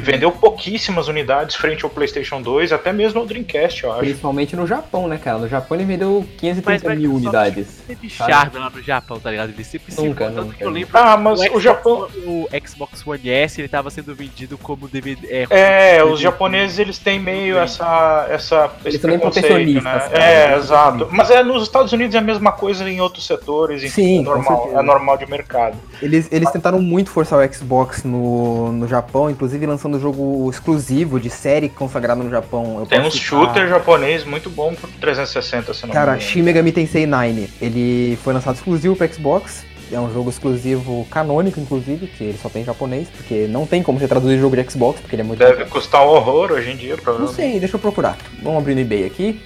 Vendeu 0.00 0.30
pouquíssimas 0.30 1.08
unidades 1.08 1.56
frente 1.56 1.84
ao 1.84 1.90
PlayStation 1.90 2.42
2, 2.42 2.72
até 2.72 2.92
mesmo 2.92 3.20
ao 3.20 3.26
Dreamcast, 3.26 3.84
eu 3.84 3.92
acho. 3.92 4.00
Principalmente 4.00 4.54
no 4.54 4.66
Japão, 4.66 5.08
né, 5.08 5.16
cara? 5.16 5.38
No 5.38 5.48
Japão 5.48 5.76
ele 5.76 5.86
vendeu 5.86 6.26
530 6.38 6.88
mas, 6.88 6.98
mil 6.98 7.14
unidades. 7.14 7.82
Teve 7.86 8.10
charme 8.10 8.58
lá 8.58 8.68
no 8.68 8.82
Japão, 8.82 9.18
tá 9.18 9.30
ligado? 9.30 9.50
Ele 9.50 9.64
sempre 9.64 9.94
nunca, 9.96 10.28
se 10.28 10.34
nunca. 10.34 10.56
Eu 10.60 10.70
lembro 10.70 10.90
ah, 10.92 11.16
mas 11.16 11.40
o, 11.40 11.56
o 11.56 11.60
Japão. 11.60 12.08
O 12.26 12.48
Xbox 12.66 13.06
One 13.06 13.30
S 13.30 13.60
ele 13.60 13.68
tava 13.68 13.90
sendo 13.90 14.14
vendido 14.14 14.58
como 14.58 14.88
DVD. 14.88 15.26
É, 15.28 15.46
é 15.50 15.92
DVD. 15.96 16.12
os 16.12 16.20
japoneses 16.20 16.78
eles 16.78 16.98
têm 16.98 17.18
meio 17.18 17.58
essa. 17.58 18.26
essa 18.28 18.70
eles 18.84 19.00
também 19.00 19.18
protecionistas. 19.18 19.84
Né? 19.84 20.10
É, 20.12 20.56
exato. 20.56 21.08
Mas 21.10 21.30
é, 21.30 21.42
nos 21.42 21.62
Estados 21.62 21.92
Unidos 21.92 22.14
é 22.14 22.18
a 22.18 22.22
mesma 22.22 22.52
coisa 22.52 22.88
em 22.88 23.00
outros 23.00 23.26
setores, 23.26 23.82
enfim, 23.82 23.94
Sim, 23.94 24.18
é 24.20 24.22
normal, 24.22 24.70
é 24.74 24.82
normal 24.82 25.16
de 25.16 25.26
mercado. 25.26 25.76
Eles, 26.02 26.28
eles 26.30 26.50
tentaram 26.50 26.80
muito 26.80 27.10
forçar 27.10 27.38
o 27.38 27.52
Xbox 27.54 28.04
no, 28.04 28.72
no 28.72 28.86
Japão, 28.86 29.30
inclusive 29.30 29.53
lançando 29.66 29.96
o 29.96 30.00
jogo 30.00 30.48
exclusivo 30.50 31.18
de 31.20 31.30
série 31.30 31.68
consagrado 31.68 32.22
no 32.22 32.30
Japão. 32.30 32.78
Eu 32.80 32.86
Tem 32.86 33.00
um 33.00 33.10
shooter 33.10 33.68
japonês 33.68 34.24
muito 34.24 34.50
bom 34.50 34.74
pro 34.74 34.88
360, 35.00 35.74
se 35.74 35.86
não 35.86 35.94
Cara, 35.94 36.18
Shin 36.18 36.42
Megami 36.42 36.72
Tensei 36.72 37.06
9. 37.06 37.48
Ele 37.60 38.18
foi 38.22 38.34
lançado 38.34 38.56
exclusivo 38.56 38.96
para 38.96 39.06
Xbox. 39.08 39.64
É 39.92 40.00
um 40.00 40.12
jogo 40.12 40.30
exclusivo 40.30 41.06
canônico, 41.10 41.60
inclusive, 41.60 42.06
que 42.06 42.24
ele 42.24 42.38
só 42.38 42.48
tem 42.48 42.62
em 42.62 42.64
japonês, 42.64 43.08
porque 43.08 43.46
não 43.46 43.66
tem 43.66 43.82
como 43.82 43.98
você 43.98 44.08
traduzir 44.08 44.38
jogo 44.38 44.56
de 44.56 44.68
Xbox, 44.70 45.00
porque 45.00 45.14
ele 45.14 45.22
é 45.22 45.24
muito. 45.24 45.38
Deve 45.38 45.66
custar 45.66 46.04
um 46.04 46.08
horror 46.08 46.52
hoje 46.52 46.70
em 46.70 46.76
dia, 46.76 46.96
provavelmente. 46.96 47.30
Não 47.30 47.50
sei, 47.50 47.60
deixa 47.60 47.76
eu 47.76 47.80
procurar. 47.80 48.16
Vamos 48.42 48.58
abrir 48.58 48.74
no 48.74 48.80
eBay 48.80 49.04
aqui. 49.04 49.40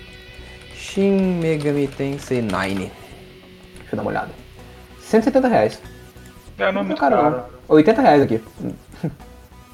Shin 0.75 1.41
Megami 1.41 1.89
Tensei 1.89 2.41
9. 2.41 2.75
Deixa 2.75 2.91
eu 3.93 3.97
dar 3.97 4.03
uma 4.03 4.11
olhada. 4.11 4.31
170 5.01 5.49
reais. 5.49 5.81
É, 6.59 6.73
não 6.73 6.81
é 6.81 6.85
muito 6.85 6.99
caro. 6.99 7.17
caro. 7.17 7.37
Não. 7.37 7.45
80 7.69 8.03
reais 8.03 8.23
aqui. 8.23 8.41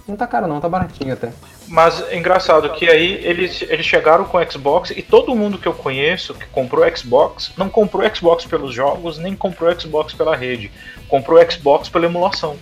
Não 0.07 0.17
tá 0.17 0.27
caro 0.27 0.47
não, 0.47 0.61
tá 0.61 0.69
baratinho 0.69 1.15
até. 1.15 1.33
Mas 1.67 2.01
é 2.09 2.17
engraçado 2.17 2.69
que 2.75 2.89
aí 2.89 3.15
eles, 3.25 3.63
eles 3.63 3.87
chegaram 3.87 4.25
com 4.25 4.37
o 4.37 4.51
Xbox 4.51 4.91
e 4.91 5.03
todo 5.03 5.35
mundo 5.35 5.57
que 5.57 5.67
eu 5.67 5.73
conheço 5.73 6.35
que 6.35 6.47
comprou 6.47 6.85
Xbox 6.95 7.53
não 7.57 7.71
comprou 7.71 8.05
Xbox 8.15 8.45
pelos 8.45 8.75
jogos, 8.75 9.17
nem 9.17 9.35
comprou 9.35 9.79
Xbox 9.79 10.13
pela 10.13 10.37
rede. 10.37 10.71
Comprou 11.09 11.39
Xbox 11.51 11.89
pela 11.89 12.05
emulação. 12.05 12.57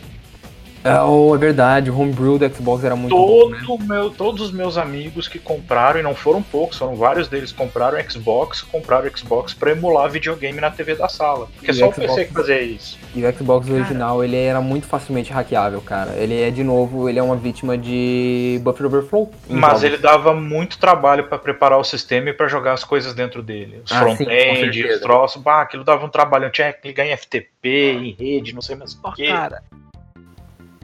É, 0.85 1.01
oh, 1.01 1.35
é 1.35 1.39
verdade, 1.39 1.91
o 1.91 1.99
homebrew 1.99 2.39
do 2.39 2.49
Xbox 2.55 2.83
era 2.83 2.97
muito 2.97 3.15
Todo 3.15 3.57
bom, 3.67 3.79
né? 3.79 3.87
meu, 3.87 4.11
Todos 4.11 4.41
os 4.43 4.53
meus 4.53 4.77
amigos 4.77 5.29
que 5.29 5.39
compraram, 5.39 6.01
e 6.01 6.03
não 6.03 6.15
foram 6.15 6.43
poucos, 6.43 6.77
foram 6.77 6.97
vários 6.97 7.29
deles, 7.29 7.53
compraram 7.53 7.99
Xbox, 8.09 8.63
compraram 8.63 9.09
Xbox 9.17 9.55
pra 9.55 9.71
emular 9.71 10.11
videogame 10.11 10.61
na 10.61 10.71
TV 10.71 10.97
da 10.97 11.09
sala. 11.09 11.49
Porque 11.55 11.71
e 11.71 11.75
só 11.75 11.89
o 11.89 11.93
PC 11.93 12.25
que 12.25 12.33
fazia 12.33 12.61
isso. 12.61 12.99
E 13.15 13.25
o 13.25 13.33
Xbox 13.33 13.67
cara. 13.67 13.79
original, 13.79 14.25
ele 14.25 14.37
era 14.37 14.61
muito 14.61 14.87
facilmente 14.87 15.33
hackeável, 15.33 15.81
cara. 15.81 16.13
Ele 16.17 16.41
é, 16.41 16.51
de 16.51 16.65
novo, 16.65 17.09
ele 17.09 17.19
é 17.19 17.23
uma 17.23 17.37
vítima 17.37 17.79
de 17.79 18.61
buffer 18.63 18.87
overflow. 18.87 19.31
Mas 19.49 19.63
jogos. 19.63 19.85
ele 19.85 19.99
dava 19.99 20.35
muito 20.35 20.79
trabalho 20.79 21.25
para 21.29 21.39
preparar 21.39 21.79
o 21.79 21.85
sistema 21.85 22.31
e 22.31 22.33
para 22.33 22.49
jogar 22.49 22.73
as 22.73 22.83
coisas 22.83 23.15
dentro 23.15 23.41
dele. 23.41 23.83
Os 23.85 23.93
ah, 23.93 24.01
front-end, 24.01 24.85
os 24.85 25.01
troços, 25.01 25.41
bah, 25.41 25.63
aquilo 25.63 25.85
dava 25.85 26.05
um 26.05 26.09
trabalho. 26.09 26.47
Eu 26.47 26.51
tinha 26.51 26.73
que 26.73 26.89
ligar 26.89 27.07
em 27.07 27.17
FTP, 27.17 27.93
em 27.93 28.17
rede, 28.19 28.53
não 28.53 28.63
sei 28.63 28.75
mais 28.75 28.95
o 28.95 29.13
que. 29.13 29.29
Cara, 29.29 29.63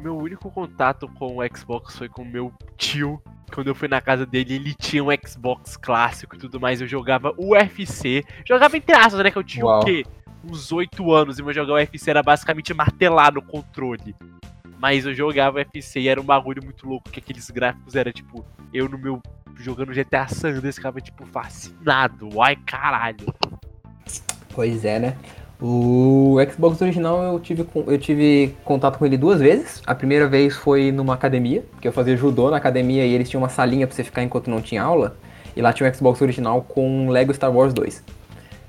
meu 0.01 0.17
único 0.17 0.51
contato 0.51 1.09
com 1.09 1.39
o 1.39 1.57
Xbox 1.57 1.97
foi 1.97 2.09
com 2.09 2.25
meu 2.25 2.53
tio. 2.77 3.23
Quando 3.53 3.69
eu 3.69 3.75
fui 3.75 3.89
na 3.89 4.01
casa 4.01 4.27
dele, 4.27 4.55
ele 4.55 4.75
tinha 4.75 5.03
um 5.03 5.09
Xbox 5.27 5.77
clássico 5.77 6.37
e 6.37 6.39
tudo 6.39 6.61
mais. 6.61 6.81
Eu 6.81 6.87
jogava 6.87 7.33
UFC. 7.39 8.25
Jogava 8.45 8.77
em 8.77 8.83
aspas, 8.95 9.23
né? 9.23 9.31
Que 9.31 9.39
eu 9.39 9.45
tinha 9.45 9.65
Uau. 9.65 9.81
o 9.81 9.85
quê? 9.85 10.05
Uns 10.45 10.71
8 10.71 11.13
anos. 11.13 11.39
E 11.39 11.43
meu 11.43 11.53
jogar 11.53 11.75
UFC 11.75 12.11
era 12.11 12.23
basicamente 12.23 12.75
martelar 12.75 13.33
no 13.33 13.43
controle. 13.43 14.15
Mas 14.79 15.07
eu 15.07 15.15
jogava 15.15 15.59
UFC 15.59 16.01
e 16.01 16.09
era 16.09 16.21
um 16.21 16.25
bagulho 16.25 16.63
muito 16.63 16.87
louco. 16.87 17.11
Que 17.11 17.21
aqueles 17.21 17.51
gráficos 17.51 17.95
era 17.95 18.13
tipo. 18.13 18.45
Eu 18.73 18.89
no 18.89 18.99
meu. 18.99 19.21
Jogando 19.57 19.93
GTA 19.93 20.29
San 20.29 20.51
Andreas, 20.51 20.77
ficava 20.77 21.01
tipo 21.01 21.27
fascinado. 21.27 22.41
Ai 22.41 22.55
caralho. 22.55 23.35
Pois 24.55 24.85
é, 24.85 24.99
né? 24.99 25.17
O 25.61 26.37
Xbox 26.53 26.81
original 26.81 27.21
eu 27.23 27.41
tive, 27.41 27.67
eu 27.87 27.99
tive 27.99 28.55
contato 28.65 28.97
com 28.97 29.05
ele 29.05 29.17
duas 29.17 29.41
vezes. 29.41 29.83
A 29.85 29.95
primeira 29.95 30.29
vez 30.29 30.55
foi 30.55 30.93
numa 30.93 31.15
academia, 31.15 31.65
que 31.81 31.89
eu 31.89 31.93
fazia 31.93 32.17
judô 32.17 32.49
na 32.51 32.57
academia 32.57 33.05
e 33.05 33.13
eles 33.13 33.29
tinham 33.29 33.43
uma 33.43 33.49
salinha 33.49 33.87
pra 33.87 33.95
você 33.95 34.05
ficar 34.05 34.23
enquanto 34.23 34.49
não 34.49 34.61
tinha 34.61 34.83
aula. 34.83 35.17
E 35.57 35.61
lá 35.61 35.73
tinha 35.73 35.91
o 35.91 35.95
Xbox 35.95 36.23
original 36.23 36.63
com 36.63 37.09
Lego 37.09 37.35
Star 37.35 37.51
Wars 37.53 37.75
2. 37.75 38.05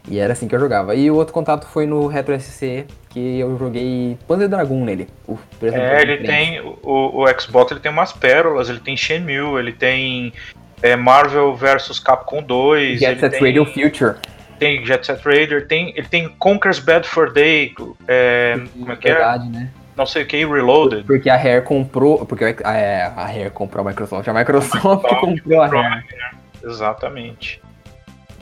E 0.10 0.18
era 0.18 0.34
assim 0.34 0.48
que 0.48 0.56
eu 0.56 0.60
jogava. 0.60 0.96
E 0.96 1.12
o 1.12 1.16
outro 1.16 1.32
contato 1.32 1.68
foi 1.68 1.86
no 1.86 2.08
Retro 2.08 2.40
SC, 2.40 2.86
que 3.10 3.38
eu 3.38 3.56
joguei 3.60 4.18
Panzer 4.28 4.50
Dragon 4.50 4.84
nele. 4.84 5.08
É, 5.62 6.02
ele 6.02 6.26
tem. 6.26 6.60
O, 6.82 7.24
o 7.24 7.40
Xbox 7.40 7.72
ele 7.72 7.80
tem 7.82 7.92
umas 7.92 8.12
pérolas, 8.12 8.68
ele 8.68 8.80
tem 8.80 8.98
Shenmue, 8.98 9.60
ele 9.60 9.74
tem 9.74 10.34
é, 10.82 10.96
Marvel 10.96 11.54
vs 11.56 12.00
Capcom 12.00 12.42
2. 12.42 13.00
Jet 13.00 13.20
Set 13.20 13.40
Radio 13.40 13.66
Future 13.66 14.16
tem 14.60 14.86
Jet 14.86 15.06
Set 15.06 15.24
Raider, 15.24 15.68
tem, 15.68 15.94
ele 15.96 16.08
tem 16.08 16.30
Conker's 16.38 16.80
Bad 16.80 17.08
for 17.08 17.32
Day, 17.32 17.74
é, 18.08 18.60
como 18.78 18.92
é 18.92 18.96
que 18.96 19.08
é? 19.08 19.14
verdade, 19.14 19.48
é? 19.48 19.50
Né? 19.50 19.72
Não 19.96 20.06
sei 20.06 20.24
o 20.24 20.26
que, 20.26 20.46
Reloaded. 20.46 21.04
Porque 21.04 21.30
a 21.30 21.36
Rare 21.36 21.62
comprou, 21.62 22.26
porque 22.26 22.56
a, 22.64 22.74
é, 22.74 23.04
a 23.04 23.26
Rare 23.26 23.50
comprou 23.50 23.86
a 23.86 23.90
Microsoft, 23.90 24.28
a 24.28 24.34
Microsoft 24.34 25.08
comprou 25.20 25.62
a 25.62 25.68
Rare. 25.68 26.06
Exatamente. 26.64 27.62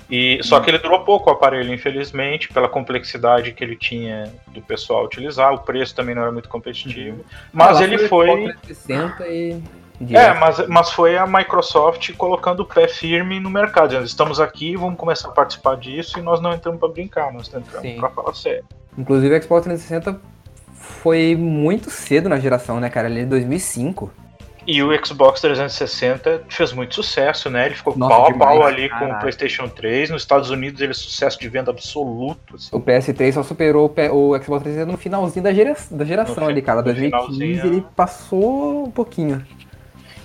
E, 0.10 0.40
só 0.42 0.60
que 0.60 0.70
ele 0.70 0.78
durou 0.78 1.04
pouco 1.04 1.30
o 1.30 1.34
aparelho, 1.34 1.74
infelizmente, 1.74 2.48
pela 2.50 2.70
complexidade 2.70 3.52
que 3.52 3.64
ele 3.64 3.76
tinha 3.76 4.32
do 4.48 4.62
pessoal 4.62 5.04
utilizar, 5.04 5.54
o 5.54 5.60
preço 5.60 5.94
também 5.94 6.16
não 6.16 6.22
era 6.22 6.32
muito 6.32 6.48
competitivo. 6.48 7.18
Uhum. 7.18 7.24
Mas 7.52 7.82
ele 7.82 7.98
foi. 7.98 8.54
360 8.64 9.28
e 9.28 9.62
é, 10.12 10.34
mas, 10.34 10.68
mas 10.68 10.92
foi 10.92 11.18
a 11.18 11.26
Microsoft 11.26 12.14
colocando 12.16 12.62
o 12.62 12.66
pé 12.66 12.88
firme 12.88 13.40
no 13.40 13.50
mercado. 13.50 13.90
Dizendo, 13.90 14.06
estamos 14.06 14.40
aqui, 14.40 14.76
vamos 14.76 14.98
começar 14.98 15.30
a 15.30 15.32
participar 15.32 15.76
disso 15.78 16.20
e 16.20 16.22
nós 16.22 16.40
não 16.40 16.54
entramos 16.54 16.80
para 16.80 16.90
brincar, 16.90 17.34
nós 17.34 17.48
entramos 17.54 18.00
para 18.00 18.10
falar 18.10 18.34
sério. 18.36 18.66
Inclusive, 18.98 19.36
o 19.36 19.44
Xbox 19.44 19.64
360 19.64 20.20
foi 20.74 21.36
muito 21.36 21.90
cedo 21.90 22.30
na 22.30 22.40
geração, 22.40 22.80
né, 22.80 22.90
cara? 22.90 23.10
Ele 23.10 23.22
é 23.22 23.24
de 23.24 23.30
2005. 23.30 24.12
E 24.68 24.84
o 24.84 24.90
Xbox 25.06 25.40
360 25.40 26.44
fez 26.50 26.74
muito 26.74 26.96
sucesso, 26.96 27.50
né? 27.50 27.68
Ele 27.68 27.76
ficou 27.76 27.98
Nossa, 27.98 28.14
pau 28.14 28.28
a 28.28 28.34
pau 28.34 28.64
ali 28.64 28.90
caralho. 28.90 29.12
com 29.12 29.16
o 29.16 29.20
PlayStation 29.20 29.70
3. 29.70 30.10
Nos 30.10 30.24
Estados 30.24 30.50
Unidos 30.50 30.82
ele 30.82 30.92
é 30.92 30.94
sucesso 30.94 31.40
de 31.40 31.48
venda 31.48 31.72
absoluto. 31.72 32.56
Assim. 32.56 32.70
O 32.74 32.82
PS3 32.82 33.32
só 33.32 33.44
superou 33.44 33.86
o, 33.86 34.44
Xbox 34.44 34.64
360 34.64 34.92
no 34.92 34.98
finalzinho 34.98 35.42
da, 35.42 35.54
gera, 35.54 35.74
da 35.90 36.04
geração 36.04 36.48
ali, 36.50 36.62
cara. 36.62 36.84
2015 36.84 37.66
ele 37.66 37.86
passou 37.96 38.88
um 38.88 38.92
pouquinho. 38.92 39.42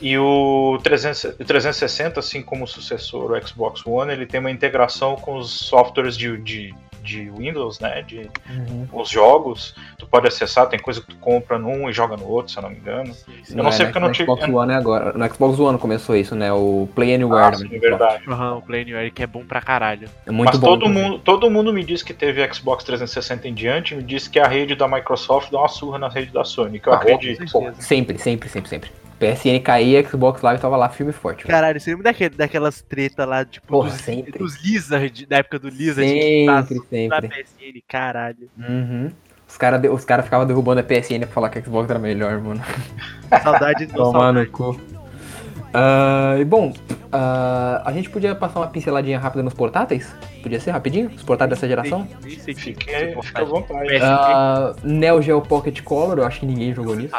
E 0.03 0.19
o 0.19 0.81
360, 0.83 2.19
assim 2.19 2.43
como 2.43 2.65
o 2.65 2.67
sucessor, 2.67 3.31
o 3.31 3.47
Xbox 3.47 3.87
One, 3.87 4.13
ele 4.13 4.27
tem 4.27 4.41
uma 4.41 4.51
integração 4.51 5.15
com 5.15 5.37
os 5.37 5.49
softwares 5.49 6.17
de, 6.17 6.37
de, 6.39 6.75
de 7.01 7.31
Windows, 7.31 7.79
né? 7.79 8.03
De 8.03 8.29
uhum. 8.51 8.89
os 8.93 9.09
jogos. 9.09 9.77
Tu 9.97 10.05
pode 10.05 10.27
acessar, 10.27 10.69
tem 10.69 10.81
coisa 10.81 11.01
que 11.01 11.07
tu 11.07 11.17
compra 11.19 11.57
num 11.57 11.89
e 11.89 11.93
joga 11.93 12.17
no 12.17 12.27
outro, 12.29 12.51
se 12.53 12.59
eu 12.59 12.65
não 12.65 12.71
me 12.71 12.79
engano. 12.79 13.15
Sim, 13.15 13.33
eu 13.51 13.63
não 13.63 13.69
é, 13.69 13.73
sei 13.73 13.87
porque 13.87 13.99
eu 13.99 14.03
não 14.03 14.11
tive. 14.11 14.25
Xbox 14.25 14.49
One 14.49 14.73
é 14.73 14.75
agora. 14.75 15.13
No 15.13 15.33
Xbox 15.33 15.61
One 15.61 15.79
começou 15.79 16.17
isso, 16.17 16.35
né? 16.35 16.53
O 16.53 16.89
Play 16.97 17.15
Anywhere. 17.15 17.55
Ah, 17.55 17.59
sim, 17.59 17.69
é 17.73 17.79
verdade. 17.79 18.29
Uhum, 18.29 18.57
o 18.57 18.63
Play 18.63 18.83
Anywhere 18.83 19.09
que 19.13 19.23
é 19.23 19.27
bom 19.29 19.45
pra 19.45 19.61
caralho. 19.61 20.09
É 20.27 20.33
muito 20.33 20.51
Mas 20.51 20.59
bom. 20.59 20.67
Todo 20.67 20.89
mundo, 20.89 21.21
todo 21.21 21.49
mundo 21.49 21.73
me 21.73 21.85
diz 21.85 22.03
que 22.03 22.13
teve 22.13 22.45
Xbox 22.53 22.83
360 22.83 23.47
em 23.47 23.55
diante, 23.55 23.95
me 23.95 24.03
diz 24.03 24.27
que 24.27 24.41
a 24.41 24.49
rede 24.49 24.75
da 24.75 24.89
Microsoft 24.89 25.53
dá 25.53 25.61
uma 25.61 25.69
surra 25.69 25.97
na 25.97 26.09
rede 26.09 26.33
da 26.33 26.43
Sony. 26.43 26.81
Que 26.81 26.89
eu 26.89 26.93
ah, 26.93 26.97
acredito. 26.97 27.45
Sempre, 27.79 28.19
sempre, 28.19 28.49
sempre, 28.49 28.69
sempre. 28.69 29.02
PSN 29.23 29.61
caía, 29.63 30.03
Xbox 30.07 30.43
Live 30.43 30.61
tava 30.61 30.77
lá 30.77 30.89
firme 30.89 31.11
e 31.11 31.15
forte. 31.15 31.47
Caralho, 31.47 31.81
você 31.81 31.91
lembra 31.91 32.05
daquele, 32.05 32.35
daquelas 32.35 32.83
tretas 32.83 33.29
lá, 33.29 33.45
tipo, 33.45 33.67
Porra, 33.69 33.91
dos, 33.91 34.01
sempre. 34.01 34.37
dos 34.37 34.63
Lizard, 34.65 35.27
da 35.27 35.37
época 35.37 35.59
do 35.61 35.69
Lizard? 35.69 36.09
Sempre, 36.09 36.47
tá, 36.47 36.63
sempre. 36.91 37.09
Na 37.09 37.23
PSN, 37.23 37.83
caralho. 37.87 38.51
Uhum. 38.59 39.11
Os 39.49 39.57
caras 39.57 39.91
os 39.91 40.05
cara 40.05 40.23
ficavam 40.23 40.47
derrubando 40.47 40.81
a 40.81 40.83
PSN 40.83 41.21
pra 41.21 41.29
falar 41.29 41.51
que 41.51 41.59
a 41.59 41.63
Xbox 41.63 41.89
era 41.89 41.99
melhor, 41.99 42.41
mano. 42.41 42.61
Saudade 43.43 43.87
do 43.87 43.95
Toma 43.95 44.33
no 44.33 44.47
cu. 44.47 44.71
Uh, 45.73 46.45
bom, 46.45 46.69
uh, 46.69 47.83
a 47.85 47.91
gente 47.95 48.11
podia 48.11 48.35
passar 48.35 48.61
uma 48.61 48.67
pinceladinha 48.67 49.19
rápida 49.19 49.43
nos 49.43 49.55
portáteis? 49.55 50.15
Podia 50.43 50.61
ser 50.61 50.71
rapidinho? 50.71 51.11
Os 51.15 51.23
portáteis 51.23 51.59
dessa 51.59 51.69
geração? 51.69 52.07
Fique, 52.23 52.55
fique 52.55 52.95
à 53.35 53.45
vontade. 53.45 53.89
Uh, 53.97 54.87
Neo 54.87 55.23
Geo 55.23 55.41
Pocket 55.41 55.81
Color, 55.83 56.19
eu 56.19 56.27
acho 56.27 56.41
que 56.41 56.47
ninguém 56.47 56.75
jogou 56.75 56.97
nisso. 56.97 57.15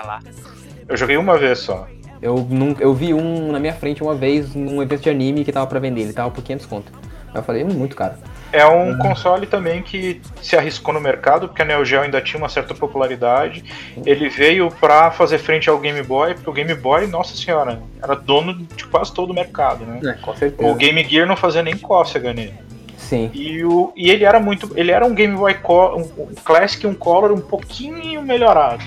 Eu 0.87 0.97
joguei 0.97 1.17
uma 1.17 1.37
vez 1.37 1.59
só. 1.59 1.87
Eu, 2.21 2.37
nunca, 2.49 2.81
eu 2.81 2.93
vi 2.93 3.13
um 3.13 3.51
na 3.51 3.59
minha 3.59 3.73
frente 3.73 4.01
uma 4.01 4.15
vez 4.15 4.55
num 4.55 4.81
evento 4.81 5.01
de 5.03 5.09
anime 5.09 5.43
que 5.43 5.51
tava 5.51 5.67
pra 5.67 5.79
vender, 5.79 6.01
ele 6.01 6.13
tava 6.13 6.31
por 6.31 6.43
500 6.43 6.65
conto. 6.65 6.91
Aí 7.33 7.39
eu 7.39 7.43
falei, 7.43 7.63
hum, 7.63 7.73
muito 7.73 7.95
caro. 7.95 8.13
É 8.53 8.65
um 8.67 8.91
uhum. 8.91 8.97
console 8.99 9.47
também 9.47 9.81
que 9.81 10.21
se 10.39 10.55
arriscou 10.55 10.93
no 10.93 11.01
mercado, 11.01 11.47
porque 11.47 11.63
a 11.63 11.65
Neo 11.65 11.83
Geo 11.83 12.01
ainda 12.01 12.21
tinha 12.21 12.37
uma 12.37 12.47
certa 12.47 12.75
popularidade. 12.75 13.65
Ele 14.05 14.29
veio 14.29 14.69
para 14.69 15.09
fazer 15.09 15.39
frente 15.39 15.67
ao 15.69 15.79
Game 15.79 16.01
Boy, 16.03 16.35
porque 16.35 16.49
o 16.49 16.53
Game 16.53 16.73
Boy, 16.75 17.07
nossa 17.07 17.35
senhora, 17.35 17.81
era 18.01 18.15
dono 18.15 18.53
de 18.53 18.85
quase 18.85 19.11
todo 19.11 19.31
o 19.31 19.33
mercado, 19.33 19.83
né? 19.85 19.99
É, 20.05 20.13
com 20.21 20.35
certeza. 20.35 20.71
O 20.71 20.75
Game 20.75 21.03
Gear 21.03 21.27
não 21.27 21.35
fazia 21.35 21.63
nem 21.63 21.75
cócega 21.75 22.31
nele. 22.31 22.53
Sim. 22.95 23.31
E, 23.33 23.65
o, 23.65 23.91
e 23.95 24.11
ele 24.11 24.23
era 24.23 24.39
muito. 24.39 24.71
Ele 24.75 24.91
era 24.91 25.03
um 25.03 25.15
Game 25.15 25.35
Boy 25.35 25.55
Color, 25.55 25.97
um, 25.97 26.23
um 26.23 26.35
Classic 26.45 26.85
um 26.85 26.93
Color 26.93 27.31
um 27.31 27.41
pouquinho 27.41 28.21
melhorado. 28.21 28.83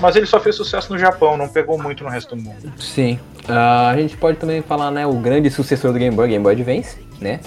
Mas 0.00 0.16
ele 0.16 0.26
só 0.26 0.38
fez 0.40 0.56
sucesso 0.56 0.92
no 0.92 0.98
Japão, 0.98 1.36
não 1.36 1.48
pegou 1.48 1.80
muito 1.80 2.02
no 2.04 2.10
resto 2.10 2.34
do 2.34 2.42
mundo. 2.42 2.72
Sim. 2.78 3.18
Uh, 3.48 3.88
a 3.90 3.96
gente 3.96 4.16
pode 4.16 4.38
também 4.38 4.60
falar, 4.62 4.90
né, 4.90 5.06
o 5.06 5.14
grande 5.14 5.50
sucessor 5.50 5.92
do 5.92 5.98
Game 5.98 6.14
Boy, 6.14 6.28
Game 6.28 6.42
Boy 6.42 6.52
Advance, 6.54 6.98
né? 7.20 7.40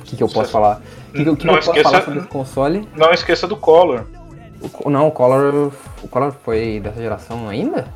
O 0.00 0.02
que, 0.04 0.16
que 0.16 0.22
eu 0.22 0.28
posso 0.28 0.50
falar? 0.50 0.80
O 1.08 1.12
que, 1.12 1.24
que, 1.24 1.36
que 1.36 1.46
Não 1.46 1.54
eu 1.54 1.58
posso 1.60 1.70
esqueça- 1.70 1.90
falar 1.90 2.02
sobre 2.04 2.20
console? 2.22 2.88
Não 2.96 3.10
esqueça 3.12 3.46
do 3.46 3.56
Color. 3.56 4.04
O- 4.82 4.90
não, 4.90 5.08
o 5.08 5.10
Color. 5.10 5.72
O 6.02 6.08
Color 6.08 6.34
foi 6.44 6.80
dessa 6.80 7.00
geração 7.00 7.48
ainda? 7.48 7.86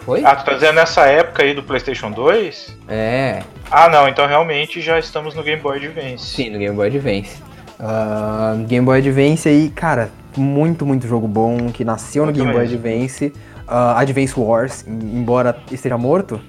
Foi? 0.00 0.24
Ah, 0.24 0.34
tu 0.34 0.44
tá 0.46 0.54
dizendo 0.54 0.74
nessa 0.74 1.06
época 1.06 1.42
aí 1.42 1.54
do 1.54 1.62
PlayStation 1.62 2.10
2? 2.10 2.76
É, 2.88 3.42
Ah, 3.70 3.88
não, 3.88 4.08
então 4.08 4.26
realmente 4.26 4.80
já 4.80 4.98
estamos 4.98 5.34
no 5.34 5.42
Game 5.42 5.60
Boy 5.60 5.76
Advance. 5.76 6.24
sim, 6.24 6.50
no 6.50 6.58
Game 6.58 6.74
Boy 6.74 6.86
Advance. 6.88 7.36
Ah, 7.78 8.54
Game 8.66 8.84
Boy 8.84 8.98
Advance 8.98 9.48
aí, 9.48 9.68
cara, 9.70 10.10
muito, 10.36 10.84
muito 10.86 11.06
jogo 11.06 11.26
bom 11.26 11.70
que 11.72 11.84
nasceu 11.84 12.26
no 12.26 12.32
Game 12.32 12.52
Boy. 12.52 12.62
Advance. 12.64 13.32
Ah, 13.66 13.98
Advance 14.00 14.38
Wars, 14.38 14.86
em- 14.86 15.18
embora 15.20 15.56
esteja 15.70 15.96
morto, 15.96 16.40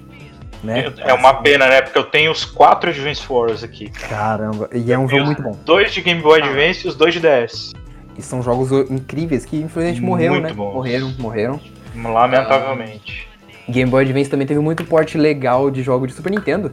né? 0.62 0.92
É 0.98 1.12
uma 1.14 1.34
pena, 1.34 1.66
né? 1.68 1.80
Porque 1.82 1.98
eu 1.98 2.04
tenho 2.04 2.30
os 2.32 2.44
quatro 2.44 2.90
Advance 2.90 3.22
Wars 3.28 3.62
aqui. 3.64 3.88
Caramba, 3.90 4.68
e 4.72 4.92
é 4.92 4.98
um 4.98 5.02
Eu 5.04 5.08
jogo 5.08 5.24
muito 5.26 5.42
bom. 5.42 5.56
Dois 5.64 5.92
de 5.92 6.00
Game 6.02 6.20
Boy 6.20 6.42
Advance 6.42 6.84
e 6.84 6.88
os 6.88 6.94
dois 6.94 7.14
de 7.14 7.20
DS. 7.20 7.72
E 8.18 8.22
são 8.22 8.42
jogos 8.42 8.70
incríveis 8.90 9.44
que 9.46 9.56
infelizmente 9.56 10.00
morreram, 10.02 10.34
Muito 10.34 10.48
né? 10.48 10.52
bons. 10.52 10.74
Morreram, 10.74 11.14
morreram. 11.18 11.60
Lamentavelmente. 11.96 13.28
Game 13.68 13.90
Boy 13.90 14.04
Advance 14.04 14.28
também 14.30 14.46
teve 14.46 14.60
muito 14.60 14.84
porte 14.84 15.16
legal 15.16 15.70
de 15.70 15.82
jogo 15.82 16.06
de 16.06 16.12
Super 16.12 16.30
Nintendo. 16.30 16.72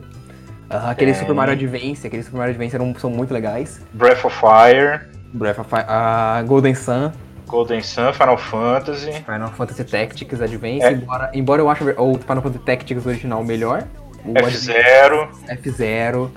Ah, 0.69 0.91
aquele. 0.91 1.13
Super 1.13 1.33
Mario 1.33 1.53
Advance, 1.53 2.05
aquele 2.05 2.21
Super 2.23 2.37
Mario 2.37 2.51
Advance 2.53 2.75
eram, 2.75 2.93
são 2.95 3.09
muito 3.09 3.33
legais. 3.33 3.81
Breath 3.93 4.23
of 4.25 4.35
Fire, 4.37 5.01
Breath 5.33 5.59
of 5.59 5.69
ah, 5.73 6.41
Golden 6.47 6.75
Sun, 6.75 7.11
Golden 7.47 7.81
Sun, 7.81 8.13
Final 8.13 8.37
Fantasy. 8.37 9.11
Final 9.23 9.49
Fantasy 9.49 9.83
Tactics 9.83 10.41
Advance, 10.41 10.83
É. 10.83 10.91
embora, 10.91 11.31
embora 11.33 11.61
eu 11.61 11.69
ache 11.69 11.83
o 11.83 12.17
Final 12.17 12.41
Fantasy 12.41 12.59
Tactics 12.65 13.05
original 13.05 13.43
melhor. 13.43 13.83
O 14.25 14.31
Advance- 14.31 14.71
F-Zero. 14.71 15.29
F0. 15.47 16.29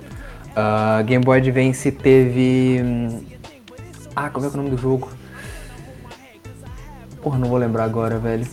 Ah, 0.55 1.01
Game 1.05 1.23
Boy 1.23 1.37
Advance 1.39 1.91
teve. 1.91 2.81
hum, 2.83 3.23
Ah, 4.15 4.29
como 4.29 4.45
é 4.45 4.49
que 4.49 4.55
é 4.55 4.59
o 4.59 4.63
nome 4.63 4.75
do 4.75 4.81
jogo? 4.81 5.09
Porra, 7.21 7.37
não 7.39 7.47
vou 7.47 7.57
lembrar 7.57 7.85
agora, 7.85 8.17
velho. 8.19 8.45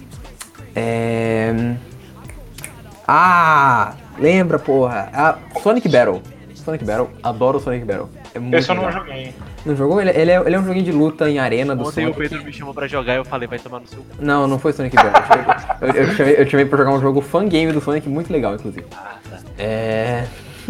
É. 0.74 1.52
hum, 1.54 1.76
Ah! 3.06 3.94
Lembra, 4.18 4.58
porra! 4.58 5.08
Ah, 5.12 5.38
Sonic 5.62 5.88
Battle. 5.88 6.22
Sonic 6.54 6.84
Battle, 6.84 7.10
adoro 7.22 7.58
Sonic 7.58 7.84
Battle. 7.84 8.08
É 8.34 8.38
muito 8.38 8.54
Esse 8.56 8.70
eu 8.70 8.74
não 8.76 8.90
joguei. 8.92 9.34
Não 9.64 9.76
jogou? 9.76 10.00
Ele, 10.00 10.10
ele 10.10 10.30
é, 10.30 10.36
ele 10.40 10.54
é 10.54 10.58
um 10.58 10.64
joguinho 10.64 10.84
de 10.84 10.92
luta 10.92 11.28
em 11.28 11.38
arena 11.38 11.76
do 11.76 11.82
Ontem 11.82 12.06
o 12.06 12.14
Sonic. 12.14 12.18
Pedro 12.18 12.44
me 12.44 12.52
chamou 12.52 12.72
pra 12.72 12.86
jogar 12.86 13.14
e 13.14 13.16
eu 13.18 13.24
falei, 13.24 13.46
vai 13.46 13.58
tomar 13.58 13.80
no 13.80 13.86
seu 13.86 13.98
cu. 13.98 14.06
Não, 14.18 14.46
não 14.46 14.58
foi 14.58 14.72
Sonic 14.72 14.96
Battle. 14.96 15.78
Eu, 15.80 15.88
eu, 15.88 15.94
eu, 15.94 16.14
chamei, 16.14 16.34
eu 16.38 16.46
chamei 16.48 16.66
pra 16.66 16.78
jogar 16.78 16.92
um 16.92 17.00
jogo 17.00 17.20
fangame 17.20 17.72
do 17.72 17.80
Sonic 17.80 18.08
muito 18.08 18.32
legal, 18.32 18.54
inclusive. 18.54 18.86
É. 19.58 20.24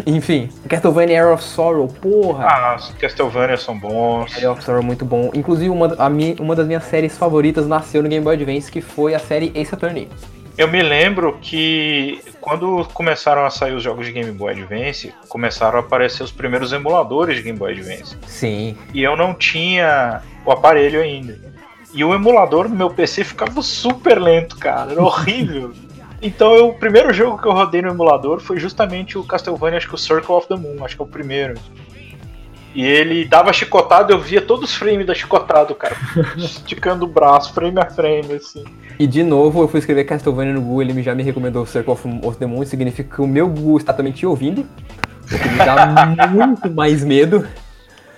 Enfim, 0.05 0.49
Castlevania 0.67 1.17
Era 1.17 1.33
of 1.33 1.43
Sorrow, 1.43 1.87
porra! 1.87 2.45
Ah, 2.47 2.75
os 2.75 2.89
Castlevania 2.91 3.57
são 3.57 3.77
bons. 3.77 4.35
Era 4.37 4.51
of 4.51 4.63
Sorrow 4.63 4.81
é 4.81 4.85
muito 4.85 5.05
bom. 5.05 5.29
Inclusive, 5.33 5.69
uma, 5.69 5.93
a 5.97 6.09
mi, 6.09 6.35
uma 6.39 6.55
das 6.55 6.65
minhas 6.65 6.83
séries 6.85 7.17
favoritas 7.17 7.67
nasceu 7.67 8.01
no 8.01 8.09
Game 8.09 8.23
Boy 8.23 8.35
Advance, 8.35 8.71
que 8.71 8.81
foi 8.81 9.13
a 9.13 9.19
série 9.19 9.51
Ace 9.55 9.73
Attorney. 9.73 10.09
Eu 10.61 10.67
me 10.67 10.81
lembro 10.83 11.39
que 11.41 12.21
quando 12.39 12.85
começaram 12.93 13.43
a 13.45 13.49
sair 13.49 13.73
os 13.73 13.81
jogos 13.81 14.05
de 14.05 14.11
Game 14.11 14.31
Boy 14.31 14.51
Advance, 14.53 15.11
começaram 15.27 15.77
a 15.77 15.81
aparecer 15.81 16.21
os 16.21 16.31
primeiros 16.31 16.71
emuladores 16.71 17.37
de 17.37 17.41
Game 17.41 17.57
Boy 17.57 17.71
Advance. 17.71 18.15
Sim. 18.27 18.77
E 18.93 19.01
eu 19.01 19.17
não 19.17 19.33
tinha 19.33 20.21
o 20.45 20.51
aparelho 20.51 21.01
ainda. 21.01 21.39
E 21.93 22.03
o 22.03 22.13
emulador 22.13 22.69
no 22.69 22.75
meu 22.75 22.91
PC 22.91 23.23
ficava 23.23 23.59
super 23.63 24.21
lento, 24.21 24.55
cara. 24.57 24.91
Era 24.91 25.01
horrível. 25.01 25.73
Então 26.23 26.53
eu- 26.53 26.67
o 26.67 26.73
primeiro 26.75 27.11
jogo 27.11 27.41
que 27.41 27.47
eu 27.47 27.51
rodei 27.51 27.81
no 27.81 27.89
emulador 27.89 28.39
foi 28.39 28.59
justamente 28.59 29.17
o 29.17 29.23
Castlevania, 29.23 29.79
acho 29.79 29.87
que 29.89 29.95
o 29.95 29.97
Circle 29.97 30.35
of 30.35 30.47
the 30.47 30.55
Moon, 30.55 30.85
acho 30.85 30.95
que 30.95 31.01
é 31.01 31.05
o 31.05 31.07
primeiro. 31.07 31.55
E 32.73 32.85
ele 32.85 33.25
dava 33.25 33.51
chicotada, 33.51 34.13
eu 34.13 34.19
via 34.19 34.41
todos 34.41 34.69
os 34.69 34.75
frames 34.75 35.05
da 35.05 35.13
chicotada, 35.13 35.73
cara. 35.75 35.95
Esticando 36.37 37.05
o 37.05 37.07
braço, 37.07 37.53
frame 37.53 37.79
a 37.79 37.85
frame, 37.89 38.33
assim. 38.35 38.63
E 38.97 39.05
de 39.05 39.23
novo, 39.23 39.61
eu 39.61 39.67
fui 39.67 39.79
escrever 39.79 40.05
Castlevania 40.05 40.53
no 40.53 40.61
Google, 40.61 40.83
ele 40.83 41.03
já 41.03 41.13
me 41.13 41.21
recomendou 41.23 41.65
Circle 41.65 41.91
of, 41.93 42.07
of 42.23 42.37
the 42.37 42.45
Moon, 42.45 42.63
significa 42.65 43.15
que 43.15 43.21
o 43.21 43.27
meu 43.27 43.47
Google 43.47 43.77
está 43.77 43.91
também 43.93 44.13
te 44.13 44.25
ouvindo. 44.25 44.61
O 45.31 45.37
que 45.39 45.49
me 45.49 45.57
dá 45.57 46.05
muito 46.31 46.69
mais 46.71 47.03
medo. 47.03 47.45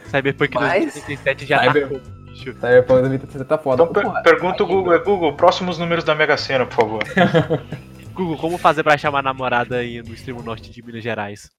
Cyberpunk 0.06 0.54
Mas- 0.56 0.84
2077 0.93 1.45
já 1.47 1.60
Cyber- 1.64 1.84
tá 1.84 1.88
como, 1.89 1.99
bicho. 2.26 2.43
Cyberpunk 2.54 3.01
2077 3.01 3.45
tá 3.47 3.58
foda. 3.58 3.82
Então 3.84 3.93
per 3.93 4.04
Porra, 4.04 4.22
pergunta 4.22 4.64
o 4.64 4.68
Google, 4.68 4.93
é 4.93 4.99
Google, 4.99 5.34
próximos 5.34 5.80
números 5.80 6.04
da 6.04 6.14
Mega 6.14 6.38
Sena, 6.38 6.66
por 6.66 6.76
favor. 6.76 7.04
Google, 8.14 8.38
como 8.38 8.60
fazer 8.60 8.84
pra 8.84 8.95
chamar 8.97 9.24
namorada 9.24 9.78
aí 9.78 10.04
no 10.04 10.14
extremo 10.14 10.43
norte 10.43 10.70
de 10.70 10.84
Minas 10.86 11.01
Gerais? 11.04 11.49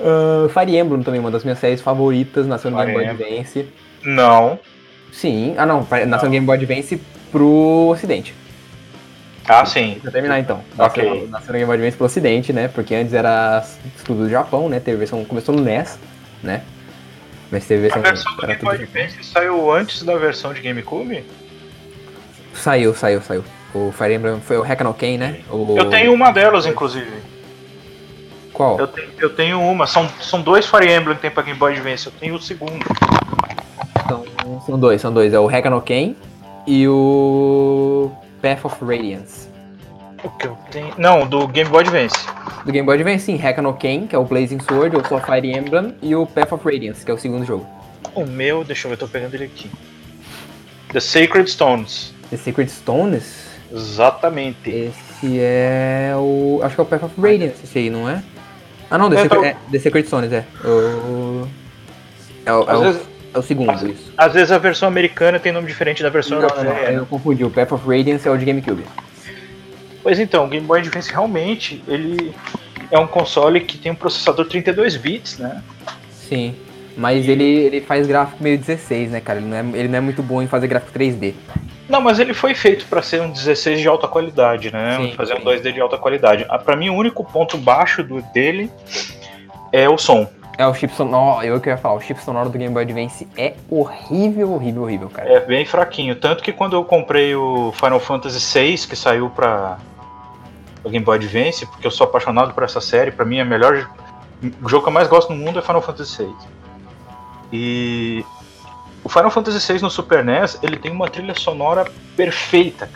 Ah, 0.00 0.48
Fire 0.48 0.76
Emblem 0.76 1.02
também, 1.02 1.20
uma 1.20 1.30
das 1.30 1.44
minhas 1.44 1.58
séries 1.58 1.80
favoritas, 1.80 2.46
nasceu 2.46 2.70
no 2.70 2.78
Fire 2.78 2.92
Game 2.92 3.14
Boy. 3.14 3.26
Advance. 3.28 3.68
Não. 4.02 4.58
Sim, 5.12 5.54
ah 5.58 5.66
não, 5.66 5.86
nasceu 6.06 6.26
no 6.26 6.32
Game 6.32 6.46
Boy 6.46 6.56
Advance 6.56 7.00
pro 7.30 7.88
ocidente. 7.90 8.34
Ah, 9.46 9.66
sim. 9.66 9.98
Pra 10.00 10.10
terminar 10.10 10.38
então. 10.38 10.62
Nasceu, 10.76 11.28
nasceu 11.28 11.48
no 11.48 11.52
Game 11.54 11.66
Boy 11.66 11.74
Advance 11.74 11.96
pro 11.96 12.06
ocidente, 12.06 12.52
né? 12.52 12.68
Porque 12.68 12.94
antes 12.94 13.12
era 13.12 13.64
exclusivo 13.96 14.26
do 14.26 14.30
Japão, 14.30 14.68
né? 14.68 14.80
Teve 14.80 14.98
versão, 14.98 15.24
começou 15.24 15.54
no 15.54 15.62
NES, 15.62 15.98
né? 16.42 16.62
Mas 17.50 17.66
teve 17.66 17.86
A 17.92 17.98
versão. 17.98 18.02
versão 18.02 18.36
do 18.36 18.46
Game 18.46 18.62
Boy. 18.62 18.74
Advance 18.76 19.24
saiu 19.24 19.72
antes 19.72 20.02
da 20.02 20.16
versão 20.16 20.54
de 20.54 20.60
GameCube? 20.60 21.24
Saiu, 22.54 22.94
saiu, 22.94 23.20
saiu. 23.22 23.44
O 23.74 23.90
Fire 23.90 24.14
Emblem 24.14 24.40
foi 24.40 24.58
o 24.58 24.62
Hack 24.62 24.82
no 24.82 24.94
Ken, 24.94 25.16
né? 25.18 25.40
O... 25.50 25.74
Eu 25.76 25.88
tenho 25.90 26.12
uma 26.12 26.30
delas, 26.30 26.66
inclusive. 26.66 27.10
Qual? 28.52 28.78
Eu 28.78 28.86
tenho, 28.86 29.10
eu 29.18 29.30
tenho 29.30 29.60
uma. 29.60 29.86
São, 29.86 30.08
são 30.20 30.40
dois 30.42 30.66
Fire 30.66 30.92
Emblem 30.92 31.16
que 31.16 31.22
tem 31.22 31.30
pra 31.30 31.42
Game 31.42 31.58
Boy 31.58 31.72
Advance. 31.72 32.06
Eu 32.06 32.12
tenho 32.12 32.34
o 32.34 32.40
segundo. 32.40 32.84
São, 34.08 34.24
são 34.66 34.78
dois, 34.78 35.00
são 35.00 35.12
dois. 35.12 35.32
É 35.32 35.38
o 35.38 35.46
Hack 35.46 35.64
no 35.66 35.80
Ken 35.80 36.14
e 36.66 36.86
o 36.86 38.10
Path 38.40 38.64
of 38.64 38.84
Radiance. 38.84 39.48
O 40.22 40.30
que 40.30 40.46
eu 40.46 40.56
tenho? 40.70 40.94
Não, 40.98 41.26
do 41.26 41.48
Game 41.48 41.68
Boy 41.68 41.80
Advance. 41.80 42.14
Do 42.64 42.70
Game 42.70 42.86
Boy 42.86 42.94
Advance, 42.96 43.24
sim, 43.24 43.36
Hack 43.36 43.58
no 43.58 43.74
Ken, 43.74 44.06
que 44.06 44.14
é 44.14 44.18
o 44.18 44.24
Blazing 44.24 44.60
Sword, 44.60 44.96
ou 44.96 45.04
só 45.04 45.18
Fire 45.18 45.50
Emblem, 45.50 45.96
e 46.00 46.14
o 46.14 46.26
Path 46.26 46.52
of 46.52 46.64
Radiance, 46.64 47.04
que 47.04 47.10
é 47.10 47.14
o 47.14 47.18
segundo 47.18 47.44
jogo. 47.44 47.66
O 48.14 48.24
meu, 48.24 48.62
deixa 48.62 48.86
eu 48.86 48.90
ver, 48.90 48.94
eu 48.94 48.98
tô 48.98 49.08
pegando 49.08 49.34
ele 49.34 49.44
aqui. 49.44 49.70
The 50.92 51.00
Sacred 51.00 51.50
Stones. 51.50 52.14
The 52.30 52.36
Sacred 52.36 52.70
Stones, 52.70 53.46
Exatamente. 53.72 54.70
esse 54.70 55.38
é 55.40 56.12
o. 56.16 56.60
Acho 56.62 56.74
que 56.74 56.80
é 56.80 56.84
o 56.84 56.86
Path 56.86 57.02
of 57.04 57.20
Radiance, 57.20 57.64
esse 57.64 57.78
aí, 57.78 57.90
não 57.90 58.08
é? 58.08 58.22
Ah 58.92 58.98
não, 58.98 59.08
The, 59.08 59.16
Sacred, 59.22 59.42
tá- 59.42 59.48
é, 59.48 59.56
The 59.70 59.78
Sacred 59.78 60.06
Stones, 60.06 60.32
é. 60.32 60.44
O. 60.64 61.48
É 62.44 62.52
o, 62.52 62.70
é 62.70 62.76
o, 62.76 62.80
vezes, 62.82 63.00
é 63.34 63.38
o 63.38 63.42
segundo, 63.42 63.70
às- 63.70 63.82
isso. 63.82 64.12
às 64.18 64.32
vezes 64.34 64.52
a 64.52 64.58
versão 64.58 64.86
americana 64.86 65.38
tem 65.40 65.50
nome 65.50 65.66
diferente 65.66 66.02
da 66.02 66.10
versão 66.10 66.40
Não, 66.40 66.48
não, 66.48 66.56
não, 66.56 66.64
europeia. 66.64 66.94
eu 66.96 67.06
confundi. 67.06 67.42
O 67.44 67.50
Path 67.50 67.72
of 67.72 67.86
Radiance 67.86 68.28
é 68.28 68.30
o 68.30 68.36
de 68.36 68.44
GameCube. 68.44 68.84
Pois 70.02 70.18
então, 70.18 70.44
o 70.44 70.48
Game 70.48 70.66
Boy 70.66 70.80
Advance 70.80 71.10
realmente 71.10 71.82
ele 71.88 72.34
é 72.90 72.98
um 72.98 73.06
console 73.06 73.60
que 73.60 73.78
tem 73.78 73.92
um 73.92 73.94
processador 73.94 74.44
32 74.46 74.96
bits, 74.96 75.38
né? 75.38 75.62
Sim. 76.10 76.54
Mas 76.94 77.26
ele, 77.26 77.44
ele 77.44 77.80
faz 77.80 78.06
gráfico 78.06 78.42
meio 78.42 78.58
16, 78.58 79.10
né, 79.12 79.20
cara? 79.20 79.38
Ele 79.38 79.48
não, 79.48 79.56
é, 79.56 79.78
ele 79.78 79.88
não 79.88 79.96
é 79.96 80.00
muito 80.02 80.22
bom 80.22 80.42
em 80.42 80.46
fazer 80.46 80.66
gráfico 80.66 80.92
3D. 80.92 81.32
Não, 81.88 82.00
mas 82.00 82.18
ele 82.18 82.32
foi 82.32 82.54
feito 82.54 82.86
para 82.86 83.02
ser 83.02 83.20
um 83.20 83.30
16 83.30 83.80
de 83.80 83.88
alta 83.88 84.06
qualidade, 84.08 84.72
né? 84.72 84.96
Sim, 84.98 85.14
Fazer 85.14 85.36
sim. 85.36 85.42
um 85.42 85.44
2D 85.44 85.72
de 85.72 85.80
alta 85.80 85.98
qualidade. 85.98 86.46
Ah, 86.48 86.58
Pra 86.58 86.76
mim, 86.76 86.88
o 86.88 86.94
único 86.94 87.24
ponto 87.24 87.58
baixo 87.58 88.02
do, 88.02 88.22
dele 88.32 88.70
é 89.72 89.88
o 89.88 89.98
som. 89.98 90.26
É 90.58 90.66
o 90.66 90.74
chip 90.74 90.94
sonoro, 90.94 91.44
eu 91.44 91.58
que 91.60 91.70
ia 91.70 91.78
falar, 91.78 91.94
o 91.94 92.00
chip 92.00 92.22
sonoro 92.22 92.50
do 92.50 92.58
Game 92.58 92.72
Boy 92.72 92.82
Advance 92.82 93.26
é 93.38 93.54
horrível, 93.70 94.52
horrível, 94.52 94.82
horrível, 94.82 95.08
cara. 95.08 95.28
É 95.32 95.40
bem 95.40 95.64
fraquinho. 95.64 96.14
Tanto 96.14 96.42
que 96.42 96.52
quando 96.52 96.76
eu 96.76 96.84
comprei 96.84 97.34
o 97.34 97.72
Final 97.72 97.98
Fantasy 97.98 98.58
VI, 98.58 98.86
que 98.86 98.94
saiu 98.94 99.30
pra 99.30 99.78
o 100.84 100.90
Game 100.90 101.04
Boy 101.04 101.16
Advance, 101.16 101.64
porque 101.66 101.86
eu 101.86 101.90
sou 101.90 102.06
apaixonado 102.06 102.52
por 102.52 102.62
essa 102.62 102.80
série, 102.82 103.10
pra 103.10 103.24
mim 103.24 103.38
é 103.38 103.44
melhor. 103.44 103.88
O 104.62 104.68
jogo 104.68 104.82
que 104.84 104.88
eu 104.88 104.92
mais 104.92 105.08
gosto 105.08 105.32
no 105.32 105.42
mundo 105.42 105.58
é 105.58 105.62
Final 105.62 105.80
Fantasy 105.82 106.22
VI. 106.22 106.34
E 107.52 108.24
o 109.04 109.08
Final 109.08 109.30
Fantasy 109.30 109.72
VI 109.72 109.80
no 109.82 109.90
Super 109.90 110.24
NES, 110.24 110.58
ele 110.62 110.76
tem 110.76 110.90
uma 110.92 111.08
trilha 111.08 111.34
sonora 111.34 111.86
perfeita, 112.16 112.88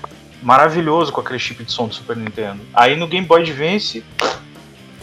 maravilhoso 0.42 1.12
com 1.12 1.20
aquele 1.20 1.38
chip 1.38 1.64
de 1.64 1.72
som 1.72 1.88
do 1.88 1.94
Super 1.94 2.16
Nintendo. 2.16 2.60
Aí 2.74 2.96
no 2.96 3.06
Game 3.06 3.26
Boy 3.26 3.42
Advance, 3.42 4.04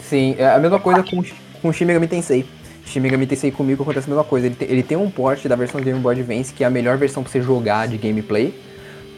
Sim, 0.02 0.36
é 0.38 0.46
a 0.54 0.58
mesma 0.58 0.78
coisa 0.78 1.02
com, 1.02 1.20
o- 1.20 1.84
Megami 1.84 2.06
Tensei. 2.06 2.44
Shin 2.86 3.00
Tensei 3.26 3.50
comigo 3.50 3.82
acontece 3.82 4.06
a 4.06 4.10
mesma 4.10 4.24
coisa. 4.24 4.46
Ele, 4.46 4.54
te- 4.54 4.64
ele 4.66 4.82
tem 4.82 4.96
um 4.98 5.10
port 5.10 5.42
da 5.46 5.56
versão 5.56 5.80
do 5.80 5.84
Game 5.84 5.98
Boy 5.98 6.14
Advance, 6.14 6.52
que 6.52 6.62
é 6.62 6.66
a 6.66 6.70
melhor 6.70 6.98
versão 6.98 7.22
pra 7.22 7.32
você 7.32 7.40
jogar 7.40 7.88
de 7.88 7.96
gameplay. 7.96 8.54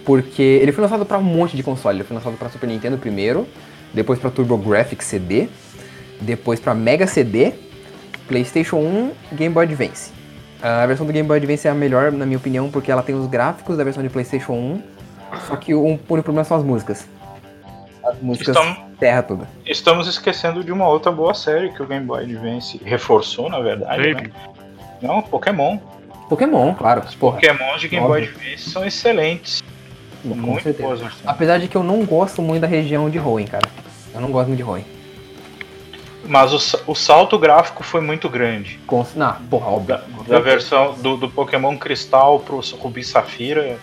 Porque 0.05 0.41
ele 0.43 0.71
foi 0.71 0.83
lançado 0.83 1.05
pra 1.05 1.19
um 1.19 1.23
monte 1.23 1.57
de 1.57 1.65
console. 1.65 1.97
Ele 1.99 2.05
foi 2.05 2.17
lançado 2.17 2.37
pra 2.39 2.49
Super 2.49 2.69
Nintendo 2.69 2.97
primeiro, 2.97 3.49
depois 3.93 4.21
pra 4.21 4.31
TurboGrafx 4.31 5.05
CD, 5.05 5.49
depois 6.21 6.61
pra 6.61 6.73
Mega 6.73 7.09
CD, 7.09 7.53
PlayStation 8.29 8.77
1, 8.77 9.11
Game 9.33 9.53
Boy 9.53 9.65
Advance. 9.65 10.13
A 10.63 10.87
versão 10.87 11.07
do 11.07 11.13
Game 11.13 11.27
Boy 11.29 11.37
Advance 11.39 11.67
é 11.69 11.71
a 11.71 11.75
melhor, 11.75 12.11
na 12.13 12.25
minha 12.27 12.39
opinião, 12.39 12.71
porque 12.71 12.91
ela 12.91 13.03
tem 13.03 13.15
os 13.15 13.27
gráficos 13.27 13.77
da 13.77 13.85
versão 13.85 14.03
de 14.03 14.09
PlayStation 14.09 14.53
1. 14.53 14.83
Só 15.49 15.57
que 15.57 15.75
o 15.75 15.83
único 15.85 16.05
problema 16.05 16.45
são 16.45 16.57
as 16.57 16.65
músicas. 16.65 17.07
As 18.05 18.19
músicas 18.21 18.57
Estamos, 18.57 18.79
terra 18.99 19.23
toda. 19.23 19.49
estamos 19.67 20.07
esquecendo 20.07 20.63
de 20.63 20.71
uma 20.73 20.89
outra 20.89 21.11
boa 21.11 21.35
série 21.35 21.71
que 21.73 21.83
o 21.83 21.87
Game 21.87 22.07
Boy 22.07 22.23
Advance 22.25 22.81
reforçou, 22.85 23.51
na 23.51 23.59
verdade. 23.61 24.15
Né? 24.15 24.31
Não, 25.03 25.21
Pokémon. 25.23 25.79
Pokémon, 26.29 26.75
claro. 26.75 27.03
Porra, 27.19 27.35
Pokémon 27.37 27.77
de 27.77 27.89
Game 27.89 28.07
Boy 28.07 28.23
óbvio. 28.23 28.37
Advance 28.37 28.71
são 28.71 28.85
excelentes. 28.85 29.63
com 30.23 30.29
Muito 30.35 30.63
certeza. 30.63 30.87
boas. 30.89 31.13
Apesar 31.27 31.59
de 31.59 31.69
que 31.69 31.77
eu 31.77 31.83
não 31.83 32.05
gosto 32.05 32.41
muito 32.41 32.63
da 32.63 32.67
região 32.69 33.11
de 33.11 33.19
Hoenn, 33.19 33.47
cara. 33.47 33.69
Eu 34.15 34.21
não 34.21 34.31
gosto 34.31 34.49
muito 34.49 34.59
de 34.59 34.65
Hoenn. 34.69 34.85
Mas 36.29 36.53
o, 36.53 36.83
o 36.91 36.95
salto 36.95 37.39
gráfico 37.39 37.83
foi 37.83 38.01
muito 38.01 38.29
grande. 38.29 38.79
Com... 38.87 39.05
Não, 39.15 39.35
porra, 39.51 39.67
óbvio. 39.69 39.99
Da, 40.29 40.35
da 40.35 40.41
versão 40.41 40.95
do, 40.95 41.17
do 41.17 41.29
Pokémon 41.31 41.77
Cristal 41.77 42.41
pro 42.41 42.61
Rubi 42.79 43.05
Safira, 43.05 43.79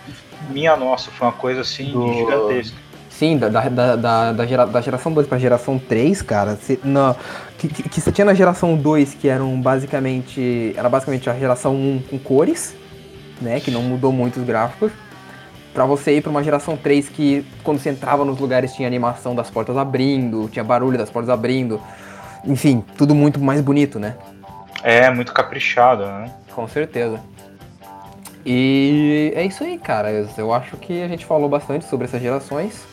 minha 0.50 0.76
nossa, 0.76 1.10
foi 1.10 1.26
uma 1.26 1.32
coisa 1.32 1.62
assim 1.62 1.90
Do- 1.90 2.12
gigantesca. 2.12 2.76
Sim, 3.08 3.38
da, 3.38 3.48
da, 3.48 3.94
da, 3.96 4.32
da, 4.32 4.46
gera- 4.46 4.66
da 4.66 4.80
geração 4.80 5.12
2 5.12 5.26
pra 5.28 5.38
geração 5.38 5.78
3, 5.78 6.20
cara, 6.22 6.56
cê- 6.56 6.80
na, 6.82 7.14
que, 7.56 7.68
que, 7.68 7.88
que 7.88 8.00
você 8.00 8.10
tinha 8.10 8.24
na 8.24 8.34
geração 8.34 8.76
2, 8.76 9.14
que 9.14 9.28
eram 9.28 9.60
basicamente. 9.60 10.74
Era 10.76 10.88
basicamente 10.88 11.30
a 11.30 11.34
geração 11.34 11.74
1 11.74 12.02
com 12.10 12.18
cores, 12.18 12.74
né? 13.40 13.60
Que 13.60 13.70
não 13.70 13.82
mudou 13.82 14.10
muito 14.12 14.40
os 14.40 14.44
gráficos. 14.44 14.90
Pra 15.72 15.84
você 15.86 16.16
ir 16.16 16.22
pra 16.22 16.30
uma 16.30 16.42
geração 16.42 16.76
3 16.76 17.08
que 17.08 17.44
quando 17.62 17.78
você 17.78 17.90
entrava 17.90 18.24
nos 18.24 18.38
lugares 18.38 18.72
tinha 18.74 18.86
animação 18.86 19.34
das 19.34 19.48
portas 19.50 19.76
abrindo, 19.76 20.48
tinha 20.52 20.64
barulho 20.64 20.98
das 20.98 21.08
portas 21.10 21.30
abrindo. 21.30 21.80
Enfim, 22.46 22.84
tudo 22.96 23.14
muito 23.14 23.40
mais 23.40 23.60
bonito, 23.60 23.98
né? 23.98 24.16
É, 24.82 25.10
muito 25.10 25.32
caprichado, 25.32 26.04
né? 26.04 26.30
Com 26.54 26.68
certeza. 26.68 27.20
E 28.44 29.32
é 29.34 29.44
isso 29.44 29.64
aí, 29.64 29.78
cara. 29.78 30.10
Eu 30.36 30.52
acho 30.52 30.76
que 30.76 31.02
a 31.02 31.08
gente 31.08 31.24
falou 31.24 31.48
bastante 31.48 31.86
sobre 31.86 32.06
essas 32.06 32.20
gerações. 32.20 32.84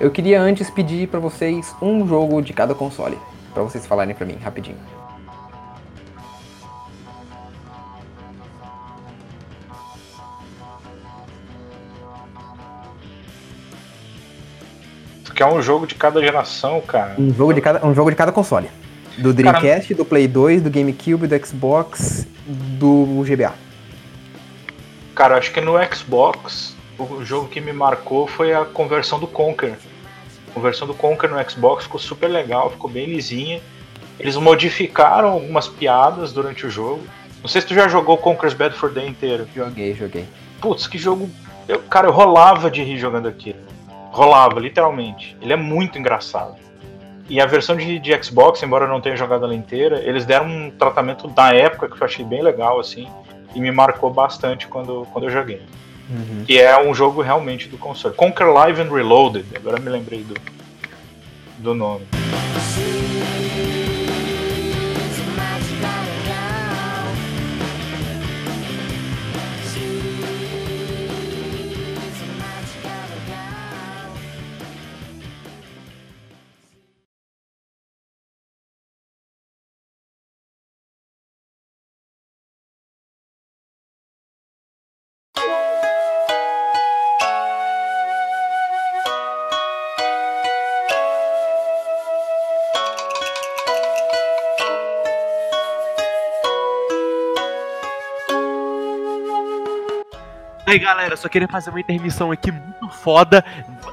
Eu 0.00 0.10
queria 0.10 0.40
antes 0.40 0.70
pedir 0.70 1.08
pra 1.08 1.20
vocês 1.20 1.74
um 1.80 2.06
jogo 2.08 2.40
de 2.40 2.52
cada 2.52 2.74
console, 2.74 3.18
Pra 3.52 3.62
vocês 3.62 3.86
falarem 3.86 4.14
pra 4.14 4.26
mim 4.26 4.36
rapidinho. 4.42 4.78
Porque 15.24 15.42
é 15.42 15.46
um 15.46 15.60
jogo 15.60 15.86
de 15.86 15.94
cada 15.94 16.20
geração, 16.20 16.80
cara. 16.80 17.14
Um 17.18 17.32
jogo 17.34 17.52
de 17.52 17.60
cada, 17.60 17.84
um 17.86 17.94
jogo 17.94 18.10
de 18.10 18.16
cada 18.16 18.32
console. 18.32 18.68
Do 19.18 19.32
Dreamcast, 19.32 19.94
do 19.94 20.04
Play 20.04 20.26
2, 20.26 20.62
do 20.62 20.70
GameCube, 20.70 21.26
do 21.26 21.46
Xbox, 21.46 22.26
do 22.46 23.22
GBA. 23.24 23.54
Cara, 25.14 25.36
acho 25.36 25.52
que 25.52 25.60
no 25.60 25.74
Xbox, 25.94 26.74
o 26.98 27.24
jogo 27.24 27.48
que 27.48 27.60
me 27.60 27.72
marcou 27.72 28.26
foi 28.26 28.52
a 28.52 28.64
conversão 28.64 29.20
do 29.20 29.26
Conker. 29.26 29.74
A 30.48 30.50
conversão 30.52 30.86
do 30.86 30.94
Conker 30.94 31.30
no 31.30 31.50
Xbox 31.50 31.84
ficou 31.84 32.00
super 32.00 32.28
legal, 32.28 32.70
ficou 32.70 32.90
bem 32.90 33.06
lisinha. 33.06 33.60
Eles 34.18 34.36
modificaram 34.36 35.28
algumas 35.30 35.68
piadas 35.68 36.32
durante 36.32 36.66
o 36.66 36.70
jogo. 36.70 37.02
Não 37.40 37.48
sei 37.48 37.60
se 37.60 37.66
tu 37.66 37.74
já 37.74 37.86
jogou 37.88 38.16
Conker's 38.16 38.54
Bad 38.54 38.74
for 38.76 38.90
Day 38.90 39.06
inteiro. 39.06 39.46
Joguei, 39.54 39.94
joguei. 39.94 40.24
Putz, 40.60 40.86
que 40.86 40.98
jogo. 40.98 41.28
Eu, 41.68 41.80
cara, 41.80 42.08
eu 42.08 42.12
rolava 42.12 42.70
de 42.70 42.82
rir 42.82 42.98
jogando 42.98 43.28
aquilo. 43.28 43.58
Rolava, 44.10 44.58
literalmente. 44.58 45.36
Ele 45.42 45.52
é 45.52 45.56
muito 45.56 45.98
engraçado. 45.98 46.56
E 47.28 47.40
a 47.40 47.46
versão 47.46 47.76
de, 47.76 47.98
de 47.98 48.22
Xbox, 48.22 48.62
embora 48.62 48.84
eu 48.84 48.88
não 48.88 49.00
tenha 49.00 49.16
jogado 49.16 49.44
ela 49.44 49.54
inteira, 49.54 50.00
eles 50.04 50.24
deram 50.24 50.46
um 50.46 50.70
tratamento 50.70 51.26
da 51.28 51.54
época 51.54 51.88
que 51.88 52.00
eu 52.00 52.04
achei 52.04 52.24
bem 52.24 52.42
legal, 52.42 52.78
assim. 52.78 53.08
E 53.54 53.60
me 53.60 53.70
marcou 53.70 54.12
bastante 54.12 54.66
quando, 54.66 55.06
quando 55.12 55.24
eu 55.24 55.30
joguei. 55.30 55.62
Uhum. 56.10 56.44
Que 56.44 56.60
é 56.60 56.78
um 56.82 56.94
jogo 56.94 57.22
realmente 57.22 57.68
do 57.68 57.78
console. 57.78 58.14
Conquer 58.14 58.44
Live 58.44 58.82
and 58.82 58.92
Reloaded, 58.92 59.46
agora 59.56 59.80
me 59.80 59.88
lembrei 59.88 60.22
do, 60.22 60.34
do 61.58 61.74
nome. 61.74 62.06
Aí 100.74 100.78
galera, 100.80 101.16
só 101.16 101.28
queria 101.28 101.46
fazer 101.46 101.70
uma 101.70 101.78
intermissão 101.78 102.32
aqui 102.32 102.50
muito 102.50 102.88
foda. 102.88 103.44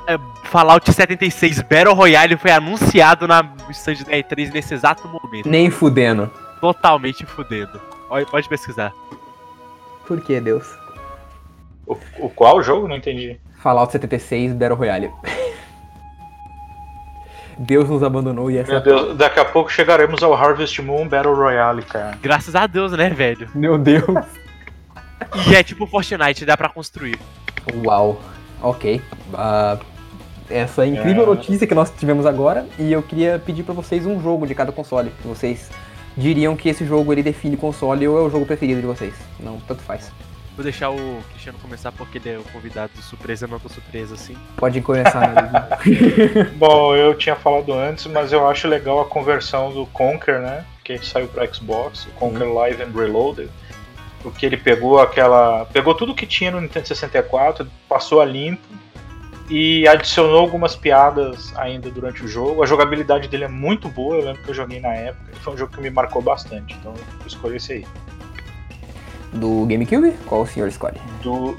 É, 0.08 0.18
Fallout 0.46 0.92
76 0.92 1.62
Battle 1.62 1.94
Royale 1.94 2.36
foi 2.36 2.50
anunciado 2.50 3.28
na 3.28 3.44
stand 3.70 4.04
da 4.06 4.14
E3 4.14 4.52
nesse 4.52 4.74
exato 4.74 5.08
momento. 5.08 5.48
Nem 5.48 5.70
fudendo. 5.70 6.32
Totalmente 6.60 7.24
fudendo. 7.24 7.80
Pode 8.32 8.50
pesquisar. 8.50 8.92
Por 10.08 10.22
que, 10.22 10.42
Deus? 10.42 10.68
O, 11.86 11.96
o 12.18 12.30
qual 12.30 12.64
jogo? 12.64 12.88
Não 12.88 12.96
entendi. 12.96 13.40
Fallout 13.60 13.92
76 13.92 14.54
Battle 14.54 14.76
Royale. 14.76 15.12
Deus 17.60 17.88
nos 17.88 18.02
abandonou 18.02 18.50
e 18.50 18.58
essa. 18.58 18.72
Meu 18.72 18.82
Deus, 18.82 19.18
daqui 19.18 19.40
a 19.40 19.46
pouco 19.46 19.72
chegaremos 19.72 20.24
ao 20.24 20.34
Harvest 20.34 20.82
Moon 20.82 21.08
Battle 21.08 21.36
Royale, 21.36 21.84
cara. 21.84 22.18
Graças 22.20 22.56
a 22.56 22.66
Deus, 22.66 22.92
né, 22.94 23.10
velho? 23.12 23.48
Meu 23.54 23.78
Deus. 23.78 24.26
E 25.52 25.56
é 25.56 25.64
tipo 25.64 25.86
Fortnite, 25.88 26.46
dá 26.46 26.56
pra 26.58 26.70
construir. 26.70 27.18
Uau. 27.86 28.22
Ok. 28.62 29.02
Ah, 29.34 29.78
essa 30.50 30.86
incrível 30.86 31.24
É. 31.24 31.26
notícia 31.26 31.66
que 31.68 31.74
nós 31.76 31.92
tivemos 31.92 32.26
agora. 32.26 32.66
E 32.78 32.92
eu 32.92 33.02
queria 33.02 33.40
pedir 33.44 33.64
pra 33.64 33.74
vocês 33.74 34.06
um 34.06 34.22
jogo 34.22 34.46
de 34.46 34.54
cada 34.56 34.72
console. 34.72 35.12
Vocês 35.24 35.70
diriam 36.18 36.56
que 36.56 36.70
esse 36.70 36.86
jogo 36.86 37.12
ele 37.14 37.24
define 37.24 37.56
console 37.58 38.08
ou 38.08 38.18
é 38.20 38.22
o 38.22 38.30
jogo 38.30 38.46
preferido 38.46 38.82
de 38.82 38.88
vocês? 38.88 39.14
Não, 39.40 39.58
tanto 39.62 39.82
faz. 39.82 40.12
Vou 40.56 40.64
deixar 40.66 40.90
o 40.92 41.20
Cristiano 41.32 41.58
começar 41.60 41.94
porque 41.94 42.18
ele 42.18 42.30
é 42.32 42.38
o 42.38 42.44
convidado 42.44 42.92
de 42.94 43.02
surpresa, 43.02 43.48
não 43.48 43.58
tô 43.58 43.70
surpresa 43.70 44.16
assim. 44.16 44.36
Pode 44.58 44.82
começar, 44.82 45.30
né? 45.30 46.50
Bom, 46.60 46.94
eu 46.94 47.16
tinha 47.18 47.38
falado 47.38 47.72
antes, 47.74 48.06
mas 48.08 48.34
eu 48.34 48.46
acho 48.48 48.68
legal 48.68 49.00
a 49.00 49.06
conversão 49.06 49.72
do 49.72 49.86
Conker, 49.88 50.40
né? 50.42 50.66
Que 50.84 51.04
saiu 51.04 51.28
pra 51.28 51.48
Xbox, 51.52 52.06
o 52.06 52.10
Conker 52.12 52.52
Live 52.54 52.84
and 52.84 52.92
Reloaded. 52.94 53.50
Porque 54.24 54.46
ele 54.46 54.58
pegou 54.58 55.00
aquela. 55.00 55.66
Pegou 55.66 55.96
tudo 55.96 56.14
que 56.16 56.26
tinha 56.26 56.52
no 56.52 56.62
Nintendo 56.62 56.88
64, 56.88 57.68
passou 57.90 58.22
a 58.22 58.26
limpo 58.26 58.62
e 59.50 59.88
adicionou 59.88 60.38
algumas 60.40 60.76
piadas 60.76 61.52
ainda 61.58 61.90
durante 61.90 62.24
o 62.24 62.28
jogo. 62.28 62.64
A 62.64 62.66
jogabilidade 62.66 63.28
dele 63.28 63.44
é 63.46 63.48
muito 63.48 63.90
boa, 63.90 64.16
eu 64.16 64.26
lembro 64.26 64.44
que 64.44 64.50
eu 64.50 64.54
joguei 64.54 64.80
na 64.80 64.94
época. 64.94 65.32
Foi 65.42 65.54
um 65.54 65.58
jogo 65.58 65.74
que 65.74 65.82
me 65.82 65.90
marcou 65.90 66.22
bastante, 66.22 66.74
então 66.80 66.94
eu 67.22 67.28
escolhi 67.28 67.58
esse 67.58 67.74
aí. 67.74 67.86
Do 69.34 69.66
GameCube? 69.66 70.12
Qual 70.26 70.42
o 70.42 70.48
senhor 70.48 70.68
escolhe? 70.68 71.00
Do. 71.24 71.58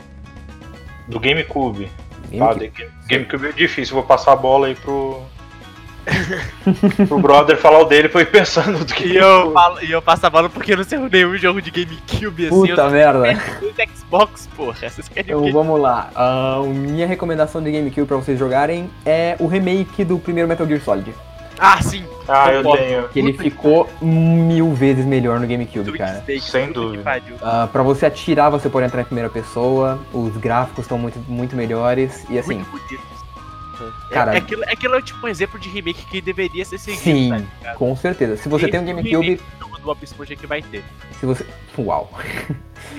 Do 1.09 1.19
GameCube. 1.19 1.91
GameCube. 2.31 2.69
de- 2.69 2.89
GameCube 3.09 3.47
é 3.49 3.53
difícil, 3.53 3.95
vou 3.95 4.05
passar 4.05 4.33
a 4.33 4.37
bola 4.37 4.69
aí 4.69 4.75
pro. 4.75 5.23
pro 7.09 7.19
brother 7.19 7.57
falar 7.57 7.81
o 7.81 7.85
dele 7.85 8.09
ir 8.23 8.31
pensando 8.31 8.85
do 8.85 8.95
que. 8.95 9.07
E 9.07 9.17
eu, 9.17 9.53
falo, 9.53 9.83
e 9.83 9.91
eu 9.91 10.03
passo 10.03 10.27
a 10.27 10.31
bola 10.31 10.49
porque 10.49 10.73
eu 10.73 10.77
não 10.77 10.85
sei 10.85 10.99
nenhum 10.99 11.37
jogo 11.37 11.63
de 11.63 11.71
GameCube 11.71 12.47
assim. 12.47 12.55
Puta 12.55 12.83
eu 12.83 12.91
merda. 12.91 13.23
tenho 13.23 13.73
do 13.73 13.97
Xbox, 13.97 14.49
porra. 14.57 14.89
Vocês 14.89 15.09
querem 15.09 15.35
o 15.35 15.47
Então 15.47 15.53
vamos 15.53 15.81
lá. 15.81 16.11
Ah, 16.15 16.61
minha 16.65 17.07
recomendação 17.07 17.63
de 17.63 17.71
GameCube 17.71 18.07
pra 18.07 18.17
vocês 18.17 18.39
jogarem 18.39 18.91
é 19.07 19.37
o 19.39 19.47
remake 19.47 20.05
do 20.05 20.19
primeiro 20.19 20.49
Metal 20.49 20.67
Gear 20.67 20.81
Solid. 20.81 21.15
Ah, 21.59 21.81
sim! 21.81 22.05
Ah, 22.27 22.53
eu 22.53 22.63
tenho. 22.73 23.09
Que 23.09 23.19
ele 23.21 23.33
Puta 23.33 23.45
ficou 23.45 23.89
mil 24.01 24.73
vezes 24.73 25.05
melhor 25.05 25.39
no 25.39 25.47
GameCube, 25.47 25.93
cara. 25.93 26.25
Sem 26.41 26.69
puta 26.69 26.81
dúvida. 26.81 27.23
Ah, 27.41 27.69
pra 27.71 27.83
você 27.83 28.07
atirar, 28.07 28.51
você 28.51 28.69
pode 28.69 28.87
entrar 28.87 29.03
em 29.03 29.05
primeira 29.05 29.31
pessoa, 29.31 30.01
os 30.13 30.37
gráficos 30.37 30.85
estão 30.85 30.99
muito, 30.99 31.19
muito 31.29 31.55
melhores, 31.55 32.25
e 32.29 32.39
assim, 32.39 32.65
Muito 32.71 33.12
Cara- 34.11 34.35
é, 34.35 34.39
aquilo, 34.39 34.65
é 34.65 34.73
aquilo 34.73 34.95
é 34.97 35.03
tipo 35.03 35.25
um 35.27 35.29
exemplo 35.29 35.59
de 35.59 35.69
remake 35.69 36.05
que 36.07 36.21
deveria 36.21 36.65
ser 36.65 36.79
seguido, 36.79 37.03
sim, 37.03 37.47
tá 37.63 37.75
com 37.75 37.95
certeza. 37.97 38.37
Se 38.37 38.49
você 38.49 38.65
Esse 38.67 38.73
tem 38.73 38.81
um 38.81 38.85
é 38.85 38.87
GameCube, 38.95 39.41
do 39.59 39.69
Bob 39.83 39.99
Esponja 40.03 40.37
que 40.37 40.47
vai 40.47 40.63
ter. 40.63 40.83
se 41.19 41.27
você... 41.27 41.45
Uau, 41.79 42.11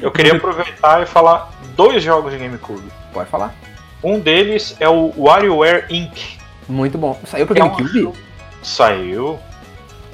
Eu 0.02 0.12
queria 0.12 0.36
aproveitar 0.36 1.02
e 1.04 1.06
falar 1.06 1.52
dois 1.76 2.02
jogos 2.04 2.32
de 2.34 2.40
GameCube. 2.40 2.84
pode 3.14 3.30
falar. 3.30 3.54
Um 4.04 4.20
deles 4.20 4.76
é 4.80 4.90
o 4.90 5.14
WarioWare 5.18 5.86
Inc. 5.90 6.38
Muito 6.68 6.98
bom. 6.98 7.20
Saiu 7.26 7.46
pro 7.46 7.58
É 7.58 7.64
um 7.64 7.70
GameCube? 7.70 8.00
jogo- 8.02 8.18
Saiu. 8.62 9.40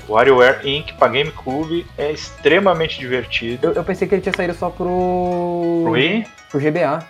WarioWare 0.07 0.67
Inc. 0.67 0.93
pra 0.93 1.07
GameCube 1.07 1.85
é 1.97 2.11
extremamente 2.11 2.99
divertido. 2.99 3.67
Eu, 3.67 3.73
eu, 3.73 3.83
pensei 3.83 4.07
que 4.07 4.15
ele 4.15 4.21
tinha 4.21 4.33
saído 4.35 4.53
só 4.55 4.69
pro. 4.69 5.81
Pro 5.83 5.91
Wii? 5.91 6.25
Pro 6.49 6.59
GBA. 6.59 7.05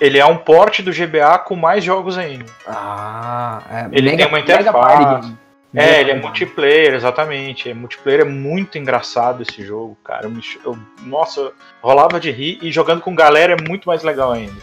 Ele 0.00 0.18
é 0.18 0.26
um 0.26 0.36
porte 0.36 0.82
do 0.82 0.92
GBA 0.92 1.38
com 1.38 1.56
mais 1.56 1.82
jogos 1.82 2.18
ainda. 2.18 2.44
Ah, 2.66 3.62
é. 3.70 3.88
Ele 3.92 4.10
mega, 4.10 4.24
tem 4.24 4.26
uma 4.26 4.40
interface. 4.40 5.34
É, 5.74 6.00
ele 6.00 6.10
é 6.10 6.14
multiplayer, 6.14 6.94
exatamente. 6.94 7.68
É, 7.68 7.74
multiplayer 7.74 8.22
é 8.22 8.24
muito 8.24 8.78
engraçado 8.78 9.42
esse 9.42 9.62
jogo, 9.62 9.96
cara. 10.02 10.26
Eu, 10.26 10.32
eu, 10.64 10.78
nossa, 11.04 11.52
rolava 11.82 12.18
de 12.18 12.30
rir 12.30 12.58
e 12.62 12.72
jogando 12.72 13.02
com 13.02 13.14
galera 13.14 13.54
é 13.54 13.68
muito 13.68 13.86
mais 13.86 14.02
legal 14.02 14.32
ainda. 14.32 14.54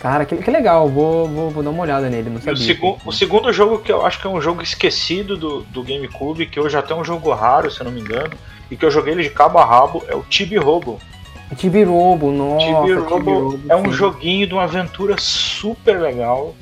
Cara, 0.00 0.24
que, 0.24 0.36
que 0.36 0.50
legal, 0.50 0.88
vou, 0.88 1.26
vou, 1.26 1.50
vou, 1.50 1.62
dar 1.62 1.70
uma 1.70 1.82
olhada 1.82 2.08
nele, 2.10 2.28
não 2.28 2.38
sabia. 2.38 2.52
O, 2.52 2.56
segu 2.56 2.98
o, 3.04 3.12
segundo 3.12 3.52
jogo 3.52 3.78
que 3.78 3.90
eu 3.90 4.04
acho 4.04 4.20
que 4.20 4.26
é 4.26 4.30
um 4.30 4.40
jogo 4.40 4.60
esquecido 4.62 5.36
do, 5.36 5.62
do 5.62 5.82
GameCube, 5.82 6.46
que 6.46 6.60
hoje 6.60 6.76
até 6.76 6.92
é 6.92 6.96
um 6.96 7.04
jogo 7.04 7.32
raro, 7.32 7.70
se 7.70 7.80
eu 7.80 7.84
não 7.84 7.92
me 7.92 8.00
engano, 8.00 8.36
e 8.70 8.76
que 8.76 8.84
eu 8.84 8.90
joguei 8.90 9.14
ele 9.14 9.22
de 9.22 9.30
cabo 9.30 9.58
a 9.58 9.64
rabo, 9.64 10.04
é 10.08 10.14
o 10.14 10.22
Tibi 10.22 10.56
Robo. 10.56 11.00
Tibi 11.54 11.84
Robo, 11.84 12.32
nossa. 12.32 12.66
Tibi 12.66 12.94
Robo 12.94 13.60
é 13.68 13.76
um 13.76 13.92
joguinho 13.92 14.46
de 14.46 14.54
uma 14.54 14.64
aventura 14.64 15.16
super 15.18 16.00
legal. 16.00 16.54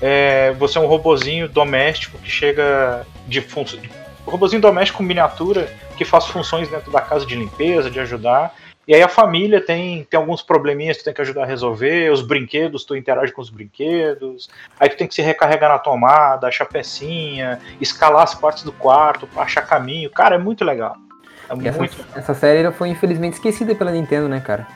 É, 0.00 0.52
você 0.58 0.78
é 0.78 0.80
um 0.80 0.86
robozinho 0.86 1.48
doméstico 1.48 2.18
que 2.18 2.30
chega 2.30 3.06
de 3.26 3.40
função. 3.40 3.78
Robozinho 4.26 4.60
doméstico 4.60 5.02
miniatura 5.02 5.72
que 5.96 6.04
faz 6.04 6.26
funções 6.26 6.68
dentro 6.68 6.90
da 6.90 7.00
casa 7.00 7.24
de 7.24 7.34
limpeza, 7.34 7.90
de 7.90 8.00
ajudar. 8.00 8.54
E 8.86 8.94
aí 8.94 9.02
a 9.02 9.08
família 9.08 9.60
tem, 9.60 10.04
tem 10.04 10.18
alguns 10.18 10.42
probleminhas 10.42 10.96
que 10.96 11.02
tu 11.02 11.06
tem 11.06 11.14
que 11.14 11.20
ajudar 11.20 11.42
a 11.42 11.46
resolver, 11.46 12.12
os 12.12 12.22
brinquedos, 12.22 12.84
tu 12.84 12.94
interage 12.94 13.32
com 13.32 13.40
os 13.40 13.50
brinquedos, 13.50 14.48
aí 14.78 14.88
tu 14.88 14.96
tem 14.96 15.08
que 15.08 15.14
se 15.14 15.22
recarregar 15.22 15.70
na 15.70 15.78
tomada, 15.78 16.46
achar 16.46 16.66
pecinha, 16.66 17.58
escalar 17.80 18.22
as 18.22 18.34
partes 18.34 18.62
do 18.62 18.70
quarto 18.70 19.28
achar 19.36 19.62
caminho. 19.62 20.08
Cara, 20.10 20.36
é 20.36 20.38
muito 20.38 20.64
legal. 20.64 20.96
É 21.48 21.54
muito 21.54 21.96
essa, 22.14 22.34
série 22.34 22.70
foi 22.72 22.88
infelizmente 22.88 23.34
esquecida 23.34 23.74
pela 23.74 23.90
Nintendo, 23.90 24.28
né, 24.28 24.40
cara? 24.40 24.66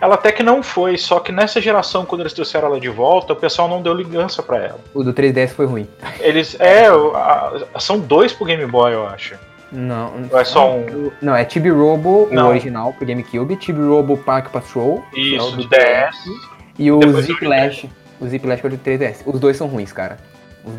Ela 0.00 0.14
até 0.14 0.32
que 0.32 0.42
não 0.42 0.62
foi, 0.62 0.98
só 0.98 1.20
que 1.20 1.30
nessa 1.30 1.60
geração, 1.60 2.04
quando 2.04 2.22
eles 2.22 2.32
trouxeram 2.32 2.68
ela 2.68 2.80
de 2.80 2.88
volta, 2.88 3.32
o 3.32 3.36
pessoal 3.36 3.68
não 3.68 3.80
deu 3.80 3.94
ligança 3.94 4.42
para 4.42 4.58
ela. 4.58 4.80
O 4.92 5.02
do 5.02 5.14
3DS 5.14 5.50
foi 5.50 5.66
ruim. 5.66 5.88
Eles. 6.20 6.58
É, 6.60 6.88
a, 6.88 7.78
são 7.78 7.98
dois 7.98 8.32
pro 8.32 8.44
Game 8.44 8.66
Boy, 8.66 8.92
eu 8.92 9.06
acho. 9.06 9.36
Não, 9.70 10.12
Ou 10.30 10.38
é 10.38 10.44
só 10.44 10.72
um. 10.72 11.10
Não, 11.20 11.34
é 11.34 11.44
Tibi 11.44 11.70
Robo, 11.70 12.28
não. 12.30 12.46
o 12.46 12.48
original 12.50 12.92
pro 12.92 13.06
GameCube, 13.06 13.56
Tibi 13.56 13.80
Robo 13.80 14.16
Park 14.16 14.50
Patrol. 14.50 15.02
Isso, 15.14 15.54
é 15.54 15.56
do 15.56 15.68
DS. 15.68 16.54
E 16.78 16.92
o 16.92 17.00
Ziplash. 17.20 17.88
O 18.20 18.26
Ziplash 18.26 18.60
que 18.60 18.66
é 18.66 18.70
do 18.70 18.78
3DS. 18.78 19.16
Os 19.26 19.40
dois 19.40 19.56
são 19.56 19.66
ruins, 19.66 19.92
cara. 19.92 20.18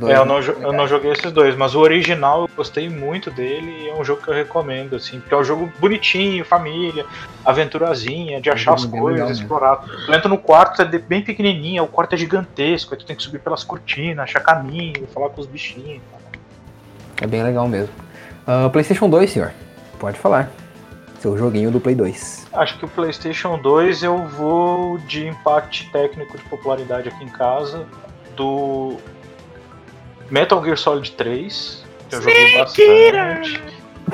É, 0.07 0.18
eu, 0.18 0.26
não, 0.26 0.40
eu 0.40 0.74
não 0.74 0.88
joguei 0.88 1.12
esses 1.12 1.32
dois, 1.32 1.56
mas 1.56 1.76
o 1.76 1.80
original 1.80 2.41
eu 2.41 2.49
gostei 2.56 2.90
muito 2.90 3.30
dele 3.30 3.84
e 3.84 3.90
é 3.90 3.94
um 3.94 4.03
jogo 4.03 4.20
que 4.22 4.28
eu 4.28 4.34
recomendo, 4.34 4.95
assim, 4.95 5.20
porque 5.20 5.34
é 5.34 5.38
um 5.38 5.44
jogo 5.44 5.72
bonitinho, 5.80 6.44
família, 6.44 7.06
aventurazinha, 7.45 8.41
de 8.41 8.49
achar 8.49 8.72
é 8.72 8.74
as 8.74 8.86
coisas, 8.86 9.40
explorar. 9.40 9.86
Tu 10.06 10.12
entra 10.12 10.28
no 10.28 10.40
quarto, 10.40 10.82
é 10.82 10.86
bem 10.86 11.22
pequenininho, 11.22 11.84
o 11.84 11.88
quarto 11.88 12.14
é 12.14 12.18
gigantesco, 12.18 12.95
aí 12.95 12.99
tu 12.99 13.06
tem 13.06 13.16
que 13.16 13.22
subir 13.22 13.40
pelas 13.40 13.64
cortinas, 13.64 14.24
achar 14.24 14.40
caminho, 14.40 15.06
falar 15.14 15.30
com 15.30 15.41
os 15.41 15.48
bichinhos. 15.48 16.02
É 17.22 17.28
bem 17.28 17.44
legal 17.44 17.68
mesmo. 17.68 17.94
Uh, 18.48 18.70
PlayStation 18.72 19.07
2, 19.07 19.30
senhor. 19.30 19.53
Pode 19.99 20.18
falar. 20.18 20.49
Seu 21.20 21.38
joguinho 21.38 21.70
do 21.70 21.80
Play 21.80 21.95
2. 21.95 22.48
Acho 22.53 22.78
que 22.80 22.86
o 22.86 22.88
PlayStation 22.88 23.57
2 23.60 24.03
eu 24.03 24.28
vou 24.28 24.98
de 24.99 25.28
impacto 25.28 25.90
técnico 25.91 26.38
de 26.38 26.44
popularidade 26.45 27.10
aqui 27.10 27.24
em 27.24 27.30
casa 27.30 27.86
do 28.36 28.98
Metal 30.30 30.64
Gear 30.64 30.77
Solid 30.77 31.11
3, 31.11 31.85
que 32.10 32.15
eu 32.15 32.22
joguei 32.22 32.57
bastante. 32.57 33.61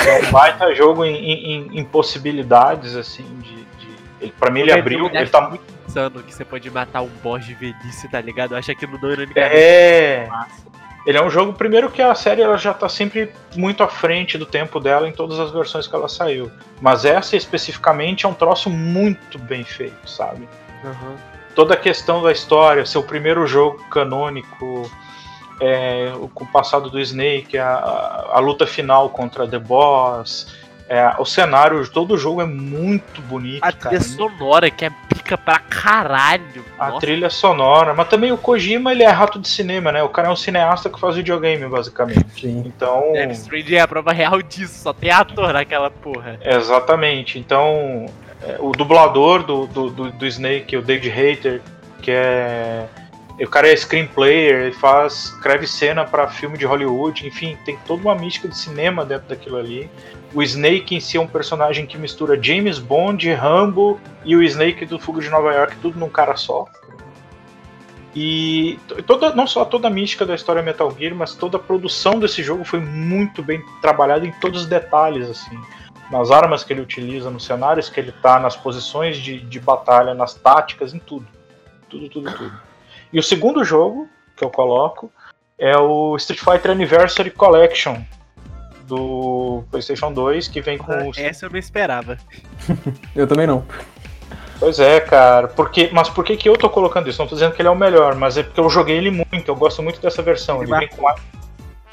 É 0.05 0.27
um 0.27 0.31
baita 0.31 0.73
jogo 0.73 1.03
em, 1.03 1.15
em, 1.15 1.79
em 1.79 1.83
possibilidades, 1.83 2.95
assim, 2.95 3.25
de. 3.39 3.55
de... 3.55 3.95
Ele, 4.21 4.33
pra 4.39 4.49
mim 4.49 4.61
ele 4.61 4.71
abriu. 4.71 5.07
Ele 5.07 5.27
tá 5.27 5.41
muito 5.41 5.63
insano 5.87 6.23
que 6.23 6.33
você 6.33 6.45
pode 6.45 6.69
matar 6.69 7.01
um 7.01 7.09
boss 7.21 7.45
de 7.45 7.53
velhice, 7.53 8.07
tá 8.09 8.21
ligado? 8.21 8.53
Eu 8.53 8.57
acho 8.57 8.71
aquilo 8.71 8.97
não 9.01 9.09
É. 9.35 10.27
Massa. 10.29 10.71
Ele 11.05 11.17
é 11.17 11.23
um 11.23 11.29
jogo, 11.29 11.53
primeiro 11.53 11.89
que 11.89 12.01
a 12.01 12.13
série 12.13 12.41
ela 12.41 12.57
já 12.57 12.73
tá 12.73 12.87
sempre 12.87 13.31
muito 13.55 13.81
à 13.81 13.87
frente 13.87 14.37
do 14.37 14.45
tempo 14.45 14.79
dela 14.79 15.07
em 15.07 15.11
todas 15.11 15.39
as 15.39 15.51
versões 15.51 15.87
que 15.87 15.95
ela 15.95 16.07
saiu. 16.07 16.51
Mas 16.79 17.05
essa 17.05 17.35
especificamente 17.35 18.25
é 18.25 18.29
um 18.29 18.33
troço 18.33 18.69
muito 18.69 19.39
bem 19.39 19.63
feito, 19.63 20.07
sabe? 20.07 20.47
Uhum. 20.83 21.15
Toda 21.55 21.73
a 21.73 21.77
questão 21.77 22.21
da 22.21 22.31
história, 22.31 22.85
seu 22.85 23.01
primeiro 23.01 23.47
jogo 23.47 23.83
canônico, 23.89 24.89
é, 25.61 26.11
com 26.33 26.43
o 26.43 26.47
passado 26.47 26.89
do 26.89 26.99
Snake, 26.99 27.57
a, 27.57 27.67
a, 27.67 28.37
a, 28.37 28.39
luta 28.39 28.65
final 28.65 29.09
contra 29.09 29.47
The 29.47 29.59
Boss, 29.59 30.47
é, 30.89 31.13
o 31.19 31.23
cenário, 31.23 31.87
todo 31.87 32.15
o 32.15 32.17
jogo 32.17 32.41
é 32.41 32.45
muito 32.45 33.21
bonito. 33.21 33.63
A 33.63 33.71
trilha 33.71 34.01
sonora, 34.01 34.71
que 34.71 34.85
é 34.85 34.89
pica 35.07 35.37
pra 35.37 35.59
caralho. 35.59 36.65
A 36.79 36.87
Nossa. 36.87 36.99
trilha 36.99 37.29
sonora, 37.29 37.93
mas 37.93 38.07
também 38.09 38.31
o 38.31 38.37
Kojima, 38.37 38.91
ele 38.91 39.03
é 39.03 39.07
rato 39.07 39.39
de 39.39 39.47
cinema, 39.47 39.91
né? 39.91 40.01
O 40.01 40.09
cara 40.09 40.29
é 40.29 40.31
um 40.31 40.35
cineasta 40.35 40.89
que 40.89 40.99
faz 40.99 41.15
videogame, 41.15 41.65
basicamente. 41.67 42.41
Sim. 42.41 42.63
Então. 42.65 43.13
Death 43.13 43.31
Stranding 43.33 43.75
é 43.75 43.81
a 43.81 43.87
prova 43.87 44.11
real 44.11 44.41
disso, 44.41 44.81
só 44.81 44.91
tem 44.91 45.11
ator 45.11 45.53
naquela 45.53 45.91
porra. 45.91 46.39
Exatamente. 46.43 47.37
Então, 47.37 48.07
é, 48.43 48.57
o 48.59 48.71
dublador 48.71 49.43
do, 49.43 49.67
do, 49.67 49.89
do, 49.91 50.11
do 50.11 50.25
Snake, 50.25 50.75
o 50.75 50.81
David 50.81 51.09
Hater, 51.09 51.61
que 52.01 52.09
é 52.09 52.87
o 53.43 53.49
cara 53.49 53.69
é 53.69 53.75
screenplayer, 53.75 54.65
ele 54.65 54.71
faz, 54.71 55.33
escreve 55.35 55.65
cena 55.65 56.05
para 56.05 56.27
filme 56.27 56.57
de 56.57 56.65
Hollywood, 56.65 57.25
enfim, 57.25 57.57
tem 57.65 57.77
toda 57.87 58.01
uma 58.01 58.15
mística 58.15 58.47
de 58.47 58.57
cinema 58.57 59.03
dentro 59.03 59.29
daquilo 59.29 59.57
ali. 59.57 59.89
O 60.33 60.43
Snake 60.43 60.95
em 60.95 60.99
si 60.99 61.17
é 61.17 61.21
um 61.21 61.27
personagem 61.27 61.85
que 61.85 61.97
mistura 61.97 62.41
James 62.41 62.77
Bond, 62.77 63.31
Rambo 63.33 63.99
e 64.23 64.35
o 64.35 64.43
Snake 64.43 64.85
do 64.85 64.99
Fuga 64.99 65.21
de 65.21 65.29
Nova 65.29 65.53
York, 65.53 65.75
tudo 65.81 65.99
num 65.99 66.09
cara 66.09 66.35
só. 66.35 66.67
E 68.15 68.77
toda, 69.07 69.33
não 69.33 69.47
só 69.47 69.63
toda 69.65 69.87
a 69.87 69.91
mística 69.91 70.25
da 70.25 70.35
história 70.35 70.61
Metal 70.61 70.93
Gear, 70.97 71.15
mas 71.15 71.33
toda 71.33 71.57
a 71.57 71.59
produção 71.59 72.19
desse 72.19 72.43
jogo 72.43 72.63
foi 72.63 72.79
muito 72.79 73.41
bem 73.41 73.63
trabalhada 73.81 74.25
em 74.25 74.31
todos 74.33 74.61
os 74.61 74.67
detalhes, 74.67 75.29
assim. 75.29 75.59
Nas 76.11 76.29
armas 76.29 76.63
que 76.63 76.73
ele 76.73 76.81
utiliza, 76.81 77.31
nos 77.31 77.45
cenários 77.45 77.89
que 77.89 77.99
ele 77.99 78.11
tá, 78.11 78.37
nas 78.39 78.55
posições 78.55 79.17
de, 79.17 79.39
de 79.39 79.59
batalha, 79.59 80.13
nas 80.13 80.33
táticas, 80.33 80.93
em 80.93 80.99
tudo. 80.99 81.25
Tudo, 81.89 82.09
tudo, 82.09 82.31
tudo. 82.33 82.70
E 83.11 83.19
o 83.19 83.23
segundo 83.23 83.63
jogo 83.63 84.07
que 84.35 84.43
eu 84.43 84.49
coloco 84.49 85.11
é 85.57 85.77
o 85.77 86.15
Street 86.17 86.39
Fighter 86.39 86.71
Anniversary 86.71 87.31
Collection 87.31 88.01
do 88.85 89.63
PlayStation 89.69 90.11
2, 90.11 90.47
que 90.47 90.59
vem 90.59 90.77
com. 90.77 90.91
Ah, 90.91 91.11
essa 91.17 91.45
eu 91.45 91.49
não 91.49 91.59
esperava. 91.59 92.17
eu 93.15 93.27
também 93.27 93.47
não. 93.47 93.65
Pois 94.59 94.79
é, 94.79 94.99
cara. 94.99 95.47
Porque, 95.47 95.89
mas 95.91 96.09
por 96.09 96.23
que, 96.23 96.37
que 96.37 96.49
eu 96.49 96.57
tô 96.57 96.69
colocando 96.69 97.09
isso? 97.09 97.19
Não 97.19 97.27
tô 97.27 97.35
dizendo 97.35 97.53
que 97.53 97.61
ele 97.61 97.67
é 97.67 97.71
o 97.71 97.75
melhor, 97.75 98.15
mas 98.15 98.37
é 98.37 98.43
porque 98.43 98.59
eu 98.59 98.69
joguei 98.69 98.97
ele 98.97 99.09
muito, 99.09 99.47
eu 99.47 99.55
gosto 99.55 99.81
muito 99.81 100.01
dessa 100.01 100.21
versão. 100.21 100.61
Ele, 100.61 100.71
ele 100.71 100.79
vem 100.79 100.89
com, 100.89 101.09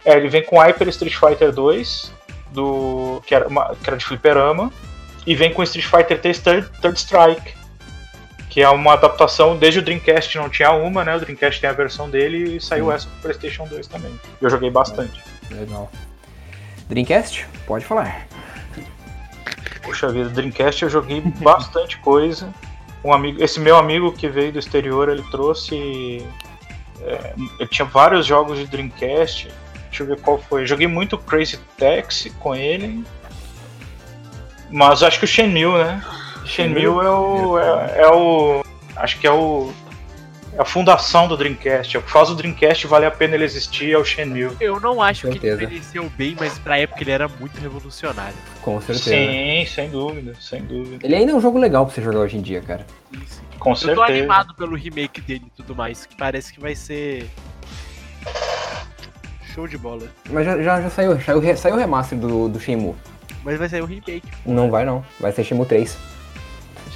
é, 0.05 0.17
ele 0.17 0.29
vem 0.29 0.45
com 0.45 0.59
Hyper 0.59 0.89
Street 0.89 1.15
Fighter 1.15 1.53
2, 1.53 2.13
do, 2.53 3.23
que, 3.27 3.35
era 3.35 3.47
uma, 3.49 3.75
que 3.75 3.89
era 3.89 3.97
de 3.97 4.05
fliperama, 4.05 4.73
e 5.27 5.35
vem 5.35 5.53
com 5.53 5.63
Street 5.63 5.87
Fighter 5.87 6.21
3 6.21 6.39
Third, 6.41 6.69
Third 6.81 6.99
Strike, 6.99 7.55
que 8.59 8.63
é 8.63 8.69
uma 8.69 8.95
adaptação, 8.95 9.57
desde 9.57 9.79
o 9.79 9.83
Dreamcast 9.85 10.37
não 10.37 10.51
tinha 10.51 10.73
uma, 10.73 11.05
né? 11.05 11.15
O 11.15 11.21
Dreamcast 11.21 11.61
tem 11.61 11.71
a 11.71 11.73
versão 11.73 12.11
dele 12.11 12.57
e 12.57 12.61
saiu 12.61 12.87
Sim. 12.87 12.93
essa 12.93 13.07
pro 13.07 13.21
PlayStation 13.21 13.65
2 13.69 13.87
também. 13.87 14.13
Eu 14.43 14.51
joguei 14.51 14.69
bastante. 14.69 15.23
Legal. 15.49 15.89
Dreamcast? 16.89 17.47
Pode 17.69 17.85
falar. 17.85 18.27
Puxa 19.81 20.09
vida, 20.09 20.29
Dreamcast 20.31 20.83
eu 20.83 20.91
joguei 20.91 21.21
bastante 21.41 21.99
coisa. 21.99 22.53
Um 23.05 23.13
amigo, 23.13 23.41
esse 23.41 23.61
meu 23.61 23.77
amigo 23.77 24.11
que 24.11 24.29
veio 24.29 24.51
do 24.51 24.59
exterior, 24.59 25.09
ele 25.09 25.23
trouxe. 25.31 26.27
É, 27.01 27.35
ele 27.61 27.69
tinha 27.69 27.87
vários 27.87 28.27
jogos 28.27 28.59
de 28.59 28.67
Dreamcast. 28.67 29.53
Deixa 29.89 30.03
eu 30.03 30.07
ver 30.09 30.21
qual 30.21 30.37
foi. 30.37 30.67
joguei 30.67 30.89
muito 30.89 31.17
Crazy 31.17 31.61
Taxi 31.79 32.31
com 32.31 32.57
ele. 32.57 33.05
Mas 34.69 35.05
acho 35.05 35.21
que 35.21 35.27
o 35.27 35.29
Shenmue, 35.29 35.79
né? 35.79 36.05
Shenmue 36.49 36.85
é 36.85 36.89
o, 36.89 37.59
é, 37.59 38.01
é, 38.01 38.09
o. 38.09 38.65
Acho 38.97 39.21
que 39.21 39.27
é 39.27 39.31
o. 39.31 39.71
É 40.55 40.63
a 40.63 40.65
fundação 40.65 41.29
do 41.29 41.37
Dreamcast. 41.37 41.95
É 41.95 42.01
o 42.01 42.03
que 42.03 42.11
faz 42.11 42.31
o 42.31 42.35
Dreamcast 42.35 42.87
valer 42.87 43.07
a 43.07 43.11
pena 43.11 43.35
ele 43.35 43.45
existir 43.45 43.93
é 43.93 43.99
o 43.99 44.05
Shenmue. 44.05 44.51
Eu 44.59 44.81
não 44.81 45.01
acho 45.03 45.29
que 45.29 45.47
ele 45.47 45.53
envelheceu 45.53 46.11
bem, 46.17 46.35
mas 46.41 46.59
pra 46.59 46.79
época 46.79 47.03
ele 47.03 47.11
era 47.11 47.29
muito 47.29 47.61
revolucionário. 47.61 48.35
Com 48.63 48.81
certeza. 48.81 49.11
Sim, 49.11 49.67
sem 49.67 49.91
dúvida, 49.91 50.35
sem 50.41 50.63
dúvida. 50.63 51.07
Ele 51.07 51.15
ainda 51.15 51.33
é 51.33 51.35
um 51.35 51.41
jogo 51.41 51.59
legal 51.59 51.85
pra 51.85 51.95
você 51.95 52.03
jogar 52.03 52.21
hoje 52.21 52.39
em 52.39 52.43
dia, 52.43 52.61
cara. 52.63 52.85
Isso. 53.13 53.43
Com 53.59 53.71
Eu 53.71 53.77
certeza. 53.77 53.97
tô 53.97 54.03
animado 54.11 54.55
pelo 54.55 54.75
remake 54.75 55.21
dele 55.21 55.45
e 55.47 55.51
tudo 55.51 55.77
mais, 55.77 56.07
que 56.07 56.17
parece 56.17 56.53
que 56.53 56.61
vai 56.61 56.75
ser. 56.75 57.29
Show 59.55 59.69
de 59.69 59.77
bola. 59.77 60.09
Mas 60.31 60.47
já, 60.47 60.63
já, 60.63 60.83
já 60.83 60.91
saiu, 60.91 61.21
saiu, 61.21 61.57
saiu 61.57 61.75
o 61.75 61.79
remaster 61.79 62.19
do, 62.19 62.49
do 62.49 62.59
Shenmue. 62.59 62.95
Mas 63.45 63.59
vai 63.59 63.69
sair 63.69 63.83
o 63.83 63.87
remake. 63.87 64.23
Não 64.47 64.71
vai 64.71 64.85
não, 64.85 65.05
vai 65.21 65.31
ser 65.31 65.45
Shenmue 65.45 65.67
3 65.67 66.18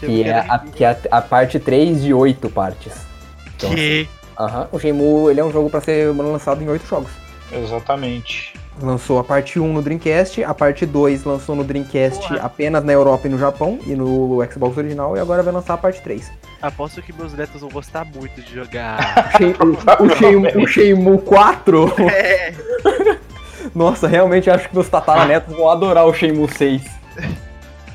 que 0.07 0.23
é, 0.23 0.39
a, 0.39 0.59
que 0.59 0.85
é 0.85 0.99
a, 1.11 1.21
parte 1.21 1.59
3 1.59 2.03
de 2.03 2.13
8 2.15 2.49
partes. 2.51 2.93
Então, 3.57 3.71
que? 3.71 4.09
Assim, 4.37 4.55
uh 4.55 4.59
-huh, 4.59 4.69
o 4.73 4.79
Shenmue 4.79 5.31
ele 5.31 5.41
é 5.41 5.45
um 5.45 5.53
jogo 5.53 5.71
para 5.71 5.81
ser 5.81 6.15
lançado 6.15 6.63
em 6.63 6.69
8 6.69 6.87
jogos. 6.87 7.11
Exatamente. 7.53 8.55
Lançou 8.81 9.19
a 9.19 9.25
parte 9.25 9.61
1 9.61 9.73
no 9.73 9.83
Dreamcast, 9.83 10.43
a 10.43 10.55
parte 10.55 10.87
2 10.87 11.25
lançou 11.25 11.55
no 11.55 11.63
Dreamcast 11.63 12.27
Porra. 12.27 12.41
apenas 12.41 12.83
na 12.83 12.93
Europa 12.93 13.29
e 13.29 13.31
no 13.31 13.39
Japão, 13.39 13.79
e 13.87 13.95
no 13.95 14.39
Xbox 14.51 14.79
original, 14.79 15.15
e 15.17 15.21
agora 15.21 15.43
vai 15.43 15.53
lançar 15.53 15.75
a 15.75 15.77
parte 15.77 16.01
3. 16.01 16.33
Aposto 16.63 17.03
que 17.03 17.13
meus 17.13 17.35
netos 17.35 17.61
vão 17.61 17.69
gostar 17.69 18.07
muito 18.07 18.41
de 18.41 18.55
jogar. 18.55 19.35
o, 20.01 20.17
Shenmue, 20.17 20.57
o 20.57 20.67
Shenmue 20.67 21.19
4? 21.19 21.93
É. 22.11 22.55
Nossa, 23.75 24.09
realmente 24.09 24.51
acho 24.51 24.69
que 24.69 24.75
meus 24.75 24.89
tataranetos 24.89 25.55
vão 25.55 25.69
adorar 25.69 26.07
o 26.07 26.15
Shenmue 26.15 26.49
6. 26.49 26.83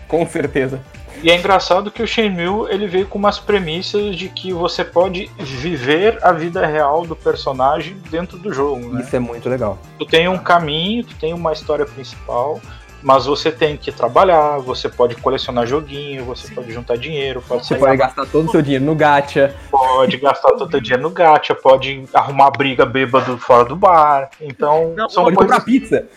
Com 0.08 0.26
certeza. 0.28 0.80
E 1.24 1.32
é 1.32 1.36
engraçado 1.36 1.90
que 1.90 2.04
o 2.04 2.08
Shenmue 2.08 2.70
ele 2.70 2.88
veio 2.88 3.08
com 3.08 3.18
umas 3.18 3.40
premissas 3.40 4.16
de 4.16 4.30
que 4.30 4.54
você 4.54 4.84
pode 4.84 5.30
viver 5.38 6.20
a 6.22 6.32
vida 6.32 6.66
real 6.66 7.06
do 7.06 7.16
personagem 7.16 7.98
dentro 8.10 8.38
do 8.38 8.54
jogo. 8.54 8.90
Né? 8.90 9.02
Isso 9.02 9.16
é 9.16 9.20
muito 9.20 9.50
legal. 9.50 9.80
Tu 9.98 10.06
tem 10.06 10.28
um 10.28 10.38
caminho, 10.38 11.04
tu 11.04 11.16
tem 11.16 11.34
uma 11.34 11.54
história 11.54 11.86
principal, 11.86 12.62
mas 13.02 13.26
você 13.26 13.52
tem 13.52 13.78
que 13.78 13.92
trabalhar, 13.92 14.58
você 14.60 14.90
pode 14.90 15.16
colecionar 15.16 15.66
joguinho, 15.66 16.26
você 16.26 16.48
Sim. 16.48 16.56
pode 16.56 16.72
juntar 16.72 16.98
dinheiro, 16.98 17.44
pode 17.48 17.66
Você 17.66 17.76
pode 17.76 17.98
gastar 17.98 18.26
todo 18.26 18.48
o 18.48 18.52
seu 18.52 18.62
dinheiro 18.62 18.86
no 18.86 18.96
gacha. 18.96 19.56
Pode 19.72 20.18
gastar 20.18 20.50
todo 20.50 20.68
o 20.68 20.72
seu 20.72 20.82
dinheiro 20.82 21.04
no 21.04 21.10
gacha, 21.10 21.56
pode 21.56 22.04
arrumar 22.14 22.52
briga 22.52 22.86
bêbado 22.86 23.38
fora 23.38 23.66
do 23.66 23.76
bar. 23.76 24.30
Então, 24.40 24.94
Não, 24.96 25.10
são 25.10 25.24
pode 25.24 25.36
coisas... 25.36 25.56
comprar 25.58 25.66
pizza. 25.66 26.08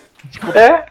É, 0.54 0.84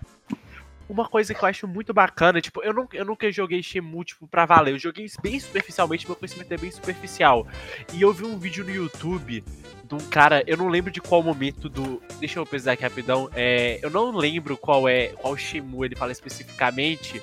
uma 0.90 1.07
coisa 1.07 1.36
que 1.36 1.44
eu 1.44 1.48
acho 1.48 1.68
muito 1.68 1.94
bacana, 1.94 2.41
tipo, 2.41 2.64
eu, 2.64 2.74
não, 2.74 2.88
eu 2.91 3.06
nunca 3.06 3.32
joguei 3.32 3.61
Shenmue, 3.61 4.03
tipo, 4.03 4.28
pra 4.28 4.48
valer. 4.48 4.74
Eu 4.74 4.80
joguei 4.80 5.06
bem 5.22 5.40
superficialmente, 5.40 6.07
meu 6.07 6.16
conhecimento 6.16 6.52
é 6.52 6.57
bem 6.57 6.72
superficial. 6.72 7.48
E 7.94 8.02
eu 8.02 8.11
vi 8.11 8.26
um 8.26 8.40
vídeo 8.40 8.66
no 8.66 8.72
YouTube 8.72 9.44
de 9.86 9.95
um 9.95 9.99
cara, 10.10 10.44
eu 10.48 10.57
não 10.57 10.68
lembro 10.68 10.91
de 10.91 10.99
qual 10.99 11.22
momento 11.22 11.70
do. 11.70 12.02
Deixa 12.20 12.40
eu 12.40 12.45
pesquisar 12.45 12.74
aqui 12.74 12.84
rapidão. 12.84 13.30
É, 13.36 13.80
eu 13.84 13.90
não 13.90 14.11
lembro 14.11 14.57
qual 14.57 14.90
é. 14.90 15.10
qual 15.10 15.38
Shenmue 15.38 15.88
ele 15.88 15.95
fala 15.95 16.11
especificamente. 16.11 17.22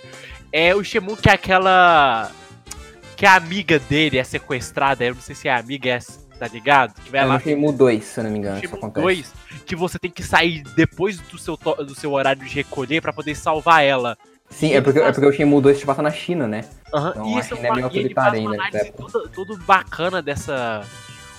É 0.52 0.74
o 0.74 0.84
Shenmue 0.84 1.16
que 1.16 1.28
é 1.28 1.32
aquela. 1.32 2.30
Que 3.16 3.26
a 3.26 3.34
amiga 3.34 3.78
dele 3.78 4.18
é 4.18 4.24
sequestrada. 4.24 5.05
Eu 5.05 5.14
não 5.14 5.22
sei 5.22 5.34
se 5.34 5.48
é 5.48 5.55
amiga, 5.55 5.90
é 5.90 5.98
tá 6.38 6.46
ligado? 6.48 6.94
Que 7.02 7.10
vai 7.10 7.22
é 7.22 7.24
lá. 7.24 7.34
no 7.34 7.40
Shenmue 7.40 7.72
2, 7.72 8.04
se 8.04 8.20
eu 8.20 8.24
não 8.24 8.30
me 8.30 8.38
engano. 8.38 8.60
Shenmue 8.60 8.90
2, 8.90 9.32
que 9.64 9.76
você 9.76 9.98
tem 9.98 10.10
que 10.10 10.22
sair 10.22 10.62
depois 10.74 11.18
do 11.18 11.38
seu, 11.38 11.56
do 11.56 11.94
seu 11.94 12.12
horário 12.12 12.44
de 12.44 12.54
recolher 12.54 13.00
para 13.00 13.12
poder 13.12 13.34
salvar 13.34 13.84
ela. 13.84 14.16
Sim, 14.50 14.74
é 14.74 14.80
porque, 14.80 15.00
faz... 15.00 15.10
é 15.10 15.12
porque 15.12 15.26
o 15.26 15.32
Shenmue 15.32 15.60
2 15.60 15.80
te 15.80 15.86
passa 15.86 16.02
na 16.02 16.10
China, 16.10 16.46
né? 16.46 16.64
Uhum. 16.92 17.08
Então 17.08 17.30
e 17.30 17.38
a 17.38 17.42
China 17.42 17.66
é 17.66 17.72
meio 17.72 17.84
autoritária 17.84 18.38
ainda. 18.40 18.78
Ele 18.78 18.92
tudo, 18.92 19.28
tudo 19.28 19.58
bacana 19.58 20.22
dessa. 20.22 20.84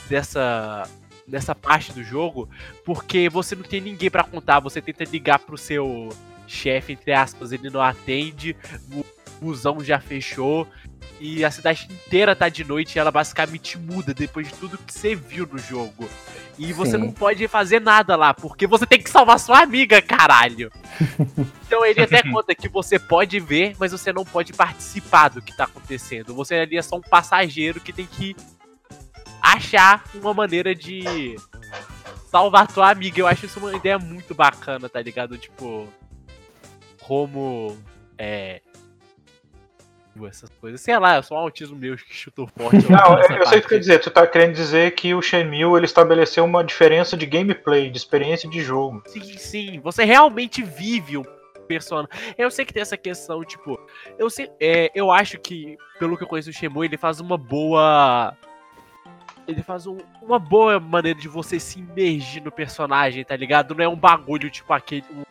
dessa. 0.09 0.83
dessa 1.27 1.55
parte 1.55 1.93
do 1.93 2.03
jogo, 2.03 2.49
porque 2.83 3.29
você 3.29 3.55
não 3.55 3.63
tem 3.63 3.81
ninguém 3.81 4.09
para 4.09 4.23
contar, 4.23 4.59
você 4.59 4.81
tenta 4.81 5.03
ligar 5.05 5.39
pro 5.39 5.57
seu 5.57 6.09
chefe, 6.47 6.93
entre 6.93 7.11
aspas, 7.13 7.51
ele 7.51 7.69
não 7.69 7.81
atende, 7.81 8.55
busão 9.39 9.84
já 9.84 9.99
fechou, 9.99 10.68
e 11.19 11.43
a 11.43 11.49
cidade 11.49 11.88
inteira 11.89 12.35
tá 12.35 12.47
de 12.47 12.64
noite 12.64 12.95
e 12.95 12.99
ela 12.99 13.11
basicamente 13.11 13.77
muda 13.77 14.14
depois 14.14 14.47
de 14.47 14.53
tudo 14.53 14.77
que 14.77 14.93
você 14.93 15.15
viu 15.15 15.47
no 15.51 15.57
jogo. 15.57 16.07
E 16.59 16.73
você 16.73 16.91
Sim. 16.91 16.97
não 16.97 17.11
pode 17.11 17.47
fazer 17.47 17.80
nada 17.80 18.15
lá, 18.15 18.34
porque 18.34 18.65
você 18.65 18.85
tem 18.85 19.01
que 19.01 19.09
salvar 19.09 19.39
sua 19.39 19.61
amiga, 19.61 20.01
caralho. 20.01 20.72
então 21.65 21.85
ele 21.85 22.01
até 22.01 22.23
conta 22.23 22.53
que 22.55 22.68
você 22.68 22.97
pode 22.97 23.39
ver, 23.39 23.76
mas 23.80 23.91
você 23.91 24.11
não 24.11 24.26
pode 24.26 24.53
participar 24.53 25.30
do 25.30 25.41
que 25.41 25.55
tá 25.55 25.65
acontecendo. 25.65 26.34
Você 26.35 26.55
ali 26.55 26.77
é 26.77 26.81
só 26.81 26.97
um 26.97 27.01
passageiro 27.01 27.80
que 27.80 27.93
tem 27.93 28.05
que 28.05 28.35
achar 29.41 30.03
uma 30.15 30.34
maneira 30.34 30.73
de 30.73 31.35
salvar 32.30 32.69
sua 32.72 32.89
amiga. 32.89 33.19
Eu 33.19 33.27
acho 33.27 33.45
isso 33.45 33.59
uma 33.59 33.76
ideia 33.76 33.97
muito 33.97 34.34
bacana, 34.35 34.89
tá 34.89 35.01
ligado? 35.01 35.38
Tipo, 35.38 35.88
como 37.01 37.77
é, 38.18 38.61
essas 40.26 40.49
coisas. 40.49 40.81
Sei 40.81 40.98
lá, 40.98 41.15
é 41.15 41.22
só 41.22 41.35
um 41.35 41.39
autismo 41.39 41.76
meu 41.76 41.95
que 41.95 42.14
chutou 42.14 42.48
forte. 42.48 42.89
Não, 42.89 43.19
eu, 43.19 43.38
eu 43.38 43.45
sei 43.45 43.60
o 43.60 43.61
que 43.61 43.69
quer 43.69 43.80
dizer. 43.80 43.99
Tu 43.99 44.10
tá 44.10 44.26
querendo 44.26 44.53
dizer 44.53 44.91
que 44.91 45.14
o 45.14 45.22
Shenmue 45.22 45.76
ele 45.76 45.85
estabeleceu 45.85 46.45
uma 46.45 46.64
diferença 46.64 47.18
de 47.18 47.26
gameplay, 47.26 47.89
de 47.89 47.98
experiência 47.98 48.49
de 48.49 48.61
jogo. 48.61 49.03
Sim, 49.06 49.38
sim. 49.38 49.80
Você 49.81 50.03
realmente 50.03 50.64
vive 50.64 51.18
um 51.18 51.23
personagem. 51.68 52.10
Eu 52.38 52.49
sei 52.49 52.65
que 52.65 52.73
tem 52.73 52.81
essa 52.81 52.98
questão, 52.98 53.44
tipo, 53.44 53.80
eu 54.18 54.30
sei, 54.30 54.49
é, 54.60 54.89
eu 54.95 55.11
acho 55.11 55.38
que 55.38 55.77
pelo 55.99 56.18
que 56.18 56.23
eu 56.23 56.27
conheço 56.27 56.49
o 56.49 56.53
Shenmue, 56.53 56.85
ele 56.85 56.98
faz 56.98 57.19
uma 57.19 57.38
boa 57.38 58.35
ele 59.48 59.64
faz 59.64 59.88
um, 59.88 59.98
uma 60.22 60.38
boa 60.38 60.80
maneira 60.80 61.18
de 61.18 61.27
você 61.27 61.60
se 61.60 61.80
imergir 61.80 62.44
no 62.44 62.52
personagem, 62.52 63.23
tá 63.23 63.35
ligado? 63.35 63.73
Não 63.73 63.84
é 63.84 63.88
um 63.88 63.95
bagulho 63.95 64.49
tipo 64.49 64.73
aquele 64.73 65.06
um 65.10 65.23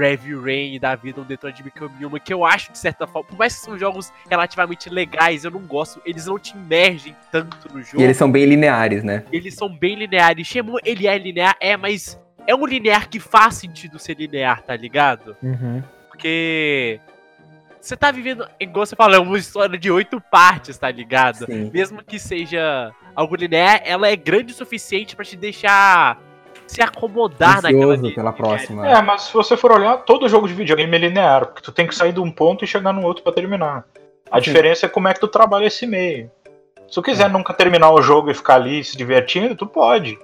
Heavy 0.00 0.34
Rain 0.34 0.78
da 0.78 0.94
vida, 0.94 1.20
um 1.20 1.24
Detroit 1.24 1.62
Become 1.62 2.04
Human, 2.04 2.20
que 2.20 2.32
eu 2.32 2.44
acho 2.44 2.72
de 2.72 2.78
certa 2.78 3.06
forma, 3.06 3.28
por 3.28 3.38
mais 3.38 3.54
que 3.56 3.64
são 3.64 3.78
jogos 3.78 4.12
relativamente 4.28 4.88
legais, 4.88 5.44
eu 5.44 5.50
não 5.50 5.60
gosto, 5.60 6.00
eles 6.04 6.26
não 6.26 6.38
te 6.38 6.56
imergem 6.56 7.14
tanto 7.30 7.72
no 7.72 7.82
jogo. 7.82 8.00
E 8.00 8.04
eles 8.04 8.16
são 8.16 8.30
bem 8.30 8.44
lineares, 8.44 9.02
né? 9.02 9.24
Eles 9.32 9.54
são 9.54 9.68
bem 9.68 9.94
lineares. 9.96 10.46
Shemu, 10.46 10.78
ele 10.84 11.06
é 11.06 11.18
linear, 11.18 11.56
é, 11.60 11.76
mas 11.76 12.20
é 12.46 12.54
um 12.54 12.66
linear 12.66 13.08
que 13.08 13.20
faz 13.20 13.54
sentido 13.54 13.98
ser 13.98 14.16
linear, 14.16 14.62
tá 14.62 14.76
ligado? 14.76 15.36
Uhum. 15.42 15.82
Porque 16.08 17.00
você 17.80 17.96
tá 17.96 18.10
vivendo, 18.12 18.46
igual 18.60 18.86
você 18.86 18.94
falou, 18.94 19.22
uma 19.22 19.38
história 19.38 19.76
de 19.78 19.90
oito 19.90 20.20
partes, 20.20 20.78
tá 20.78 20.90
ligado? 20.90 21.46
Sim. 21.46 21.70
Mesmo 21.72 22.02
que 22.02 22.18
seja 22.18 22.92
algo 23.14 23.34
linear, 23.34 23.82
ela 23.84 24.08
é 24.08 24.14
grande 24.14 24.52
o 24.52 24.56
suficiente 24.56 25.16
para 25.16 25.24
te 25.24 25.36
deixar 25.36 26.16
se 26.72 26.82
acomodar 26.82 27.58
Ansioso 27.58 28.02
naquela 28.02 28.10
pela 28.10 28.32
próxima. 28.32 28.88
É, 28.88 29.02
mas 29.02 29.22
se 29.22 29.34
você 29.34 29.56
for 29.56 29.72
olhar, 29.72 29.98
todo 29.98 30.28
jogo 30.28 30.48
de 30.48 30.54
videogame 30.54 30.96
é 30.96 30.98
linear, 30.98 31.46
porque 31.46 31.62
tu 31.62 31.70
tem 31.70 31.86
que 31.86 31.94
sair 31.94 32.12
de 32.12 32.20
um 32.20 32.30
ponto 32.30 32.64
e 32.64 32.66
chegar 32.66 32.92
no 32.92 33.02
outro 33.02 33.22
para 33.22 33.32
terminar. 33.32 33.84
A 34.30 34.36
Sim. 34.36 34.44
diferença 34.44 34.86
é 34.86 34.88
como 34.88 35.08
é 35.08 35.12
que 35.12 35.20
tu 35.20 35.28
trabalha 35.28 35.66
esse 35.66 35.86
meio. 35.86 36.30
Se 36.88 36.94
tu 36.94 37.02
quiser 37.02 37.26
é. 37.26 37.28
nunca 37.28 37.52
terminar 37.52 37.90
o 37.90 38.00
jogo 38.00 38.30
e 38.30 38.34
ficar 38.34 38.54
ali 38.54 38.82
se 38.82 38.96
divertindo, 38.96 39.54
tu 39.54 39.66
pode. 39.66 40.18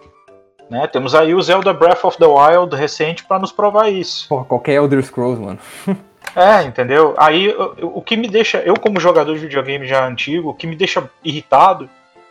Né? 0.71 0.87
Temos 0.87 1.15
aí 1.15 1.35
o 1.35 1.43
Zelda 1.43 1.73
Breath 1.73 2.05
of 2.05 2.17
the 2.17 2.27
Wild 2.27 2.75
recente 2.75 3.25
para 3.25 3.39
nos 3.39 3.53
provar 3.53 3.91
isso. 3.91 4.27
Porra, 4.29 4.45
qualquer 4.45 4.75
Elder 4.75 5.03
Scrolls, 5.03 5.41
mano. 5.41 5.59
é, 6.35 6.63
entendeu? 6.63 7.15
Aí 7.19 7.51
o, 7.51 7.99
o 7.99 8.03
que 8.03 8.17
me 8.17 8.29
deixa, 8.29 8.59
eu 8.59 8.75
como 8.75 8.99
jogador 8.99 9.35
de 9.35 9.41
videogame 9.41 9.87
já 9.87 10.07
antigo, 10.07 10.51
o 10.51 10.55
que 10.55 10.67
me 10.67 10.77
deixa 10.77 11.09
irritado 11.23 11.89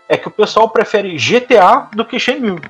é 0.10 0.18
que 0.18 0.28
o 0.28 0.32
pessoal 0.32 0.70
prefere 0.70 1.18
GTA 1.18 1.90
do 1.94 2.06
que 2.06 2.20
Shenmue. 2.20 2.62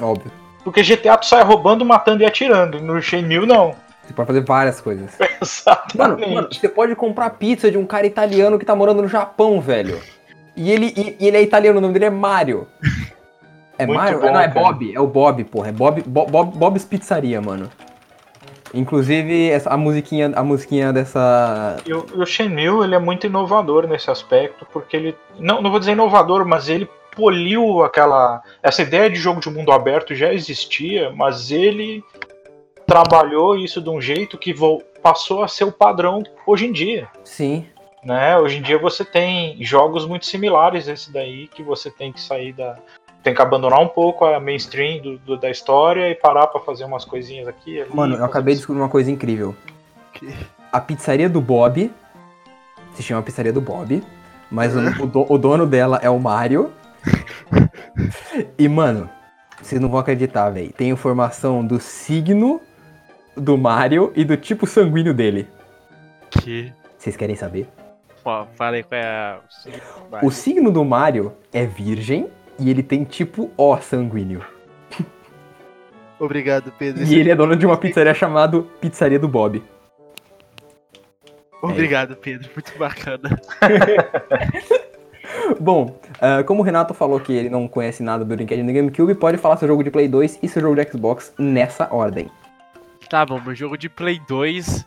Óbvio. 0.00 0.45
Porque 0.66 0.82
GTA 0.82 1.16
tu 1.16 1.26
sai 1.26 1.44
roubando, 1.44 1.84
matando 1.84 2.24
e 2.24 2.26
atirando. 2.26 2.80
No 2.80 3.00
Shenmue, 3.00 3.46
não. 3.46 3.76
Você 4.02 4.12
pode 4.12 4.26
fazer 4.26 4.40
várias 4.44 4.80
coisas. 4.80 5.16
Exatamente. 5.40 5.96
Mano, 5.96 6.34
mano, 6.34 6.48
você 6.50 6.68
pode 6.68 6.96
comprar 6.96 7.30
pizza 7.30 7.70
de 7.70 7.78
um 7.78 7.86
cara 7.86 8.04
italiano 8.04 8.58
que 8.58 8.64
tá 8.64 8.74
morando 8.74 9.00
no 9.00 9.06
Japão, 9.06 9.60
velho. 9.60 10.00
E 10.56 10.72
ele, 10.72 10.92
e, 10.96 11.16
e 11.20 11.28
ele 11.28 11.36
é 11.36 11.42
italiano, 11.42 11.78
o 11.78 11.80
nome 11.80 11.92
dele 11.92 12.06
é 12.06 12.10
Mario. 12.10 12.66
É 13.78 13.86
Muito 13.86 13.96
Mario? 13.96 14.20
Bom, 14.20 14.32
não, 14.32 14.40
é 14.40 14.48
cara. 14.48 14.60
Bob. 14.60 14.92
É 14.92 15.00
o 15.00 15.06
Bob, 15.06 15.44
porra. 15.44 15.68
É 15.68 15.72
Bob, 15.72 16.02
Bob, 16.04 16.30
Bob, 16.32 16.58
Bob's 16.58 16.84
Pizzaria, 16.84 17.40
mano. 17.40 17.70
Inclusive, 18.74 19.48
essa, 19.48 19.70
a, 19.70 19.76
musiquinha, 19.76 20.32
a 20.34 20.42
musiquinha 20.42 20.92
dessa. 20.92 21.76
O, 21.88 22.22
o 22.22 22.26
Shenmue, 22.26 22.82
ele 22.82 22.96
é 22.96 22.98
muito 22.98 23.24
inovador 23.24 23.86
nesse 23.86 24.10
aspecto, 24.10 24.66
porque 24.72 24.96
ele. 24.96 25.16
Não, 25.38 25.62
não 25.62 25.70
vou 25.70 25.78
dizer 25.78 25.92
inovador, 25.92 26.44
mas 26.44 26.68
ele 26.68 26.88
poliu 27.16 27.82
aquela. 27.82 28.42
Essa 28.62 28.82
ideia 28.82 29.08
de 29.08 29.16
jogo 29.16 29.40
de 29.40 29.50
mundo 29.50 29.72
aberto 29.72 30.14
já 30.14 30.32
existia, 30.32 31.10
mas 31.10 31.50
ele 31.50 32.04
trabalhou 32.86 33.56
isso 33.56 33.80
de 33.80 33.88
um 33.88 34.00
jeito 34.00 34.38
que 34.38 34.54
passou 35.02 35.42
a 35.42 35.48
ser 35.48 35.64
o 35.64 35.72
padrão 35.72 36.22
hoje 36.46 36.66
em 36.66 36.72
dia. 36.72 37.08
Sim. 37.24 37.64
Né? 38.04 38.38
Hoje 38.38 38.58
em 38.58 38.62
dia 38.62 38.78
você 38.78 39.04
tem 39.04 39.56
jogos 39.64 40.06
muito 40.06 40.26
similares 40.26 40.88
a 40.88 40.92
esse 40.92 41.10
daí, 41.10 41.48
que 41.48 41.62
você 41.62 41.90
tem 41.90 42.12
que 42.12 42.20
sair 42.20 42.52
da. 42.52 42.76
Tem 43.24 43.34
que 43.34 43.42
abandonar 43.42 43.80
um 43.80 43.88
pouco 43.88 44.24
a 44.24 44.38
mainstream 44.38 45.02
do, 45.02 45.18
do 45.18 45.36
da 45.36 45.50
história 45.50 46.08
e 46.08 46.14
parar 46.14 46.46
para 46.46 46.60
fazer 46.60 46.84
umas 46.84 47.04
coisinhas 47.04 47.48
aqui. 47.48 47.80
Ali, 47.80 47.90
Mano, 47.92 48.14
eu 48.14 48.24
acabei 48.24 48.54
de 48.54 48.60
descobrir 48.60 48.80
uma 48.80 48.88
coisa 48.88 49.10
incrível. 49.10 49.52
Que? 50.12 50.32
A 50.70 50.80
pizzaria 50.80 51.28
do 51.28 51.40
Bob 51.40 51.90
se 52.94 53.02
chama 53.02 53.22
Pizzaria 53.22 53.52
do 53.52 53.60
Bob, 53.60 54.00
mas 54.48 54.74
o, 54.76 54.78
o, 54.78 55.34
o 55.34 55.38
dono 55.38 55.66
dela 55.66 55.98
é 56.02 56.08
o 56.08 56.20
Mario 56.20 56.72
e, 58.58 58.68
mano, 58.68 59.08
vocês 59.60 59.80
não 59.80 59.88
vão 59.88 60.00
acreditar, 60.00 60.50
velho. 60.50 60.72
Tem 60.72 60.90
informação 60.90 61.66
do 61.66 61.80
signo 61.80 62.60
do 63.36 63.56
Mario 63.56 64.12
e 64.14 64.24
do 64.24 64.36
tipo 64.36 64.66
sanguíneo 64.66 65.14
dele. 65.14 65.48
Que? 66.30 66.72
Vocês 66.98 67.16
querem 67.16 67.36
saber? 67.36 67.68
Falei 68.54 68.82
qual 68.82 69.00
é 69.00 69.38
o 70.20 70.32
signo 70.32 70.72
do 70.72 70.84
Mario 70.84 71.32
é 71.52 71.64
virgem 71.64 72.28
e 72.58 72.68
ele 72.68 72.82
tem 72.82 73.04
tipo 73.04 73.52
O 73.56 73.76
sanguíneo. 73.76 74.44
Obrigado, 76.18 76.72
Pedro. 76.76 77.04
E 77.04 77.14
ele 77.14 77.30
é 77.30 77.36
dono 77.36 77.54
de 77.54 77.64
uma 77.64 77.76
pizzaria 77.76 78.14
chamada 78.14 78.62
Pizzaria 78.80 79.18
do 79.18 79.28
Bob. 79.28 79.62
Obrigado, 81.62 82.14
é. 82.14 82.16
Pedro. 82.16 82.50
Muito 82.54 82.76
bacana. 82.78 83.40
Bom, 85.54 85.98
uh, 86.16 86.44
como 86.44 86.60
o 86.60 86.64
Renato 86.64 86.92
falou 86.94 87.20
que 87.20 87.32
ele 87.32 87.48
não 87.48 87.68
conhece 87.68 88.02
nada 88.02 88.24
do 88.24 88.34
brinquedo 88.34 88.64
no 88.64 88.72
GameCube, 88.72 89.14
pode 89.14 89.38
falar 89.38 89.56
seu 89.56 89.68
jogo 89.68 89.84
de 89.84 89.90
Play 89.90 90.08
2 90.08 90.40
e 90.42 90.48
seu 90.48 90.60
jogo 90.60 90.74
de 90.74 90.90
Xbox 90.90 91.32
nessa 91.38 91.88
ordem. 91.92 92.30
Tá 93.08 93.24
bom, 93.24 93.40
meu 93.40 93.54
jogo 93.54 93.76
de 93.76 93.88
Play 93.88 94.20
2. 94.28 94.84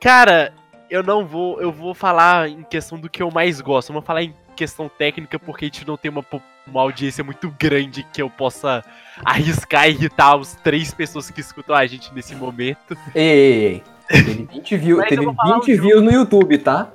Cara, 0.00 0.52
eu 0.88 1.02
não 1.02 1.26
vou. 1.26 1.60
Eu 1.60 1.70
vou 1.70 1.94
falar 1.94 2.48
em 2.48 2.62
questão 2.62 2.98
do 2.98 3.08
que 3.08 3.22
eu 3.22 3.30
mais 3.30 3.60
gosto. 3.60 3.90
Eu 3.90 3.94
vou 3.94 4.02
falar 4.02 4.22
em 4.22 4.34
questão 4.56 4.88
técnica 4.88 5.38
porque 5.38 5.66
a 5.66 5.68
gente 5.68 5.86
não 5.86 5.96
tem 5.96 6.10
uma, 6.10 6.24
uma 6.66 6.80
audiência 6.82 7.22
muito 7.22 7.50
grande 7.58 8.06
que 8.12 8.20
eu 8.20 8.28
possa 8.28 8.82
arriscar 9.24 9.88
e 9.88 9.92
irritar 9.92 10.36
os 10.36 10.54
três 10.54 10.92
pessoas 10.92 11.30
que 11.30 11.40
escutam 11.40 11.74
a 11.74 11.86
gente 11.86 12.12
nesse 12.14 12.34
momento. 12.34 12.96
Ei, 13.14 13.22
ei, 13.22 13.64
ei. 13.64 13.82
Teve 14.10 14.48
20, 14.52 14.76
view, 14.76 15.02
teve 15.04 15.24
vou 15.24 15.34
falar 15.34 15.60
20 15.60 15.72
um 15.72 15.82
views 15.82 16.02
no 16.02 16.10
YouTube, 16.10 16.58
tá? 16.58 16.90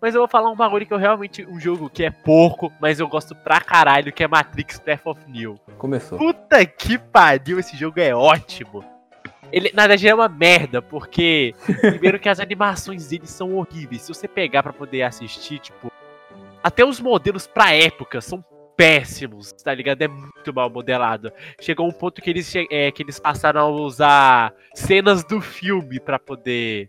Mas 0.00 0.14
eu 0.14 0.20
vou 0.20 0.28
falar 0.28 0.50
um 0.50 0.56
bagulho 0.56 0.86
que 0.86 0.92
eu 0.94 0.98
realmente. 0.98 1.44
Um 1.46 1.58
jogo 1.60 1.88
que 1.90 2.04
é 2.04 2.10
pouco, 2.10 2.72
mas 2.80 3.00
eu 3.00 3.08
gosto 3.08 3.34
pra 3.34 3.60
caralho, 3.60 4.12
que 4.12 4.22
é 4.24 4.28
Matrix 4.28 4.78
Path 4.78 5.06
of 5.06 5.20
Neo. 5.28 5.58
Começou. 5.78 6.18
Puta 6.18 6.64
que 6.66 6.98
pariu, 6.98 7.58
esse 7.58 7.76
jogo 7.76 8.00
é 8.00 8.14
ótimo. 8.14 8.84
Ele, 9.52 9.70
na 9.74 9.82
verdade, 9.82 10.06
é 10.08 10.14
uma 10.14 10.28
merda, 10.28 10.80
porque. 10.80 11.54
Primeiro 11.80 12.18
que 12.20 12.28
as 12.28 12.38
animações 12.40 13.08
dele 13.08 13.26
são 13.26 13.56
horríveis. 13.56 14.02
Se 14.02 14.14
você 14.14 14.28
pegar 14.28 14.62
pra 14.62 14.72
poder 14.72 15.02
assistir, 15.02 15.58
tipo. 15.58 15.90
Até 16.62 16.84
os 16.84 17.00
modelos 17.00 17.46
pra 17.46 17.72
época 17.74 18.20
são 18.20 18.44
péssimos, 18.76 19.52
tá 19.52 19.74
ligado? 19.74 20.00
É 20.02 20.08
muito 20.08 20.54
mal 20.54 20.70
modelado. 20.70 21.32
Chegou 21.60 21.86
um 21.88 21.92
ponto 21.92 22.20
que 22.22 22.30
eles, 22.30 22.50
é, 22.70 22.90
que 22.90 23.02
eles 23.02 23.18
passaram 23.18 23.60
a 23.60 23.66
usar 23.68 24.52
cenas 24.74 25.24
do 25.24 25.40
filme 25.40 25.98
pra 26.00 26.18
poder 26.18 26.86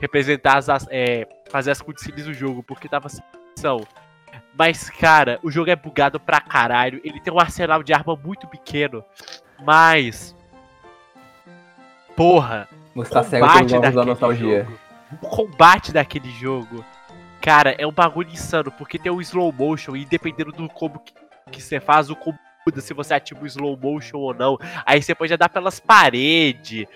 representar 0.00 0.58
as, 0.58 0.68
as- 0.68 0.86
é, 0.90 1.26
fazer 1.50 1.70
as 1.70 1.80
cutscenes 1.80 2.24
do 2.24 2.34
jogo, 2.34 2.62
porque 2.62 2.88
tava 2.88 3.08
sem 3.08 3.22
opção. 3.50 3.80
Mas, 4.58 4.88
cara, 4.90 5.38
o 5.42 5.50
jogo 5.50 5.70
é 5.70 5.76
bugado 5.76 6.18
pra 6.18 6.40
caralho. 6.40 7.00
Ele 7.04 7.20
tem 7.20 7.32
um 7.32 7.38
arsenal 7.40 7.82
de 7.82 7.92
arma 7.92 8.16
muito 8.16 8.46
pequeno. 8.46 9.04
Mas. 9.64 10.34
Porra, 12.16 12.68
Você 12.94 13.10
tá 13.10 13.22
cego 13.22 13.46
nostalgia. 14.04 14.64
jogo- 14.64 14.78
o 15.12 15.16
combate 15.28 15.92
daquele 15.92 16.30
jogo, 16.30 16.84
cara, 17.40 17.74
é 17.78 17.86
um 17.86 17.92
bagulho 17.92 18.30
insano, 18.30 18.72
porque 18.72 18.98
tem 18.98 19.12
o 19.12 19.20
slow 19.20 19.52
motion 19.52 19.94
e 19.94 20.04
dependendo 20.04 20.50
do 20.52 20.68
combo 20.68 20.98
que, 21.00 21.12
que 21.52 21.62
você 21.62 21.78
faz, 21.78 22.08
o 22.10 22.16
combo 22.16 22.38
muda 22.66 22.80
se 22.80 22.92
você 22.94 23.14
ativa 23.14 23.42
o 23.42 23.46
slow 23.46 23.76
motion 23.76 24.18
ou 24.18 24.34
não. 24.34 24.58
Aí 24.84 25.00
você 25.02 25.14
pode 25.14 25.32
andar 25.32 25.48
pelas 25.50 25.78
paredes. 25.78 26.86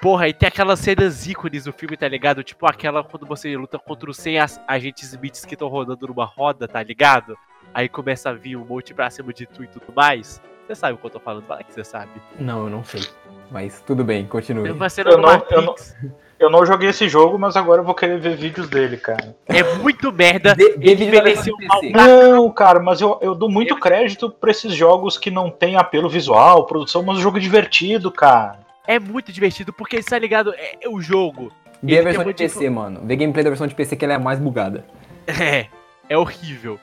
Porra, 0.00 0.28
e 0.28 0.32
tem 0.34 0.46
aquelas 0.48 0.78
cenas 0.78 1.26
ícones 1.26 1.64
do 1.64 1.72
filme, 1.72 1.96
tá 1.96 2.06
ligado? 2.06 2.42
Tipo 2.44 2.66
aquela 2.66 3.02
quando 3.02 3.26
você 3.26 3.56
luta 3.56 3.78
contra 3.78 4.10
os 4.10 4.16
100 4.18 4.38
as- 4.38 4.60
agentes 4.68 5.12
Smiths 5.12 5.44
que 5.44 5.54
estão 5.54 5.68
rodando 5.68 6.06
numa 6.06 6.24
roda, 6.24 6.68
tá 6.68 6.82
ligado? 6.82 7.36
Aí 7.74 7.88
começa 7.88 8.30
a 8.30 8.32
vir 8.32 8.56
um 8.56 8.64
monte 8.64 8.94
pra 8.94 9.10
cima 9.10 9.32
de 9.32 9.46
tu 9.46 9.64
e 9.64 9.66
tudo 9.66 9.92
mais. 9.94 10.40
Você 10.66 10.74
sabe 10.74 10.94
o 10.94 10.96
que 10.98 11.06
eu 11.06 11.10
tô 11.10 11.20
falando, 11.20 11.44
fala 11.44 11.62
que 11.62 11.72
você 11.72 11.84
sabe. 11.84 12.10
Não, 12.38 12.64
eu 12.64 12.70
não 12.70 12.84
sei. 12.84 13.02
Mas 13.50 13.80
tudo 13.86 14.04
bem, 14.04 14.26
continue. 14.26 14.70
Uma 14.70 14.88
cena 14.88 15.10
Eu 15.10 15.18
não- 15.18 15.30
eu 15.50 15.62
Matrix. 15.62 15.96
Eu 16.38 16.50
não 16.50 16.66
joguei 16.66 16.90
esse 16.90 17.08
jogo, 17.08 17.38
mas 17.38 17.56
agora 17.56 17.80
eu 17.80 17.84
vou 17.84 17.94
querer 17.94 18.18
ver 18.20 18.36
vídeos 18.36 18.68
dele, 18.68 18.98
cara. 18.98 19.34
É 19.46 19.62
muito 19.78 20.12
merda. 20.12 20.54
De- 20.54 20.76
de 20.76 20.90
Ele 20.90 21.04
envelheceu 21.06 21.56
versão 21.56 21.80
mal 21.92 22.06
Não, 22.08 22.50
cara, 22.50 22.78
mas 22.78 23.00
eu, 23.00 23.18
eu 23.22 23.34
dou 23.34 23.48
muito 23.50 23.74
crédito 23.80 24.30
pra 24.30 24.50
esses 24.50 24.74
jogos 24.74 25.16
que 25.16 25.30
não 25.30 25.48
tem 25.50 25.76
apelo 25.76 26.10
visual, 26.10 26.66
produção, 26.66 27.02
mas 27.02 27.16
o 27.16 27.20
jogo 27.22 27.38
é 27.38 27.40
divertido, 27.40 28.10
cara. 28.12 28.65
É 28.86 28.98
muito 28.98 29.32
divertido, 29.32 29.72
porque 29.72 30.02
tá 30.02 30.18
ligado? 30.18 30.54
É, 30.54 30.76
é 30.82 30.88
o 30.88 31.00
jogo. 31.00 31.52
Vê 31.82 31.98
a 31.98 32.02
versão 32.02 32.24
de 32.24 32.34
PC, 32.34 32.70
mano. 32.70 33.00
Vê 33.04 33.16
gameplay 33.16 33.44
da 33.44 33.50
versão 33.50 33.66
de 33.66 33.74
PC 33.74 33.96
que 33.96 34.04
ela 34.04 34.14
é 34.14 34.16
a 34.16 34.20
mais 34.20 34.38
bugada. 34.38 34.84
É, 35.28 35.66
é 36.08 36.16
horrível. 36.16 36.78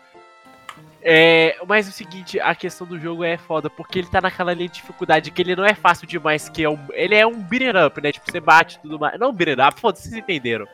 É, 1.01 1.57
mas 1.67 1.87
o 1.87 1.91
seguinte, 1.91 2.39
a 2.41 2.53
questão 2.55 2.85
do 2.85 2.99
jogo 2.99 3.23
é 3.23 3.37
foda, 3.37 3.69
porque 3.69 3.99
ele 3.99 4.07
tá 4.07 4.21
naquela 4.21 4.53
linha 4.53 4.67
de 4.67 4.75
dificuldade 4.75 5.31
que 5.31 5.41
ele 5.41 5.55
não 5.55 5.65
é 5.65 5.73
fácil 5.73 6.05
demais, 6.07 6.49
que 6.49 6.63
é 6.63 6.69
um, 6.69 6.77
ele 6.91 7.15
é 7.15 7.25
um 7.25 7.41
beat'em 7.41 7.85
up, 7.85 8.01
né? 8.01 8.11
Tipo, 8.11 8.29
você 8.29 8.41
bate 8.41 8.77
e 8.77 8.81
tudo 8.81 8.99
mais. 8.99 9.19
Não 9.19 9.31
beat'em 9.31 9.65
up, 9.65 9.79
foda-se, 9.79 10.09
vocês 10.09 10.15
entenderam. 10.15 10.65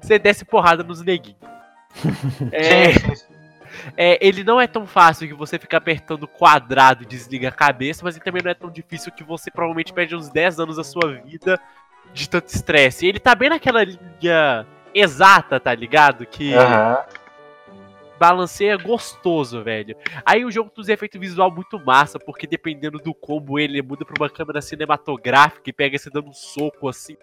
Você 0.00 0.18
desce 0.18 0.44
porrada 0.44 0.82
nos 0.82 1.02
neguinhos. 1.02 1.38
É. 2.52 3.39
é, 3.96 4.18
ele 4.26 4.44
não 4.44 4.60
é 4.60 4.66
tão 4.66 4.86
fácil 4.86 5.28
que 5.28 5.34
você 5.34 5.58
fica 5.58 5.76
apertando 5.76 6.26
quadrado 6.26 7.02
e 7.02 7.06
desliga 7.06 7.48
a 7.48 7.52
cabeça, 7.52 8.04
mas 8.04 8.16
ele 8.16 8.24
também 8.24 8.42
não 8.42 8.50
é 8.50 8.54
tão 8.54 8.70
difícil 8.70 9.12
que 9.12 9.24
você 9.24 9.50
provavelmente 9.50 9.92
perde 9.92 10.16
uns 10.16 10.28
10 10.28 10.60
anos 10.60 10.76
da 10.76 10.84
sua 10.84 11.12
vida 11.22 11.60
de 12.12 12.28
tanto 12.28 12.48
estresse. 12.48 13.06
Ele 13.06 13.18
tá 13.18 13.34
bem 13.34 13.50
naquela 13.50 13.84
linha 13.84 14.66
exata, 14.94 15.60
tá 15.60 15.74
ligado? 15.74 16.26
Que 16.26 16.54
Aham. 16.54 17.04
balanceia 18.18 18.76
gostoso, 18.76 19.62
velho. 19.62 19.96
Aí 20.24 20.44
o 20.44 20.50
jogo 20.50 20.70
tem 20.70 20.82
uns 20.82 20.88
efeitos 20.88 21.20
visual 21.20 21.50
muito 21.50 21.78
massa, 21.78 22.18
porque 22.18 22.46
dependendo 22.46 22.98
do 22.98 23.14
combo 23.14 23.58
ele 23.58 23.80
muda 23.82 24.04
pra 24.04 24.14
uma 24.18 24.30
câmera 24.30 24.60
cinematográfica 24.60 25.70
e 25.70 25.72
pega 25.72 25.98
você 25.98 26.10
dando 26.10 26.28
um 26.28 26.34
soco 26.34 26.88
assim, 26.88 27.16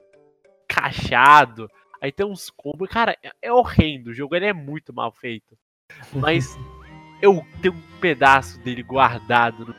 cachado. 0.68 1.70
Aí 2.02 2.12
tem 2.12 2.26
uns 2.26 2.50
combos, 2.50 2.90
cara, 2.90 3.18
é, 3.24 3.32
é 3.42 3.52
horrendo. 3.52 4.12
O 4.12 4.14
jogo 4.14 4.36
ele 4.36 4.46
é 4.46 4.54
muito 4.54 4.94
mal 4.94 5.12
feito. 5.12 5.58
Mas 6.14 6.58
eu 7.22 7.46
tenho 7.62 7.74
um 7.76 7.82
pedaço 8.00 8.60
dele 8.60 8.84
guardado. 8.84 9.66
no- 9.66 9.76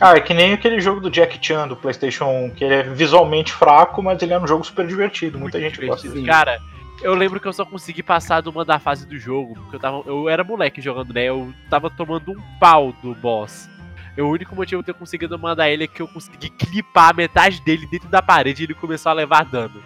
Ah, 0.00 0.16
é 0.16 0.20
que 0.20 0.34
nem 0.34 0.52
aquele 0.52 0.80
jogo 0.80 1.00
do 1.00 1.10
Jack 1.10 1.38
Chan 1.44 1.66
do 1.68 1.76
PlayStation 1.76 2.26
1, 2.26 2.50
que 2.50 2.64
ele 2.64 2.74
é 2.74 2.82
visualmente 2.82 3.52
fraco, 3.52 4.02
mas 4.02 4.20
ele 4.22 4.32
é 4.34 4.38
um 4.38 4.46
jogo 4.46 4.64
super 4.64 4.86
divertido. 4.86 5.38
Muita 5.38 5.58
gente 5.60 5.74
gosta 5.86 6.08
divertido. 6.08 6.14
dele. 6.14 6.26
Cara, 6.26 6.58
eu 7.02 7.14
lembro 7.14 7.40
que 7.40 7.46
eu 7.48 7.52
só 7.52 7.64
consegui 7.64 8.02
passar 8.02 8.42
de 8.42 8.48
uma 8.48 8.64
da 8.64 8.78
fase 8.78 9.06
do 9.06 9.18
jogo, 9.18 9.54
porque 9.54 9.76
eu 9.76 9.80
tava. 9.80 10.02
Eu 10.06 10.28
era 10.28 10.44
moleque 10.44 10.80
jogando, 10.80 11.12
né? 11.14 11.24
Eu 11.24 11.52
tava 11.70 11.88
tomando 11.90 12.32
um 12.32 12.58
pau 12.60 12.92
do 13.02 13.14
boss. 13.14 13.68
E 14.16 14.20
O 14.20 14.28
único 14.30 14.54
motivo 14.54 14.82
de 14.82 14.88
eu 14.90 14.94
ter 14.94 14.98
conseguido 14.98 15.38
mandar 15.38 15.70
ele 15.70 15.84
é 15.84 15.86
que 15.86 16.02
eu 16.02 16.08
consegui 16.08 16.50
clipar 16.50 17.14
metade 17.14 17.60
dele 17.62 17.86
dentro 17.86 18.08
da 18.08 18.20
parede 18.20 18.62
e 18.62 18.66
ele 18.66 18.74
começou 18.74 19.10
a 19.10 19.14
levar 19.14 19.44
dano. 19.44 19.80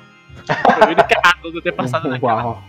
Foi 0.46 0.82
a 0.82 0.86
única 0.86 1.20
razão 1.22 1.50
de 1.50 1.56
eu 1.58 1.62
ter 1.62 1.72
passado 1.72 2.08
naquela. 2.08 2.44
Uau. 2.44 2.64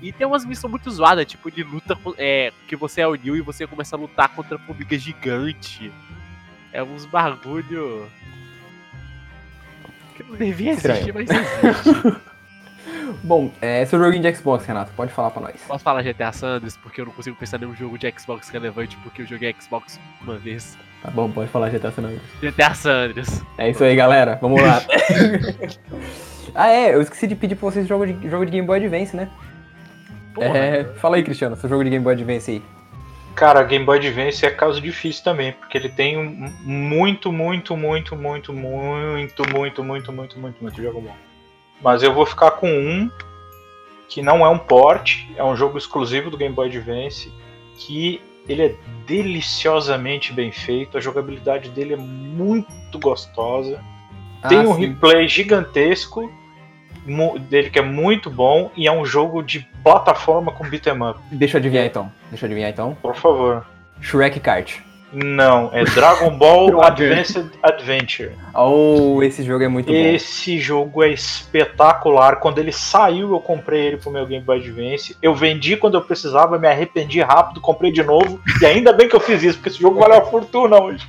E 0.00 0.12
tem 0.12 0.26
umas 0.26 0.44
missões 0.44 0.70
muito 0.70 0.90
zoadas, 0.90 1.26
tipo, 1.26 1.48
ele 1.48 1.62
luta. 1.62 1.96
É, 2.18 2.52
que 2.68 2.76
você 2.76 3.00
é 3.00 3.06
o 3.06 3.14
Neil 3.14 3.36
e 3.36 3.40
você 3.40 3.66
começa 3.66 3.96
a 3.96 3.98
lutar 3.98 4.28
contra 4.28 4.58
formiga 4.58 4.98
gigante. 4.98 5.90
É 6.72 6.82
uns 6.82 7.06
bagulho. 7.06 8.06
Que 10.14 10.22
não 10.22 10.36
devia 10.36 10.72
existir, 10.72 10.90
Estranho. 10.90 11.14
mas 11.14 11.30
existe. 11.30 12.16
Bom, 13.22 13.50
é, 13.60 13.84
seu 13.84 13.98
joguinho 13.98 14.22
de 14.22 14.34
Xbox, 14.34 14.64
Renato, 14.64 14.92
pode 14.96 15.12
falar 15.12 15.30
pra 15.30 15.42
nós. 15.42 15.56
Posso 15.66 15.82
falar 15.82 16.02
GTA 16.02 16.32
Sanders 16.32 16.76
porque 16.76 17.00
eu 17.00 17.06
não 17.06 17.12
consigo 17.12 17.36
pensar 17.36 17.56
em 17.56 17.60
nenhum 17.60 17.74
jogo 17.74 17.98
de 17.98 18.12
Xbox 18.18 18.48
relevante 18.48 18.96
porque 18.98 19.22
eu 19.22 19.26
joguei 19.26 19.54
Xbox 19.58 19.98
uma 20.22 20.38
vez. 20.38 20.76
Tá 21.02 21.10
bom, 21.10 21.30
pode 21.30 21.50
falar 21.50 21.70
GTA 21.70 21.90
San 21.90 22.02
Andreas. 22.02 22.22
GTA 22.40 22.74
Sanders. 22.74 23.42
É 23.58 23.70
isso 23.70 23.82
aí, 23.84 23.94
galera. 23.94 24.38
Vamos 24.40 24.60
lá. 24.60 24.82
ah, 26.54 26.68
é, 26.68 26.94
eu 26.94 27.00
esqueci 27.00 27.26
de 27.26 27.34
pedir 27.34 27.56
pra 27.56 27.70
vocês 27.70 27.86
jogo 27.86 28.06
de, 28.06 28.28
jogo 28.28 28.44
de 28.44 28.52
Game 28.52 28.66
Boy 28.66 28.78
Advance, 28.78 29.16
né? 29.16 29.28
Porra. 30.36 30.58
É, 30.58 30.84
fala 30.84 31.16
aí, 31.16 31.22
Cristiano, 31.22 31.56
seu 31.56 31.68
jogo 31.68 31.82
de 31.82 31.90
Game 31.90 32.04
Boy 32.04 32.12
Advance 32.12 32.50
aí. 32.50 32.62
Cara, 33.34 33.62
Game 33.62 33.84
Boy 33.84 33.98
Advance 33.98 34.44
é 34.44 34.50
caso 34.50 34.80
difícil 34.80 35.24
também, 35.24 35.52
porque 35.52 35.76
ele 35.76 35.88
tem 35.88 36.16
um 36.18 36.52
muito, 36.62 37.32
muito, 37.32 37.76
muito, 37.76 38.14
muito, 38.14 38.52
muito, 38.52 39.42
muito, 39.44 39.82
muito, 39.84 40.12
muito, 40.12 40.38
muito, 40.38 40.62
muito 40.62 40.82
jogo 40.82 41.00
bom. 41.00 41.14
Mas 41.82 42.02
eu 42.02 42.12
vou 42.12 42.24
ficar 42.26 42.52
com 42.52 42.68
um 42.68 43.10
que 44.08 44.22
não 44.22 44.44
é 44.44 44.48
um 44.48 44.58
port, 44.58 45.24
é 45.36 45.42
um 45.42 45.56
jogo 45.56 45.76
exclusivo 45.76 46.30
do 46.30 46.36
Game 46.36 46.54
Boy 46.54 46.68
Advance, 46.68 47.32
que 47.76 48.20
ele 48.48 48.62
é 48.62 48.74
deliciosamente 49.06 50.32
bem 50.32 50.52
feito, 50.52 50.96
a 50.96 51.00
jogabilidade 51.00 51.70
dele 51.70 51.94
é 51.94 51.96
muito 51.96 52.98
gostosa. 52.98 53.82
Tem 54.48 54.58
Ah, 54.58 54.62
um 54.62 54.74
sim. 54.74 54.86
replay 54.86 55.26
gigantesco 55.28 56.30
dele 57.48 57.70
que 57.70 57.78
é 57.78 57.82
muito 57.82 58.30
bom 58.30 58.70
e 58.76 58.86
é 58.86 58.92
um 58.92 59.04
jogo 59.04 59.42
de 59.42 59.60
plataforma 59.82 60.52
com 60.52 60.68
beat'em 60.68 61.02
up. 61.02 61.20
Deixa 61.30 61.56
eu 61.56 61.60
adivinhar 61.60 61.86
então. 61.86 62.10
Deixa 62.30 62.44
eu 62.44 62.48
adivinhar 62.48 62.70
então. 62.70 62.96
Por 63.00 63.14
favor. 63.14 63.64
Shrek 64.00 64.40
Kart. 64.40 64.80
Não, 65.12 65.70
é 65.72 65.84
Dragon 65.84 66.36
Ball. 66.36 66.82
Advanced 66.84 67.50
Adventure. 67.62 68.32
Oh, 68.54 69.22
esse 69.22 69.42
jogo 69.42 69.62
é 69.62 69.68
muito 69.68 69.86
bom. 69.86 69.98
Esse 69.98 70.58
jogo 70.58 71.02
é 71.02 71.10
espetacular. 71.10 72.36
Quando 72.36 72.58
ele 72.58 72.72
saiu, 72.72 73.30
eu 73.30 73.40
comprei 73.40 73.86
ele 73.86 73.96
pro 73.96 74.10
meu 74.10 74.26
Game 74.26 74.44
Boy 74.44 74.58
Advance. 74.58 75.16
Eu 75.22 75.34
vendi 75.34 75.76
quando 75.76 75.94
eu 75.94 76.02
precisava, 76.02 76.58
me 76.58 76.68
arrependi 76.68 77.20
rápido, 77.20 77.60
comprei 77.60 77.92
de 77.92 78.02
novo. 78.02 78.40
E 78.60 78.66
ainda 78.66 78.92
bem 78.92 79.08
que 79.08 79.14
eu 79.14 79.20
fiz 79.20 79.42
isso, 79.42 79.58
porque 79.58 79.70
esse 79.70 79.80
jogo 79.80 80.00
valeu 80.00 80.18
a 80.18 80.26
fortuna 80.26 80.82
hoje. 80.82 81.06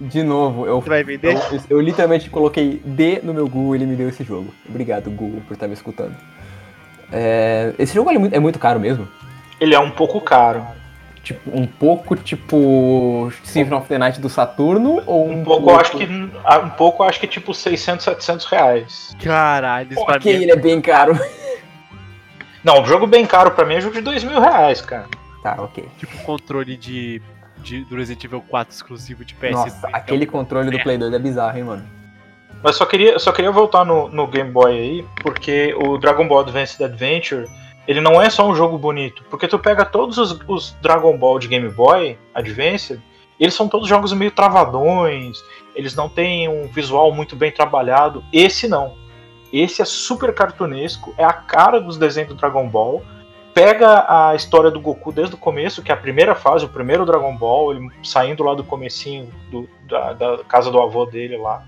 De 0.00 0.22
novo, 0.22 0.66
eu, 0.66 0.80
vai 0.80 1.02
vender? 1.02 1.34
eu, 1.34 1.60
eu 1.70 1.80
literalmente 1.80 2.28
coloquei 2.28 2.80
D 2.84 3.20
no 3.22 3.32
meu 3.32 3.48
Google 3.48 3.74
e 3.74 3.78
ele 3.78 3.86
me 3.86 3.96
deu 3.96 4.08
esse 4.08 4.22
jogo. 4.22 4.52
Obrigado, 4.68 5.10
Google, 5.10 5.40
por 5.46 5.54
estar 5.54 5.66
me 5.66 5.74
escutando. 5.74 6.14
É, 7.10 7.72
esse 7.78 7.94
jogo 7.94 8.10
é 8.10 8.18
muito, 8.18 8.34
é 8.34 8.38
muito 8.38 8.58
caro 8.58 8.78
mesmo. 8.78 9.08
Ele 9.60 9.74
é 9.74 9.78
um 9.78 9.90
pouco 9.90 10.20
caro. 10.20 10.64
Tipo, 11.28 11.50
um 11.54 11.66
pouco 11.66 12.16
tipo 12.16 13.30
Symphony 13.44 13.76
of 13.76 13.86
the 13.86 13.98
Night 13.98 14.18
do 14.18 14.30
Saturno 14.30 15.02
ou 15.04 15.28
Um 15.28 15.44
pouco, 15.44 15.68
eu 15.68 15.78
acho 15.78 15.98
que 15.98 16.04
um 16.06 16.70
pouco, 16.70 17.02
eu 17.02 17.08
acho 17.10 17.20
que 17.20 17.26
é 17.26 17.28
tipo 17.28 17.52
600, 17.52 18.02
700 18.02 18.46
reais. 18.46 19.16
Caralho, 19.22 19.92
isso 19.92 20.00
Ok, 20.00 20.34
mim. 20.34 20.44
ele 20.44 20.52
é 20.52 20.56
bem 20.56 20.80
caro. 20.80 21.12
Não, 22.64 22.80
um 22.80 22.86
jogo 22.86 23.06
bem 23.06 23.26
caro 23.26 23.50
pra 23.50 23.66
mim 23.66 23.74
é 23.74 23.80
jogo 23.82 23.96
de 23.96 24.00
2 24.00 24.24
mil 24.24 24.40
reais, 24.40 24.80
cara. 24.80 25.04
Tá, 25.42 25.56
ok. 25.58 25.86
Tipo 25.98 26.16
controle 26.22 26.78
de, 26.78 27.20
de 27.58 27.84
do 27.84 27.94
Resident 27.96 28.24
Evil 28.24 28.42
4 28.48 28.74
exclusivo 28.74 29.22
de 29.22 29.34
PS. 29.34 29.50
Nossa, 29.50 29.88
aquele 29.92 30.24
controle 30.24 30.70
do 30.70 30.82
Play 30.82 30.96
2 30.96 31.12
é 31.12 31.18
bizarro, 31.18 31.58
hein, 31.58 31.64
mano. 31.64 31.86
Mas 32.62 32.76
só 32.76 32.86
queria, 32.86 33.18
só 33.18 33.32
queria 33.32 33.50
voltar 33.50 33.84
no, 33.84 34.08
no 34.08 34.26
Game 34.26 34.50
Boy 34.50 34.72
aí, 34.72 35.04
porque 35.22 35.74
o 35.78 35.98
Dragon 35.98 36.26
Ball 36.26 36.40
Advanced 36.40 36.80
Adventure, 36.82 37.46
ele 37.88 38.02
não 38.02 38.20
é 38.20 38.28
só 38.28 38.46
um 38.46 38.54
jogo 38.54 38.76
bonito. 38.76 39.24
Porque 39.30 39.48
tu 39.48 39.58
pega 39.58 39.82
todos 39.82 40.18
os, 40.18 40.38
os 40.46 40.76
Dragon 40.82 41.16
Ball 41.16 41.38
de 41.38 41.48
Game 41.48 41.68
Boy 41.70 42.18
Advanced, 42.34 43.00
eles 43.40 43.54
são 43.54 43.66
todos 43.66 43.88
jogos 43.88 44.12
meio 44.12 44.30
travadões, 44.30 45.42
eles 45.74 45.94
não 45.94 46.06
têm 46.06 46.48
um 46.48 46.68
visual 46.68 47.10
muito 47.12 47.34
bem 47.34 47.50
trabalhado. 47.50 48.22
Esse 48.30 48.68
não. 48.68 48.94
Esse 49.50 49.80
é 49.80 49.86
super 49.86 50.34
cartunesco, 50.34 51.14
é 51.16 51.24
a 51.24 51.32
cara 51.32 51.80
dos 51.80 51.96
desenhos 51.96 52.28
do 52.28 52.34
Dragon 52.34 52.68
Ball. 52.68 53.02
Pega 53.54 54.04
a 54.06 54.34
história 54.34 54.70
do 54.70 54.78
Goku 54.78 55.10
desde 55.10 55.34
o 55.34 55.38
começo, 55.38 55.82
que 55.82 55.90
é 55.90 55.94
a 55.94 55.98
primeira 55.98 56.34
fase, 56.34 56.66
o 56.66 56.68
primeiro 56.68 57.06
Dragon 57.06 57.34
Ball, 57.34 57.72
ele 57.72 57.88
saindo 58.04 58.44
lá 58.44 58.54
do 58.54 58.62
comecinho 58.62 59.32
do, 59.50 59.66
da, 59.88 60.12
da 60.12 60.44
casa 60.44 60.70
do 60.70 60.78
avô 60.78 61.06
dele 61.06 61.38
lá. 61.38 61.64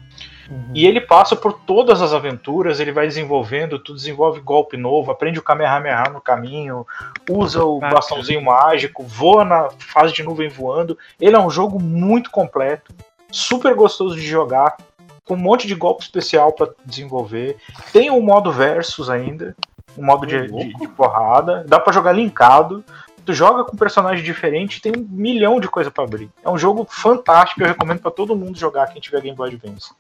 Uhum. 0.51 0.73
E 0.75 0.85
ele 0.87 1.01
passa 1.01 1.37
por 1.37 1.53
todas 1.53 2.03
as 2.03 2.13
aventuras, 2.13 2.81
ele 2.81 2.91
vai 2.91 3.07
desenvolvendo, 3.07 3.79
tu 3.79 3.95
desenvolve 3.95 4.41
golpe 4.41 4.77
novo, 4.77 5.13
aprende 5.13 5.39
o 5.39 5.43
Kamehameha 5.43 6.11
no 6.13 6.21
caminho, 6.21 6.85
usa 7.31 7.65
o 7.65 7.79
bastãozinho 7.79 8.43
mágico, 8.43 9.05
voa 9.05 9.45
na 9.45 9.69
fase 9.79 10.13
de 10.13 10.25
nuvem 10.25 10.49
voando. 10.49 10.99
Ele 11.21 11.37
é 11.37 11.39
um 11.39 11.51
jogo 11.51 11.81
muito 11.81 12.31
completo, 12.31 12.93
super 13.31 13.75
gostoso 13.75 14.17
de 14.17 14.27
jogar, 14.27 14.77
com 15.25 15.35
um 15.35 15.39
monte 15.39 15.69
de 15.69 15.77
golpe 15.77 16.03
especial 16.03 16.53
para 16.53 16.71
desenvolver. 16.85 17.57
Tem 17.93 18.11
um 18.11 18.21
modo 18.21 18.51
versus 18.51 19.09
ainda, 19.09 19.55
um 19.97 20.05
modo 20.05 20.27
de, 20.27 20.49
de, 20.49 20.75
de 20.75 20.89
porrada. 20.89 21.65
Dá 21.69 21.79
para 21.79 21.93
jogar 21.93 22.11
linkado. 22.11 22.85
Tu 23.31 23.35
joga 23.35 23.63
com 23.63 23.77
personagem 23.77 24.25
diferente, 24.25 24.83
tem 24.83 24.91
um 24.91 25.07
milhão 25.09 25.61
de 25.61 25.69
coisa 25.69 25.89
para 25.89 26.03
abrir. 26.03 26.29
É 26.45 26.51
um 26.51 26.59
jogo 26.59 26.85
fantástico, 26.91 27.63
eu 27.63 27.69
recomendo 27.69 28.01
para 28.01 28.11
todo 28.11 28.35
mundo 28.35 28.59
jogar 28.59 28.89
quem 28.89 29.01
tiver 29.01 29.21
Game 29.21 29.37
Boy 29.37 29.51
Advance. 29.51 29.93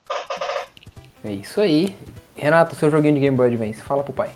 É 1.22 1.30
isso 1.30 1.60
aí. 1.60 1.96
Renato, 2.34 2.74
seu 2.74 2.90
joguinho 2.90 3.14
de 3.14 3.20
Game 3.20 3.36
Boy 3.36 3.46
Advance, 3.46 3.80
fala 3.82 4.02
pro 4.02 4.12
pai. 4.12 4.30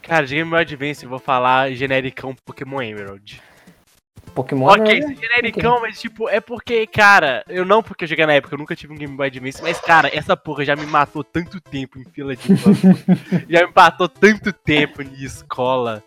Cara, 0.00 0.24
de 0.24 0.36
Game 0.36 0.48
Boy 0.48 0.60
Advance 0.60 1.02
eu 1.02 1.10
vou 1.10 1.18
falar 1.18 1.72
genericão 1.72 2.36
Pokémon 2.44 2.80
Emerald. 2.80 3.42
Pokémon 4.32 4.66
Ok, 4.66 4.98
é 4.98 5.00
genericão, 5.00 5.78
okay. 5.78 5.88
mas 5.88 6.00
tipo, 6.00 6.28
é 6.28 6.40
porque, 6.40 6.86
cara, 6.86 7.44
eu 7.48 7.64
não 7.64 7.82
porque 7.82 8.04
eu 8.04 8.08
joguei 8.08 8.26
na 8.26 8.34
época, 8.34 8.54
eu 8.54 8.58
nunca 8.58 8.76
tive 8.76 8.92
um 8.92 8.96
Game 8.96 9.16
Boy 9.16 9.26
Advance, 9.26 9.60
mas, 9.60 9.80
cara, 9.80 10.08
essa 10.16 10.36
porra 10.36 10.64
já 10.64 10.76
me 10.76 10.86
matou 10.86 11.24
tanto 11.24 11.60
tempo 11.60 11.98
em 11.98 12.04
fila 12.04 12.36
de 12.36 12.46
Já 13.50 13.66
me 13.66 13.72
matou 13.74 14.08
tanto 14.08 14.52
tempo 14.52 15.02
em 15.02 15.12
escola. 15.24 16.00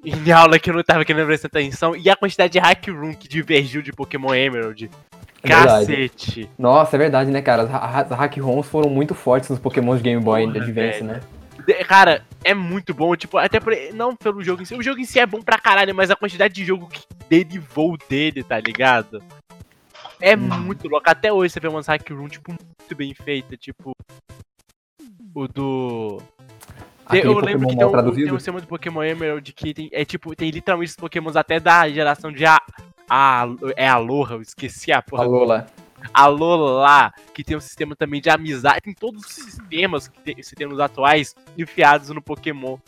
Em 0.04 0.32
aula 0.32 0.58
que 0.58 0.70
eu 0.70 0.74
não 0.74 0.82
tava 0.82 1.04
querendo 1.04 1.26
prestar 1.26 1.48
atenção. 1.48 1.94
E 1.94 2.08
a 2.08 2.16
quantidade 2.16 2.52
de 2.52 2.58
hack 2.58 2.88
room 2.88 3.14
que 3.14 3.28
divergiu 3.28 3.82
de 3.82 3.92
Pokémon 3.92 4.34
Emerald. 4.34 4.90
É 5.42 5.48
Cacete. 5.48 6.48
Nossa, 6.58 6.96
é 6.96 6.98
verdade, 6.98 7.30
né, 7.30 7.40
cara? 7.40 7.62
As 7.62 8.10
hack 8.10 8.36
rooms 8.38 8.66
foram 8.66 8.90
muito 8.90 9.14
fortes 9.14 9.48
nos 9.48 9.58
Pokémon 9.58 9.96
de 9.96 10.02
Game 10.02 10.22
Boy 10.22 10.44
Porra, 10.46 10.56
Advance, 10.58 10.72
velho. 10.72 11.04
né? 11.04 11.20
Cara, 11.86 12.24
é 12.42 12.54
muito 12.54 12.94
bom, 12.94 13.14
tipo, 13.14 13.36
até 13.36 13.60
por, 13.60 13.74
não 13.94 14.16
pelo 14.16 14.42
jogo 14.42 14.62
em 14.62 14.64
si. 14.64 14.74
O 14.74 14.82
jogo 14.82 15.00
em 15.00 15.04
si 15.04 15.20
é 15.20 15.26
bom 15.26 15.40
pra 15.40 15.58
caralho, 15.58 15.94
mas 15.94 16.10
a 16.10 16.16
quantidade 16.16 16.54
de 16.54 16.64
jogo 16.64 16.88
que 16.88 17.02
derivou 17.28 17.96
dele, 18.08 18.42
tá 18.42 18.58
ligado? 18.58 19.22
É 20.20 20.36
hum. 20.36 20.60
muito 20.60 20.88
louco. 20.88 21.08
Até 21.08 21.32
hoje 21.32 21.52
você 21.52 21.60
vê 21.60 21.68
umas 21.68 21.86
hack 21.86 22.08
room, 22.10 22.28
tipo, 22.28 22.50
muito 22.50 22.96
bem 22.96 23.14
feita, 23.14 23.56
tipo. 23.56 23.92
O 25.34 25.46
do. 25.46 26.22
Eu 27.12 27.38
lembro 27.38 27.68
que 27.68 27.76
tem 27.76 27.86
um, 27.86 28.12
tem 28.12 28.32
um 28.32 28.38
sistema 28.38 28.60
de 28.60 28.66
Pokémon 28.66 29.02
Emerald 29.02 29.52
que 29.52 29.74
tem, 29.74 29.88
é 29.92 30.04
tipo, 30.04 30.34
tem 30.34 30.50
literalmente 30.50 30.90
os 30.90 30.96
Pokémons 30.96 31.36
até 31.36 31.58
da 31.58 31.88
geração 31.88 32.32
de 32.32 32.44
A. 32.44 32.60
a 33.08 33.46
é 33.76 33.88
Aloha, 33.88 34.34
eu 34.34 34.42
esqueci 34.42 34.92
a 34.92 35.02
porra. 35.02 35.24
Alola. 35.24 35.66
A 36.14 36.26
Lola, 36.26 37.12
que 37.34 37.44
tem 37.44 37.56
um 37.56 37.60
sistema 37.60 37.94
também 37.94 38.20
de 38.20 38.30
amizade, 38.30 38.80
tem 38.80 38.94
todos 38.94 39.24
os 39.24 39.32
sistemas 39.32 40.08
que 40.08 40.18
tem, 40.20 40.42
sistemas 40.42 40.80
atuais 40.80 41.34
enfiados 41.58 42.08
no 42.10 42.22
Pokémon 42.22 42.78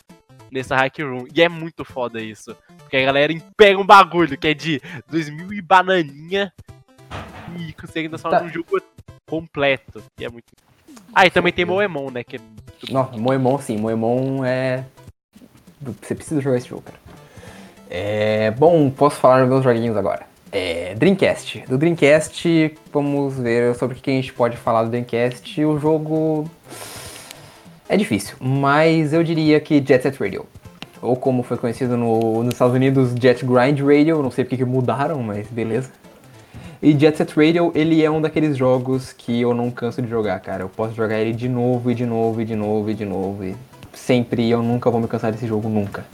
nessa 0.51 0.75
hack 0.75 0.99
room. 0.99 1.27
E 1.33 1.41
é 1.41 1.49
muito 1.49 1.85
foda 1.85 2.21
isso. 2.21 2.55
Porque 2.79 2.97
a 2.97 3.05
galera 3.05 3.33
pega 3.55 3.79
um 3.79 3.85
bagulho 3.85 4.37
que 4.37 4.47
é 4.47 4.53
de 4.53 4.81
2000 5.09 5.53
e 5.53 5.61
bananinha 5.61 6.53
e 7.59 7.73
consegue 7.73 8.09
transformar 8.09 8.39
tá. 8.39 8.43
num 8.45 8.49
jogo 8.49 8.81
completo. 9.27 10.03
E 10.19 10.25
é 10.25 10.29
muito. 10.29 10.45
Ah, 11.13 11.25
e 11.25 11.31
também 11.31 11.53
tem 11.53 11.65
Moemon, 11.65 12.09
né? 12.09 12.23
Que 12.23 12.37
é 12.37 12.39
Não, 12.91 13.09
Moemon 13.17 13.57
sim, 13.59 13.77
Moemon 13.77 14.43
é. 14.43 14.83
Você 16.01 16.15
precisa 16.15 16.41
jogar 16.41 16.57
esse 16.57 16.67
jogo, 16.67 16.83
cara. 16.83 16.99
É. 17.89 18.51
Bom, 18.51 18.89
posso 18.89 19.17
falar 19.17 19.41
dos 19.41 19.49
meus 19.49 19.63
joguinhos 19.63 19.97
agora. 19.97 20.25
É, 20.51 20.93
Dreamcast. 20.95 21.63
Do 21.67 21.79
Dreamcast, 21.79 22.75
vamos 22.91 23.39
ver 23.39 23.73
sobre 23.75 23.97
o 23.97 23.99
que 23.99 24.11
a 24.11 24.13
gente 24.13 24.31
pode 24.31 24.55
falar 24.55 24.83
do 24.83 24.89
Dreamcast. 24.89 25.65
O 25.65 25.79
jogo 25.79 26.47
é 27.89 27.97
difícil, 27.97 28.35
mas 28.39 29.13
eu 29.13 29.23
diria 29.23 29.59
que 29.59 29.83
Jet 29.83 30.03
Set 30.03 30.19
Radio. 30.19 30.45
Ou 31.01 31.15
como 31.15 31.43
foi 31.43 31.57
conhecido 31.57 31.97
no, 31.97 32.43
nos 32.43 32.53
Estados 32.53 32.75
Unidos, 32.75 33.15
Jet 33.19 33.43
Grind 33.43 33.79
Radio. 33.79 34.21
Não 34.21 34.29
sei 34.29 34.43
porque 34.43 34.57
que 34.57 34.63
mudaram, 34.63 35.23
mas 35.23 35.47
beleza. 35.47 35.89
E 36.83 36.91
Jet 36.99 37.15
Set 37.15 37.33
Radio, 37.37 37.71
ele 37.73 38.03
é 38.03 38.11
um 38.11 38.19
daqueles 38.19 38.57
jogos 38.57 39.13
que 39.13 39.39
eu 39.39 39.53
não 39.53 39.71
canso 39.71 40.01
de 40.01 40.09
jogar, 40.09 40.37
cara. 40.41 40.63
Eu 40.63 40.67
posso 40.67 40.93
jogar 40.93 41.17
ele 41.17 41.31
de 41.31 41.47
novo 41.47 41.89
e 41.89 41.95
de 41.95 42.05
novo 42.05 42.41
e 42.41 42.45
de 42.45 42.57
novo 42.57 42.91
e 42.91 42.93
de 42.93 43.05
novo. 43.05 43.45
E 43.45 43.55
sempre 43.93 44.49
eu 44.49 44.61
nunca 44.61 44.91
vou 44.91 44.99
me 44.99 45.07
cansar 45.07 45.31
desse 45.31 45.47
jogo, 45.47 45.69
nunca. 45.69 46.05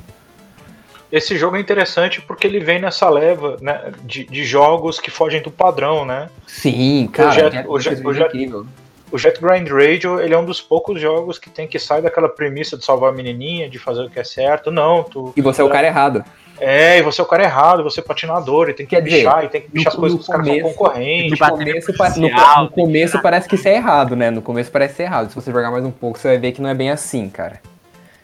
Esse 1.11 1.35
jogo 1.35 1.57
é 1.57 1.59
interessante 1.59 2.21
porque 2.21 2.45
ele 2.45 2.59
vem 2.59 2.79
nessa 2.79 3.09
leva 3.09 3.57
né, 3.59 3.91
de, 4.03 4.25
de 4.25 4.43
jogos 4.43 4.99
que 4.99 5.09
fogem 5.09 5.41
do 5.41 5.49
padrão, 5.49 6.05
né? 6.05 6.29
Sim, 6.45 7.09
cara, 7.11 7.29
o 7.29 7.33
Jet, 7.33 7.67
o 7.67 7.79
Jet, 7.79 8.07
o 8.07 8.13
Jet, 8.13 8.65
o 9.11 9.17
Jet 9.17 9.41
Grind 9.41 9.67
Radio 9.69 10.21
ele 10.21 10.35
é 10.35 10.37
um 10.37 10.45
dos 10.45 10.61
poucos 10.61 11.01
jogos 11.01 11.39
que 11.39 11.49
tem 11.49 11.67
que 11.67 11.79
sair 11.79 12.03
daquela 12.03 12.29
premissa 12.29 12.77
de 12.77 12.85
salvar 12.85 13.11
a 13.11 13.15
menininha, 13.15 13.67
de 13.67 13.79
fazer 13.79 14.03
o 14.03 14.09
que 14.09 14.19
é 14.19 14.23
certo. 14.23 14.69
Não, 14.69 15.01
tu. 15.01 15.33
E 15.35 15.41
você 15.41 15.63
é 15.63 15.65
o 15.65 15.69
cara 15.69 15.87
errado. 15.87 16.23
É, 16.59 16.97
e 16.97 17.01
você 17.01 17.21
é 17.21 17.23
o 17.23 17.27
cara 17.27 17.43
errado, 17.43 17.83
você 17.83 17.99
é 17.99 18.03
patinador, 18.03 18.69
e 18.69 18.73
tem 18.73 18.85
que 18.85 18.95
Quer 18.95 19.01
bichar, 19.01 19.35
dizer, 19.35 19.45
e 19.45 19.49
tem 19.49 19.61
que 19.61 19.69
bichar 19.69 19.93
as 19.93 19.99
coisas 19.99 20.17
que 20.17 20.21
os 20.21 20.27
caras 20.27 20.47
são 20.47 20.61
concorrentes. 20.61 21.39
No 21.39 21.49
começo, 21.49 21.91
no, 22.19 22.63
no 22.63 22.69
começo 22.69 23.21
parece 23.21 23.47
que 23.47 23.55
isso 23.55 23.67
é 23.67 23.75
errado, 23.75 24.15
né? 24.15 24.29
No 24.29 24.41
começo 24.41 24.71
parece 24.71 24.95
ser 24.95 25.03
errado. 25.03 25.29
Se 25.29 25.35
você 25.35 25.51
jogar 25.51 25.71
mais 25.71 25.85
um 25.85 25.91
pouco, 25.91 26.19
você 26.19 26.27
vai 26.27 26.37
ver 26.37 26.51
que 26.51 26.61
não 26.61 26.69
é 26.69 26.73
bem 26.73 26.91
assim, 26.91 27.29
cara. 27.29 27.61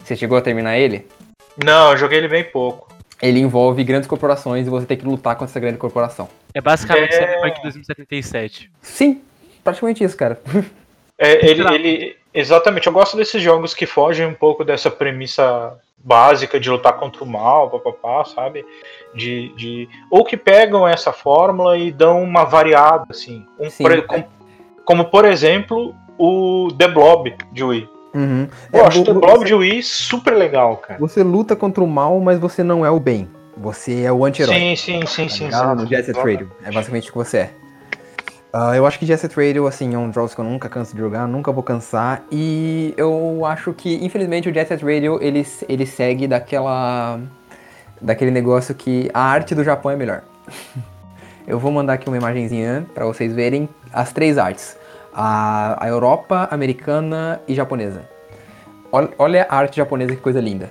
Você 0.03 0.15
chegou 0.15 0.37
a 0.37 0.41
terminar 0.41 0.77
ele? 0.77 1.07
Não, 1.63 1.91
eu 1.91 1.97
joguei 1.97 2.17
ele 2.17 2.27
bem 2.27 2.43
pouco. 2.43 2.93
Ele 3.21 3.39
envolve 3.39 3.83
grandes 3.83 4.07
corporações 4.07 4.67
e 4.67 4.69
você 4.69 4.85
tem 4.85 4.97
que 4.97 5.05
lutar 5.05 5.35
contra 5.35 5.51
essa 5.51 5.59
grande 5.59 5.77
corporação. 5.77 6.27
É 6.53 6.61
basicamente 6.61 7.13
é... 7.13 7.21
Cyberpunk 7.21 7.61
2077. 7.61 8.71
Sim, 8.81 9.21
praticamente 9.63 10.03
isso, 10.03 10.17
cara. 10.17 10.39
É, 11.17 11.49
ele, 11.49 11.63
ele, 11.73 12.17
exatamente, 12.33 12.87
eu 12.87 12.93
gosto 12.93 13.15
desses 13.15 13.41
jogos 13.41 13.73
que 13.73 13.85
fogem 13.85 14.27
um 14.27 14.33
pouco 14.33 14.65
dessa 14.65 14.91
premissa 14.91 15.73
básica 16.05 16.59
de 16.59 16.69
lutar 16.69 16.93
contra 16.93 17.23
o 17.23 17.27
mal, 17.27 17.71
papapá, 17.71 18.23
sabe? 18.23 18.63
De, 19.15 19.51
de, 19.55 19.89
ou 20.11 20.23
que 20.23 20.37
pegam 20.37 20.87
essa 20.87 21.11
fórmula 21.11 21.75
e 21.75 21.91
dão 21.91 22.21
uma 22.21 22.43
variada, 22.43 23.07
assim. 23.09 23.43
Um, 23.59 23.69
Sim, 23.71 23.83
por, 23.83 24.05
como, 24.05 24.25
como, 24.85 25.05
por 25.05 25.25
exemplo, 25.25 25.95
o 26.15 26.67
The 26.77 26.87
Blob 26.87 27.35
de 27.51 27.63
Wii. 27.63 27.89
Uhum. 28.13 28.47
Eu 28.71 28.79
é, 28.81 28.87
acho 28.87 29.01
o 29.01 29.13
Blob 29.15 29.43
de 29.43 29.55
Wii 29.55 29.81
super 29.81 30.35
legal, 30.35 30.77
cara. 30.77 30.99
Você 30.99 31.23
luta 31.23 31.55
contra 31.55 31.83
o 31.83 31.87
mal, 31.87 32.19
mas 32.19 32.37
você 32.37 32.63
não 32.63 32.85
é 32.85 32.91
o 32.91 32.99
bem. 32.99 33.27
Você 33.57 34.03
é 34.03 34.11
o 34.11 34.23
anti-herói. 34.23 34.53
Sim, 34.53 34.75
sim, 34.75 35.05
sim, 35.07 35.23
tá 35.23 35.29
sim. 35.29 35.51
sim 35.51 35.75
no 35.75 35.87
Jet 35.87 36.05
Set 36.05 36.15
Radio. 36.15 36.51
É 36.63 36.71
basicamente 36.71 37.09
o 37.09 37.13
que 37.13 37.17
você 37.17 37.37
é. 37.37 37.53
Uh, 38.55 38.73
eu 38.73 38.85
acho 38.85 38.97
que 38.97 39.05
Jet 39.05 39.19
Set 39.19 39.35
Radio, 39.35 39.67
assim, 39.67 39.93
é 39.93 39.97
um 39.97 40.13
jogo 40.13 40.33
que 40.33 40.39
eu 40.39 40.45
nunca 40.45 40.69
canso 40.69 40.95
de 40.95 41.01
jogar, 41.01 41.27
nunca 41.27 41.51
vou 41.51 41.61
cansar. 41.61 42.23
E 42.31 42.93
eu 42.95 43.45
acho 43.45 43.73
que, 43.73 43.95
infelizmente, 43.95 44.47
o 44.47 44.53
Jet 44.53 44.69
Set 44.69 44.81
Radio, 44.81 45.19
ele, 45.21 45.45
ele 45.67 45.85
segue 45.85 46.25
daquela... 46.25 47.19
Daquele 47.99 48.31
negócio 48.31 48.73
que 48.73 49.09
a 49.13 49.21
arte 49.21 49.53
do 49.53 49.61
Japão 49.61 49.91
é 49.91 49.97
melhor. 49.97 50.21
eu 51.45 51.59
vou 51.59 51.69
mandar 51.69 51.93
aqui 51.93 52.07
uma 52.07 52.15
imagenzinha 52.15 52.85
para 52.93 53.05
vocês 53.05 53.33
verem 53.33 53.67
as 53.91 54.13
três 54.13 54.37
artes 54.37 54.77
a, 55.13 55.83
a 55.83 55.87
Europa, 55.89 56.47
americana 56.49 57.41
e 57.47 57.55
japonesa. 57.55 58.07
Olha, 58.91 59.09
olha 59.17 59.47
a 59.49 59.57
arte 59.57 59.77
japonesa, 59.77 60.15
que 60.15 60.21
coisa 60.21 60.39
linda. 60.39 60.69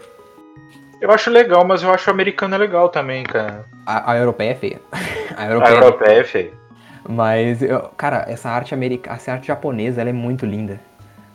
Eu 1.00 1.10
acho 1.10 1.30
legal, 1.30 1.66
mas 1.66 1.82
eu 1.82 1.92
acho 1.92 2.08
a 2.08 2.12
americana 2.12 2.56
legal 2.56 2.88
também, 2.88 3.24
cara. 3.24 3.64
A, 3.84 4.12
a 4.12 4.16
europeia 4.16 4.52
é 4.52 4.54
feia. 4.54 4.80
A 5.36 5.46
europeia, 5.46 5.74
a 5.74 5.82
europeia 5.82 6.20
é 6.20 6.24
feia. 6.24 6.63
Mas, 7.08 7.62
eu, 7.62 7.80
cara, 7.96 8.24
essa 8.28 8.48
arte 8.48 8.72
americana, 8.72 9.16
essa 9.16 9.32
arte 9.32 9.46
japonesa, 9.46 10.00
ela 10.00 10.10
é 10.10 10.12
muito 10.12 10.46
linda. 10.46 10.80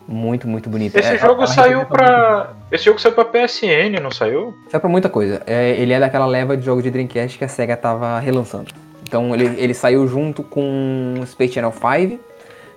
Muito, 0.07 0.47
muito 0.47 0.69
bonita. 0.69 0.99
Esse 0.99 1.15
é, 1.15 1.17
jogo 1.19 1.45
saiu 1.45 1.85
pra. 1.85 2.53
Esse 2.71 2.85
jogo 2.85 2.99
saiu 2.99 3.13
pra 3.13 3.25
PSN, 3.25 3.99
não 4.01 4.09
saiu? 4.09 4.55
Saiu 4.67 4.81
pra 4.81 4.89
muita 4.89 5.07
coisa. 5.07 5.43
É, 5.45 5.79
ele 5.79 5.93
é 5.93 5.99
daquela 5.99 6.25
leva 6.25 6.57
de 6.57 6.65
jogo 6.65 6.81
de 6.81 6.89
Dreamcast 6.89 7.37
que 7.37 7.45
a 7.45 7.47
SEGA 7.47 7.77
tava 7.77 8.17
relançando. 8.19 8.71
Então 9.03 9.33
ele, 9.35 9.45
ele 9.61 9.73
saiu 9.73 10.07
junto 10.07 10.41
com 10.41 11.21
Space 11.27 11.53
Channel 11.53 11.71
5, 11.71 12.19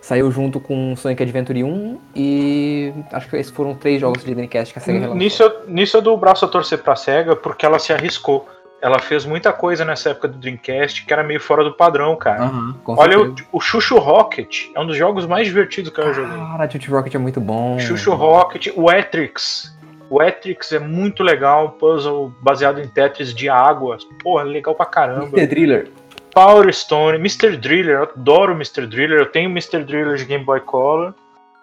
Saiu 0.03 0.33
junto 0.33 0.59
com 0.59 0.97
Sonic 0.97 1.23
Adventure 1.23 1.63
1 1.63 1.99
e 2.17 2.93
acho 3.13 3.31
que 3.31 3.37
esses 3.37 3.53
foram 3.53 3.73
três 3.77 4.01
jogos 4.01 4.25
de 4.25 4.35
Dreamcast 4.35 4.73
que 4.73 4.81
a 4.81 4.83
SEGA 4.83 4.99
relançou. 4.99 5.17
Nisso, 5.17 5.53
nisso 5.69 5.97
eu 5.97 6.03
dou 6.03 6.15
o 6.15 6.19
braço 6.19 6.45
a 6.45 6.49
torcer 6.49 6.79
pra 6.83 6.97
SEGA 6.97 7.37
porque 7.37 7.65
ela 7.65 7.79
se 7.79 7.93
arriscou. 7.93 8.49
Ela 8.83 8.99
fez 8.99 9.25
muita 9.25 9.53
coisa 9.53 9.85
nessa 9.85 10.11
época 10.11 10.27
do 10.29 10.37
Dreamcast 10.39 11.07
que 11.07 11.13
era 11.13 11.23
meio 11.23 11.41
fora 11.41 11.63
do 11.65 11.73
padrão, 11.73 12.17
cara. 12.17 12.51
Com 12.83 12.95
Olha 12.99 13.19
o, 13.21 13.35
o 13.53 13.61
Chuchu 13.61 13.97
Rocket, 13.99 14.67
é 14.75 14.81
um 14.81 14.87
dos 14.87 14.97
jogos 14.97 15.25
mais 15.25 15.47
divertidos 15.47 15.91
que 15.93 16.01
eu 16.01 16.13
joguei. 16.13 16.37
Cara, 16.37 16.67
Tutti 16.69 16.91
Rocket 16.91 17.15
é 17.15 17.19
muito 17.19 17.41
bom. 17.41 17.79
Chuchu 17.79 18.13
Rocket, 18.15 18.69
o 18.77 18.91
Etrix. 18.91 19.73
O 20.11 20.23
Etrix 20.23 20.73
é 20.73 20.79
muito 20.79 21.23
legal, 21.23 21.67
um 21.67 21.71
puzzle 21.71 22.35
baseado 22.43 22.81
em 22.81 22.87
Tetris 22.89 23.33
de 23.33 23.49
água. 23.49 23.97
Porra, 24.23 24.43
legal 24.43 24.75
pra 24.75 24.85
caramba. 24.85 25.29
Mr. 25.39 25.47
Driller. 25.47 25.91
Power 26.35 26.75
Stone, 26.75 27.17
Mr. 27.19 27.57
Driller, 27.57 27.97
eu 27.99 28.03
adoro 28.05 28.53
Mr. 28.53 28.87
Driller. 28.87 29.21
Eu 29.21 29.27
tenho 29.27 29.49
Mr. 29.49 29.85
Driller 29.85 30.17
de 30.17 30.25
Game 30.25 30.45
Boy 30.45 30.61
Color. 30.61 31.15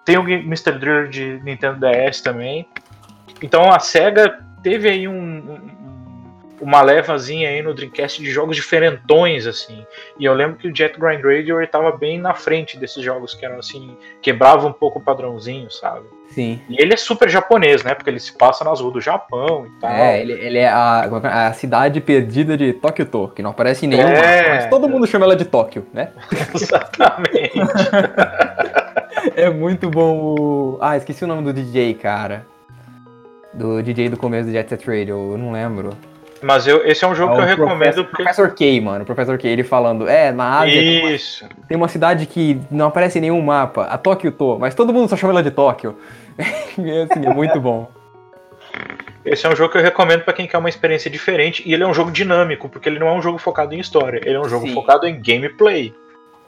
Tenho 0.05 0.21
Mr. 0.21 0.71
Driller 0.71 1.07
de 1.09 1.39
Nintendo 1.43 1.79
DS 1.79 2.21
também. 2.21 2.65
Então 3.41 3.71
a 3.71 3.79
SEGA 3.79 4.39
teve 4.63 4.89
aí 4.89 5.07
um- 5.07 5.13
um- 5.13 5.69
uma 6.61 6.81
levazinha 6.81 7.49
aí 7.49 7.61
no 7.61 7.73
Dreamcast 7.73 8.21
de 8.21 8.29
jogos 8.29 8.55
diferentões, 8.55 9.47
assim. 9.47 9.85
E 10.19 10.25
eu 10.25 10.33
lembro 10.33 10.57
que 10.57 10.67
o 10.67 10.75
Jet 10.75 10.99
Grind 10.99 11.23
Radio 11.23 11.59
ele 11.59 11.67
tava 11.67 11.91
bem 11.91 12.19
na 12.19 12.33
frente 12.33 12.77
desses 12.77 13.03
jogos 13.03 13.33
que 13.33 13.45
eram 13.45 13.59
assim, 13.59 13.97
quebrava 14.21 14.67
um 14.67 14.73
pouco 14.73 14.99
o 14.99 15.01
padrãozinho, 15.01 15.69
sabe? 15.71 16.05
Sim. 16.29 16.61
E 16.69 16.81
ele 16.81 16.93
é 16.93 16.97
super 16.97 17.29
japonês, 17.29 17.83
né? 17.83 17.95
Porque 17.95 18.09
ele 18.09 18.19
se 18.19 18.31
passa 18.33 18.63
nas 18.63 18.79
ruas 18.79 18.93
do 18.93 19.01
Japão 19.01 19.65
e 19.65 19.81
tal. 19.81 19.89
É, 19.89 20.21
ele, 20.21 20.33
ele 20.33 20.57
é 20.59 20.67
a, 20.67 21.47
a 21.47 21.53
cidade 21.53 21.99
perdida 21.99 22.55
de 22.55 22.73
Tóquio, 22.73 23.07
que 23.35 23.41
não 23.41 23.51
aparece 23.51 23.85
em 23.85 23.89
nenhum 23.89 24.07
É. 24.07 24.49
mas 24.49 24.69
todo 24.69 24.87
mundo 24.87 25.07
chama 25.07 25.25
ela 25.25 25.35
de 25.35 25.45
Tóquio, 25.45 25.85
né? 25.93 26.11
Exatamente. 26.53 27.59
É 29.35 29.49
muito 29.49 29.89
bom 29.89 30.17
o... 30.17 30.77
Ah, 30.81 30.95
esqueci 30.95 31.23
o 31.23 31.27
nome 31.27 31.43
do 31.43 31.53
DJ, 31.53 31.93
cara. 31.93 32.45
Do 33.53 33.81
DJ 33.81 34.09
do 34.09 34.17
começo 34.17 34.47
do 34.47 34.51
Jet 34.51 34.69
Set 34.69 34.85
Radio, 34.85 35.31
eu 35.31 35.37
não 35.37 35.51
lembro. 35.51 35.91
Mas 36.41 36.67
eu, 36.67 36.85
esse 36.85 37.03
é 37.03 37.07
um 37.07 37.15
jogo 37.15 37.33
que 37.33 37.39
eu 37.39 37.43
É 37.43 37.45
o 37.45 37.49
recomendo 37.49 37.77
Professor, 37.79 38.05
porque. 38.05 38.23
Professor 38.23 38.55
K, 38.55 38.81
mano. 38.81 39.05
Professor 39.05 39.37
K, 39.37 39.47
ele 39.47 39.63
falando, 39.63 40.07
é, 40.07 40.31
na 40.31 40.59
Ásia 40.59 40.81
tem 40.81 41.01
uma, 41.01 41.11
Isso. 41.11 41.49
tem 41.67 41.77
uma 41.77 41.87
cidade 41.87 42.25
que 42.25 42.59
não 42.71 42.87
aparece 42.87 43.17
em 43.17 43.21
nenhum 43.21 43.41
mapa, 43.41 43.83
a 43.83 43.97
Tóquio 43.97 44.31
Tô, 44.31 44.57
mas 44.57 44.73
todo 44.73 44.93
mundo 44.93 45.09
só 45.09 45.17
chama 45.17 45.33
ela 45.33 45.43
de 45.43 45.51
Tóquio. 45.51 45.97
é, 46.37 47.03
assim, 47.11 47.25
é 47.25 47.33
muito 47.33 47.59
bom. 47.59 47.89
Esse 49.25 49.45
é 49.45 49.49
um 49.49 49.55
jogo 49.55 49.71
que 49.71 49.77
eu 49.77 49.81
recomendo 49.81 50.23
pra 50.23 50.33
quem 50.33 50.47
quer 50.47 50.57
uma 50.57 50.69
experiência 50.69 51.09
diferente. 51.09 51.61
E 51.65 51.73
ele 51.73 51.83
é 51.83 51.87
um 51.87 51.93
jogo 51.93 52.11
dinâmico, 52.11 52.69
porque 52.69 52.87
ele 52.87 52.99
não 52.99 53.07
é 53.07 53.13
um 53.13 53.21
jogo 53.21 53.37
focado 53.37 53.75
em 53.75 53.79
história. 53.79 54.21
Ele 54.23 54.35
é 54.35 54.39
um 54.39 54.47
jogo 54.47 54.67
Sim. 54.67 54.73
focado 54.73 55.05
em 55.05 55.21
gameplay. 55.21 55.93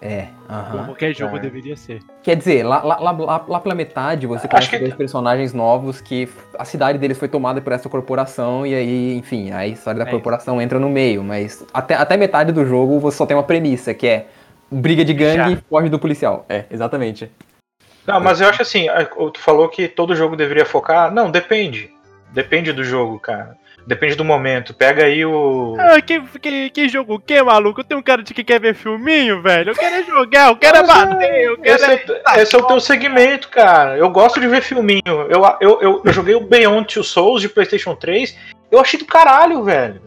É, 0.01 0.29
aham. 0.49 0.71
Como 0.71 0.85
qualquer 0.85 1.13
jogo 1.15 1.37
É. 1.37 1.39
deveria 1.39 1.77
ser. 1.77 1.99
Quer 2.23 2.35
dizer, 2.35 2.63
lá, 2.63 2.81
lá, 2.83 2.99
lá, 2.99 3.11
lá, 3.11 3.45
lá 3.47 3.59
pela 3.59 3.75
metade 3.75 4.25
você 4.25 4.47
conhece 4.47 4.69
que- 4.69 4.79
dois 4.79 4.95
personagens 4.95 5.53
novos 5.53 6.01
que 6.01 6.27
a 6.57 6.65
cidade 6.65 6.97
deles 6.97 7.19
foi 7.19 7.27
tomada 7.27 7.61
por 7.61 7.71
essa 7.71 7.87
corporação 7.87 8.65
e 8.65 8.73
aí, 8.73 9.15
enfim, 9.15 9.51
a 9.51 9.67
história 9.67 10.03
da 10.03 10.07
É. 10.07 10.11
corporação 10.11 10.59
entra 10.59 10.79
no 10.79 10.89
meio, 10.89 11.23
mas 11.23 11.63
até, 11.71 11.93
até 11.93 12.17
metade 12.17 12.51
do 12.51 12.65
jogo 12.65 12.99
você 12.99 13.17
só 13.17 13.27
tem 13.27 13.37
uma 13.37 13.43
premissa, 13.43 13.93
que 13.93 14.07
é 14.07 14.25
briga 14.71 15.05
de 15.05 15.13
gangue 15.13 15.53
e 15.53 15.55
foge 15.69 15.87
do 15.87 15.99
policial. 15.99 16.45
É, 16.49 16.65
exatamente. 16.71 17.29
Não, 18.07 18.19
mas 18.19 18.41
eu 18.41 18.49
acho 18.49 18.63
assim, 18.63 18.89
a- 18.89 19.05
tu 19.05 19.39
falou 19.39 19.69
que 19.69 19.87
todo 19.87 20.15
jogo 20.15 20.35
deveria 20.35 20.65
focar. 20.65 21.13
Não, 21.13 21.29
depende. 21.29 21.91
Depende 22.33 22.73
do 22.73 22.83
jogo, 22.83 23.19
cara. 23.19 23.55
Depende 23.85 24.15
do 24.15 24.23
momento. 24.23 24.73
Pega 24.73 25.05
aí 25.05 25.25
o. 25.25 25.75
Ah, 25.79 25.99
que, 26.01 26.21
que, 26.39 26.69
que 26.69 26.89
jogo 26.89 27.15
o 27.15 27.19
que, 27.19 27.41
maluco? 27.41 27.81
Eu 27.81 27.83
tenho 27.83 27.99
um 27.99 28.03
cara 28.03 28.21
de 28.21 28.33
que 28.33 28.43
quer 28.43 28.59
ver 28.59 28.75
filminho, 28.75 29.41
velho. 29.41 29.71
Eu 29.71 29.75
quero 29.75 29.95
é 29.95 30.03
jogar, 30.03 30.49
eu 30.49 30.55
quero 30.55 30.77
é 30.77 30.79
é- 30.79 30.87
bater, 30.87 31.43
eu 31.43 31.57
quero 31.57 31.75
Esse 31.75 31.91
é... 31.91 32.05
é, 32.37 32.41
esse 32.41 32.55
é 32.55 32.59
o 32.59 32.67
teu 32.67 32.79
segmento, 32.79 33.49
cara. 33.49 33.97
Eu 33.97 34.09
gosto 34.09 34.39
de 34.39 34.47
ver 34.47 34.61
filminho. 34.61 35.01
Eu, 35.05 35.57
eu, 35.59 35.81
eu, 35.81 36.01
eu 36.05 36.13
joguei 36.13 36.35
o 36.35 36.41
Beyond 36.41 36.93
Two 36.93 37.03
Souls 37.03 37.41
de 37.41 37.49
PlayStation 37.49 37.95
3. 37.95 38.37
Eu 38.71 38.79
achei 38.79 38.99
do 38.99 39.05
caralho, 39.05 39.63
velho. 39.63 40.01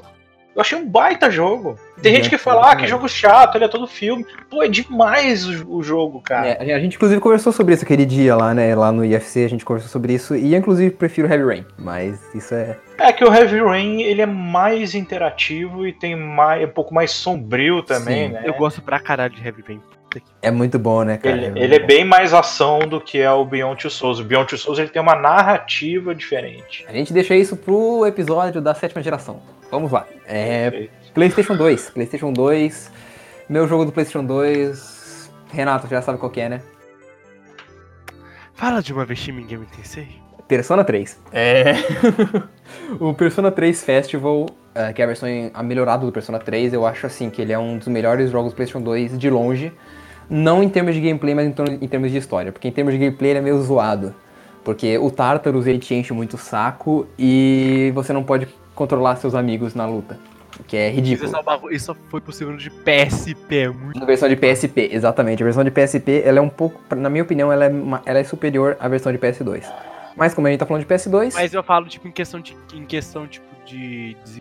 Eu 0.54 0.60
achei 0.60 0.78
um 0.78 0.86
baita 0.86 1.30
jogo. 1.30 1.78
Tem 2.00 2.14
gente 2.14 2.28
que 2.28 2.38
fala, 2.38 2.70
ah, 2.70 2.76
que 2.76 2.86
jogo 2.86 3.08
chato, 3.08 3.56
ele 3.56 3.64
é 3.64 3.68
todo 3.68 3.86
filme. 3.86 4.24
Pô, 4.48 4.62
é 4.62 4.68
demais 4.68 5.46
o, 5.46 5.76
o 5.78 5.82
jogo, 5.82 6.20
cara. 6.20 6.48
É, 6.48 6.74
a 6.74 6.78
gente 6.78 6.96
inclusive 6.96 7.20
conversou 7.20 7.52
sobre 7.52 7.74
isso 7.74 7.84
aquele 7.84 8.04
dia 8.04 8.36
lá, 8.36 8.54
né, 8.54 8.74
lá 8.74 8.92
no 8.92 9.04
IFC, 9.04 9.44
a 9.44 9.48
gente 9.48 9.64
conversou 9.64 9.90
sobre 9.90 10.12
isso, 10.12 10.36
e 10.36 10.52
eu 10.52 10.58
inclusive 10.58 10.90
prefiro 10.90 11.28
Heavy 11.28 11.44
Rain, 11.44 11.66
mas 11.78 12.20
isso 12.34 12.54
é... 12.54 12.76
É 12.98 13.12
que 13.12 13.24
o 13.24 13.32
Heavy 13.32 13.58
Rain, 13.58 14.02
ele 14.02 14.22
é 14.22 14.26
mais 14.26 14.94
interativo 14.94 15.86
e 15.86 15.92
tem 15.92 16.14
mais, 16.14 16.62
é 16.62 16.66
um 16.66 16.70
pouco 16.70 16.94
mais 16.94 17.10
sombrio 17.10 17.82
também, 17.82 18.28
Sim. 18.28 18.34
né? 18.34 18.42
Eu 18.44 18.54
gosto 18.54 18.80
pra 18.80 19.00
caralho 19.00 19.34
de 19.34 19.44
Heavy 19.44 19.64
Rain. 19.66 19.80
É 20.42 20.50
muito 20.50 20.78
bom, 20.78 21.02
né, 21.02 21.16
cara? 21.16 21.36
Ele, 21.36 21.46
muito 21.46 21.58
ele 21.58 21.74
é 21.74 21.78
bem 21.78 22.04
mais 22.04 22.32
ação 22.32 22.80
do 22.80 23.00
que 23.00 23.18
é 23.18 23.30
o 23.32 23.44
Beyond 23.44 23.80
Two 23.80 23.90
Souls. 23.90 24.20
O 24.20 24.24
Beyond 24.24 24.48
Two 24.48 24.58
Souls 24.58 24.78
ele 24.78 24.88
tem 24.88 25.00
uma 25.02 25.16
narrativa 25.16 26.14
diferente. 26.14 26.84
A 26.88 26.92
gente 26.92 27.12
deixa 27.12 27.34
isso 27.34 27.56
pro 27.56 28.06
episódio 28.06 28.60
da 28.60 28.74
sétima 28.74 29.02
geração. 29.02 29.40
Vamos 29.74 29.90
lá. 29.90 30.06
É, 30.24 30.88
PlayStation 31.12 31.56
2. 31.56 31.90
PlayStation 31.90 32.32
2. 32.32 32.92
Meu 33.48 33.66
jogo 33.66 33.84
do 33.84 33.90
PlayStation 33.90 34.24
2. 34.24 35.32
Renato, 35.52 35.88
já 35.88 36.00
sabe 36.00 36.16
qual 36.16 36.30
que 36.30 36.40
é, 36.40 36.48
né? 36.48 36.62
Fala 38.54 38.80
de 38.80 38.92
uma 38.92 39.04
vez 39.04 39.18
Shin 39.18 39.44
Game 39.44 39.66
Tensei. 39.66 40.22
Persona 40.46 40.84
3. 40.84 41.20
É. 41.32 41.72
o 43.00 43.12
Persona 43.14 43.50
3 43.50 43.82
Festival, 43.82 44.46
é, 44.72 44.92
que 44.92 45.02
é 45.02 45.04
a 45.04 45.08
versão 45.08 45.28
melhorada 45.64 46.06
do 46.06 46.12
Persona 46.12 46.38
3, 46.38 46.72
eu 46.72 46.86
acho 46.86 47.06
assim 47.06 47.28
que 47.28 47.42
ele 47.42 47.52
é 47.52 47.58
um 47.58 47.76
dos 47.76 47.88
melhores 47.88 48.30
jogos 48.30 48.52
do 48.52 48.54
PlayStation 48.54 48.84
2 48.84 49.18
de 49.18 49.28
longe. 49.28 49.72
Não 50.30 50.62
em 50.62 50.68
termos 50.68 50.94
de 50.94 51.00
gameplay, 51.00 51.34
mas 51.34 51.48
em 51.48 51.88
termos 51.88 52.12
de 52.12 52.18
história. 52.18 52.52
Porque 52.52 52.68
em 52.68 52.72
termos 52.72 52.94
de 52.94 53.00
gameplay 53.00 53.32
ele 53.32 53.40
é 53.40 53.42
meio 53.42 53.60
zoado. 53.60 54.14
Porque 54.62 54.96
o 54.98 55.10
Tartarus 55.10 55.66
ele 55.66 55.80
te 55.80 55.96
enche 55.96 56.12
muito 56.12 56.34
o 56.34 56.38
saco 56.38 57.08
e 57.18 57.90
você 57.92 58.12
não 58.12 58.22
pode 58.22 58.46
controlar 58.74 59.16
seus 59.16 59.34
amigos 59.34 59.74
na 59.74 59.86
luta. 59.86 60.18
O 60.58 60.62
que 60.62 60.76
é 60.76 60.86
Isso, 60.88 60.96
ridículo. 60.96 61.28
é 61.28 61.32
só 61.32 61.40
um 61.40 61.44
bagulho- 61.44 61.74
isso 61.74 61.86
só 61.86 61.96
foi 62.08 62.20
possível 62.20 62.56
de 62.56 62.70
PSP, 62.70 63.56
é 63.56 63.68
muito. 63.68 64.00
A 64.02 64.06
versão 64.06 64.28
de 64.28 64.36
PSP, 64.36 64.88
exatamente. 64.92 65.42
A 65.42 65.44
versão 65.46 65.64
de 65.64 65.70
PSP, 65.70 66.22
ela 66.24 66.38
é 66.38 66.42
um 66.42 66.48
pouco, 66.48 66.80
na 66.94 67.10
minha 67.10 67.24
opinião, 67.24 67.50
ela 67.52 67.64
é, 67.64 67.68
uma- 67.68 68.02
ela 68.06 68.20
é 68.20 68.24
superior 68.24 68.76
à 68.78 68.86
versão 68.86 69.10
de 69.10 69.18
PS2. 69.18 69.64
Mas 70.16 70.32
como 70.32 70.46
a 70.46 70.50
gente 70.50 70.60
tá 70.60 70.66
falando 70.66 70.82
de 70.82 70.86
PS2, 70.86 71.34
Mas 71.34 71.52
eu 71.52 71.62
falo, 71.64 71.86
tipo, 71.86 72.06
em 72.06 72.12
questão 72.12 72.38
de. 72.40 72.56
Em 72.72 72.84
questão, 72.84 73.26
tipo, 73.26 73.44
de. 73.66 74.16
de 74.24 74.40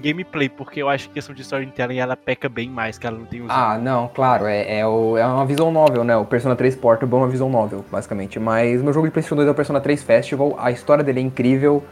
gameplay, 0.00 0.48
porque 0.50 0.80
eu 0.82 0.88
acho 0.88 1.08
que 1.08 1.14
questão 1.14 1.34
de 1.34 1.40
storytelling 1.42 1.96
ela 1.98 2.14
peca 2.14 2.46
bem 2.48 2.68
mais, 2.68 2.98
que 2.98 3.06
ela 3.06 3.18
não 3.18 3.24
tem 3.24 3.40
os. 3.40 3.48
Ah, 3.50 3.78
não, 3.78 4.06
claro, 4.06 4.44
é, 4.44 4.80
é, 4.80 4.86
o- 4.86 5.16
é 5.16 5.26
uma 5.26 5.46
visual 5.46 5.72
novel, 5.72 6.04
né? 6.04 6.14
O 6.16 6.24
Persona 6.26 6.54
3 6.54 6.76
Portable 6.76 7.14
é 7.16 7.18
uma 7.18 7.28
visual 7.28 7.48
novel, 7.50 7.82
basicamente. 7.90 8.38
Mas 8.38 8.82
meu 8.82 8.92
jogo 8.92 9.06
de 9.06 9.12
PlayStation 9.12 9.34
2 9.36 9.48
é 9.48 9.50
o 9.50 9.54
Persona 9.54 9.80
3 9.80 10.02
Festival, 10.02 10.54
a 10.60 10.70
história 10.70 11.02
dele 11.02 11.20
é 11.20 11.22
incrível. 11.22 11.82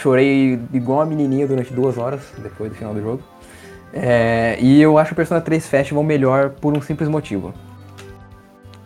Chorei 0.00 0.60
igual 0.72 1.00
uma 1.00 1.06
menininha 1.06 1.46
durante 1.46 1.72
duas 1.72 1.98
horas 1.98 2.20
depois 2.38 2.70
do 2.70 2.76
final 2.76 2.94
do 2.94 3.02
jogo. 3.02 3.22
É, 3.92 4.56
e 4.60 4.80
eu 4.80 4.96
acho 4.96 5.12
o 5.12 5.16
Persona 5.16 5.40
3 5.40 5.66
Festival 5.66 6.04
melhor 6.04 6.50
por 6.50 6.76
um 6.76 6.80
simples 6.80 7.08
motivo. 7.08 7.52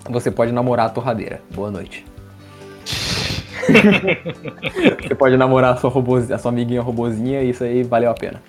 Você 0.08 0.30
pode 0.30 0.52
namorar 0.52 0.86
a 0.86 0.88
torradeira. 0.88 1.42
Boa 1.54 1.70
noite. 1.70 2.06
Você 5.02 5.14
pode 5.14 5.36
namorar 5.36 5.74
a 5.74 5.76
sua, 5.76 5.90
robozinha, 5.90 6.34
a 6.34 6.38
sua 6.38 6.50
amiguinha 6.50 6.80
robozinha 6.80 7.42
e 7.42 7.50
isso 7.50 7.62
aí 7.62 7.82
valeu 7.82 8.10
a 8.10 8.14
pena. 8.14 8.42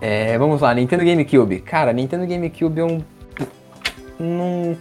É, 0.00 0.38
vamos 0.38 0.60
lá, 0.60 0.72
Nintendo 0.72 1.04
GameCube. 1.04 1.60
Cara, 1.60 1.92
Nintendo 1.92 2.26
GameCube 2.26 2.80
é 2.80 2.84
um. 2.84 3.02
Não 4.18 4.76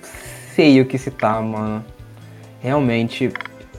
sei 0.56 0.80
o 0.80 0.86
que 0.86 0.98
citar, 0.98 1.42
mano. 1.42 1.84
Realmente. 2.62 3.34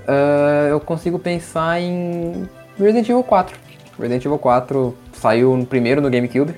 ah, 0.08 0.66
eu 0.70 0.80
consigo 0.80 1.18
pensar 1.18 1.80
em 1.80 2.48
Resident 2.82 3.09
Evil 3.09 3.22
4. 3.22 3.56
Resident 3.98 4.24
Evil 4.24 4.38
4 4.38 4.94
saiu 5.12 5.56
no- 5.56 5.66
primeiro 5.66 6.00
no 6.00 6.10
GameCube. 6.10 6.54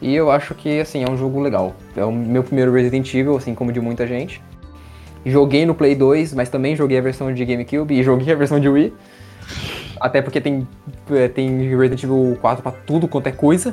E 0.00 0.14
eu 0.14 0.30
acho 0.30 0.54
que, 0.54 0.80
assim, 0.80 1.04
é 1.04 1.08
um 1.10 1.16
jogo 1.16 1.40
legal. 1.40 1.74
É 1.96 2.04
o 2.04 2.10
meu 2.12 2.42
primeiro 2.42 2.72
Resident 2.72 3.12
Evil, 3.14 3.36
assim 3.36 3.54
como 3.54 3.72
de 3.72 3.80
muita 3.80 4.06
gente. 4.06 4.42
Joguei 5.24 5.64
no 5.64 5.74
Play 5.74 5.94
2, 5.94 6.34
mas 6.34 6.48
também 6.48 6.74
joguei 6.74 6.98
a 6.98 7.00
versão 7.00 7.32
de 7.32 7.44
GameCube 7.44 7.94
e 7.94 8.02
joguei 8.02 8.32
a 8.32 8.36
versão 8.36 8.58
de 8.58 8.68
Wii. 8.68 8.92
Até 10.00 10.20
porque 10.20 10.40
tem, 10.40 10.66
é, 11.12 11.28
tem 11.28 11.68
Resident 11.76 12.02
Evil 12.02 12.36
4 12.40 12.60
pra 12.62 12.72
tudo 12.72 13.06
quanto 13.06 13.28
é 13.28 13.32
coisa. 13.32 13.72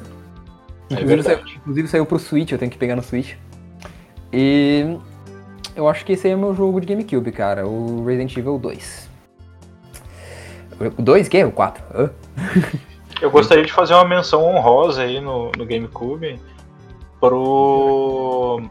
É 0.91 0.93
Inclusive, 0.93 1.23
saiu, 1.23 1.39
inclusive 1.57 1.87
saiu 1.87 2.05
pro 2.05 2.19
Switch, 2.19 2.51
eu 2.51 2.57
tenho 2.59 2.69
que 2.71 2.77
pegar 2.77 2.95
no 2.95 3.01
Switch. 3.01 3.33
E 4.31 4.97
eu 5.75 5.87
acho 5.89 6.05
que 6.05 6.13
esse 6.13 6.27
aí 6.27 6.33
é 6.33 6.35
o 6.35 6.39
meu 6.39 6.53
jogo 6.55 6.79
de 6.79 6.85
GameCube, 6.85 7.31
cara, 7.31 7.67
o 7.67 8.05
Resident 8.05 8.37
Evil 8.37 8.59
2. 8.59 9.08
O 10.97 11.01
2 11.01 11.27
que? 11.27 11.43
O 11.43 11.51
4? 11.51 11.83
Hã? 11.93 12.09
Eu 13.21 13.29
gostaria 13.29 13.65
de 13.65 13.73
fazer 13.73 13.93
uma 13.93 14.05
menção 14.07 14.43
honrosa 14.45 15.01
aí 15.01 15.19
no, 15.19 15.51
no 15.57 15.65
GameCube 15.65 16.39
pro 17.19 18.61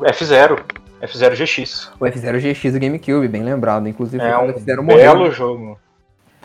F0, 0.00 0.60
F0 1.02 1.34
GX. 1.34 1.90
O 1.98 2.04
F0 2.04 2.38
GX 2.38 2.72
do 2.74 2.78
GameCube, 2.80 3.28
bem 3.28 3.42
lembrado. 3.42 3.88
Inclusive, 3.88 4.22
É 4.22 4.36
um 4.36 4.50
o 4.50 4.52
F0 4.52 4.64
belo 4.64 4.82
morreu. 4.82 5.32
jogo. 5.32 5.78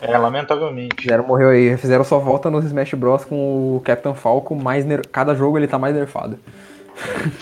É, 0.00 0.16
lamentavelmente. 0.16 1.06
F0 1.06 1.26
morreu 1.26 1.50
aí. 1.50 1.74
O 1.74 1.78
F0 1.78 2.04
só 2.04 2.18
volta 2.18 2.50
nos 2.50 2.64
Smash 2.64 2.94
Bros 2.94 3.24
com 3.24 3.76
o 3.76 3.80
Captain 3.84 4.14
Falcon, 4.14 4.54
mais 4.54 4.84
ner... 4.84 5.06
cada 5.06 5.34
jogo 5.34 5.58
ele 5.58 5.68
tá 5.68 5.78
mais 5.78 5.94
nerfado. 5.94 6.38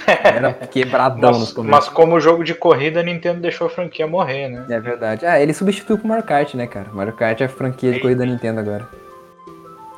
Era 0.07 0.53
quebradão 0.71 1.31
nos 1.33 1.41
Mas, 1.41 1.53
começos. 1.53 1.87
mas 1.87 1.89
como 1.95 2.21
jogo 2.21 2.45
de 2.45 2.55
corrida, 2.55 3.01
a 3.01 3.03
Nintendo 3.03 3.41
deixou 3.41 3.67
a 3.67 3.71
franquia 3.71 4.07
morrer, 4.07 4.49
né? 4.49 4.65
É 4.71 4.81
verdade. 4.81 5.27
Ah, 5.27 5.41
ele 5.41 5.53
substituiu 5.53 5.99
com 5.99 6.05
o 6.05 6.09
Mario 6.09 6.25
Kart, 6.25 6.55
né, 6.55 6.67
cara? 6.67 6.89
Mario 6.93 7.13
Kart 7.13 7.41
é 7.41 7.45
a 7.45 7.49
franquia 7.49 7.93
de 7.93 8.01
corrida 8.01 8.25
da 8.25 8.31
Nintendo 8.31 8.61
agora. 8.61 8.89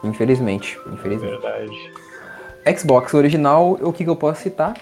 Infelizmente. 0.04 0.78
Infelizmente. 0.92 1.40
Verdade. 1.40 2.78
Xbox 2.78 3.14
original, 3.14 3.78
o 3.80 3.92
que, 3.92 4.04
que 4.04 4.10
eu 4.10 4.16
posso 4.16 4.42
citar? 4.42 4.74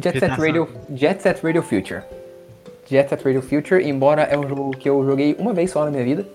Jet 0.00 0.18
Set. 0.18 0.30
Radio, 0.38 0.68
Jet 0.94 1.22
Set 1.22 1.42
Radio 1.42 1.62
Future. 1.62 2.02
Jet 2.88 3.08
Set 3.08 3.24
Radio 3.24 3.42
Future, 3.42 3.82
embora 3.88 4.22
é 4.22 4.38
um 4.38 4.46
jogo 4.48 4.70
que 4.72 4.88
eu 4.88 5.04
joguei 5.04 5.34
uma 5.38 5.52
vez 5.52 5.70
só 5.70 5.84
na 5.84 5.90
minha 5.90 6.04
vida, 6.04 6.26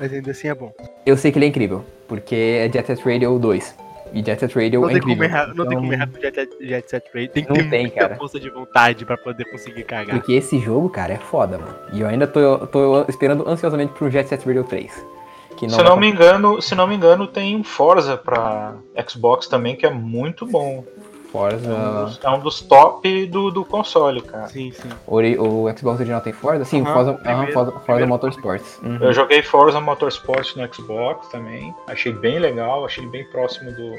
Mas 0.00 0.12
ainda 0.12 0.30
assim 0.30 0.48
é 0.48 0.54
bom. 0.54 0.72
eu 1.04 1.16
sei 1.16 1.30
que 1.32 1.38
ele 1.38 1.44
é 1.46 1.48
incrível, 1.48 1.84
porque 2.06 2.34
é 2.66 2.70
Jet 2.72 2.86
Set 2.86 3.04
Radio 3.04 3.38
2. 3.38 3.74
E 4.12 4.22
Jet 4.24 4.40
Set 4.40 4.54
Radio 4.54 4.80
Não 4.80 4.88
é 4.90 4.92
tem, 4.94 5.00
como 5.02 5.12
incrível. 5.14 5.36
errar, 5.36 5.54
não 5.54 5.66
tem 5.66 5.78
como 5.78 5.92
Então, 5.92 5.92
errar 5.92 6.06
com 6.12 6.20
Jet, 6.20 6.48
Jet 6.60 6.90
Set 6.90 7.04
Radio. 7.14 7.28
Tem 7.30 7.42
que 7.44 7.48
Não 7.50 7.56
ter 7.56 7.70
tem, 7.70 7.80
muita 7.82 8.00
cara. 8.00 8.16
força 8.16 8.40
de 8.40 8.50
vontade 8.50 9.04
pra 9.04 9.16
poder 9.16 9.44
conseguir 9.50 9.84
cagar. 9.84 10.16
Porque 10.16 10.32
esse 10.32 10.58
jogo, 10.58 10.88
cara, 10.88 11.12
é 11.14 11.18
foda, 11.18 11.58
mano. 11.58 11.74
E 11.92 12.00
eu 12.00 12.06
ainda 12.08 12.26
tô, 12.26 12.66
tô 12.66 13.04
esperando 13.08 13.48
ansiosamente 13.48 13.92
pro 13.92 14.10
Jet 14.10 14.28
Set 14.28 14.44
Radio 14.46 14.64
3. 14.64 15.06
Que 15.56 15.68
Se 15.68 15.82
não 15.82 15.96
me 15.96 16.06
engano, 16.08 16.62
se 16.62 16.74
não 16.74 16.86
me 16.86 16.94
engano, 16.94 17.26
tem 17.26 17.56
um 17.56 17.64
Forza 17.64 18.16
pra 18.16 18.76
Xbox 19.08 19.48
também 19.48 19.74
que 19.74 19.84
é 19.84 19.90
muito 19.90 20.46
bom. 20.46 20.84
É 21.28 21.36
um 21.36 21.40
Forza. 21.40 21.68
dos, 22.06 22.20
é 22.24 22.30
um 22.30 22.40
dos 22.40 22.60
top 22.62 23.26
do, 23.26 23.50
do 23.50 23.64
console, 23.64 24.22
cara. 24.22 24.48
Sim, 24.48 24.72
sim. 24.72 24.88
Ori- 25.06 25.38
O 25.38 25.68
Xbox 25.76 25.98
original 26.00 26.20
tem 26.22 26.32
Forza? 26.32 26.64
Sim, 26.64 26.80
Aham, 26.82 26.92
Forza, 26.94 27.12
primeiro- 27.14 27.42
aham, 27.42 27.52
Forza, 27.52 27.72
Forza. 27.80 28.06
Motorsports. 28.06 28.78
Uhum. 28.82 28.98
Eu 29.00 29.12
joguei 29.12 29.42
Forza 29.42 29.80
Motorsport 29.80 30.56
no 30.56 30.74
Xbox 30.74 31.28
também. 31.28 31.74
Achei 31.86 32.12
bem 32.12 32.38
legal, 32.38 32.84
achei 32.84 33.06
bem 33.06 33.24
próximo 33.30 33.70
do, 33.72 33.92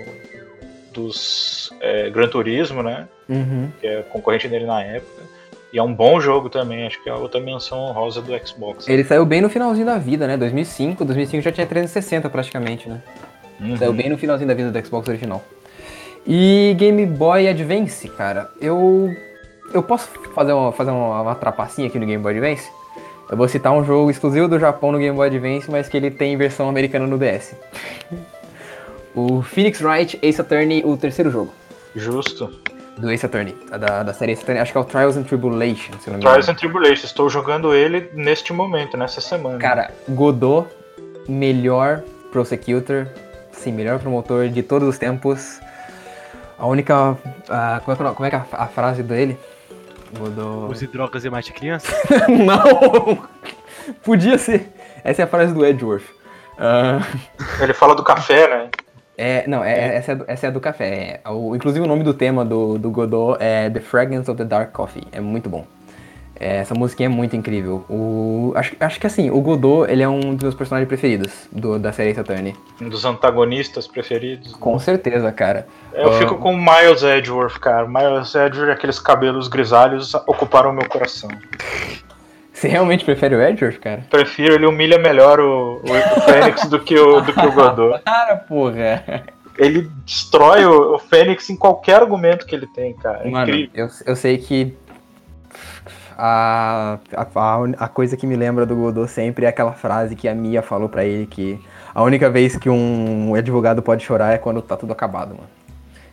dos 0.93 1.71
é, 1.81 2.09
Gran 2.09 2.27
Turismo, 2.27 2.81
né? 2.83 3.07
Uhum. 3.27 3.69
Que 3.79 3.87
é 3.87 4.01
concorrente 4.03 4.47
dele 4.47 4.65
na 4.65 4.81
época. 4.81 5.21
E 5.71 5.77
é 5.77 5.83
um 5.83 5.93
bom 5.93 6.19
jogo 6.19 6.49
também, 6.49 6.87
acho 6.87 7.01
que 7.03 7.09
é 7.09 7.13
outra 7.13 7.39
menção 7.39 7.77
honrosa 7.79 8.21
do 8.23 8.35
Xbox. 8.47 8.87
Ele 8.87 9.03
saiu 9.03 9.23
bem 9.23 9.39
no 9.39 9.49
finalzinho 9.49 9.85
da 9.85 9.99
vida, 9.99 10.25
né? 10.27 10.35
2005. 10.35 11.05
2005 11.05 11.43
já 11.43 11.51
tinha 11.51 11.67
360 11.67 12.27
praticamente, 12.27 12.89
né? 12.89 12.99
Uhum. 13.61 13.77
Saiu 13.77 13.93
bem 13.93 14.09
no 14.09 14.17
finalzinho 14.17 14.47
da 14.47 14.55
vida 14.55 14.71
do 14.71 14.85
Xbox 14.87 15.07
original. 15.07 15.43
E 16.25 16.75
Game 16.77 17.05
Boy 17.05 17.47
Advance, 17.47 18.07
cara, 18.09 18.49
eu. 18.61 19.09
Eu 19.73 19.83
posso 19.83 20.09
fazer 20.33 20.51
uma, 20.51 20.71
fazer 20.71 20.89
uma, 20.91 21.21
uma 21.21 21.35
trapacinha 21.35 21.87
aqui 21.87 21.99
no 21.99 22.05
Game 22.05 22.21
Boy 22.21 22.33
Advance? 22.33 22.69
Eu 23.29 23.37
vou 23.37 23.47
citar 23.47 23.71
um 23.71 23.83
jogo 23.85 24.09
exclusivo 24.09 24.47
do 24.47 24.57
Japão 24.59 24.91
no 24.91 24.97
Game 24.97 25.15
Boy 25.15 25.27
Advance, 25.27 25.69
mas 25.69 25.87
que 25.87 25.95
ele 25.95 26.09
tem 26.09 26.35
versão 26.35 26.67
americana 26.67 27.05
no 27.05 27.17
DS. 27.19 27.55
o 29.13 29.41
Phoenix 29.43 29.79
Wright 29.81 30.17
Ace 30.21 30.41
Attorney, 30.41 30.81
o 30.83 30.97
terceiro 30.97 31.29
jogo 31.29 31.53
Justo. 31.95 32.49
do 32.97 33.11
Ace 33.11 33.23
Attorney, 33.25 33.55
da, 33.69 34.01
da 34.01 34.13
série 34.13 34.31
Ace 34.31 34.41
Attorney, 34.41 34.61
acho 34.61 34.71
que 34.71 34.77
é 34.77 34.81
o 34.81 34.85
Trials 34.85 35.15
and 35.17 35.23
Tribulations, 35.23 36.01
se 36.01 36.09
não 36.09 36.17
me 36.17 36.21
Trials 36.23 36.45
engano. 36.45 36.51
and 36.51 36.55
Tribulations, 36.55 37.03
estou 37.03 37.29
jogando 37.29 37.73
ele 37.73 38.09
neste 38.15 38.51
momento, 38.51 38.97
nessa 38.97 39.21
semana. 39.21 39.59
Cara, 39.59 39.91
Godot, 40.09 40.67
melhor 41.27 42.01
prosecutor, 42.31 43.07
sim, 43.51 43.71
melhor 43.71 43.99
promotor 43.99 44.49
de 44.49 44.63
todos 44.63 44.87
os 44.87 44.97
tempos. 44.97 45.59
A 46.59 46.67
única. 46.67 47.17
ah, 47.49 47.81
como, 47.83 47.93
é, 47.93 47.95
que 47.95 48.03
é 48.03 48.13
como 48.13 48.25
é 48.25 48.29
que 48.29 48.35
é 48.35 48.39
a, 48.39 48.63
a 48.63 48.67
frase 48.67 49.01
dele? 49.01 49.37
Godot. 50.17 50.71
Use 50.71 50.87
drogas 50.87 51.23
e 51.23 51.29
mate 51.29 51.53
criança? 51.53 51.91
Não! 52.27 53.23
Podia 54.03 54.37
ser. 54.37 54.71
Essa 55.03 55.21
é 55.21 55.25
a 55.25 55.27
frase 55.27 55.53
do 55.53 55.65
Edgeworth. 55.65 56.03
Ah, 56.57 56.99
Ele 57.61 57.73
fala 57.73 57.95
do 57.95 58.03
café, 58.03 58.47
né? 58.47 58.69
é, 59.17 59.45
não, 59.47 59.63
é, 59.63 59.73
é- 59.73 59.95
essa, 59.95 60.11
é 60.13 60.15
do, 60.15 60.25
essa 60.27 60.47
é 60.47 60.49
a 60.49 60.51
do 60.51 60.59
café. 60.59 61.21
É, 61.23 61.29
o, 61.29 61.55
inclusive 61.55 61.83
o 61.83 61.87
nome 61.87 62.03
do 62.03 62.13
tema 62.13 62.43
do, 62.45 62.77
do 62.77 62.89
Godot 62.89 63.37
é 63.41 63.69
The 63.69 63.79
Fragrance 63.81 64.29
of 64.29 64.37
the 64.37 64.45
Dark 64.45 64.71
Coffee. 64.71 65.03
É 65.11 65.19
muito 65.19 65.49
bom. 65.49 65.65
É, 66.39 66.57
essa 66.59 66.73
musiquinha 66.73 67.07
é 67.07 67.11
muito 67.11 67.35
incrível. 67.35 67.83
O, 67.89 68.53
acho, 68.55 68.73
acho 68.79 68.97
que 68.99 69.05
assim, 69.05 69.29
o 69.29 69.41
Godot 69.41 69.91
ele 69.91 70.01
é 70.01 70.07
um 70.07 70.35
dos 70.35 70.43
meus 70.43 70.55
personagens 70.55 70.87
preferidos 70.87 71.33
do, 71.51 71.77
da 71.77 71.91
série 71.91 72.17
Attorney. 72.17 72.55
Um 72.81 72.87
dos 72.87 73.03
antagonistas 73.03 73.87
preferidos. 73.87 74.53
Com 74.53 74.79
certeza, 74.79 75.31
cara. 75.33 75.67
Eu 75.93 76.11
Ah, 76.13 76.13
fico 76.13 76.35
com 76.37 76.53
o 76.53 76.57
Miles 76.57 77.03
Edgeworth, 77.03 77.59
cara. 77.59 77.85
Miles 77.87 78.33
Edgeworth, 78.33 78.71
aqueles 78.71 78.99
cabelos 78.99 79.49
grisalhos 79.49 80.13
ocuparam 80.15 80.69
o 80.69 80.73
meu 80.73 80.87
coração. 80.87 81.29
Você 82.53 82.67
realmente 82.67 83.03
prefere 83.05 83.35
o 83.35 83.41
Edgeworth, 83.41 83.79
cara? 83.79 84.05
Prefiro, 84.09 84.53
ele 84.55 84.65
humilha 84.65 84.97
melhor 84.97 85.39
o, 85.39 85.81
o 85.83 86.21
Fênix 86.21 86.65
do 86.69 86.79
que 86.79 86.97
o, 86.97 87.21
do 87.21 87.33
que 87.33 87.45
o 87.45 87.51
Godot. 87.51 88.01
Cara, 88.03 88.35
porra. 88.37 89.23
Ele 89.57 89.89
destrói 90.05 90.65
o, 90.65 90.95
o 90.95 90.99
Fênix 90.99 91.49
em 91.49 91.55
qualquer 91.57 92.01
argumento 92.01 92.45
que 92.45 92.55
ele 92.55 92.67
tem, 92.67 92.93
cara. 92.93 93.21
É 93.25 93.29
Mano, 93.29 93.49
incrível. 93.49 93.71
eu, 93.75 93.89
eu 94.05 94.15
sei 94.15 94.37
que 94.37 94.73
a, 96.19 96.99
a, 97.15 97.85
a, 97.85 97.87
coisa 97.87 98.17
que 98.17 98.27
me 98.27 98.35
lembra 98.35 98.65
do 98.65 98.75
Godot 98.75 99.07
sempre 99.09 99.45
é 99.45 99.49
aquela 99.49 99.71
frase 99.71 100.15
que 100.15 100.27
a 100.27 100.35
Mia 100.35 100.61
falou 100.61 100.89
pra 100.89 101.05
ele 101.05 101.25
que 101.25 101.59
a 101.95 102.03
única 102.03 102.29
vez 102.29 102.57
que 102.57 102.69
um 102.69 103.33
advogado 103.33 103.81
pode 103.81 104.03
chorar 104.03 104.33
é 104.33 104.37
quando 104.37 104.61
tá 104.61 104.75
tudo 104.75 104.91
acabado, 104.91 105.29
mano. 105.29 105.58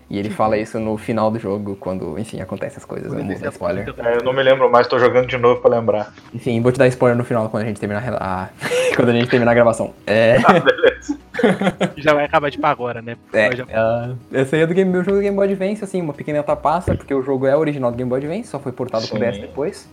E 0.09 0.19
ele 0.21 0.31
fala 0.31 0.57
isso 0.57 0.79
no 0.79 0.97
final 0.97 1.33
do 1.33 1.39
jogo, 1.39 1.75
quando, 1.81 2.17
enfim, 2.17 2.41
acontecem 2.41 2.77
as 2.79 2.85
coisas. 2.85 3.13
Eu 3.13 3.19
não 3.19 3.27
vou 3.33 3.39
dar 3.41 3.49
spoiler. 3.51 3.93
É, 3.99 4.17
eu 4.19 4.23
não 4.23 4.33
me 4.33 4.41
lembro 4.41 4.71
mais, 4.71 4.87
tô 4.87 5.01
jogando 5.01 5.27
de 5.27 5.37
novo 5.37 5.61
pra 5.61 5.69
lembrar. 5.71 6.15
Enfim, 6.33 6.61
vou 6.61 6.71
te 6.71 6.79
dar 6.79 6.87
spoiler 6.87 7.19
no 7.19 7.25
final 7.25 7.49
quando 7.49 7.65
a 7.65 7.67
gente 7.67 7.81
terminar 7.81 8.05
a, 8.21 8.49
quando 8.95 9.09
a 9.09 9.13
gente 9.13 9.29
terminar 9.29 9.51
a 9.51 9.55
gravação. 9.55 9.93
É. 10.07 10.37
Ah, 10.47 10.61
beleza. 10.61 11.19
Já 11.99 12.15
vai 12.15 12.25
acabar 12.25 12.51
de 12.51 12.59
pá 12.59 12.71
agora, 12.71 13.03
né? 13.03 13.17
É, 13.33 13.55
já- 13.55 13.67
ah, 13.75 14.15
esse 14.33 14.55
aí 14.55 14.63
é 14.63 14.67
do 14.67 14.73
game, 14.73 14.91
meu 14.91 15.03
jogo 15.05 15.17
do 15.19 15.23
Game 15.23 15.37
Boy 15.37 15.47
Advance, 15.51 15.83
assim, 15.85 16.01
uma 16.01 16.13
pequena 16.15 16.43
tapaça, 16.43 16.95
porque 16.95 17.13
o 17.13 17.21
jogo 17.23 17.47
é 17.47 17.55
original 17.57 17.91
do 17.91 17.97
Game 17.97 18.09
Boy 18.09 18.19
Advance, 18.21 18.49
só 18.49 18.59
foi 18.59 18.73
portado 18.73 19.07
pro 19.09 19.19
Sim. 19.19 19.25
DS 19.31 19.39
depois. 19.41 19.89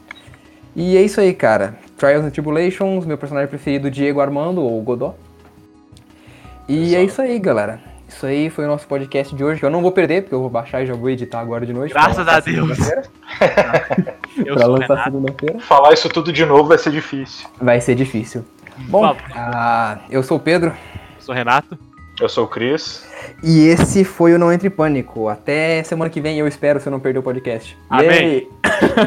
E 0.75 0.95
é 0.95 1.01
isso 1.01 1.19
aí, 1.19 1.33
cara. 1.33 1.75
Trials 1.97 2.23
and 2.25 2.29
Tribulations, 2.29 3.05
meu 3.05 3.17
personagem 3.17 3.49
preferido, 3.49 3.91
Diego 3.91 4.21
Armando, 4.21 4.61
ou 4.61 4.81
Godot. 4.81 5.15
E 6.67 6.83
Exato. 6.85 6.95
é 7.01 7.03
isso 7.03 7.21
aí, 7.21 7.39
galera. 7.39 7.79
Isso 8.15 8.25
aí 8.27 8.49
foi 8.49 8.65
o 8.65 8.67
nosso 8.67 8.87
podcast 8.87 9.35
de 9.35 9.43
hoje, 9.43 9.59
que 9.59 9.65
eu 9.65 9.69
não 9.69 9.81
vou 9.81 9.91
perder, 9.91 10.21
porque 10.21 10.35
eu 10.35 10.39
vou 10.39 10.49
baixar 10.49 10.83
e 10.83 10.85
já 10.85 10.93
vou 10.93 11.09
editar 11.09 11.39
agora 11.39 11.65
de 11.65 11.73
noite. 11.73 11.93
Graças 11.93 12.27
a 12.27 12.39
Deus. 12.39 12.77
Eu 14.45 14.55
Pra 14.55 14.65
lançar 14.65 15.03
segunda-feira. 15.03 15.59
Falar 15.59 15.93
isso 15.93 16.09
tudo 16.09 16.33
de 16.33 16.43
novo 16.43 16.69
vai 16.69 16.77
ser 16.77 16.91
difícil. 16.91 17.47
Vai 17.61 17.79
ser 17.79 17.93
difícil. 17.93 18.43
Bom, 18.89 19.15
ah, 19.35 19.99
eu 20.09 20.23
sou 20.23 20.37
o 20.37 20.39
Pedro. 20.39 20.73
Sou 21.19 21.35
o 21.35 21.37
Renato. 21.37 21.77
Eu 22.19 22.27
sou 22.27 22.45
o 22.45 22.47
Cris. 22.47 23.07
E 23.43 23.67
esse 23.67 24.03
foi 24.03 24.33
o 24.33 24.39
Não 24.39 24.51
Entre 24.51 24.71
Pânico. 24.71 25.27
Até 25.27 25.83
semana 25.83 26.09
que 26.09 26.19
vem, 26.19 26.39
eu 26.39 26.47
espero, 26.47 26.79
se 26.79 26.87
eu 26.87 26.91
não 26.91 26.99
perder 26.99 27.19
o 27.19 27.23
podcast. 27.23 27.77
Amém. 27.89 28.49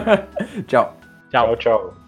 Tchau. 0.67 0.97
Tchau, 1.31 1.57
tchau. 1.57 2.06